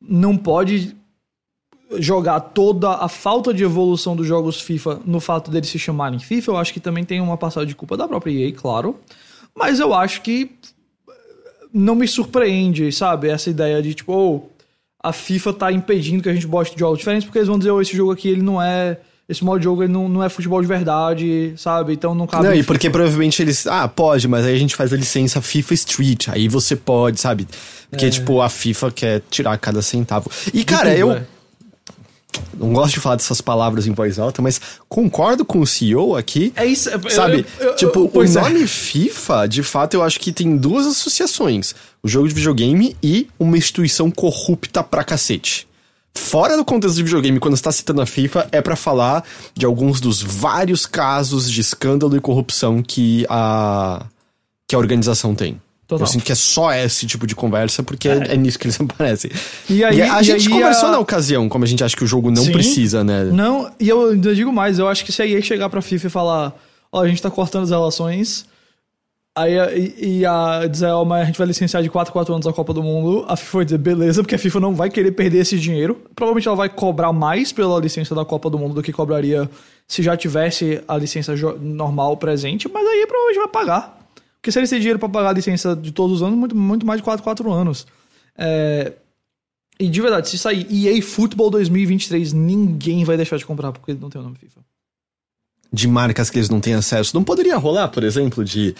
não 0.00 0.36
pode 0.36 0.94
jogar 1.98 2.40
toda 2.40 2.90
a 2.96 3.08
falta 3.08 3.54
de 3.54 3.64
evolução 3.64 4.14
dos 4.14 4.26
jogos 4.26 4.60
FIFA 4.60 5.00
no 5.06 5.20
fato 5.20 5.50
deles 5.50 5.70
se 5.70 5.78
chamarem 5.78 6.18
FIFA. 6.18 6.52
Eu 6.52 6.56
acho 6.58 6.72
que 6.72 6.80
também 6.80 7.04
tem 7.04 7.20
uma 7.20 7.36
passada 7.36 7.64
de 7.64 7.74
culpa 7.74 7.96
da 7.96 8.06
própria 8.06 8.30
EA, 8.30 8.52
claro. 8.52 8.98
Mas 9.54 9.80
eu 9.80 9.94
acho 9.94 10.20
que 10.22 10.50
não 11.76 11.94
me 11.94 12.08
surpreende, 12.08 12.90
sabe? 12.90 13.28
Essa 13.28 13.50
ideia 13.50 13.82
de 13.82 13.94
tipo, 13.94 14.12
oh, 14.12 14.42
a 15.02 15.12
FIFA 15.12 15.52
tá 15.52 15.70
impedindo 15.70 16.22
que 16.22 16.28
a 16.28 16.34
gente 16.34 16.46
bote 16.46 16.72
jogos 16.76 16.98
diferentes 16.98 17.24
porque 17.24 17.38
eles 17.38 17.48
vão 17.48 17.58
dizer, 17.58 17.70
oh, 17.70 17.80
esse 17.80 17.94
jogo 17.94 18.12
aqui 18.12 18.28
ele 18.28 18.42
não 18.42 18.60
é 18.60 18.98
esse 19.28 19.44
modo 19.44 19.58
de 19.58 19.64
jogo 19.64 19.82
ele 19.82 19.92
não, 19.92 20.08
não 20.08 20.22
é 20.22 20.28
futebol 20.28 20.62
de 20.62 20.68
verdade, 20.68 21.52
sabe? 21.56 21.92
Então 21.92 22.14
não 22.14 22.28
cabe. 22.28 22.44
Não, 22.44 22.54
e 22.54 22.62
porque 22.62 22.88
provavelmente 22.88 23.42
eles. 23.42 23.66
Ah, 23.66 23.88
pode, 23.88 24.28
mas 24.28 24.46
aí 24.46 24.54
a 24.54 24.58
gente 24.58 24.76
faz 24.76 24.92
a 24.92 24.96
licença 24.96 25.42
FIFA 25.42 25.74
Street. 25.74 26.28
Aí 26.28 26.48
você 26.48 26.76
pode, 26.76 27.20
sabe? 27.20 27.46
Porque, 27.90 28.06
é. 28.06 28.10
tipo, 28.10 28.40
a 28.40 28.48
FIFA 28.48 28.90
quer 28.92 29.22
tirar 29.28 29.58
cada 29.58 29.82
centavo. 29.82 30.30
E, 30.54 30.64
cara, 30.64 30.90
tudo, 30.90 30.98
eu. 30.98 31.12
É. 31.12 31.26
Não 32.54 32.72
gosto 32.72 32.94
de 32.94 33.00
falar 33.00 33.16
dessas 33.16 33.40
palavras 33.40 33.86
em 33.86 33.92
voz 33.92 34.18
alta, 34.18 34.40
mas 34.40 34.60
concordo 34.88 35.44
com 35.44 35.60
o 35.60 35.66
CEO 35.66 36.16
aqui. 36.16 36.52
É 36.56 36.64
isso, 36.64 36.90
sabe? 37.10 37.46
Eu, 37.58 37.68
eu, 37.68 37.76
tipo, 37.76 38.10
o 38.12 38.24
é. 38.24 38.28
nome 38.28 38.62
é. 38.62 38.66
FIFA, 38.66 39.46
de 39.46 39.62
fato, 39.62 39.94
eu 39.94 40.02
acho 40.02 40.18
que 40.20 40.32
tem 40.32 40.56
duas 40.56 40.86
associações: 40.86 41.74
o 42.02 42.08
jogo 42.08 42.28
de 42.28 42.34
videogame 42.34 42.96
e 43.02 43.28
uma 43.38 43.56
instituição 43.56 44.10
corrupta 44.10 44.82
pra 44.82 45.04
cacete 45.04 45.66
fora 46.16 46.56
do 46.56 46.64
contexto 46.64 46.96
de 46.96 47.02
videogame, 47.02 47.38
quando 47.38 47.54
está 47.54 47.70
citando 47.70 48.00
a 48.00 48.06
FIFA, 48.06 48.48
é 48.50 48.62
para 48.62 48.74
falar 48.74 49.22
de 49.54 49.66
alguns 49.66 50.00
dos 50.00 50.22
vários 50.22 50.86
casos 50.86 51.50
de 51.50 51.60
escândalo 51.60 52.16
e 52.16 52.20
corrupção 52.20 52.82
que 52.82 53.26
a 53.28 54.06
que 54.66 54.74
a 54.74 54.78
organização 54.78 55.34
tem. 55.34 55.60
Total. 55.86 56.04
Eu 56.04 56.10
sinto 56.10 56.24
que 56.24 56.32
é 56.32 56.34
só 56.34 56.72
esse 56.72 57.06
tipo 57.06 57.26
de 57.26 57.34
conversa, 57.34 57.82
porque 57.82 58.08
é, 58.08 58.32
é 58.32 58.36
nisso 58.36 58.58
que 58.58 58.66
eles 58.66 58.78
aparecem. 58.80 59.30
E, 59.70 59.84
aí, 59.84 59.98
e 59.98 60.02
a 60.02 60.22
gente 60.22 60.48
conversou 60.50 60.88
a... 60.88 60.92
na 60.92 60.98
ocasião, 60.98 61.48
como 61.48 61.64
a 61.64 61.68
gente 61.68 61.84
acha 61.84 61.96
que 61.96 62.02
o 62.02 62.06
jogo 62.06 62.30
não 62.30 62.42
Sim, 62.44 62.52
precisa, 62.52 63.04
né? 63.04 63.24
Não, 63.24 63.70
e 63.78 63.88
eu, 63.88 64.12
eu 64.12 64.34
digo 64.34 64.52
mais, 64.52 64.78
eu 64.78 64.88
acho 64.88 65.04
que 65.04 65.12
se 65.12 65.22
a 65.22 65.26
EA 65.26 65.40
chegar 65.40 65.68
pra 65.68 65.80
FIFA 65.80 66.06
e 66.06 66.10
falar, 66.10 66.52
ó, 66.90 66.98
oh, 66.98 67.02
a 67.02 67.08
gente 67.08 67.22
tá 67.22 67.30
cortando 67.30 67.62
as 67.62 67.70
relações, 67.70 68.46
Aí 69.36 69.52
e, 69.98 70.20
e 70.20 70.26
a 70.26 70.66
dizer, 70.66 70.86
ó, 70.86 71.04
mas 71.04 71.20
a 71.20 71.24
gente 71.26 71.36
vai 71.36 71.46
licenciar 71.46 71.82
de 71.82 71.90
4 71.90 72.10
4 72.10 72.32
anos 72.32 72.46
a 72.46 72.54
Copa 72.54 72.72
do 72.72 72.82
Mundo. 72.82 73.26
A 73.28 73.36
FIFA 73.36 73.58
vai 73.58 73.64
dizer, 73.66 73.78
beleza, 73.78 74.22
porque 74.22 74.34
a 74.34 74.38
FIFA 74.38 74.60
não 74.60 74.74
vai 74.74 74.88
querer 74.88 75.12
perder 75.12 75.40
esse 75.40 75.58
dinheiro. 75.58 76.00
Provavelmente 76.14 76.48
ela 76.48 76.56
vai 76.56 76.70
cobrar 76.70 77.12
mais 77.12 77.52
pela 77.52 77.78
licença 77.78 78.14
da 78.14 78.24
Copa 78.24 78.48
do 78.48 78.58
Mundo 78.58 78.74
do 78.74 78.82
que 78.82 78.94
cobraria 78.94 79.48
se 79.86 80.02
já 80.02 80.16
tivesse 80.16 80.82
a 80.88 80.96
licença 80.96 81.34
normal 81.60 82.16
presente, 82.16 82.66
mas 82.66 82.82
aí 82.88 83.06
provavelmente 83.06 83.38
vai 83.38 83.48
pagar. 83.48 83.95
Porque 84.46 84.52
se 84.52 84.60
eles 84.60 84.70
têm 84.70 84.78
dinheiro 84.78 85.00
para 85.00 85.08
pagar 85.08 85.30
a 85.30 85.32
licença 85.32 85.74
de 85.74 85.90
todos 85.90 86.18
os 86.18 86.22
anos, 86.22 86.38
muito, 86.38 86.54
muito 86.54 86.86
mais 86.86 87.00
de 87.00 87.02
4 87.02 87.20
4 87.20 87.52
anos. 87.52 87.84
É... 88.38 88.92
E 89.76 89.88
de 89.88 90.00
verdade, 90.00 90.28
se 90.28 90.38
sair 90.38 90.64
EA 90.70 91.02
Football 91.02 91.50
2023, 91.50 92.32
ninguém 92.32 93.02
vai 93.02 93.16
deixar 93.16 93.38
de 93.38 93.44
comprar 93.44 93.72
porque 93.72 93.92
não 93.92 94.08
tem 94.08 94.20
o 94.20 94.24
nome 94.24 94.36
FIFA. 94.36 94.60
De 95.72 95.88
marcas 95.88 96.30
que 96.30 96.38
eles 96.38 96.48
não 96.48 96.60
têm 96.60 96.74
acesso. 96.74 97.10
Não 97.16 97.24
poderia 97.24 97.56
rolar, 97.56 97.88
por 97.88 98.04
exemplo, 98.04 98.44
de 98.44 98.72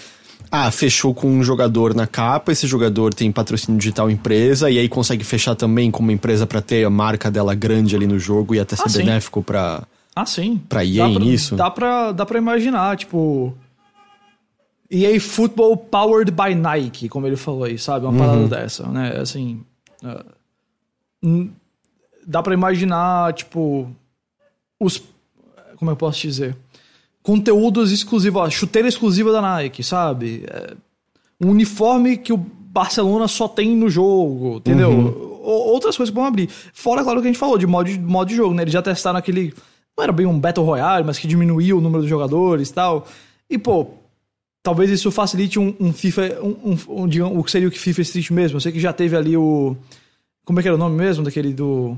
ah, 0.52 0.70
fechou 0.70 1.12
com 1.12 1.26
um 1.26 1.42
jogador 1.42 1.96
na 1.96 2.06
capa, 2.06 2.52
esse 2.52 2.68
jogador 2.68 3.12
tem 3.12 3.32
patrocínio 3.32 3.76
digital 3.76 4.08
empresa, 4.08 4.70
e 4.70 4.78
aí 4.78 4.88
consegue 4.88 5.24
fechar 5.24 5.56
também 5.56 5.90
com 5.90 6.00
uma 6.00 6.12
empresa 6.12 6.46
para 6.46 6.62
ter 6.62 6.84
a 6.84 6.90
marca 6.90 7.28
dela 7.28 7.56
grande 7.56 7.96
ali 7.96 8.06
no 8.06 8.20
jogo 8.20 8.54
e 8.54 8.60
até 8.60 8.76
ser 8.76 8.84
ah, 8.86 8.92
benéfico 8.98 9.42
pra, 9.42 9.82
ah, 10.14 10.24
sim. 10.24 10.62
pra 10.68 10.84
EA 10.84 11.08
dá 11.08 11.10
pra, 11.10 11.20
nisso. 11.20 11.56
Dá 11.56 11.70
pra, 11.72 12.12
dá 12.12 12.24
pra 12.24 12.38
imaginar, 12.38 12.96
tipo. 12.96 13.52
EA 14.90 15.20
Football 15.20 15.76
Powered 15.76 16.30
by 16.30 16.54
Nike, 16.54 17.08
como 17.08 17.26
ele 17.26 17.36
falou 17.36 17.64
aí, 17.64 17.78
sabe? 17.78 18.06
Uma 18.06 18.12
uhum. 18.12 18.18
parada 18.18 18.48
dessa, 18.48 18.86
né? 18.88 19.16
Assim. 19.18 19.64
Uh, 21.22 21.50
dá 22.26 22.42
pra 22.42 22.54
imaginar, 22.54 23.32
tipo. 23.34 23.90
Os. 24.78 25.02
Como 25.76 25.90
eu 25.90 25.96
posso 25.96 26.20
dizer? 26.20 26.56
conteúdos 27.26 27.90
exclusivos, 27.90 28.40
ó, 28.40 28.48
chuteira 28.48 28.86
exclusiva 28.86 29.32
da 29.32 29.42
Nike, 29.42 29.82
sabe? 29.82 30.44
É, 30.46 30.74
um 31.40 31.50
uniforme 31.50 32.16
que 32.16 32.32
o 32.32 32.36
Barcelona 32.36 33.26
só 33.26 33.48
tem 33.48 33.74
no 33.76 33.90
jogo, 33.90 34.58
entendeu? 34.58 34.90
Uhum. 34.90 35.40
Outras 35.42 35.96
coisas 35.96 36.12
que 36.12 36.14
vão 36.14 36.24
abrir. 36.24 36.48
Fora, 36.72 37.02
claro, 37.02 37.20
que 37.20 37.26
a 37.26 37.30
gente 37.32 37.38
falou 37.38 37.58
de 37.58 37.66
modo, 37.66 37.90
de 37.90 37.98
modo 37.98 38.28
de 38.28 38.36
jogo, 38.36 38.54
né? 38.54 38.62
Eles 38.62 38.72
já 38.72 38.80
testaram 38.80 39.18
aquele. 39.18 39.52
Não 39.96 40.04
era 40.04 40.12
bem 40.12 40.24
um 40.24 40.38
Battle 40.38 40.64
Royale, 40.64 41.04
mas 41.04 41.18
que 41.18 41.26
diminuía 41.26 41.76
o 41.76 41.80
número 41.80 42.04
de 42.04 42.08
jogadores 42.08 42.68
e 42.68 42.74
tal. 42.74 43.08
E, 43.50 43.58
pô, 43.58 43.88
talvez 44.66 44.90
isso 44.90 45.12
facilite 45.12 45.60
um, 45.60 45.76
um 45.78 45.92
FIFA. 45.92 46.40
Um, 46.42 46.72
um, 46.72 47.02
um, 47.02 47.08
digamos, 47.08 47.38
o 47.38 47.44
que 47.44 47.52
seria 47.52 47.68
o 47.68 47.70
que 47.70 47.78
FIFA 47.78 48.02
Street 48.02 48.30
mesmo. 48.32 48.56
Eu 48.56 48.60
sei 48.60 48.72
que 48.72 48.80
já 48.80 48.92
teve 48.92 49.16
ali 49.16 49.36
o. 49.36 49.76
Como 50.44 50.58
é 50.58 50.62
que 50.62 50.66
era 50.66 50.74
o 50.74 50.78
nome 50.78 50.96
mesmo 50.96 51.22
daquele 51.22 51.54
do. 51.54 51.96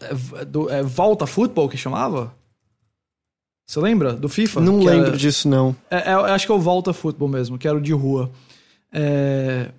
É, 0.00 0.44
do 0.44 0.70
é, 0.70 0.80
Volta 0.80 1.26
Football 1.26 1.68
que 1.68 1.76
chamava? 1.76 2.32
Você 3.66 3.80
lembra 3.80 4.12
do 4.12 4.28
FIFA? 4.28 4.60
Não 4.60 4.78
lembro 4.78 5.08
era... 5.08 5.16
disso, 5.16 5.48
não. 5.48 5.74
É, 5.90 5.96
é, 5.96 6.12
acho 6.12 6.46
que 6.46 6.52
é 6.52 6.54
o 6.54 6.60
Volta 6.60 6.92
Futebol 6.92 7.28
mesmo, 7.28 7.58
que 7.58 7.66
era 7.66 7.76
o 7.76 7.80
de 7.80 7.92
rua. 7.92 8.30
É, 8.92 9.70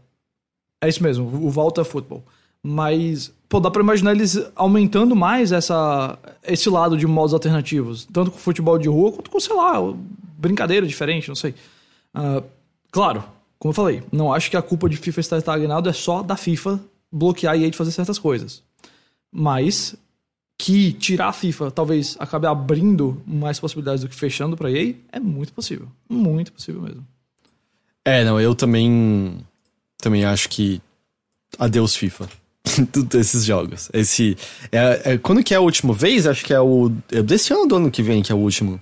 é 0.82 0.90
isso 0.90 1.02
mesmo, 1.02 1.26
o 1.26 1.50
Volta 1.50 1.86
Futebol. 1.86 2.22
Mas, 2.62 3.34
pô, 3.48 3.62
dá 3.62 3.72
pra 3.72 3.82
imaginar 3.82 4.12
eles 4.12 4.38
aumentando 4.58 5.16
mais 5.16 5.54
essa, 5.54 6.20
esse 6.44 6.70
lado 6.70 6.98
de 6.98 7.08
modos 7.08 7.34
alternativos. 7.34 8.06
Tanto 8.12 8.30
com 8.30 8.38
futebol 8.38 8.78
de 8.78 8.90
rua, 8.90 9.14
quanto 9.14 9.32
com, 9.32 9.40
sei 9.40 9.56
lá, 9.56 9.80
brincadeira 10.40 10.88
diferente, 10.88 11.28
não 11.28 11.36
sei. 11.36 11.54
Uh, 12.16 12.44
claro, 12.90 13.24
como 13.58 13.72
eu 13.72 13.76
falei, 13.76 14.04
não 14.12 14.34
acho 14.34 14.50
que 14.50 14.58
a 14.58 14.62
culpa 14.62 14.88
de 14.88 14.98
FIFA 14.98 15.20
estar 15.20 15.38
estagnado 15.38 15.90
é 15.90 15.94
só 15.94 16.24
da 16.24 16.38
FIFA 16.38 16.80
bloquear 17.12 17.58
e 17.58 17.70
de 17.70 17.78
fazer 17.78 17.92
certas 17.92 18.18
coisas. 18.18 18.64
Mas 19.32 19.96
que 20.58 20.94
tirar 20.94 21.30
a 21.30 21.34
FIFA 21.34 21.72
talvez 21.72 22.16
acabe 22.20 22.48
abrindo 22.48 23.22
mais 23.26 23.60
possibilidades 23.60 24.04
do 24.04 24.10
que 24.10 24.16
fechando 24.16 24.56
para 24.58 24.72
EA, 24.72 24.96
é 25.12 25.20
muito 25.20 25.54
possível. 25.54 25.88
Muito 26.10 26.52
possível 26.52 26.82
mesmo. 26.82 27.06
É, 28.06 28.24
não, 28.24 28.40
eu 28.40 28.56
também 28.56 29.38
também 29.98 30.24
acho 30.24 30.50
que 30.50 30.82
adeus 31.58 31.96
FIFA. 31.96 32.30
Esses 33.18 33.46
jogos. 33.46 33.90
Esse 33.94 34.38
é, 34.72 35.14
é, 35.14 35.18
quando 35.18 35.44
que 35.44 35.54
é 35.54 35.58
a 35.58 35.62
última 35.62 35.94
vez? 35.94 36.26
Acho 36.28 36.46
que 36.46 36.54
é 36.54 36.60
o 36.60 36.92
é 37.12 37.22
desse 37.22 37.54
ano 37.54 37.68
do 37.68 37.76
ano 37.76 37.92
que 37.92 38.04
vem 38.04 38.22
que 38.22 38.32
é 38.32 38.36
o 38.36 38.40
último. 38.40 38.82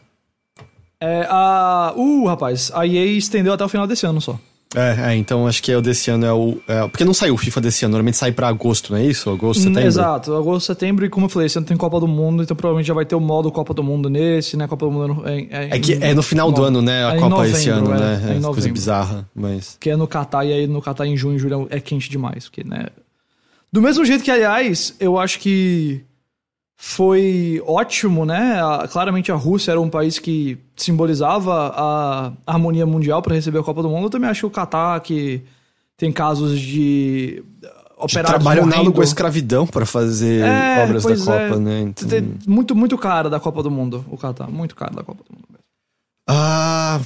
É 1.00 1.28
a 1.30 1.94
uh, 1.96 2.26
rapaz, 2.26 2.72
a 2.74 2.86
EA 2.86 3.06
estendeu 3.06 3.54
até 3.54 3.64
o 3.64 3.70
final 3.70 3.86
desse 3.86 4.06
ano 4.06 4.20
só. 4.20 4.40
É, 4.76 5.12
é, 5.12 5.16
então 5.16 5.48
acho 5.48 5.64
que 5.64 5.72
é 5.72 5.78
o 5.78 5.82
desse 5.82 6.12
ano 6.12 6.26
é 6.26 6.34
o. 6.34 6.58
É, 6.68 6.88
porque 6.88 7.06
não 7.06 7.14
saiu 7.14 7.36
o 7.36 7.38
FIFA 7.38 7.62
desse 7.62 7.86
ano, 7.86 7.94
normalmente 7.94 8.18
sai 8.18 8.34
pra 8.34 8.50
agosto, 8.50 8.92
não 8.92 9.00
é 9.00 9.06
isso? 9.06 9.30
Agosto, 9.30 9.62
setembro? 9.62 9.82
Exato, 9.82 10.36
agosto, 10.36 10.68
setembro, 10.68 11.06
e 11.06 11.10
como 11.10 11.28
eu 11.28 11.30
falei, 11.30 11.46
esse 11.46 11.58
ano 11.58 11.66
tem 11.66 11.78
Copa 11.78 12.00
do 12.02 12.08
Mundo, 12.08 12.44
então 12.44 12.56
provavelmente 12.56 12.88
já 12.88 12.94
vai 12.94 13.06
ter 13.06 13.16
o 13.16 13.20
modo 13.20 13.50
Copa 13.50 13.74
do 13.74 13.82
Mundo 13.82 14.10
nesse, 14.10 14.58
né? 14.58 14.68
Copa 14.68 14.86
do 14.86 14.92
Mundo 14.92 15.24
é. 15.26 15.40
É, 15.50 15.78
é 15.78 15.80
que 15.80 15.94
é 15.94 16.14
no 16.14 16.22
final 16.22 16.52
do 16.52 16.64
ano, 16.64 16.82
né? 16.82 17.06
A 17.06 17.16
é 17.16 17.16
Copa 17.18 17.30
novembro, 17.30 17.58
esse 17.58 17.70
ano, 17.70 17.90
né? 17.92 18.34
É, 18.34 18.38
é 18.38 18.42
coisa 18.42 18.70
bizarra, 18.70 19.30
mas. 19.34 19.78
Que 19.80 19.92
é 19.92 19.96
no 19.96 20.06
Catar, 20.06 20.44
e 20.44 20.52
aí 20.52 20.68
no 20.68 20.82
Catar 20.82 21.06
em 21.06 21.16
junho 21.16 21.38
e 21.38 21.40
julho 21.40 21.68
é 21.70 21.80
quente 21.80 22.10
demais, 22.10 22.46
porque, 22.46 22.66
né? 22.66 22.88
Do 23.72 23.82
mesmo 23.82 24.04
jeito 24.04 24.24
que, 24.24 24.32
aliás, 24.32 24.96
eu 25.00 25.18
acho 25.18 25.40
que 25.40 26.04
foi 26.80 27.62
ótimo, 27.66 28.24
né? 28.24 28.60
Claramente 28.92 29.32
a 29.32 29.36
Rússia 29.36 29.72
era 29.72 29.82
um 29.82 29.90
país 29.90 30.20
que 30.20 30.60
simbolizava 30.76 31.74
a 31.76 32.34
harmonia 32.46 32.86
mundial 32.86 33.20
para 33.22 33.34
receber 33.34 33.58
a 33.58 33.64
Copa 33.64 33.82
do 33.82 33.90
Mundo. 33.90 34.06
Eu 34.06 34.10
também 34.12 34.30
acho 34.30 34.42
que 34.42 34.46
o 34.46 34.52
Catar, 34.52 35.00
que 35.02 35.42
tem 35.98 36.12
casos 36.12 36.60
de 36.60 37.44
operários 37.98 38.30
trabalho 38.30 38.64
análogo 38.64 39.02
à 39.02 39.04
escravidão 39.04 39.66
para 39.66 39.88
fazer 39.88 40.46
é, 40.46 40.84
obras 40.84 41.04
da 41.04 41.18
Copa, 41.18 41.32
é. 41.56 41.58
né? 41.58 41.82
Então... 41.82 42.10
Muito, 42.46 42.76
muito 42.76 42.96
cara 42.96 43.28
da 43.28 43.40
Copa 43.40 43.64
do 43.64 43.72
Mundo, 43.72 44.06
o 44.12 44.16
Catar. 44.16 44.48
Muito 44.48 44.76
caro 44.76 44.96
da 44.96 45.04
Copa 45.04 45.24
do 45.28 45.36
Mundo 45.36 45.48
mesmo. 45.50 45.64
Ah... 46.30 47.02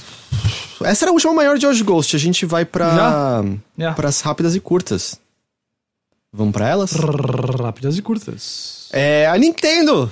Essa 0.84 1.06
era 1.06 1.12
a 1.12 1.14
última 1.14 1.32
maior 1.32 1.60
de 1.60 1.68
hoje, 1.68 1.84
Ghost. 1.84 2.16
A 2.16 2.20
gente 2.20 2.44
vai 2.44 2.66
para 2.66 3.44
yeah. 3.78 3.96
as 4.04 4.22
rápidas 4.22 4.56
e 4.56 4.60
curtas. 4.60 5.20
Vamos 6.34 6.54
para 6.54 6.68
elas? 6.68 6.92
Rápidas 6.94 7.98
e 8.00 8.02
curtas. 8.02 8.81
É 8.92 9.28
a 9.28 9.38
Nintendo. 9.38 10.12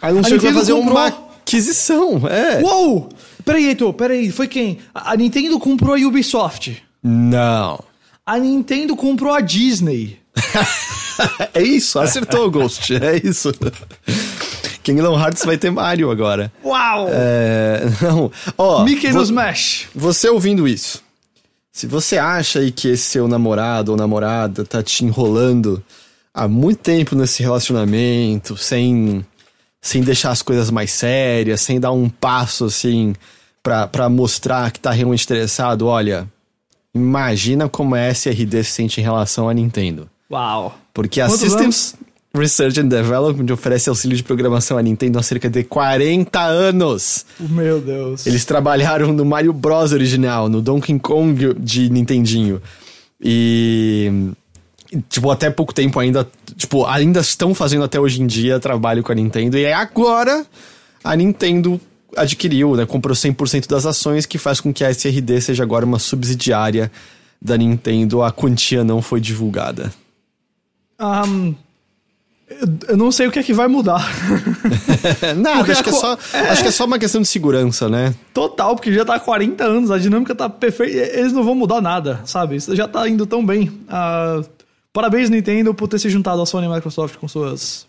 Anunciou 0.00 0.38
que 0.38 0.46
vai 0.46 0.54
fazer 0.54 0.72
comprou... 0.72 0.96
uma 0.96 1.06
aquisição. 1.06 2.22
É. 2.28 2.62
Uou! 2.62 3.08
Peraí, 3.44 3.66
Heitor, 3.66 3.92
peraí. 3.92 4.30
Foi 4.30 4.48
quem? 4.48 4.78
A 4.94 5.16
Nintendo 5.16 5.58
comprou 5.58 5.94
a 5.94 5.98
Ubisoft. 5.98 6.82
Não. 7.02 7.82
A 8.24 8.38
Nintendo 8.38 8.96
comprou 8.96 9.34
a 9.34 9.40
Disney. 9.40 10.18
é 11.52 11.62
isso, 11.62 11.98
acertou, 11.98 12.50
Ghost. 12.50 12.94
É 12.94 13.20
isso. 13.22 13.52
Kingdom 14.82 15.18
Hearts 15.18 15.44
vai 15.44 15.56
ter 15.56 15.70
Mario 15.70 16.10
agora. 16.10 16.52
Uau! 16.64 17.08
É, 17.10 17.82
não. 18.02 18.30
Ó, 18.56 18.84
Mickey 18.84 19.12
no 19.12 19.22
Smash. 19.22 19.88
Você 19.94 20.28
ouvindo 20.28 20.66
isso, 20.66 21.02
se 21.72 21.86
você 21.86 22.18
acha 22.18 22.60
aí 22.60 22.70
que 22.70 22.88
esse 22.88 23.04
seu 23.04 23.26
namorado 23.26 23.92
ou 23.92 23.96
namorada 23.96 24.64
tá 24.64 24.82
te 24.82 25.04
enrolando 25.04 25.82
há 26.34 26.48
muito 26.48 26.78
tempo 26.78 27.14
nesse 27.14 27.42
relacionamento, 27.42 28.56
sem, 28.56 29.24
sem 29.80 30.02
deixar 30.02 30.32
as 30.32 30.42
coisas 30.42 30.70
mais 30.70 30.90
sérias, 30.90 31.60
sem 31.60 31.78
dar 31.78 31.92
um 31.92 32.08
passo 32.08 32.64
assim 32.64 33.14
pra, 33.62 33.86
pra 33.86 34.08
mostrar 34.08 34.72
que 34.72 34.80
tá 34.80 34.90
realmente 34.90 35.24
interessado, 35.24 35.86
olha, 35.86 36.28
imagina 36.92 37.68
como 37.68 37.94
a 37.94 38.10
SRD 38.10 38.64
se 38.64 38.72
sente 38.72 39.00
em 39.00 39.04
relação 39.04 39.48
à 39.48 39.54
Nintendo. 39.54 40.10
Uau. 40.30 40.76
Porque 40.92 41.20
a 41.20 41.26
Quantos 41.26 41.40
Systems 41.40 41.94
Research 42.36 42.80
and 42.80 42.88
Development 42.88 43.52
oferece 43.52 43.88
auxílio 43.88 44.16
de 44.16 44.24
programação 44.24 44.76
à 44.76 44.82
Nintendo 44.82 45.20
há 45.20 45.22
cerca 45.22 45.48
de 45.48 45.62
40 45.62 46.40
anos. 46.40 47.24
Meu 47.38 47.80
Deus. 47.80 48.26
Eles 48.26 48.44
trabalharam 48.44 49.12
no 49.12 49.24
Mario 49.24 49.52
Bros 49.52 49.92
original, 49.92 50.48
no 50.48 50.60
Donkey 50.60 50.98
Kong 50.98 51.54
de 51.54 51.88
Nintendinho. 51.90 52.60
E 53.20 54.32
tipo, 55.08 55.30
até 55.30 55.50
pouco 55.50 55.72
tempo 55.72 55.98
ainda, 55.98 56.28
tipo, 56.56 56.84
ainda 56.86 57.20
estão 57.20 57.54
fazendo 57.54 57.84
até 57.84 57.98
hoje 57.98 58.22
em 58.22 58.26
dia 58.26 58.60
trabalho 58.60 59.02
com 59.02 59.12
a 59.12 59.14
Nintendo 59.14 59.56
e 59.56 59.72
agora 59.72 60.44
a 61.02 61.16
Nintendo 61.16 61.80
adquiriu, 62.16 62.76
né, 62.76 62.86
comprou 62.86 63.14
100% 63.14 63.68
das 63.68 63.86
ações 63.86 64.26
que 64.26 64.38
faz 64.38 64.60
com 64.60 64.72
que 64.72 64.84
a 64.84 64.90
SRD 64.90 65.40
seja 65.40 65.62
agora 65.62 65.84
uma 65.84 65.98
subsidiária 65.98 66.90
da 67.40 67.56
Nintendo. 67.56 68.22
A 68.22 68.32
quantia 68.32 68.84
não 68.84 69.02
foi 69.02 69.20
divulgada. 69.20 69.92
Um, 71.00 71.54
eu 72.88 72.96
não 72.96 73.10
sei 73.10 73.26
o 73.26 73.32
que 73.32 73.38
é 73.38 73.42
que 73.42 73.52
vai 73.52 73.68
mudar. 73.68 74.06
Nada, 75.36 75.58
Porque 75.58 75.72
acho 75.72 75.82
que 75.82 75.90
é, 75.90 75.92
só, 75.92 76.18
acho 76.50 76.62
que 76.62 76.68
é 76.68 76.70
só 76.70 76.84
uma 76.84 76.98
questão 76.98 77.20
de 77.20 77.28
segurança, 77.28 77.88
né? 77.88 78.14
Total, 78.32 78.74
porque 78.74 78.92
já 78.92 79.04
tá 79.04 79.16
há 79.16 79.20
40 79.20 79.64
anos, 79.64 79.90
a 79.90 79.98
dinâmica 79.98 80.34
tá 80.34 80.48
perfeita. 80.48 81.18
Eles 81.18 81.32
não 81.32 81.42
vão 81.42 81.54
mudar 81.54 81.80
nada, 81.80 82.20
sabe? 82.24 82.56
Isso 82.56 82.74
já 82.76 82.86
tá 82.86 83.08
indo 83.08 83.26
tão 83.26 83.44
bem. 83.44 83.72
Ah, 83.88 84.42
parabéns, 84.94 85.28
Nintendo, 85.28 85.74
por 85.74 85.88
ter 85.88 85.98
se 85.98 86.08
juntado 86.08 86.40
à 86.40 86.46
Sony 86.46 86.66
e 86.66 86.70
Microsoft 86.70 87.16
com 87.16 87.26
suas 87.26 87.86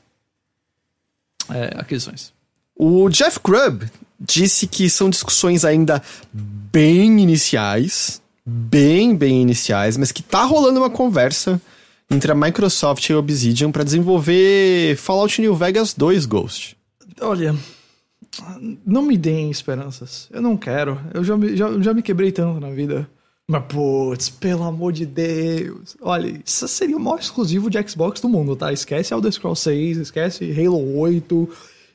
é, 1.49 1.75
aquisições. 1.77 2.33
O 2.75 3.07
Jeff 3.09 3.39
Grubb 3.41 3.85
disse 4.19 4.67
que 4.67 4.89
são 4.89 5.09
discussões 5.09 5.63
ainda 5.63 6.01
bem 6.33 7.19
iniciais, 7.21 8.21
bem, 8.45 9.15
bem 9.15 9.41
iniciais, 9.41 9.95
mas 9.95 10.11
que 10.11 10.23
tá 10.23 10.43
rolando 10.43 10.79
uma 10.79 10.89
conversa 10.89 11.61
entre 12.09 12.31
a 12.31 12.35
Microsoft 12.35 13.07
e 13.07 13.13
a 13.13 13.19
Obsidian 13.19 13.71
para 13.71 13.83
desenvolver 13.83 14.97
Fallout 14.97 15.39
New 15.39 15.55
Vegas 15.55 15.93
2 15.93 16.25
Ghost. 16.25 16.75
Olha, 17.21 17.55
não 18.85 19.03
me 19.03 19.15
deem 19.15 19.51
esperanças. 19.51 20.27
Eu 20.31 20.41
não 20.41 20.57
quero. 20.57 20.99
Eu 21.13 21.23
já 21.23 21.37
me, 21.37 21.55
já, 21.55 21.79
já 21.79 21.93
me 21.93 22.01
quebrei 22.01 22.31
tanto 22.31 22.59
na 22.59 22.71
vida. 22.71 23.07
Mas, 23.47 23.63
putz, 23.67 24.29
pelo 24.29 24.63
amor 24.63 24.91
de 24.91 25.05
Deus. 25.05 25.95
Olha, 26.01 26.41
isso 26.43 26.67
seria 26.67 26.97
o 26.97 26.99
maior 26.99 27.19
exclusivo 27.19 27.69
de 27.69 27.87
Xbox 27.87 28.19
do 28.19 28.27
mundo, 28.27 28.55
tá? 28.55 28.73
Esquece 28.73 29.13
Elder 29.13 29.31
Scrolls 29.31 29.61
6, 29.61 29.97
esquece 29.97 30.51
Halo 30.51 30.97
8, 30.97 31.49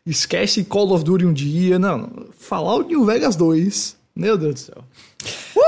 esquece 0.06 0.62
Call 0.62 0.92
of 0.92 1.04
Duty 1.04 1.26
um 1.26 1.32
dia. 1.32 1.78
Não, 1.78 1.98
não. 1.98 2.26
Fallout 2.38 2.88
New 2.88 3.04
Vegas 3.04 3.34
2. 3.34 3.96
Meu 4.14 4.38
Deus 4.38 4.54
do 4.54 4.60
céu. 4.60 4.84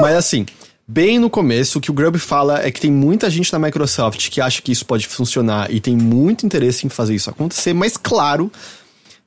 Mas 0.00 0.14
assim, 0.14 0.46
bem 0.86 1.18
no 1.18 1.28
começo, 1.28 1.78
o 1.78 1.80
que 1.80 1.90
o 1.90 1.94
Grubb 1.94 2.18
fala 2.18 2.62
é 2.62 2.70
que 2.70 2.80
tem 2.80 2.90
muita 2.90 3.28
gente 3.28 3.52
na 3.52 3.58
Microsoft 3.58 4.30
que 4.30 4.40
acha 4.40 4.62
que 4.62 4.70
isso 4.70 4.86
pode 4.86 5.08
funcionar 5.08 5.72
e 5.72 5.80
tem 5.80 5.96
muito 5.96 6.46
interesse 6.46 6.86
em 6.86 6.90
fazer 6.90 7.14
isso 7.14 7.28
acontecer, 7.28 7.72
mas 7.72 7.96
claro, 7.96 8.52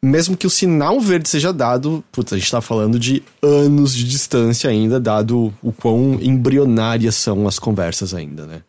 mesmo 0.02 0.38
que 0.38 0.46
o 0.46 0.50
sinal 0.50 1.00
verde 1.00 1.28
seja 1.28 1.52
dado, 1.52 2.04
putz, 2.12 2.32
a 2.34 2.38
gente 2.38 2.52
tá 2.52 2.62
falando 2.62 3.00
de 3.00 3.24
anos 3.42 3.94
de 3.96 4.04
distância 4.04 4.70
ainda, 4.70 5.00
dado 5.00 5.54
o 5.64 5.72
quão 5.72 6.20
embrionárias 6.22 7.16
são 7.16 7.48
as 7.48 7.58
conversas 7.60 8.14
ainda, 8.14 8.46
né? 8.46 8.62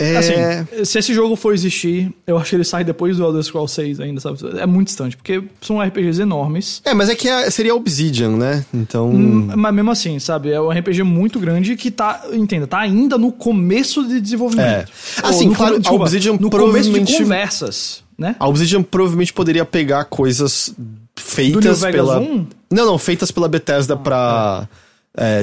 É... 0.00 0.16
Assim, 0.16 0.84
se 0.84 0.96
esse 1.00 1.12
jogo 1.12 1.34
for 1.34 1.52
existir, 1.52 2.14
eu 2.24 2.38
acho 2.38 2.50
que 2.50 2.54
ele 2.56 2.62
sai 2.62 2.84
depois 2.84 3.16
do 3.16 3.24
Elder 3.24 3.42
Scrolls 3.42 3.74
6 3.74 3.98
ainda, 3.98 4.20
sabe? 4.20 4.38
É 4.60 4.64
muito 4.64 4.86
distante, 4.86 5.16
porque 5.16 5.42
são 5.60 5.80
RPGs 5.82 6.22
enormes. 6.22 6.80
é, 6.84 6.94
mas 6.94 7.08
é 7.08 7.16
que 7.16 7.28
é- 7.28 7.50
seria 7.50 7.74
Obsidian, 7.74 8.36
né? 8.36 8.64
Então. 8.72 9.10
Hum, 9.10 9.50
Mas 9.56 9.74
mesmo 9.74 9.90
assim, 9.90 10.20
sabe? 10.20 10.52
É 10.52 10.60
um 10.60 10.70
RPG 10.70 11.02
muito 11.02 11.40
grande 11.40 11.74
que 11.74 11.90
tá, 11.90 12.22
entenda, 12.32 12.68
tá 12.68 12.78
ainda 12.78 13.18
no 13.18 13.32
começo 13.32 14.06
de 14.06 14.20
desenvolvimento. 14.20 14.68
É. 14.68 14.84
Assim, 15.20 15.48
no 15.48 15.56
claro, 15.56 15.82
come- 15.82 15.88
a 15.88 16.00
Obsidian 16.00 16.34
no 16.34 16.48
começo 16.48 16.48
de 16.48 16.56
provavelmente- 16.56 17.18
conversas, 17.18 18.04
né? 18.18 18.34
A 18.38 18.48
Obsidian 18.48 18.82
provavelmente 18.82 19.32
poderia 19.32 19.64
pegar 19.64 20.04
coisas 20.06 20.74
feitas 21.14 21.80
pela. 21.80 22.18
1? 22.18 22.46
Não, 22.70 22.86
não, 22.86 22.98
feitas 22.98 23.30
pela 23.30 23.48
Bethesda 23.48 23.96
pra. 23.96 24.66
é, 24.70 24.87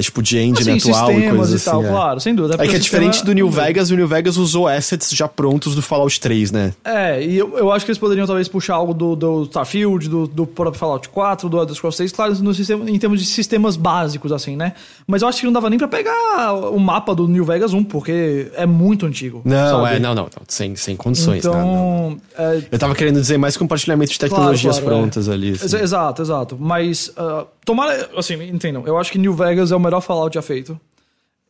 tipo, 0.00 0.22
de 0.22 0.38
engine 0.38 0.76
Assim, 0.76 0.90
atual 0.90 1.12
e 1.12 1.30
coisas 1.30 1.62
e 1.62 1.64
tal, 1.64 1.80
assim. 1.80 1.88
é. 1.88 1.92
claro, 1.92 2.20
sem 2.20 2.34
dúvida. 2.34 2.54
É 2.54 2.56
porque 2.56 2.70
que 2.70 2.76
é 2.76 2.78
o 2.78 2.82
diferente 2.82 3.24
do 3.24 3.32
New 3.32 3.50
Vegas, 3.50 3.90
o 3.90 3.96
New 3.96 4.06
Vegas 4.08 4.36
usou 4.36 4.66
assets 4.68 5.10
já 5.10 5.28
prontos 5.28 5.74
do 5.74 5.82
Fallout 5.82 6.20
3, 6.20 6.52
né? 6.52 6.72
É, 6.84 7.22
e 7.22 7.36
eu, 7.36 7.56
eu 7.58 7.72
acho 7.72 7.84
que 7.84 7.90
eles 7.90 7.98
poderiam 7.98 8.26
talvez 8.26 8.48
puxar 8.48 8.74
algo 8.74 8.94
do, 8.94 9.14
do 9.16 9.42
Starfield, 9.44 10.08
do, 10.08 10.26
do 10.26 10.46
próprio 10.46 10.78
Fallout 10.78 11.08
4, 11.08 11.48
do 11.48 11.58
Elder 11.58 11.74
Scrolls 11.74 11.96
6, 11.96 12.12
claro, 12.12 12.34
no 12.42 12.54
sistema, 12.54 12.88
em 12.90 12.98
termos 12.98 13.20
de 13.20 13.26
sistemas 13.26 13.76
básicos, 13.76 14.32
assim, 14.32 14.56
né? 14.56 14.72
Mas 15.06 15.22
eu 15.22 15.28
acho 15.28 15.40
que 15.40 15.46
não 15.46 15.52
dava 15.52 15.68
nem 15.70 15.78
pra 15.78 15.88
pegar 15.88 16.52
o 16.54 16.78
mapa 16.78 17.14
do 17.14 17.28
New 17.28 17.44
Vegas 17.44 17.72
1, 17.72 17.84
porque 17.84 18.50
é 18.54 18.66
muito 18.66 19.06
antigo. 19.06 19.42
Não, 19.44 19.82
sabe? 19.82 19.96
é, 19.96 19.98
não, 19.98 20.14
não, 20.14 20.24
não, 20.24 20.30
sem, 20.48 20.74
sem 20.76 20.96
condições, 20.96 21.44
né? 21.44 21.50
Não, 21.50 21.58
não. 21.60 21.96
Então, 22.12 22.20
é, 22.38 22.62
Eu 22.70 22.78
tava 22.78 22.94
querendo 22.94 23.20
dizer 23.20 23.38
mais 23.38 23.56
compartilhamento 23.56 24.12
de 24.12 24.18
tecnologias 24.18 24.76
Claro, 24.78 24.86
claro, 24.86 25.00
prontas 25.02 25.28
ali. 25.28 25.52
Assim. 25.52 25.76
Exato, 25.78 26.22
exato. 26.22 26.56
Mas, 26.58 27.12
ah, 27.16 27.44
tomara, 27.64 28.10
assim, 28.16 28.34
entendam, 28.48 28.82
eu 28.86 28.96
acho 28.98 29.10
que 29.10 29.18
New 29.18 29.32
Vegas 29.34 29.65
é 29.72 29.76
o 29.76 29.80
melhor 29.80 30.00
Fallout 30.00 30.34
já 30.34 30.42
feito. 30.42 30.78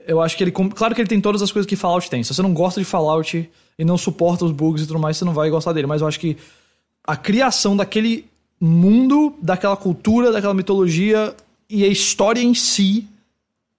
Eu 0.06 0.20
acho 0.22 0.36
que 0.36 0.44
ele. 0.44 0.50
Claro 0.52 0.94
que 0.94 1.00
ele 1.00 1.08
tem 1.08 1.20
todas 1.20 1.42
as 1.42 1.50
coisas 1.50 1.68
que 1.68 1.74
Fallout 1.76 2.08
tem. 2.08 2.22
Se 2.22 2.32
você 2.32 2.42
não 2.42 2.52
gosta 2.54 2.80
de 2.80 2.84
Fallout 2.86 3.50
e 3.78 3.84
não 3.84 3.98
suporta 3.98 4.44
os 4.44 4.52
bugs 4.52 4.82
e 4.84 4.86
tudo 4.86 4.98
mais, 5.00 5.16
você 5.16 5.24
não 5.24 5.32
vai 5.34 5.50
gostar 5.50 5.72
dele. 5.72 5.86
Mas 5.86 6.00
eu 6.00 6.06
acho 6.06 6.20
que 6.20 6.36
a 7.06 7.16
criação 7.16 7.76
daquele 7.76 8.24
mundo, 8.60 9.34
daquela 9.42 9.76
cultura, 9.76 10.30
daquela 10.32 10.54
mitologia 10.54 11.34
e 11.68 11.84
a 11.84 11.88
história 11.88 12.40
em 12.40 12.54
si 12.54 13.06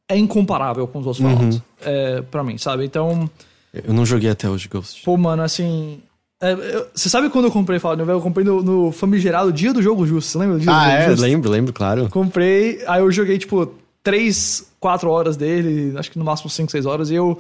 é 0.10 0.18
incomparável 0.18 0.88
com 0.88 1.00
os 1.00 1.06
outros 1.08 1.26
Fallouts. 1.26 1.62
É, 1.82 2.22
pra 2.22 2.44
mim, 2.44 2.58
sabe? 2.58 2.86
Então. 2.86 3.30
Eu 3.74 3.94
não 3.94 4.06
joguei 4.06 4.30
até 4.30 4.50
hoje 4.50 4.68
Ghost. 4.68 5.04
Pô, 5.04 5.16
mano, 5.18 5.44
assim. 5.44 6.00
é, 6.42 6.52
eu- 6.54 6.88
Você 6.94 7.10
sabe 7.10 7.30
quando 7.30 7.46
eu 7.46 7.52
comprei 7.52 7.80
Fallout 7.80 7.98
New 8.00 8.06
Vegas? 8.06 8.20
Eu 8.20 8.24
comprei 8.24 8.46
no, 8.46 8.62
no 8.62 8.92
famigerado 8.92 9.52
dia 9.52 9.72
do 9.74 9.82
jogo 9.82 10.06
justo. 10.06 10.30
Você 10.32 10.38
lembra 10.38 10.56
do 10.58 10.62
dia 10.62 10.72
do 10.72 10.76
Ah, 10.78 10.84
jogo 10.90 10.96
é? 11.04 11.10
justo? 11.10 11.22
Lembro, 11.22 11.50
lembro, 11.50 11.74
claro. 11.74 12.10
Comprei, 12.10 12.84
aí 12.88 13.02
eu 13.02 13.12
joguei 13.12 13.38
tipo 13.38 13.72
3, 14.04 14.72
4 14.80 15.10
horas 15.10 15.36
dele, 15.36 15.98
acho 15.98 16.12
que 16.12 16.20
no 16.20 16.26
máximo 16.26 16.50
5, 16.50 16.72
6 16.72 16.86
horas, 16.86 17.10
e 17.10 17.16
eu. 17.16 17.40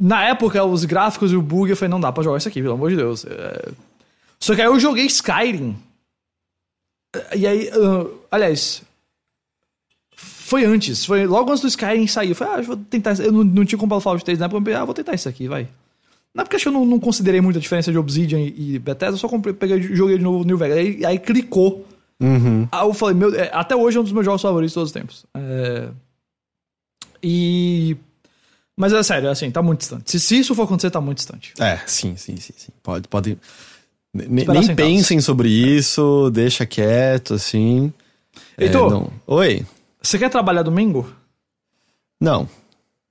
Na 0.00 0.24
época, 0.24 0.64
os 0.64 0.84
gráficos 0.84 1.30
e 1.30 1.36
o 1.36 1.42
bug, 1.42 1.70
eu 1.70 1.76
falei, 1.76 1.90
não 1.90 2.00
dá 2.00 2.10
pra 2.10 2.24
jogar 2.24 2.38
isso 2.38 2.48
aqui, 2.48 2.60
pelo 2.60 2.74
amor 2.74 2.90
de 2.90 2.96
Deus. 2.96 3.24
É, 3.24 3.68
Só 4.40 4.54
que 4.54 4.60
aí 4.60 4.66
eu 4.66 4.80
joguei 4.80 5.06
Skyrim. 5.06 5.76
E 7.36 7.46
aí, 7.46 7.70
ah, 7.72 8.06
aliás. 8.30 8.82
Foi 10.16 10.64
antes, 10.64 11.04
foi 11.04 11.26
logo 11.26 11.50
antes 11.50 11.62
do 11.62 11.68
Skyrim 11.68 12.06
sair. 12.06 12.30
Eu 12.30 12.34
falei, 12.34 12.54
ah, 12.54 12.62
vou 12.62 12.76
tentar. 12.76 13.18
Eu 13.20 13.32
não, 13.32 13.44
não 13.44 13.64
tinha 13.64 13.78
comprado 13.78 14.00
Fallout 14.00 14.24
3 14.24 14.38
na 14.38 14.46
época, 14.46 14.58
eu 14.58 14.64
pensei, 14.64 14.80
ah, 14.80 14.84
vou 14.84 14.94
tentar 14.94 15.14
isso 15.14 15.28
aqui, 15.28 15.48
vai. 15.48 15.68
Na 16.34 16.42
época 16.42 16.56
acho 16.56 16.64
que 16.64 16.68
eu 16.68 16.72
não, 16.72 16.84
não 16.84 16.98
considerei 16.98 17.40
muita 17.40 17.60
diferença 17.60 17.92
de 17.92 17.98
Obsidian 17.98 18.40
e, 18.40 18.74
e 18.74 18.78
Bethesda, 18.78 19.14
eu 19.14 19.18
só 19.18 19.28
comprei, 19.28 19.54
peguei, 19.54 19.80
joguei 19.80 20.18
de 20.18 20.24
novo 20.24 20.44
New 20.44 20.58
Vegas. 20.58 20.78
Aí, 20.78 21.04
aí 21.04 21.18
clicou. 21.18 21.86
Uhum. 22.24 22.68
Aí 22.72 22.86
eu 22.86 22.94
falei, 22.94 23.14
meu, 23.14 23.34
é, 23.34 23.50
até 23.52 23.76
hoje 23.76 23.98
é 23.98 24.00
um 24.00 24.04
dos 24.04 24.12
meus 24.12 24.24
jogos 24.24 24.40
favoritos 24.40 24.72
de 24.72 24.74
todos 24.74 24.88
os 24.88 24.92
tempos. 24.92 25.26
É, 25.34 25.88
E. 27.22 27.96
Mas 28.76 28.92
é 28.92 29.02
sério, 29.02 29.30
assim, 29.30 29.50
tá 29.50 29.62
muito 29.62 29.80
distante. 29.80 30.10
Se, 30.10 30.18
se 30.18 30.38
isso 30.38 30.54
for 30.54 30.62
acontecer, 30.64 30.90
tá 30.90 31.00
muito 31.00 31.18
distante. 31.18 31.52
É, 31.60 31.78
sim, 31.86 32.16
sim, 32.16 32.36
sim, 32.36 32.54
sim. 32.56 32.72
Pode, 32.82 33.06
pode. 33.08 33.38
Nem 34.12 34.44
sentados. 34.46 34.74
pensem 34.74 35.20
sobre 35.20 35.48
isso, 35.48 36.30
deixa 36.32 36.64
quieto, 36.64 37.34
assim. 37.34 37.92
É, 38.56 38.64
Heitor. 38.64 38.90
não. 38.90 39.10
Oi? 39.26 39.64
Você 40.02 40.18
quer 40.18 40.30
trabalhar 40.30 40.62
domingo? 40.62 41.08
Não. 42.20 42.48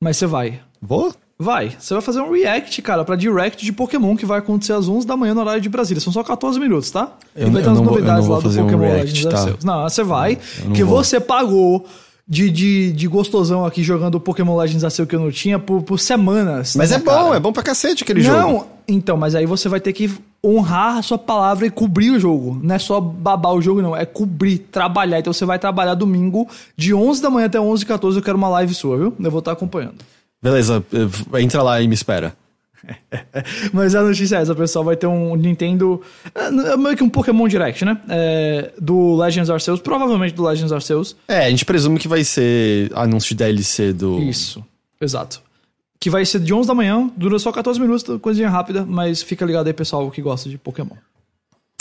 Mas 0.02 0.18
você 0.18 0.26
vai. 0.26 0.62
Vou? 0.82 1.14
Vai. 1.44 1.76
Você 1.78 1.94
vai 1.94 2.02
fazer 2.02 2.22
um 2.22 2.32
react, 2.32 2.82
cara, 2.82 3.04
pra 3.04 3.16
direct 3.16 3.64
de 3.64 3.72
Pokémon 3.74 4.16
que 4.16 4.26
vai 4.26 4.40
acontecer 4.40 4.74
às 4.74 4.88
11 4.88 5.06
da 5.06 5.18
manhã 5.18 5.34
no 5.34 5.42
horário 5.42 5.62
de 5.62 5.70
Brasília. 5.70 6.00
São 6.00 6.14
só 6.14 6.24
14 6.24 6.60
minutos, 6.60 6.90
tá? 6.90 7.12
Eu- 7.36 7.50
e 7.50 7.52
vai 7.52 7.62
ter 7.62 7.68
umas 7.68 7.80
não 7.80 7.86
novidades 7.86 8.20
não 8.20 8.24
vou 8.24 8.36
lá 8.36 8.42
do 8.42 8.44
fazer 8.44 8.62
um 8.62 8.64
Pokémon 8.64 8.82
react, 8.84 9.06
Legends 9.06 9.26
tá? 9.26 9.40
Arceus. 9.40 9.64
Não, 9.64 9.84
você 9.84 10.04
vai. 10.04 10.38
não 10.64 10.72
que 10.72 10.84
vou. 10.84 11.04
você 11.04 11.20
pagou 11.20 11.86
de, 12.28 12.50
de, 12.50 12.94
de 12.94 13.08
gostosão 13.08 13.66
aqui 13.66 13.84
jogando 13.84 14.20
Pokémon 14.20 14.56
Legends 14.56 14.84
Arceus 14.84 15.08
que 15.08 15.16
eu 15.16 15.20
não 15.20 15.32
tinha 15.32 15.60
por, 15.60 15.82
por 15.82 16.00
semanas. 16.00 16.76
Mas 16.76 16.92
né, 16.92 16.96
é 16.96 17.00
bom, 17.00 17.12
cara? 17.12 17.36
é 17.36 17.40
bom 17.40 17.52
pra 17.52 17.62
cacete 17.62 18.04
aquele 18.04 18.24
não, 18.24 18.52
jogo. 18.52 18.68
então, 18.88 19.18
mas 19.18 19.36
aí 19.36 19.46
você 19.46 19.68
vai 19.68 19.82
ter 19.82 19.92
que 19.92 20.10
honrar 20.46 20.98
a 20.98 21.02
sua 21.02 21.18
palavra 21.18 21.66
e 21.66 21.70
cobrir 21.70 22.12
o 22.12 22.20
jogo. 22.20 22.60
Não 22.62 22.76
é 22.76 22.80
só 22.80 23.00
babar 23.00 23.54
o 23.54 23.62
jogo, 23.62 23.82
não. 23.82 23.96
É 23.96 24.06
cobrir, 24.06 24.58
trabalhar. 24.58 25.20
Então 25.20 25.34
você 25.34 25.46
vai 25.46 25.60
trabalhar 25.60 25.96
domingo, 25.96 26.48
de 26.78 26.94
11 26.94 27.22
da 27.22 27.30
manhã 27.30 27.48
até 27.48 27.60
11 27.60 27.84
h 27.84 27.94
14 27.94 28.18
eu 28.18 28.24
quero 28.24 28.38
uma 28.38 28.50
live 28.50 28.74
sua, 28.74 28.98
viu? 28.98 29.14
Eu 29.20 29.32
vou 29.32 29.40
estar 29.40 29.52
acompanhando. 29.52 29.96
Beleza, 30.44 30.84
eh, 30.92 31.42
entra 31.42 31.64
lá 31.64 31.82
e 31.82 31.88
me 31.88 31.94
espera. 31.94 32.36
Mas 33.72 33.96
a 33.96 34.04
notícia 34.04 34.36
é 34.36 34.42
essa, 34.42 34.54
pessoal. 34.54 34.84
Vai 34.84 34.98
ter 34.98 35.08
um 35.08 35.36
Nintendo. 35.36 36.02
é, 36.36 36.76
meio 36.76 36.98
que 36.98 37.04
um 37.04 37.10
Pokémon 37.10 37.48
Direct, 37.48 37.86
né? 37.86 37.98
É, 38.10 38.74
do 38.80 39.16
Legends 39.16 39.50
Arceus. 39.50 39.80
Provavelmente 39.80 40.34
do 40.34 40.44
Legends 40.44 40.72
Arceus. 40.72 41.16
É, 41.30 41.46
a 41.46 41.50
gente 41.50 41.64
presume 41.64 41.98
que 41.98 42.10
vai 42.10 42.26
ser 42.26 42.92
anúncio 42.94 43.30
de 43.30 43.36
DLC 43.36 43.94
do. 43.94 44.20
Isso, 44.20 44.64
exato. 45.00 45.42
Que 45.98 46.10
vai 46.10 46.26
ser 46.26 46.42
de 46.42 46.54
11 46.54 46.68
da 46.68 46.76
manhã, 46.76 47.10
dura 47.16 47.40
só 47.40 47.50
14 47.50 47.80
minutos, 47.80 48.20
coisinha 48.20 48.50
rápida, 48.50 48.86
mas 48.86 49.24
fica 49.24 49.46
ligado 49.46 49.68
aí, 49.68 49.74
pessoal, 49.74 50.12
que 50.12 50.22
gosta 50.22 50.50
de 50.50 50.58
Pokémon. 50.58 50.98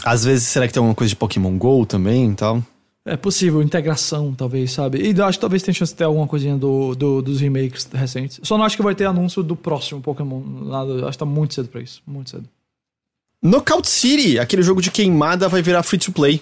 Às 0.05 0.25
vezes, 0.25 0.47
será 0.47 0.69
que 0.69 0.73
tem 0.73 0.81
alguma 0.81 0.95
coisa 0.95 1.09
de 1.09 1.17
Pokémon 1.17 1.59
GO 1.59 1.85
também 1.85 2.31
e 2.31 2.35
tal? 2.37 2.63
É 3.05 3.17
possível, 3.17 3.61
integração, 3.61 4.33
talvez, 4.33 4.71
sabe? 4.71 4.99
E 5.03 5.21
acho 5.23 5.37
que 5.39 5.41
talvez 5.41 5.63
tenha 5.63 5.75
chance 5.75 5.93
de 5.93 5.97
ter 5.99 6.05
alguma 6.05 6.27
coisinha 6.29 6.57
do, 6.57 6.95
do- 6.95 7.21
dos 7.21 7.41
remakes 7.41 7.89
recentes. 7.93 8.39
Só 8.45 8.57
não 8.57 8.65
acho 8.65 8.77
que 8.77 8.83
vai 8.83 8.95
ter 8.95 9.07
anúncio 9.07 9.43
do 9.43 9.57
próximo 9.57 10.01
Pokémon. 10.01 10.41
Nada, 10.41 11.01
acho 11.09 11.13
que 11.13 11.19
tá 11.19 11.25
muito 11.25 11.53
cedo 11.55 11.69
pra 11.69 11.81
isso. 11.81 12.01
Muito 12.07 12.31
cedo. 12.31 12.45
Knockout 13.43 13.89
City, 13.89 14.39
aquele 14.39 14.63
jogo 14.63 14.81
de 14.81 14.89
queimada, 14.91 15.49
vai 15.49 15.61
virar 15.63 15.83
free 15.83 15.99
to 15.99 16.13
play. 16.13 16.41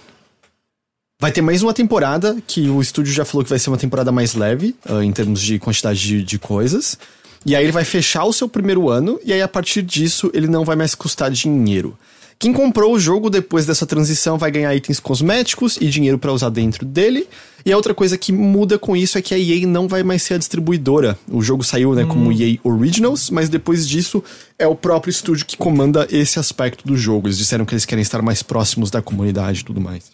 Vai 1.19 1.33
ter 1.33 1.41
mais 1.41 1.63
uma 1.63 1.73
temporada, 1.73 2.37
que 2.47 2.69
o 2.69 2.81
estúdio 2.81 3.13
já 3.13 3.25
falou 3.25 3.43
que 3.43 3.51
vai 3.51 3.59
ser 3.59 3.71
uma 3.71 3.79
temporada 3.79 4.13
mais 4.13 4.35
leve, 4.35 4.77
ah, 4.87 5.03
em 5.03 5.13
termos 5.13 5.41
de 5.41 5.59
quantidade 5.59 5.99
de, 5.99 6.23
de 6.23 6.39
coisas. 6.39 6.99
E 7.45 7.57
aí 7.57 7.65
ele 7.65 7.73
vai 7.73 7.85
fechar 7.85 8.25
o 8.25 8.33
seu 8.35 8.47
primeiro 8.49 8.91
ano, 8.91 9.19
e 9.25 9.33
aí 9.33 9.41
a 9.41 9.49
partir 9.49 9.81
disso 9.81 10.31
ele 10.35 10.47
não 10.47 10.63
vai 10.65 10.77
mais 10.77 10.95
custar 10.95 11.31
dinheiro. 11.31 11.97
Quem 12.41 12.55
comprou 12.55 12.95
o 12.95 12.99
jogo 12.99 13.29
depois 13.29 13.67
dessa 13.67 13.87
transição 13.87 14.39
vai 14.39 14.51
ganhar 14.51 14.75
itens 14.75 14.99
cosméticos 14.99 15.77
e 15.77 15.91
dinheiro 15.91 16.19
pra 16.19 16.33
usar 16.33 16.49
dentro 16.49 16.87
dele. 16.87 17.29
E 17.67 17.71
a 17.71 17.77
outra 17.77 17.93
coisa 17.93 18.17
que 18.17 18.33
muda 18.33 18.79
com 18.79 18.97
isso 18.97 19.19
é 19.19 19.23
que 19.23 19.35
a 19.35 19.39
EA 19.39 19.67
não 19.67 19.87
vai 19.87 20.03
mais 20.03 20.23
ser 20.23 20.33
a 20.33 20.39
distribuidora. 20.39 21.19
O 21.29 21.43
jogo 21.43 21.63
saiu 21.63 21.95
né, 21.95 22.07
como 22.07 22.33
EA 22.33 22.59
Originals, 22.65 23.29
mas 23.29 23.51
depois 23.51 23.87
disso 23.87 24.25
é 24.59 24.67
o 24.67 24.75
próprio 24.75 25.11
estúdio 25.11 25.45
que 25.45 25.55
comanda 25.55 26.09
esse 26.11 26.39
aspecto 26.39 26.87
do 26.87 26.97
jogo. 26.97 27.29
Eles 27.29 27.37
disseram 27.37 27.67
que 27.67 27.75
eles 27.75 27.85
querem 27.85 28.01
estar 28.01 28.23
mais 28.23 28.43
próximos 28.43 28.91
da 28.91 29.03
comunidade 29.03 29.61
e 29.61 29.65
tudo 29.65 29.79
mais. 29.79 30.11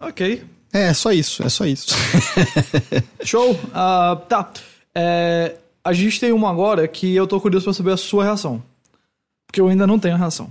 Ok. 0.00 0.44
É, 0.72 0.94
só 0.94 1.10
isso, 1.10 1.42
é 1.42 1.48
só 1.48 1.66
isso. 1.66 1.96
Show. 3.24 3.58
Ah, 3.74 4.22
tá. 4.28 4.52
É, 4.94 5.56
a 5.82 5.92
gente 5.92 6.20
tem 6.20 6.30
uma 6.30 6.48
agora 6.48 6.86
que 6.86 7.12
eu 7.12 7.26
tô 7.26 7.40
curioso 7.40 7.64
pra 7.64 7.74
saber 7.74 7.90
a 7.90 7.96
sua 7.96 8.22
reação. 8.22 8.62
Porque 9.48 9.60
eu 9.60 9.66
ainda 9.66 9.84
não 9.84 9.98
tenho 9.98 10.14
a 10.14 10.18
reação. 10.18 10.48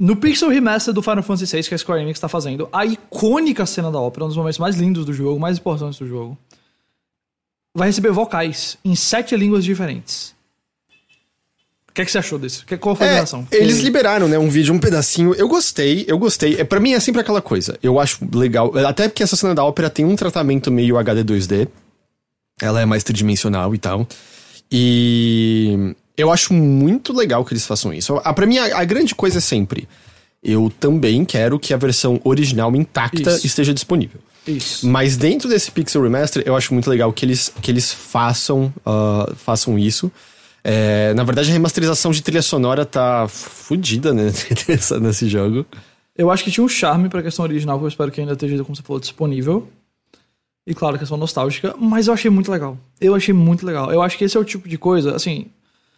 No 0.00 0.16
Pixel 0.16 0.48
Remaster 0.48 0.94
do 0.94 1.02
Final 1.02 1.22
Fantasy 1.22 1.56
VI 1.58 1.68
que 1.68 1.74
a 1.74 1.78
Square 1.78 2.00
Enix 2.02 2.18
tá 2.18 2.26
fazendo, 2.26 2.66
a 2.72 2.86
icônica 2.86 3.66
cena 3.66 3.90
da 3.92 4.00
ópera, 4.00 4.24
um 4.24 4.28
dos 4.28 4.36
momentos 4.36 4.58
mais 4.58 4.74
lindos 4.74 5.04
do 5.04 5.12
jogo, 5.12 5.38
mais 5.38 5.58
importantes 5.58 5.98
do 5.98 6.06
jogo, 6.06 6.38
vai 7.74 7.88
receber 7.88 8.10
vocais 8.10 8.78
em 8.82 8.96
sete 8.96 9.36
línguas 9.36 9.62
diferentes. 9.62 10.34
O 11.90 11.92
que, 11.92 12.00
é 12.00 12.04
que 12.04 12.10
você 12.10 12.18
achou 12.18 12.38
disso? 12.38 12.64
Que- 12.64 12.78
Qual 12.78 12.94
foi 12.96 13.08
a 13.08 13.10
É, 13.10 13.14
reação? 13.16 13.46
eles 13.52 13.76
Que- 13.78 13.82
liberaram, 13.82 14.26
né, 14.26 14.38
um 14.38 14.48
vídeo, 14.48 14.72
um 14.72 14.78
pedacinho. 14.78 15.34
Eu 15.34 15.48
gostei, 15.48 16.04
eu 16.08 16.16
gostei. 16.18 16.54
É, 16.58 16.64
para 16.64 16.80
mim 16.80 16.92
é 16.92 17.00
sempre 17.00 17.20
aquela 17.20 17.42
coisa. 17.42 17.76
Eu 17.82 17.98
acho 18.00 18.20
legal. 18.32 18.72
Até 18.86 19.08
porque 19.08 19.22
essa 19.24 19.36
cena 19.36 19.54
da 19.54 19.64
ópera 19.64 19.90
tem 19.90 20.04
um 20.04 20.16
tratamento 20.16 20.70
meio 20.70 20.96
HD 20.96 21.24
2D. 21.24 21.68
Ela 22.62 22.80
é 22.80 22.86
mais 22.86 23.02
tridimensional 23.04 23.74
e 23.74 23.78
tal. 23.78 24.06
E 24.70 25.94
eu 26.20 26.32
acho 26.32 26.52
muito 26.52 27.12
legal 27.12 27.44
que 27.44 27.52
eles 27.52 27.66
façam 27.66 27.92
isso. 27.92 28.20
A, 28.24 28.32
pra 28.32 28.46
mim, 28.46 28.58
a, 28.58 28.78
a 28.78 28.84
grande 28.84 29.14
coisa 29.14 29.38
é 29.38 29.40
sempre. 29.40 29.88
Eu 30.42 30.72
também 30.80 31.24
quero 31.24 31.58
que 31.58 31.74
a 31.74 31.76
versão 31.76 32.20
original 32.24 32.74
intacta 32.74 33.30
Isso. 33.30 33.46
esteja 33.46 33.74
disponível. 33.74 34.20
Isso. 34.46 34.86
Mas 34.88 35.16
dentro 35.16 35.48
desse 35.48 35.70
Pixel 35.70 36.02
Remaster, 36.02 36.42
eu 36.46 36.56
acho 36.56 36.72
muito 36.72 36.88
legal 36.88 37.12
que 37.12 37.26
eles, 37.26 37.52
que 37.60 37.70
eles 37.70 37.92
façam, 37.92 38.72
ah, 38.86 39.30
façam 39.36 39.78
isso. 39.78 40.10
É, 40.64 41.12
na 41.14 41.24
verdade, 41.24 41.50
a 41.50 41.52
remasterização 41.52 42.10
de 42.10 42.22
trilha 42.22 42.42
sonora 42.42 42.86
tá 42.86 43.28
fodida 43.28 44.14
né, 44.14 44.32
nesse 45.00 45.28
jogo. 45.28 45.66
Eu 46.16 46.30
acho 46.30 46.44
que 46.44 46.50
tinha 46.50 46.64
um 46.64 46.68
charme 46.68 47.08
pra 47.08 47.22
questão 47.22 47.44
original, 47.44 47.78
que 47.78 47.84
eu 47.84 47.88
espero 47.88 48.10
que 48.10 48.20
ainda 48.20 48.32
esteja, 48.32 48.62
como 48.64 48.74
você 48.74 48.82
falou, 48.82 49.00
disponível. 49.00 49.68
E 50.66 50.74
claro, 50.74 50.98
questão 50.98 51.16
nostálgica, 51.16 51.74
mas 51.78 52.06
eu 52.06 52.14
achei 52.14 52.30
muito 52.30 52.50
legal. 52.50 52.78
Eu 53.00 53.14
achei 53.14 53.32
muito 53.32 53.64
legal. 53.64 53.90
Eu 53.90 54.02
acho 54.02 54.16
que 54.18 54.24
esse 54.24 54.36
é 54.36 54.40
o 54.40 54.44
tipo 54.44 54.68
de 54.68 54.76
coisa, 54.76 55.16
assim. 55.16 55.46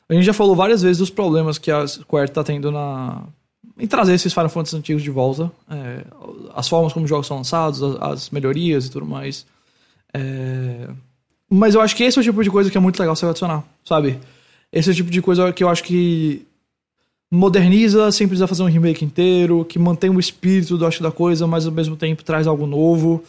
A 0.08 0.14
gente 0.14 0.24
já 0.24 0.32
falou 0.32 0.54
várias 0.54 0.82
vezes 0.82 0.98
dos 0.98 1.10
problemas 1.10 1.58
que 1.58 1.70
a 1.70 1.86
Square 1.86 2.30
tá 2.30 2.44
tendo 2.44 2.70
na. 2.70 3.22
em 3.78 3.86
trazer 3.86 4.14
esses 4.14 4.32
Final 4.32 4.48
Fantasy 4.48 4.76
antigos 4.76 5.02
de 5.02 5.10
volta. 5.10 5.50
É, 5.70 6.04
as 6.54 6.68
formas 6.68 6.92
como 6.92 7.04
os 7.04 7.08
jogos 7.08 7.26
são 7.26 7.38
lançados, 7.38 7.82
as, 7.82 8.02
as 8.02 8.30
melhorias 8.30 8.86
e 8.86 8.90
tudo 8.90 9.06
mais. 9.06 9.46
É, 10.12 10.88
Mas 11.48 11.74
eu 11.74 11.80
acho 11.80 11.96
que 11.96 12.04
esse 12.04 12.18
é 12.18 12.20
o 12.20 12.24
tipo 12.24 12.42
de 12.42 12.50
coisa 12.50 12.70
que 12.70 12.76
é 12.76 12.80
muito 12.80 12.98
legal 13.00 13.16
você 13.16 13.24
adicionar, 13.24 13.64
sabe? 13.84 14.18
Esse 14.72 14.90
é 14.90 14.92
o 14.92 14.96
tipo 14.96 15.10
de 15.10 15.22
coisa 15.22 15.52
que 15.52 15.64
eu 15.64 15.68
acho 15.68 15.82
que 15.84 16.46
moderniza 17.30 18.12
sem 18.12 18.28
precisar 18.28 18.46
fazer 18.46 18.62
um 18.62 18.66
remake 18.66 19.04
inteiro, 19.04 19.64
que 19.64 19.78
mantém 19.78 20.10
o 20.10 20.20
espírito 20.20 20.76
do 20.76 20.86
acho 20.86 21.02
da 21.02 21.10
coisa, 21.10 21.46
mas 21.46 21.64
ao 21.66 21.72
mesmo 21.72 21.96
tempo 21.96 22.22
traz 22.22 22.46
algo 22.46 22.66
novo. 22.66 23.24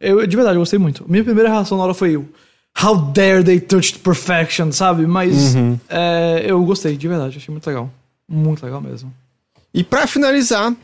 Eu, 0.00 0.26
de 0.26 0.34
verdade, 0.34 0.56
eu 0.56 0.60
gostei 0.60 0.78
muito. 0.78 1.04
Minha 1.06 1.22
primeira 1.22 1.50
reação 1.50 1.76
na 1.76 1.84
hora 1.84 1.94
foi 1.94 2.16
eu. 2.16 2.26
How 2.80 2.96
dare 2.96 3.44
they 3.44 3.60
touch 3.60 3.98
perfection, 3.98 4.72
sabe? 4.72 5.06
Mas 5.06 5.54
é, 5.88 6.44
eu 6.46 6.64
gostei, 6.64 6.96
de 6.96 7.06
verdade, 7.06 7.36
achei 7.38 7.52
muito 7.52 7.66
legal. 7.66 7.90
Muito 8.28 8.64
legal 8.64 8.80
mesmo. 8.80 9.12
E 9.74 9.84
pra 9.84 10.06
finalizar, 10.06 10.74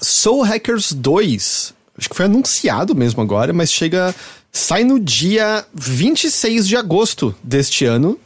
Soul 0.00 0.42
Hackers 0.42 0.92
2. 0.92 1.74
Acho 1.98 2.08
que 2.08 2.16
foi 2.16 2.24
anunciado 2.26 2.94
mesmo 2.94 3.20
agora, 3.22 3.52
mas 3.52 3.72
chega. 3.72 4.14
Sai 4.52 4.82
no 4.82 4.98
dia 4.98 5.64
26 5.74 6.66
de 6.66 6.76
agosto 6.76 7.34
deste 7.42 7.84
ano. 7.84 8.18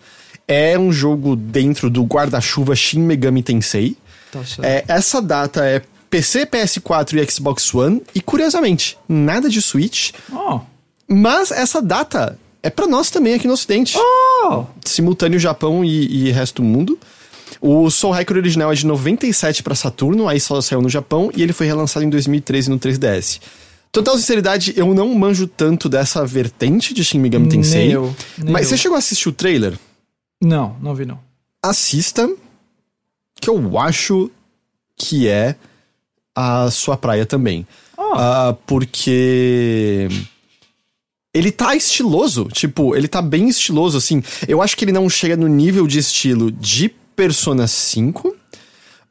É 0.47 0.78
um 0.78 0.93
jogo 0.93 1.37
dentro 1.37 1.91
do 1.91 2.03
guarda-chuva 2.05 2.74
Shin 2.74 3.01
Megami 3.01 3.43
Tensei. 3.43 3.97
Tá. 4.30 4.41
É, 4.62 4.85
essa 4.89 5.20
data 5.20 5.66
é 5.66 5.82
PC, 6.09 6.47
PS4 6.47 7.14
e 7.14 7.30
Xbox 7.30 7.74
One. 7.74 8.03
E 8.14 8.20
curiosamente, 8.20 8.97
nada 9.09 9.51
de 9.51 9.61
Switch. 9.61 10.12
Oh. 10.32 10.61
Mas 11.09 11.51
essa 11.51 11.82
data 11.82 12.39
é 12.64 12.70
pra 12.70 12.86
nós 12.86 13.10
também 13.10 13.34
aqui 13.34 13.46
no 13.46 13.52
Ocidente. 13.52 13.94
Oh! 13.98 14.64
Simultâneo 14.82 15.38
Japão 15.38 15.84
e, 15.84 16.28
e 16.28 16.30
resto 16.30 16.62
do 16.62 16.66
mundo. 16.66 16.98
O 17.60 17.90
Soul 17.90 18.14
Hacker 18.14 18.38
original 18.38 18.72
é 18.72 18.74
de 18.74 18.86
97 18.86 19.62
pra 19.62 19.74
Saturno, 19.74 20.26
aí 20.26 20.40
só 20.40 20.58
saiu 20.62 20.80
no 20.80 20.88
Japão, 20.88 21.30
e 21.36 21.42
ele 21.42 21.52
foi 21.52 21.66
relançado 21.66 22.06
em 22.06 22.08
2013 22.08 22.70
no 22.70 22.78
3DS. 22.78 23.38
Total 23.92 24.16
sinceridade, 24.16 24.72
eu 24.78 24.94
não 24.94 25.14
manjo 25.14 25.46
tanto 25.46 25.90
dessa 25.90 26.24
vertente 26.24 26.94
de 26.94 27.04
Shin 27.04 27.18
Megami 27.18 27.50
Tensei. 27.50 27.84
Nem 27.84 27.92
eu, 27.92 28.16
nem 28.38 28.50
mas 28.50 28.62
eu. 28.62 28.70
você 28.70 28.78
chegou 28.78 28.96
a 28.96 28.98
assistir 28.98 29.28
o 29.28 29.32
trailer? 29.32 29.78
Não, 30.42 30.74
não 30.80 30.94
vi 30.94 31.04
não. 31.04 31.20
Assista, 31.62 32.34
que 33.38 33.50
eu 33.50 33.78
acho 33.78 34.30
que 34.96 35.28
é 35.28 35.54
a 36.34 36.70
sua 36.70 36.96
praia 36.96 37.26
também. 37.26 37.66
Ah, 37.98 38.56
porque 38.66 40.08
ele 41.35 41.51
tá 41.51 41.74
estiloso, 41.74 42.49
tipo, 42.53 42.95
ele 42.97 43.09
tá 43.09 43.20
bem 43.20 43.49
estiloso, 43.49 43.99
assim. 43.99 44.22
Eu 44.49 44.62
acho 44.62 44.76
que 44.76 44.85
ele 44.85 44.93
não 44.93 45.11
chega 45.11 45.37
no 45.37 45.49
nível 45.49 45.87
de 45.87 45.99
estilo 45.99 46.51
de 46.53 46.89
Persona 47.16 47.66
5, 47.66 48.35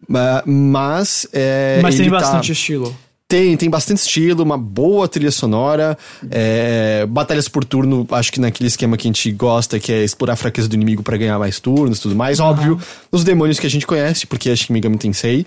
ma- 0.07 0.41
mas 0.45 1.27
é, 1.33 1.79
mas 1.83 1.95
tem 1.97 2.09
tá- 2.09 2.19
bastante 2.19 2.51
estilo. 2.53 2.95
tem, 3.27 3.55
tem 3.57 3.69
bastante 3.69 3.99
estilo, 3.99 4.43
uma 4.43 4.57
boa 4.57 5.07
trilha 5.07 5.31
sonora, 5.31 5.97
é, 6.31 7.05
batalhas 7.07 7.47
por 7.47 7.63
turno, 7.65 8.05
acho 8.11 8.31
que 8.31 8.39
naquele 8.39 8.67
esquema 8.67 8.95
que 8.97 9.07
a 9.07 9.09
gente 9.09 9.31
gosta, 9.31 9.79
que 9.79 9.91
é 9.91 10.03
explorar 10.03 10.33
a 10.33 10.35
fraqueza 10.37 10.67
do 10.67 10.75
inimigo 10.75 11.01
pra 11.03 11.17
ganhar 11.17 11.37
mais 11.39 11.59
turnos 11.59 11.97
e 11.97 12.01
tudo 12.01 12.15
mais. 12.15 12.39
Óbvio, 12.39 12.79
os 13.11 13.23
demônios 13.23 13.59
que 13.59 13.67
a 13.67 13.69
gente 13.69 13.85
conhece, 13.87 14.25
porque 14.27 14.49
é 14.49 14.55
Shin 14.55 14.71
Megami 14.73 14.97
Tensei. 14.97 15.45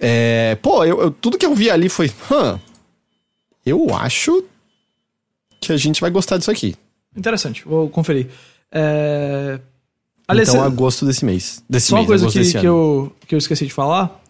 É, 0.00 0.56
pô, 0.62 0.84
eu, 0.84 1.00
eu- 1.00 1.10
tudo 1.10 1.36
que 1.38 1.44
eu 1.46 1.54
vi 1.54 1.70
ali 1.70 1.88
foi, 1.88 2.10
hã, 2.30 2.60
eu 3.64 3.94
acho 3.94 4.44
que 5.60 5.72
a 5.72 5.76
gente 5.76 6.00
vai 6.00 6.10
gostar 6.10 6.38
disso 6.38 6.50
aqui. 6.50 6.74
Interessante, 7.16 7.62
vou 7.66 7.88
conferir. 7.88 8.28
É... 8.72 9.58
Aliás, 10.28 10.48
então, 10.48 10.60
cê- 10.60 10.66
agosto 10.66 11.06
desse 11.06 11.24
mês. 11.24 11.62
Desse 11.68 11.86
Só 11.88 11.96
uma 11.96 12.06
mês, 12.06 12.22
coisa 12.22 12.26
que, 12.28 12.58
que, 12.60 12.66
eu, 12.66 13.12
que 13.26 13.34
eu 13.34 13.38
esqueci 13.38 13.66
de 13.66 13.72
falar. 13.72 14.20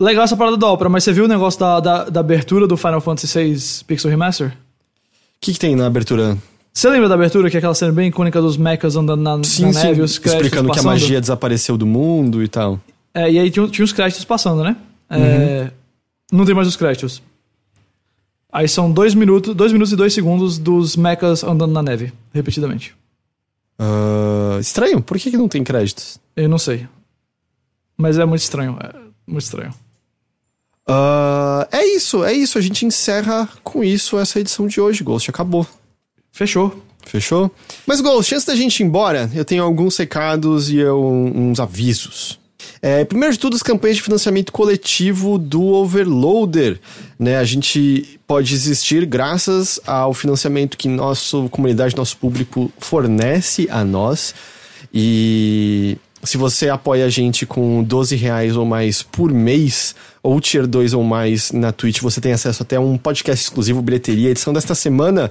Legal 0.00 0.24
essa 0.24 0.36
parada 0.36 0.56
da 0.56 0.66
ópera, 0.66 0.90
mas 0.90 1.04
você 1.04 1.12
viu 1.12 1.24
o 1.24 1.28
negócio 1.28 1.58
da, 1.60 1.80
da, 1.80 2.04
da 2.04 2.20
abertura 2.20 2.66
do 2.66 2.76
Final 2.76 3.00
Fantasy 3.00 3.38
VI 3.38 3.84
Pixel 3.86 4.10
Remaster? 4.10 4.48
O 4.48 4.52
que, 5.40 5.52
que 5.52 5.58
tem 5.58 5.76
na 5.76 5.86
abertura? 5.86 6.36
Você 6.72 6.88
lembra 6.90 7.08
da 7.08 7.14
abertura, 7.14 7.48
que 7.48 7.56
é 7.56 7.58
aquela 7.58 7.74
cena 7.74 7.92
bem 7.92 8.08
icônica 8.08 8.40
dos 8.40 8.56
mechas 8.58 8.96
andando 8.96 9.22
na, 9.22 9.42
Sim, 9.44 9.66
na 9.66 9.72
sim, 9.72 9.86
neve, 9.86 10.02
os 10.02 10.18
créditos 10.18 10.46
explicando 10.46 10.66
que 10.68 10.72
a 10.78 10.82
passando? 10.82 10.90
magia 10.92 11.20
desapareceu 11.20 11.78
do 11.78 11.86
mundo 11.86 12.42
e 12.42 12.48
tal. 12.48 12.78
É, 13.14 13.30
e 13.30 13.38
aí 13.38 13.50
tinha, 13.50 13.66
tinha 13.68 13.84
os 13.84 13.92
créditos 13.92 14.24
passando, 14.26 14.62
né? 14.62 14.76
Uhum. 15.10 15.16
É, 15.18 15.70
não 16.30 16.44
tem 16.44 16.54
mais 16.54 16.68
os 16.68 16.76
créditos. 16.76 17.22
Aí 18.56 18.66
são 18.66 18.90
dois 18.90 19.14
minutos, 19.14 19.54
dois 19.54 19.70
minutos 19.70 19.92
e 19.92 19.96
dois 19.96 20.14
segundos 20.14 20.56
dos 20.56 20.96
mechas 20.96 21.44
andando 21.44 21.72
na 21.72 21.82
neve, 21.82 22.10
repetidamente. 22.32 22.94
Ah, 23.78 24.56
estranho, 24.58 25.02
por 25.02 25.18
que, 25.18 25.30
que 25.30 25.36
não 25.36 25.46
tem 25.46 25.62
créditos? 25.62 26.18
Eu 26.34 26.48
não 26.48 26.56
sei. 26.58 26.88
Mas 27.98 28.16
é 28.18 28.24
muito 28.24 28.40
estranho, 28.40 28.78
é 28.82 28.94
muito 29.26 29.44
estranho. 29.44 29.74
Ah, 30.88 31.68
é 31.70 31.84
isso, 31.84 32.24
é 32.24 32.32
isso. 32.32 32.56
A 32.56 32.60
gente 32.62 32.86
encerra 32.86 33.46
com 33.62 33.84
isso 33.84 34.18
essa 34.18 34.40
edição 34.40 34.66
de 34.66 34.80
hoje. 34.80 35.04
Ghost 35.04 35.28
acabou. 35.28 35.66
Fechou. 36.32 36.82
Fechou? 37.04 37.50
Mas, 37.86 38.00
Ghost, 38.00 38.34
antes 38.34 38.46
da 38.46 38.54
gente 38.56 38.80
ir 38.80 38.84
embora, 38.84 39.30
eu 39.34 39.44
tenho 39.44 39.62
alguns 39.64 39.96
recados 39.96 40.70
e 40.70 40.78
eu- 40.78 40.98
uns 41.04 41.60
avisos. 41.60 42.38
É, 42.80 43.04
primeiro 43.04 43.32
de 43.32 43.38
tudo, 43.38 43.56
as 43.56 43.62
campanhas 43.62 43.96
de 43.96 44.02
financiamento 44.02 44.52
coletivo 44.52 45.38
do 45.38 45.62
Overloader. 45.62 46.78
Né? 47.18 47.36
A 47.36 47.44
gente 47.44 48.18
pode 48.26 48.54
existir 48.54 49.04
graças 49.06 49.80
ao 49.86 50.12
financiamento 50.14 50.76
que 50.76 50.88
nossa 50.88 51.48
comunidade, 51.50 51.96
nosso 51.96 52.16
público 52.16 52.70
fornece 52.78 53.68
a 53.70 53.84
nós. 53.84 54.34
E 54.92 55.98
se 56.22 56.36
você 56.36 56.68
apoia 56.68 57.06
a 57.06 57.08
gente 57.08 57.46
com 57.46 57.82
12 57.82 58.16
reais 58.16 58.56
ou 58.56 58.64
mais 58.64 59.02
por 59.02 59.32
mês, 59.32 59.94
ou 60.22 60.40
tier 60.40 60.66
2 60.66 60.92
ou 60.92 61.04
mais 61.04 61.52
na 61.52 61.72
Twitch, 61.72 62.00
você 62.00 62.20
tem 62.20 62.32
acesso 62.32 62.62
até 62.62 62.76
a 62.76 62.80
um 62.80 62.98
podcast 62.98 63.44
exclusivo, 63.44 63.80
bilheteria. 63.80 64.30
Edição 64.30 64.52
desta 64.52 64.74
semana. 64.74 65.30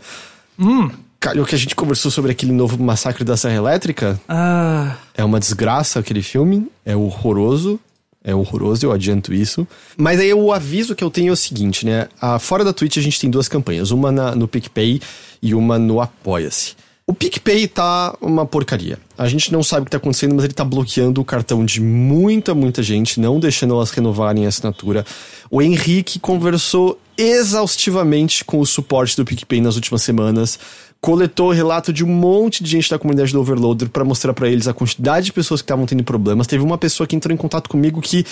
Hum. 0.57 0.89
O 1.31 1.45
que 1.45 1.55
a 1.55 1.57
gente 1.57 1.75
conversou 1.75 2.11
sobre 2.11 2.31
aquele 2.31 2.51
novo 2.51 2.81
massacre 2.81 3.23
da 3.23 3.35
Serra 3.37 3.55
Elétrica. 3.55 4.19
Ah. 4.27 4.95
É 5.13 5.23
uma 5.23 5.39
desgraça 5.39 5.99
aquele 5.99 6.21
filme. 6.21 6.67
É 6.85 6.95
horroroso. 6.95 7.79
É 8.23 8.33
horroroso, 8.33 8.83
eu 8.83 8.91
adianto 8.91 9.31
isso. 9.31 9.67
Mas 9.95 10.19
aí 10.19 10.33
o 10.33 10.51
aviso 10.51 10.95
que 10.95 11.03
eu 11.03 11.11
tenho 11.11 11.29
é 11.29 11.31
o 11.31 11.35
seguinte, 11.35 11.85
né? 11.85 12.07
Ah, 12.19 12.39
fora 12.39 12.63
da 12.63 12.73
Twitch 12.73 12.97
a 12.97 13.01
gente 13.01 13.19
tem 13.19 13.29
duas 13.29 13.47
campanhas. 13.47 13.91
Uma 13.91 14.11
na, 14.11 14.35
no 14.35 14.47
PicPay 14.47 14.99
e 15.41 15.53
uma 15.53 15.77
no 15.77 16.01
Apoia-se. 16.01 16.73
O 17.07 17.13
PicPay 17.13 17.67
tá 17.67 18.17
uma 18.19 18.47
porcaria. 18.47 18.97
A 19.15 19.27
gente 19.27 19.53
não 19.53 19.61
sabe 19.61 19.83
o 19.83 19.85
que 19.85 19.91
tá 19.91 19.97
acontecendo, 19.97 20.33
mas 20.33 20.43
ele 20.43 20.55
tá 20.55 20.65
bloqueando 20.65 21.21
o 21.21 21.25
cartão 21.25 21.63
de 21.63 21.79
muita, 21.79 22.55
muita 22.55 22.81
gente, 22.81 23.19
não 23.19 23.39
deixando 23.39 23.75
elas 23.75 23.91
renovarem 23.91 24.47
a 24.47 24.49
assinatura. 24.49 25.05
O 25.51 25.61
Henrique 25.61 26.17
conversou 26.17 26.99
exaustivamente 27.15 28.43
com 28.43 28.59
o 28.59 28.65
suporte 28.65 29.15
do 29.15 29.23
PicPay 29.23 29.61
nas 29.61 29.75
últimas 29.75 30.01
semanas, 30.01 30.57
coletou 31.01 31.51
relato 31.51 31.93
de 31.93 32.03
um 32.03 32.07
monte 32.07 32.63
de 32.63 32.69
gente 32.71 32.89
da 32.89 32.97
comunidade 32.97 33.31
do 33.31 33.39
Overloader 33.39 33.89
para 33.89 34.03
mostrar 34.03 34.33
para 34.33 34.49
eles 34.49 34.67
a 34.67 34.73
quantidade 34.73 35.27
de 35.27 35.33
pessoas 35.33 35.61
que 35.61 35.65
estavam 35.65 35.85
tendo 35.85 36.03
problemas. 36.03 36.47
Teve 36.47 36.63
uma 36.63 36.77
pessoa 36.77 37.05
que 37.05 37.15
entrou 37.15 37.33
em 37.33 37.37
contato 37.37 37.69
comigo 37.69 38.01
que 38.01 38.25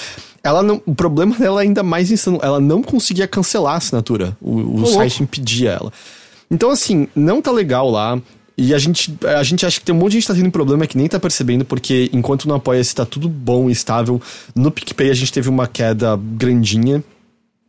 ela 0.44 0.64
não, 0.64 0.82
o 0.86 0.96
problema 0.96 1.38
dela 1.38 1.62
é 1.62 1.66
ainda 1.66 1.84
mais 1.84 2.10
insano, 2.10 2.40
ela 2.42 2.60
não 2.60 2.82
conseguia 2.82 3.28
cancelar 3.28 3.76
a 3.76 3.78
assinatura. 3.78 4.36
O, 4.42 4.82
o 4.82 4.86
site 4.88 5.22
impedia 5.22 5.72
ela. 5.72 5.94
Então 6.50 6.72
assim, 6.72 7.08
não 7.16 7.42
tá 7.42 7.52
legal 7.52 7.90
lá. 7.90 8.20
E 8.58 8.74
a 8.74 8.78
gente, 8.78 9.16
a 9.24 9.42
gente 9.42 9.66
acha 9.66 9.80
que 9.80 9.86
tem 9.86 9.96
um 9.96 9.98
monte 9.98 10.12
de 10.12 10.20
gente 10.20 10.28
tá 10.28 10.34
tendo 10.36 10.52
problema 10.52 10.86
que 10.86 10.96
nem 10.98 11.08
tá 11.08 11.20
percebendo, 11.20 11.66
porque 11.66 12.10
enquanto 12.14 12.48
no 12.48 12.54
Apoia-se 12.54 12.94
tá 12.94 13.04
tudo 13.04 13.28
bom 13.28 13.68
e 13.68 13.74
estável, 13.74 14.22
no 14.56 14.70
PicPay 14.70 15.10
a 15.10 15.16
gente 15.16 15.32
teve 15.32 15.50
uma 15.50 15.66
queda 15.66 16.16
grandinha. 16.16 17.04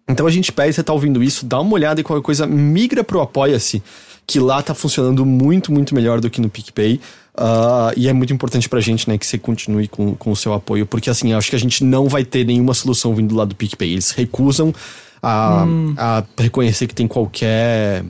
Então 0.09 0.27
a 0.27 0.31
gente 0.31 0.53
pede, 0.53 0.75
você 0.75 0.83
tá 0.83 0.93
ouvindo 0.93 1.23
isso, 1.23 1.47
dá 1.47 1.59
uma 1.61 1.73
olhada 1.73 2.01
e 2.01 2.05
qualquer 2.05 2.23
coisa, 2.23 2.47
migra 2.47 3.03
pro 3.03 3.23
Apoia-se, 3.23 3.83
que 4.27 4.41
lá 4.41 4.63
tá 4.63 4.75
funcionando 4.75 5.25
muito, 5.25 5.73
muito 5.73 5.95
melhor 5.95 6.21
do 6.21 6.31
que 6.31 6.41
no 6.41 6.49
PicPay. 6.49 7.01
Uh, 7.37 7.91
e 7.97 8.09
é 8.09 8.13
muito 8.13 8.33
importante 8.33 8.69
pra 8.69 8.81
gente, 8.81 9.09
né, 9.09 9.19
que 9.19 9.27
você 9.27 9.37
continue 9.37 9.89
com, 9.89 10.15
com 10.15 10.31
o 10.31 10.37
seu 10.37 10.53
apoio, 10.53 10.87
porque 10.87 11.11
assim, 11.11 11.33
acho 11.33 11.51
que 11.51 11.57
a 11.57 11.59
gente 11.59 11.83
não 11.83 12.09
vai 12.09 12.25
ter 12.25 12.45
nenhuma 12.45 12.75
solução 12.75 13.15
vindo 13.15 13.35
lá 13.35 13.45
do 13.45 13.57
PicPay. 13.57 13.93
Eles 13.93 14.11
recusam 14.13 14.73
a, 15.21 15.65
Hum. 15.67 15.95
a 15.97 16.23
reconhecer 16.39 16.87
que 16.87 16.95
tem 16.95 17.09
qualquer, 17.09 18.05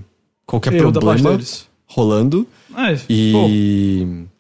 qualquer 0.45 0.71
parte 0.71 0.83
problema 0.83 1.39
rolando. 1.87 2.47
É, 2.77 2.97
pô, 3.33 4.34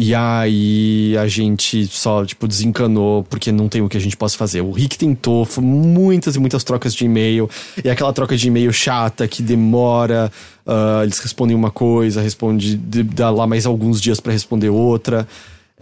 E. 0.00 0.14
Aí 0.14 1.16
a 1.18 1.26
gente 1.26 1.86
só, 1.86 2.24
tipo, 2.24 2.46
desencanou 2.48 3.22
porque 3.24 3.50
não 3.52 3.68
tem 3.68 3.82
o 3.82 3.88
que 3.88 3.96
a 3.96 4.00
gente 4.00 4.16
possa 4.16 4.36
fazer. 4.36 4.60
O 4.60 4.70
Rick 4.72 4.96
tentou, 4.98 5.44
foi 5.44 5.62
muitas 5.64 6.36
e 6.36 6.38
muitas 6.38 6.64
trocas 6.64 6.94
de 6.94 7.04
e-mail. 7.04 7.48
E 7.84 7.88
aquela 7.90 8.12
troca 8.12 8.36
de 8.36 8.48
e-mail 8.48 8.72
chata 8.72 9.26
que 9.28 9.42
demora. 9.42 10.30
ah, 10.66 11.00
eles 11.02 11.18
respondem 11.18 11.54
uma 11.56 11.70
coisa, 11.70 12.20
responde, 12.22 12.76
de- 12.76 13.02
dá 13.02 13.30
lá 13.30 13.46
mais 13.46 13.66
alguns 13.66 14.00
dias 14.00 14.20
pra 14.20 14.32
responder 14.32 14.68
outra. 14.70 15.26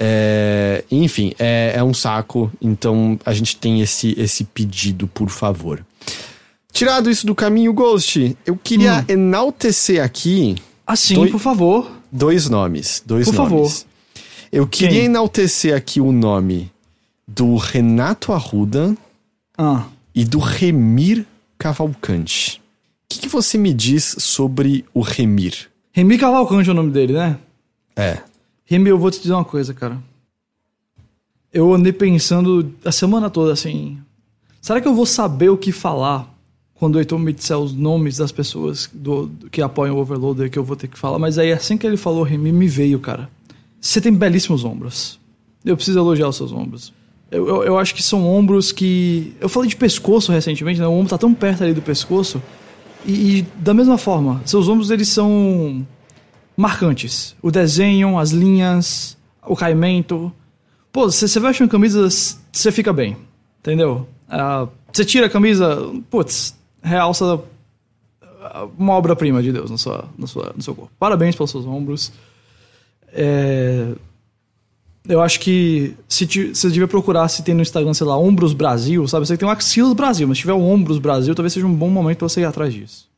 É, 0.01 0.85
enfim, 0.91 1.33
é, 1.39 1.73
é 1.77 1.83
um 1.83 1.93
saco. 1.93 2.51
Então 2.63 3.19
a 3.27 3.33
gente 3.33 3.57
tem 3.57 3.81
esse, 3.81 4.15
esse 4.19 4.45
pedido, 4.45 5.07
por 5.09 5.29
favor. 5.29 5.85
Tirado 6.73 7.11
isso 7.11 7.27
do 7.27 7.35
caminho, 7.35 7.73
Ghost, 7.73 8.37
eu 8.47 8.57
queria 8.57 9.05
enaltecer 9.09 10.03
aqui 10.03 10.55
assim, 10.87 11.15
Doi- 11.15 11.31
por 11.31 11.41
favor. 11.41 11.91
Dois 12.13 12.49
nomes. 12.49 13.03
Dois 13.05 13.27
Por 13.27 13.35
nomes. 13.35 13.51
favor. 13.51 13.88
Eu 14.51 14.67
queria 14.67 14.97
Quem? 15.01 15.05
enaltecer 15.07 15.75
aqui 15.77 16.01
o 16.01 16.13
nome 16.13 16.71
do 17.27 17.57
Renato 17.57 18.33
Arruda 18.33 18.97
Ah. 19.57 19.85
e 20.15 20.25
do 20.25 20.39
Remir 20.39 21.27
Cavalcante. 21.59 22.61
O 23.05 23.09
que, 23.09 23.21
que 23.21 23.29
você 23.29 23.59
me 23.59 23.73
diz 23.75 24.17
sobre 24.19 24.85
o 24.95 25.01
Remir? 25.01 25.69
Remy 25.93 26.19
Cavalcante 26.19 26.69
é 26.69 26.73
o 26.73 26.75
nome 26.75 26.91
dele, 26.91 27.13
né? 27.15 27.39
É. 27.97 28.19
Remy, 28.65 28.91
eu 28.91 28.99
vou 28.99 29.11
te 29.11 29.21
dizer 29.21 29.33
uma 29.33 29.45
coisa, 29.45 29.73
cara. 29.75 29.99
Eu 31.53 31.73
andei 31.75 31.93
pensando 31.93 32.73
a 32.85 32.93
semana 32.93 33.31
toda 33.31 33.53
assim. 33.53 33.99
Será 34.61 34.81
que 34.81 34.87
eu 34.89 34.95
vou 34.95 35.07
saber 35.07 35.49
o 35.49 35.57
que 35.57 35.73
falar 35.73 36.33
quando 36.75 36.97
o 36.97 36.99
Heitor 36.99 37.19
me 37.19 37.33
disser 37.33 37.59
os 37.59 37.73
nomes 37.73 38.19
das 38.19 38.31
pessoas 38.31 38.89
do, 38.93 39.27
do- 39.27 39.51
que 39.51 39.63
apoiam 39.63 39.97
o 39.97 40.01
Overloader 40.01 40.51
que 40.51 40.59
eu 40.59 40.65
vou 40.65 40.77
ter 40.77 40.87
que 40.89 40.99
falar? 40.99 41.19
Mas 41.19 41.39
aí 41.39 41.51
assim 41.53 41.77
que 41.79 41.87
ele 41.87 41.97
falou 41.97 42.23
Remy, 42.23 42.53
me 42.53 42.69
veio, 42.69 43.01
cara. 43.01 43.29
Você 43.81 44.01
tem 44.01 44.13
belíssimos 44.13 44.65
ombros. 44.65 45.19
Eu 45.65 45.77
preciso 45.77 45.99
elogiar 45.99 46.29
os 46.29 46.37
seus 46.37 46.53
ombros. 46.53 46.93
Eu, 47.31 47.47
eu, 47.47 47.65
eu 47.65 47.79
acho 47.79 47.95
que 47.95 48.03
são 48.03 48.27
ombros 48.27 48.73
que. 48.73 49.35
Eu 49.41 49.49
falei 49.49 49.69
de 49.69 49.77
pescoço 49.77 50.33
recentemente, 50.33 50.81
né? 50.81 50.87
O 50.87 50.93
ombro 50.93 51.11
tá 51.11 51.19
tão 51.19 51.35
perto 51.35 51.63
ali 51.63 51.75
do 51.75 51.83
pescoço. 51.83 52.43
E, 53.05 53.39
e 53.39 53.43
da 53.57 53.75
mesma 53.75 53.99
forma, 53.99 54.41
seus 54.45 54.69
ombros 54.69 54.91
eles 54.91 55.09
são 55.09 55.87
marcantes. 56.57 57.37
O 57.43 57.51
desenho, 57.51 58.19
as 58.19 58.31
linhas, 58.31 59.17
o 59.47 59.55
caimento. 59.55 60.33
Pô, 60.91 61.11
você 61.11 61.39
veste 61.39 61.63
uma 61.63 61.69
camisa, 61.69 62.09
você 62.09 62.73
fica 62.73 62.93
bem. 62.93 63.17
Entendeu? 63.61 64.09
Ah, 64.29 64.67
Você 64.93 65.05
tira 65.05 65.27
a 65.27 65.31
camisa, 65.31 65.93
putz, 66.11 66.57
realça 66.83 67.41
uma 68.79 68.95
obra-prima 68.95 69.43
de 69.43 69.53
Deus 69.53 69.71
na 69.71 69.79
sua, 69.79 70.05
na 70.17 70.27
sua, 70.27 70.53
no 70.57 70.63
seu 70.63 70.75
corpo. 70.75 70.91
Parabéns 70.99 71.35
pelos 71.37 71.51
seus 71.51 71.67
ombros. 71.67 72.13
É, 73.13 73.93
eu 75.09 75.21
acho 75.23 75.41
que 75.41 75.95
se 76.09 76.27
ti- 76.27 76.55
você 76.55 76.69
devia 76.69 76.87
procurar 76.89 77.29
se 77.29 77.43
tem 77.43 77.55
no 77.55 77.63
Instagram, 77.63 77.95
sei 77.95 78.07
lá, 78.07 78.17
Ombros 78.19 78.53
Brasil, 78.53 79.07
sabe? 79.09 79.27
Você 79.27 79.37
tem 79.37 79.49
um 79.49 79.51
Axilos 79.51 79.95
Brasil, 79.95 80.29
mas 80.29 80.37
se 80.39 80.43
tiver 80.43 80.53
o 80.53 80.61
Ombros 80.63 80.99
Brasil, 80.99 81.35
talvez 81.35 81.53
seja 81.53 81.67
um 81.67 81.75
bom 81.75 81.89
momento 81.89 82.19
pra 82.19 82.29
você 82.29 82.41
ir 82.43 82.45
atrás 82.45 82.73
disso. 82.75 83.09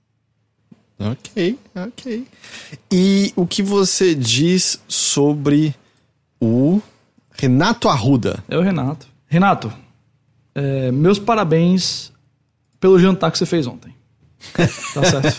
Ok, 0.99 1.59
ok. 1.75 2.27
E 2.93 3.33
o 3.35 3.47
que 3.47 3.62
você 3.62 4.15
diz 4.15 4.81
sobre 4.87 5.75
o 6.41 6.81
Renato 7.33 7.89
Arruda? 7.89 8.45
É 8.49 8.57
o 8.59 8.61
Renato. 8.61 9.07
Renato, 9.27 9.73
é, 10.55 10.91
meus 10.93 11.19
parabéns 11.19 12.12
pelo 12.79 12.99
jantar 12.99 13.31
que 13.33 13.39
você 13.39 13.47
fez 13.47 13.67
ontem. 13.67 13.95
Tá 14.95 15.05
certo? 15.05 15.39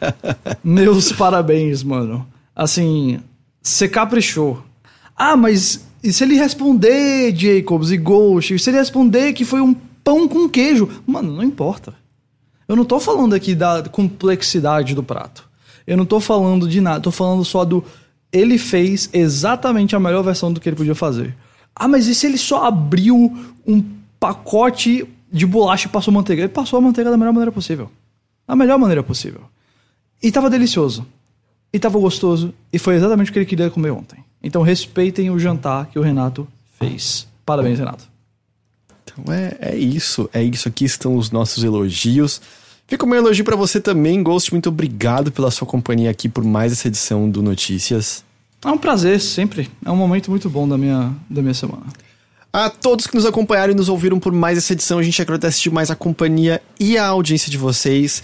meus 0.64 1.12
parabéns, 1.12 1.82
mano. 1.82 2.26
Assim, 2.56 3.20
você 3.64 3.88
caprichou. 3.88 4.62
Ah, 5.16 5.36
mas 5.36 5.86
e 6.02 6.12
se 6.12 6.22
ele 6.22 6.36
responder, 6.36 7.34
Jacobs 7.34 7.90
e 7.90 7.96
Ghost? 7.96 8.54
E 8.54 8.58
se 8.58 8.68
ele 8.68 8.76
responder 8.76 9.32
que 9.32 9.44
foi 9.44 9.62
um 9.62 9.72
pão 9.72 10.28
com 10.28 10.46
queijo? 10.48 10.88
Mano, 11.06 11.32
não 11.32 11.42
importa. 11.42 11.94
Eu 12.68 12.76
não 12.76 12.84
tô 12.84 13.00
falando 13.00 13.34
aqui 13.34 13.54
da 13.54 13.82
complexidade 13.84 14.94
do 14.94 15.02
prato. 15.02 15.48
Eu 15.86 15.96
não 15.96 16.04
tô 16.04 16.20
falando 16.20 16.68
de 16.68 16.80
nada. 16.80 17.00
Tô 17.00 17.10
falando 17.10 17.42
só 17.44 17.64
do. 17.64 17.82
Ele 18.30 18.58
fez 18.58 19.08
exatamente 19.12 19.96
a 19.96 20.00
melhor 20.00 20.22
versão 20.22 20.52
do 20.52 20.60
que 20.60 20.68
ele 20.68 20.76
podia 20.76 20.94
fazer. 20.94 21.34
Ah, 21.74 21.88
mas 21.88 22.06
e 22.06 22.14
se 22.14 22.26
ele 22.26 22.38
só 22.38 22.66
abriu 22.66 23.16
um 23.66 23.82
pacote 24.20 25.06
de 25.32 25.46
bolacha 25.46 25.88
e 25.88 25.90
passou 25.90 26.12
manteiga? 26.12 26.42
Ele 26.42 26.48
passou 26.48 26.78
a 26.78 26.82
manteiga 26.82 27.10
da 27.10 27.16
melhor 27.16 27.32
maneira 27.32 27.52
possível. 27.52 27.90
Da 28.46 28.54
melhor 28.54 28.78
maneira 28.78 29.02
possível. 29.02 29.42
E 30.22 30.30
tava 30.30 30.50
delicioso. 30.50 31.06
E 31.74 31.78
tava 31.80 31.98
gostoso. 31.98 32.54
E 32.72 32.78
foi 32.78 32.94
exatamente 32.94 33.30
o 33.30 33.32
que 33.32 33.38
ele 33.40 33.46
queria 33.46 33.68
comer 33.68 33.90
ontem. 33.90 34.24
Então 34.40 34.62
respeitem 34.62 35.28
o 35.28 35.40
jantar 35.40 35.86
que 35.86 35.98
o 35.98 36.02
Renato 36.02 36.46
fez. 36.78 37.26
Parabéns, 37.44 37.80
Renato. 37.80 38.04
Então 39.02 39.34
é, 39.34 39.56
é 39.58 39.76
isso, 39.76 40.30
é 40.32 40.40
isso. 40.40 40.68
Aqui 40.68 40.84
estão 40.84 41.16
os 41.16 41.32
nossos 41.32 41.64
elogios. 41.64 42.40
Fica 42.86 43.04
o 43.04 43.08
meu 43.08 43.18
elogio 43.18 43.44
pra 43.44 43.56
você 43.56 43.80
também, 43.80 44.22
Ghost. 44.22 44.52
Muito 44.52 44.68
obrigado 44.68 45.32
pela 45.32 45.50
sua 45.50 45.66
companhia 45.66 46.10
aqui 46.10 46.28
por 46.28 46.44
mais 46.44 46.70
essa 46.70 46.86
edição 46.86 47.28
do 47.28 47.42
Notícias. 47.42 48.22
É 48.64 48.68
um 48.68 48.78
prazer, 48.78 49.20
sempre. 49.20 49.68
É 49.84 49.90
um 49.90 49.96
momento 49.96 50.30
muito 50.30 50.48
bom 50.48 50.68
da 50.68 50.78
minha, 50.78 51.12
da 51.28 51.42
minha 51.42 51.54
semana. 51.54 51.82
A 52.52 52.70
todos 52.70 53.08
que 53.08 53.16
nos 53.16 53.26
acompanharam 53.26 53.72
e 53.72 53.76
nos 53.76 53.88
ouviram 53.88 54.20
por 54.20 54.32
mais 54.32 54.56
essa 54.56 54.74
edição, 54.74 55.00
a 55.00 55.02
gente 55.02 55.20
agradece 55.20 55.60
demais 55.60 55.90
a 55.90 55.96
companhia 55.96 56.62
e 56.78 56.96
a 56.96 57.04
audiência 57.08 57.50
de 57.50 57.58
vocês. 57.58 58.22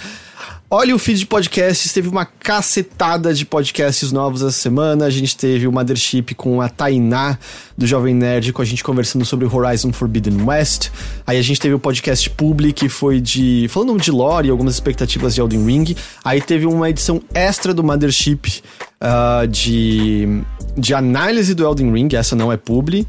Olha 0.73 0.95
o 0.95 1.01
feed 1.01 1.19
de 1.19 1.27
podcasts, 1.27 1.93
teve 1.93 2.09
uma 2.09 2.25
cacetada 2.25 3.35
de 3.35 3.45
podcasts 3.45 4.13
novos 4.13 4.41
essa 4.41 4.53
semana. 4.53 5.05
A 5.05 5.11
gente 5.11 5.37
teve 5.37 5.67
o 5.67 5.73
Mothership 5.73 6.33
com 6.37 6.61
a 6.61 6.69
Tainá, 6.69 7.37
do 7.77 7.89
Jovem 7.89 8.15
Nerd, 8.15 8.53
com 8.53 8.63
a 8.63 8.65
gente 8.65 8.85
conversando 8.85 9.25
sobre 9.25 9.47
Horizon 9.47 9.93
Forbidden 9.93 10.45
West. 10.45 10.91
Aí 11.27 11.39
a 11.39 11.43
gente 11.43 11.59
teve 11.59 11.75
o 11.75 11.79
podcast 11.81 12.31
Public, 12.31 12.85
que 12.85 12.89
foi 12.89 13.21
de. 13.21 13.67
falando 13.69 14.01
de 14.01 14.13
lore 14.13 14.47
e 14.47 14.51
algumas 14.53 14.75
expectativas 14.75 15.35
de 15.35 15.41
Elden 15.41 15.67
Ring. 15.67 15.97
Aí 16.23 16.41
teve 16.41 16.67
uma 16.67 16.89
edição 16.89 17.21
extra 17.35 17.75
do 17.75 17.83
Mothership 17.83 18.63
ah, 19.01 19.47
de, 19.51 20.41
de 20.79 20.95
análise 20.95 21.53
do 21.53 21.65
Elden 21.65 21.93
Ring, 21.93 22.15
essa 22.15 22.37
não 22.37 22.53
é 22.53 22.57
publi. 22.57 23.05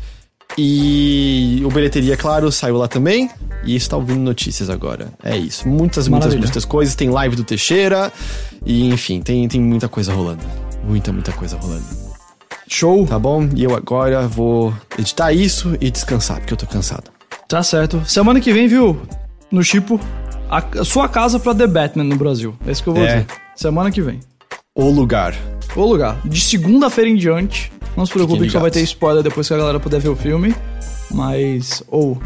E 0.57 1.61
o 1.65 1.69
Bilheteria, 1.69 2.17
claro, 2.17 2.51
saiu 2.51 2.77
lá 2.77 2.87
também. 2.87 3.29
E 3.63 3.75
está 3.75 3.95
ouvindo 3.95 4.19
notícias 4.19 4.69
agora. 4.69 5.13
É 5.23 5.37
isso. 5.37 5.67
Muitas, 5.67 6.07
muitas, 6.07 6.09
Maravilha. 6.09 6.39
muitas 6.41 6.65
coisas. 6.65 6.95
Tem 6.95 7.09
live 7.09 7.35
do 7.35 7.43
Teixeira. 7.43 8.11
E, 8.65 8.89
enfim, 8.89 9.21
tem, 9.21 9.47
tem 9.47 9.61
muita 9.61 9.87
coisa 9.87 10.13
rolando. 10.13 10.43
Muita, 10.83 11.11
muita 11.13 11.31
coisa 11.31 11.57
rolando. 11.57 11.85
Show. 12.67 13.05
Tá 13.05 13.19
bom? 13.19 13.47
E 13.55 13.63
eu 13.63 13.75
agora 13.75 14.27
vou 14.27 14.73
editar 14.97 15.31
isso 15.31 15.77
e 15.79 15.91
descansar, 15.91 16.39
porque 16.39 16.53
eu 16.53 16.57
tô 16.57 16.65
cansado. 16.65 17.11
Tá 17.47 17.61
certo. 17.61 18.01
Semana 18.05 18.39
que 18.39 18.51
vem, 18.51 18.67
viu? 18.67 18.99
No 19.51 19.63
Chipo, 19.63 19.99
a, 20.49 20.63
a 20.79 20.83
sua 20.85 21.07
casa 21.09 21.39
pra 21.39 21.53
The 21.53 21.67
Batman 21.67 22.05
no 22.05 22.15
Brasil. 22.15 22.55
É 22.65 22.71
isso 22.71 22.81
que 22.81 22.89
eu 22.89 22.93
vou 22.93 23.03
É. 23.03 23.07
dizer. 23.07 23.27
Semana 23.55 23.91
que 23.91 24.01
vem. 24.01 24.19
O 24.73 24.89
lugar. 24.89 25.35
O 25.75 25.85
lugar. 25.85 26.19
De 26.25 26.39
segunda-feira 26.41 27.09
em 27.09 27.15
diante. 27.15 27.71
Não 27.95 28.05
se 28.05 28.11
preocupe 28.13 28.43
que 28.45 28.49
só 28.49 28.59
vai 28.59 28.71
ter 28.71 28.81
spoiler 28.81 29.23
depois 29.23 29.47
que 29.47 29.53
a 29.53 29.57
galera 29.57 29.79
puder 29.79 29.99
ver 29.99 30.09
o 30.09 30.15
filme. 30.15 30.55
Mas. 31.11 31.83
Ou. 31.89 32.21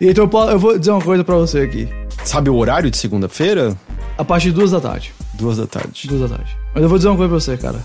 E 0.00 0.08
então 0.08 0.28
eu, 0.50 0.58
vou 0.58 0.78
dizer 0.78 0.90
uma 0.90 1.02
coisa 1.02 1.22
pra 1.24 1.34
você 1.36 1.60
aqui. 1.60 1.88
Sabe 2.24 2.48
o 2.50 2.56
horário 2.56 2.90
de 2.90 2.96
segunda-feira? 2.96 3.76
A 4.16 4.24
partir 4.24 4.48
de 4.48 4.54
duas 4.54 4.70
da 4.70 4.80
tarde. 4.80 5.12
Duas 5.34 5.56
da 5.58 5.66
tarde. 5.66 6.06
Duas 6.08 6.20
da 6.28 6.36
tarde. 6.36 6.56
Mas 6.74 6.82
eu 6.82 6.88
vou 6.88 6.98
dizer 6.98 7.08
uma 7.08 7.16
coisa 7.16 7.30
pra 7.30 7.40
você, 7.40 7.56
cara. 7.56 7.78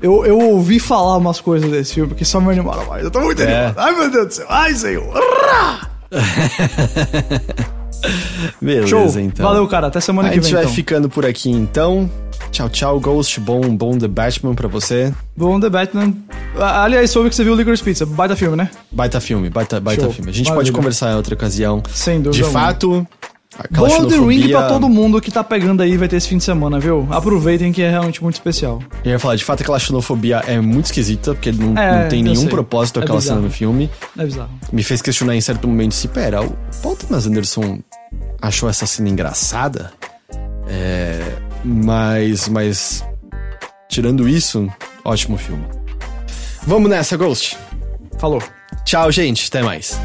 Eu, 0.00 0.24
eu 0.26 0.38
ouvi 0.38 0.80
falar 0.80 1.16
umas 1.16 1.40
coisas 1.40 1.70
desse 1.70 1.94
filme 1.94 2.14
que 2.14 2.24
só 2.24 2.40
me 2.40 2.50
animaram 2.50 2.84
mais. 2.86 3.04
Eu 3.04 3.10
tô 3.10 3.20
muito 3.20 3.40
É. 3.42 3.66
animado. 3.66 3.78
Ai, 3.78 3.92
meu 3.96 4.10
Deus 4.10 4.26
do 4.26 4.34
céu. 4.34 4.46
Ai, 4.48 4.74
senhor. 4.74 5.12
Beleza, 8.60 8.86
Show. 8.88 9.06
então. 9.20 9.46
Valeu, 9.46 9.66
cara. 9.68 9.86
Até 9.86 10.00
semana 10.00 10.28
A 10.28 10.30
que 10.32 10.36
gente 10.36 10.44
vem. 10.46 10.54
vai 10.54 10.62
então. 10.64 10.74
ficando 10.74 11.08
por 11.08 11.24
aqui 11.24 11.50
então. 11.50 12.10
Tchau, 12.50 12.68
tchau, 12.68 13.00
Ghost. 13.00 13.40
Bom, 13.40 13.60
bom 13.76 13.96
The 13.96 14.08
Batman 14.08 14.54
pra 14.54 14.68
você. 14.68 15.12
Bom, 15.36 15.58
The 15.60 15.70
Batman. 15.70 16.12
Ah, 16.58 16.84
Aliás, 16.84 17.10
soube 17.10 17.30
que 17.30 17.34
você 17.36 17.44
viu 17.44 17.52
o 17.54 17.56
Licorice 17.56 17.82
Pizza. 17.82 18.04
Baita 18.04 18.36
filme, 18.36 18.56
né? 18.56 18.70
Baita 18.90 19.20
filme, 19.20 19.48
baita, 19.48 19.80
baita 19.80 20.02
Show. 20.04 20.12
filme. 20.12 20.30
A 20.30 20.34
gente 20.34 20.46
Maravilha. 20.48 20.72
pode 20.72 20.72
conversar 20.78 21.12
em 21.12 21.16
outra 21.16 21.34
ocasião. 21.34 21.82
Sem 21.92 22.20
dúvida. 22.20 22.44
De 22.44 22.50
fato, 22.52 23.06
aquela 23.58 23.88
Bom 23.88 24.06
The 24.06 24.16
Ring 24.18 24.48
pra 24.50 24.68
todo 24.68 24.88
mundo 24.88 25.20
que 25.20 25.30
tá 25.30 25.42
pegando 25.42 25.82
aí 25.82 25.96
vai 25.96 26.08
ter 26.08 26.16
esse 26.16 26.28
fim 26.28 26.36
de 26.36 26.44
semana, 26.44 26.78
viu? 26.78 27.06
Aproveitem 27.10 27.72
que 27.72 27.80
é 27.82 27.88
realmente 27.90 28.22
muito 28.22 28.34
especial. 28.34 28.82
Eu 29.04 29.12
ia 29.12 29.18
falar, 29.18 29.36
de 29.36 29.44
fato, 29.44 29.62
aquela 29.62 29.78
xenofobia 29.78 30.42
é 30.46 30.60
muito 30.60 30.86
esquisita, 30.86 31.32
porque 31.34 31.52
não, 31.52 31.76
É, 31.78 32.02
não 32.02 32.08
tem 32.08 32.22
nenhum 32.22 32.36
sei. 32.42 32.48
propósito 32.48 33.00
É 33.00 33.02
aquela 33.02 33.20
cena 33.20 33.36
bizarro. 33.36 33.48
no 33.48 33.50
filme. 33.54 33.90
É 34.18 34.24
bizarro. 34.24 34.50
Me 34.70 34.82
fez 34.82 35.00
questionar 35.00 35.34
em 35.36 35.40
certo 35.40 35.66
momento 35.66 35.94
se, 35.94 36.08
pera, 36.08 36.42
o 36.42 36.54
Paul 36.82 36.96
Thomas 36.96 37.26
Anderson 37.26 37.78
achou 38.42 38.68
essa 38.68 38.84
cena 38.86 39.08
engraçada? 39.08 39.90
É... 40.68 41.20
Mas, 41.64 42.48
mas... 42.48 43.04
Tirando 43.88 44.28
isso, 44.28 44.72
ótimo 45.04 45.36
filme. 45.36 45.66
Vamos 46.66 46.88
nessa, 46.88 47.16
Ghost. 47.16 47.58
Falou. 48.18 48.42
Tchau, 48.84 49.10
gente. 49.12 49.48
Até 49.48 49.62
mais. 49.62 50.00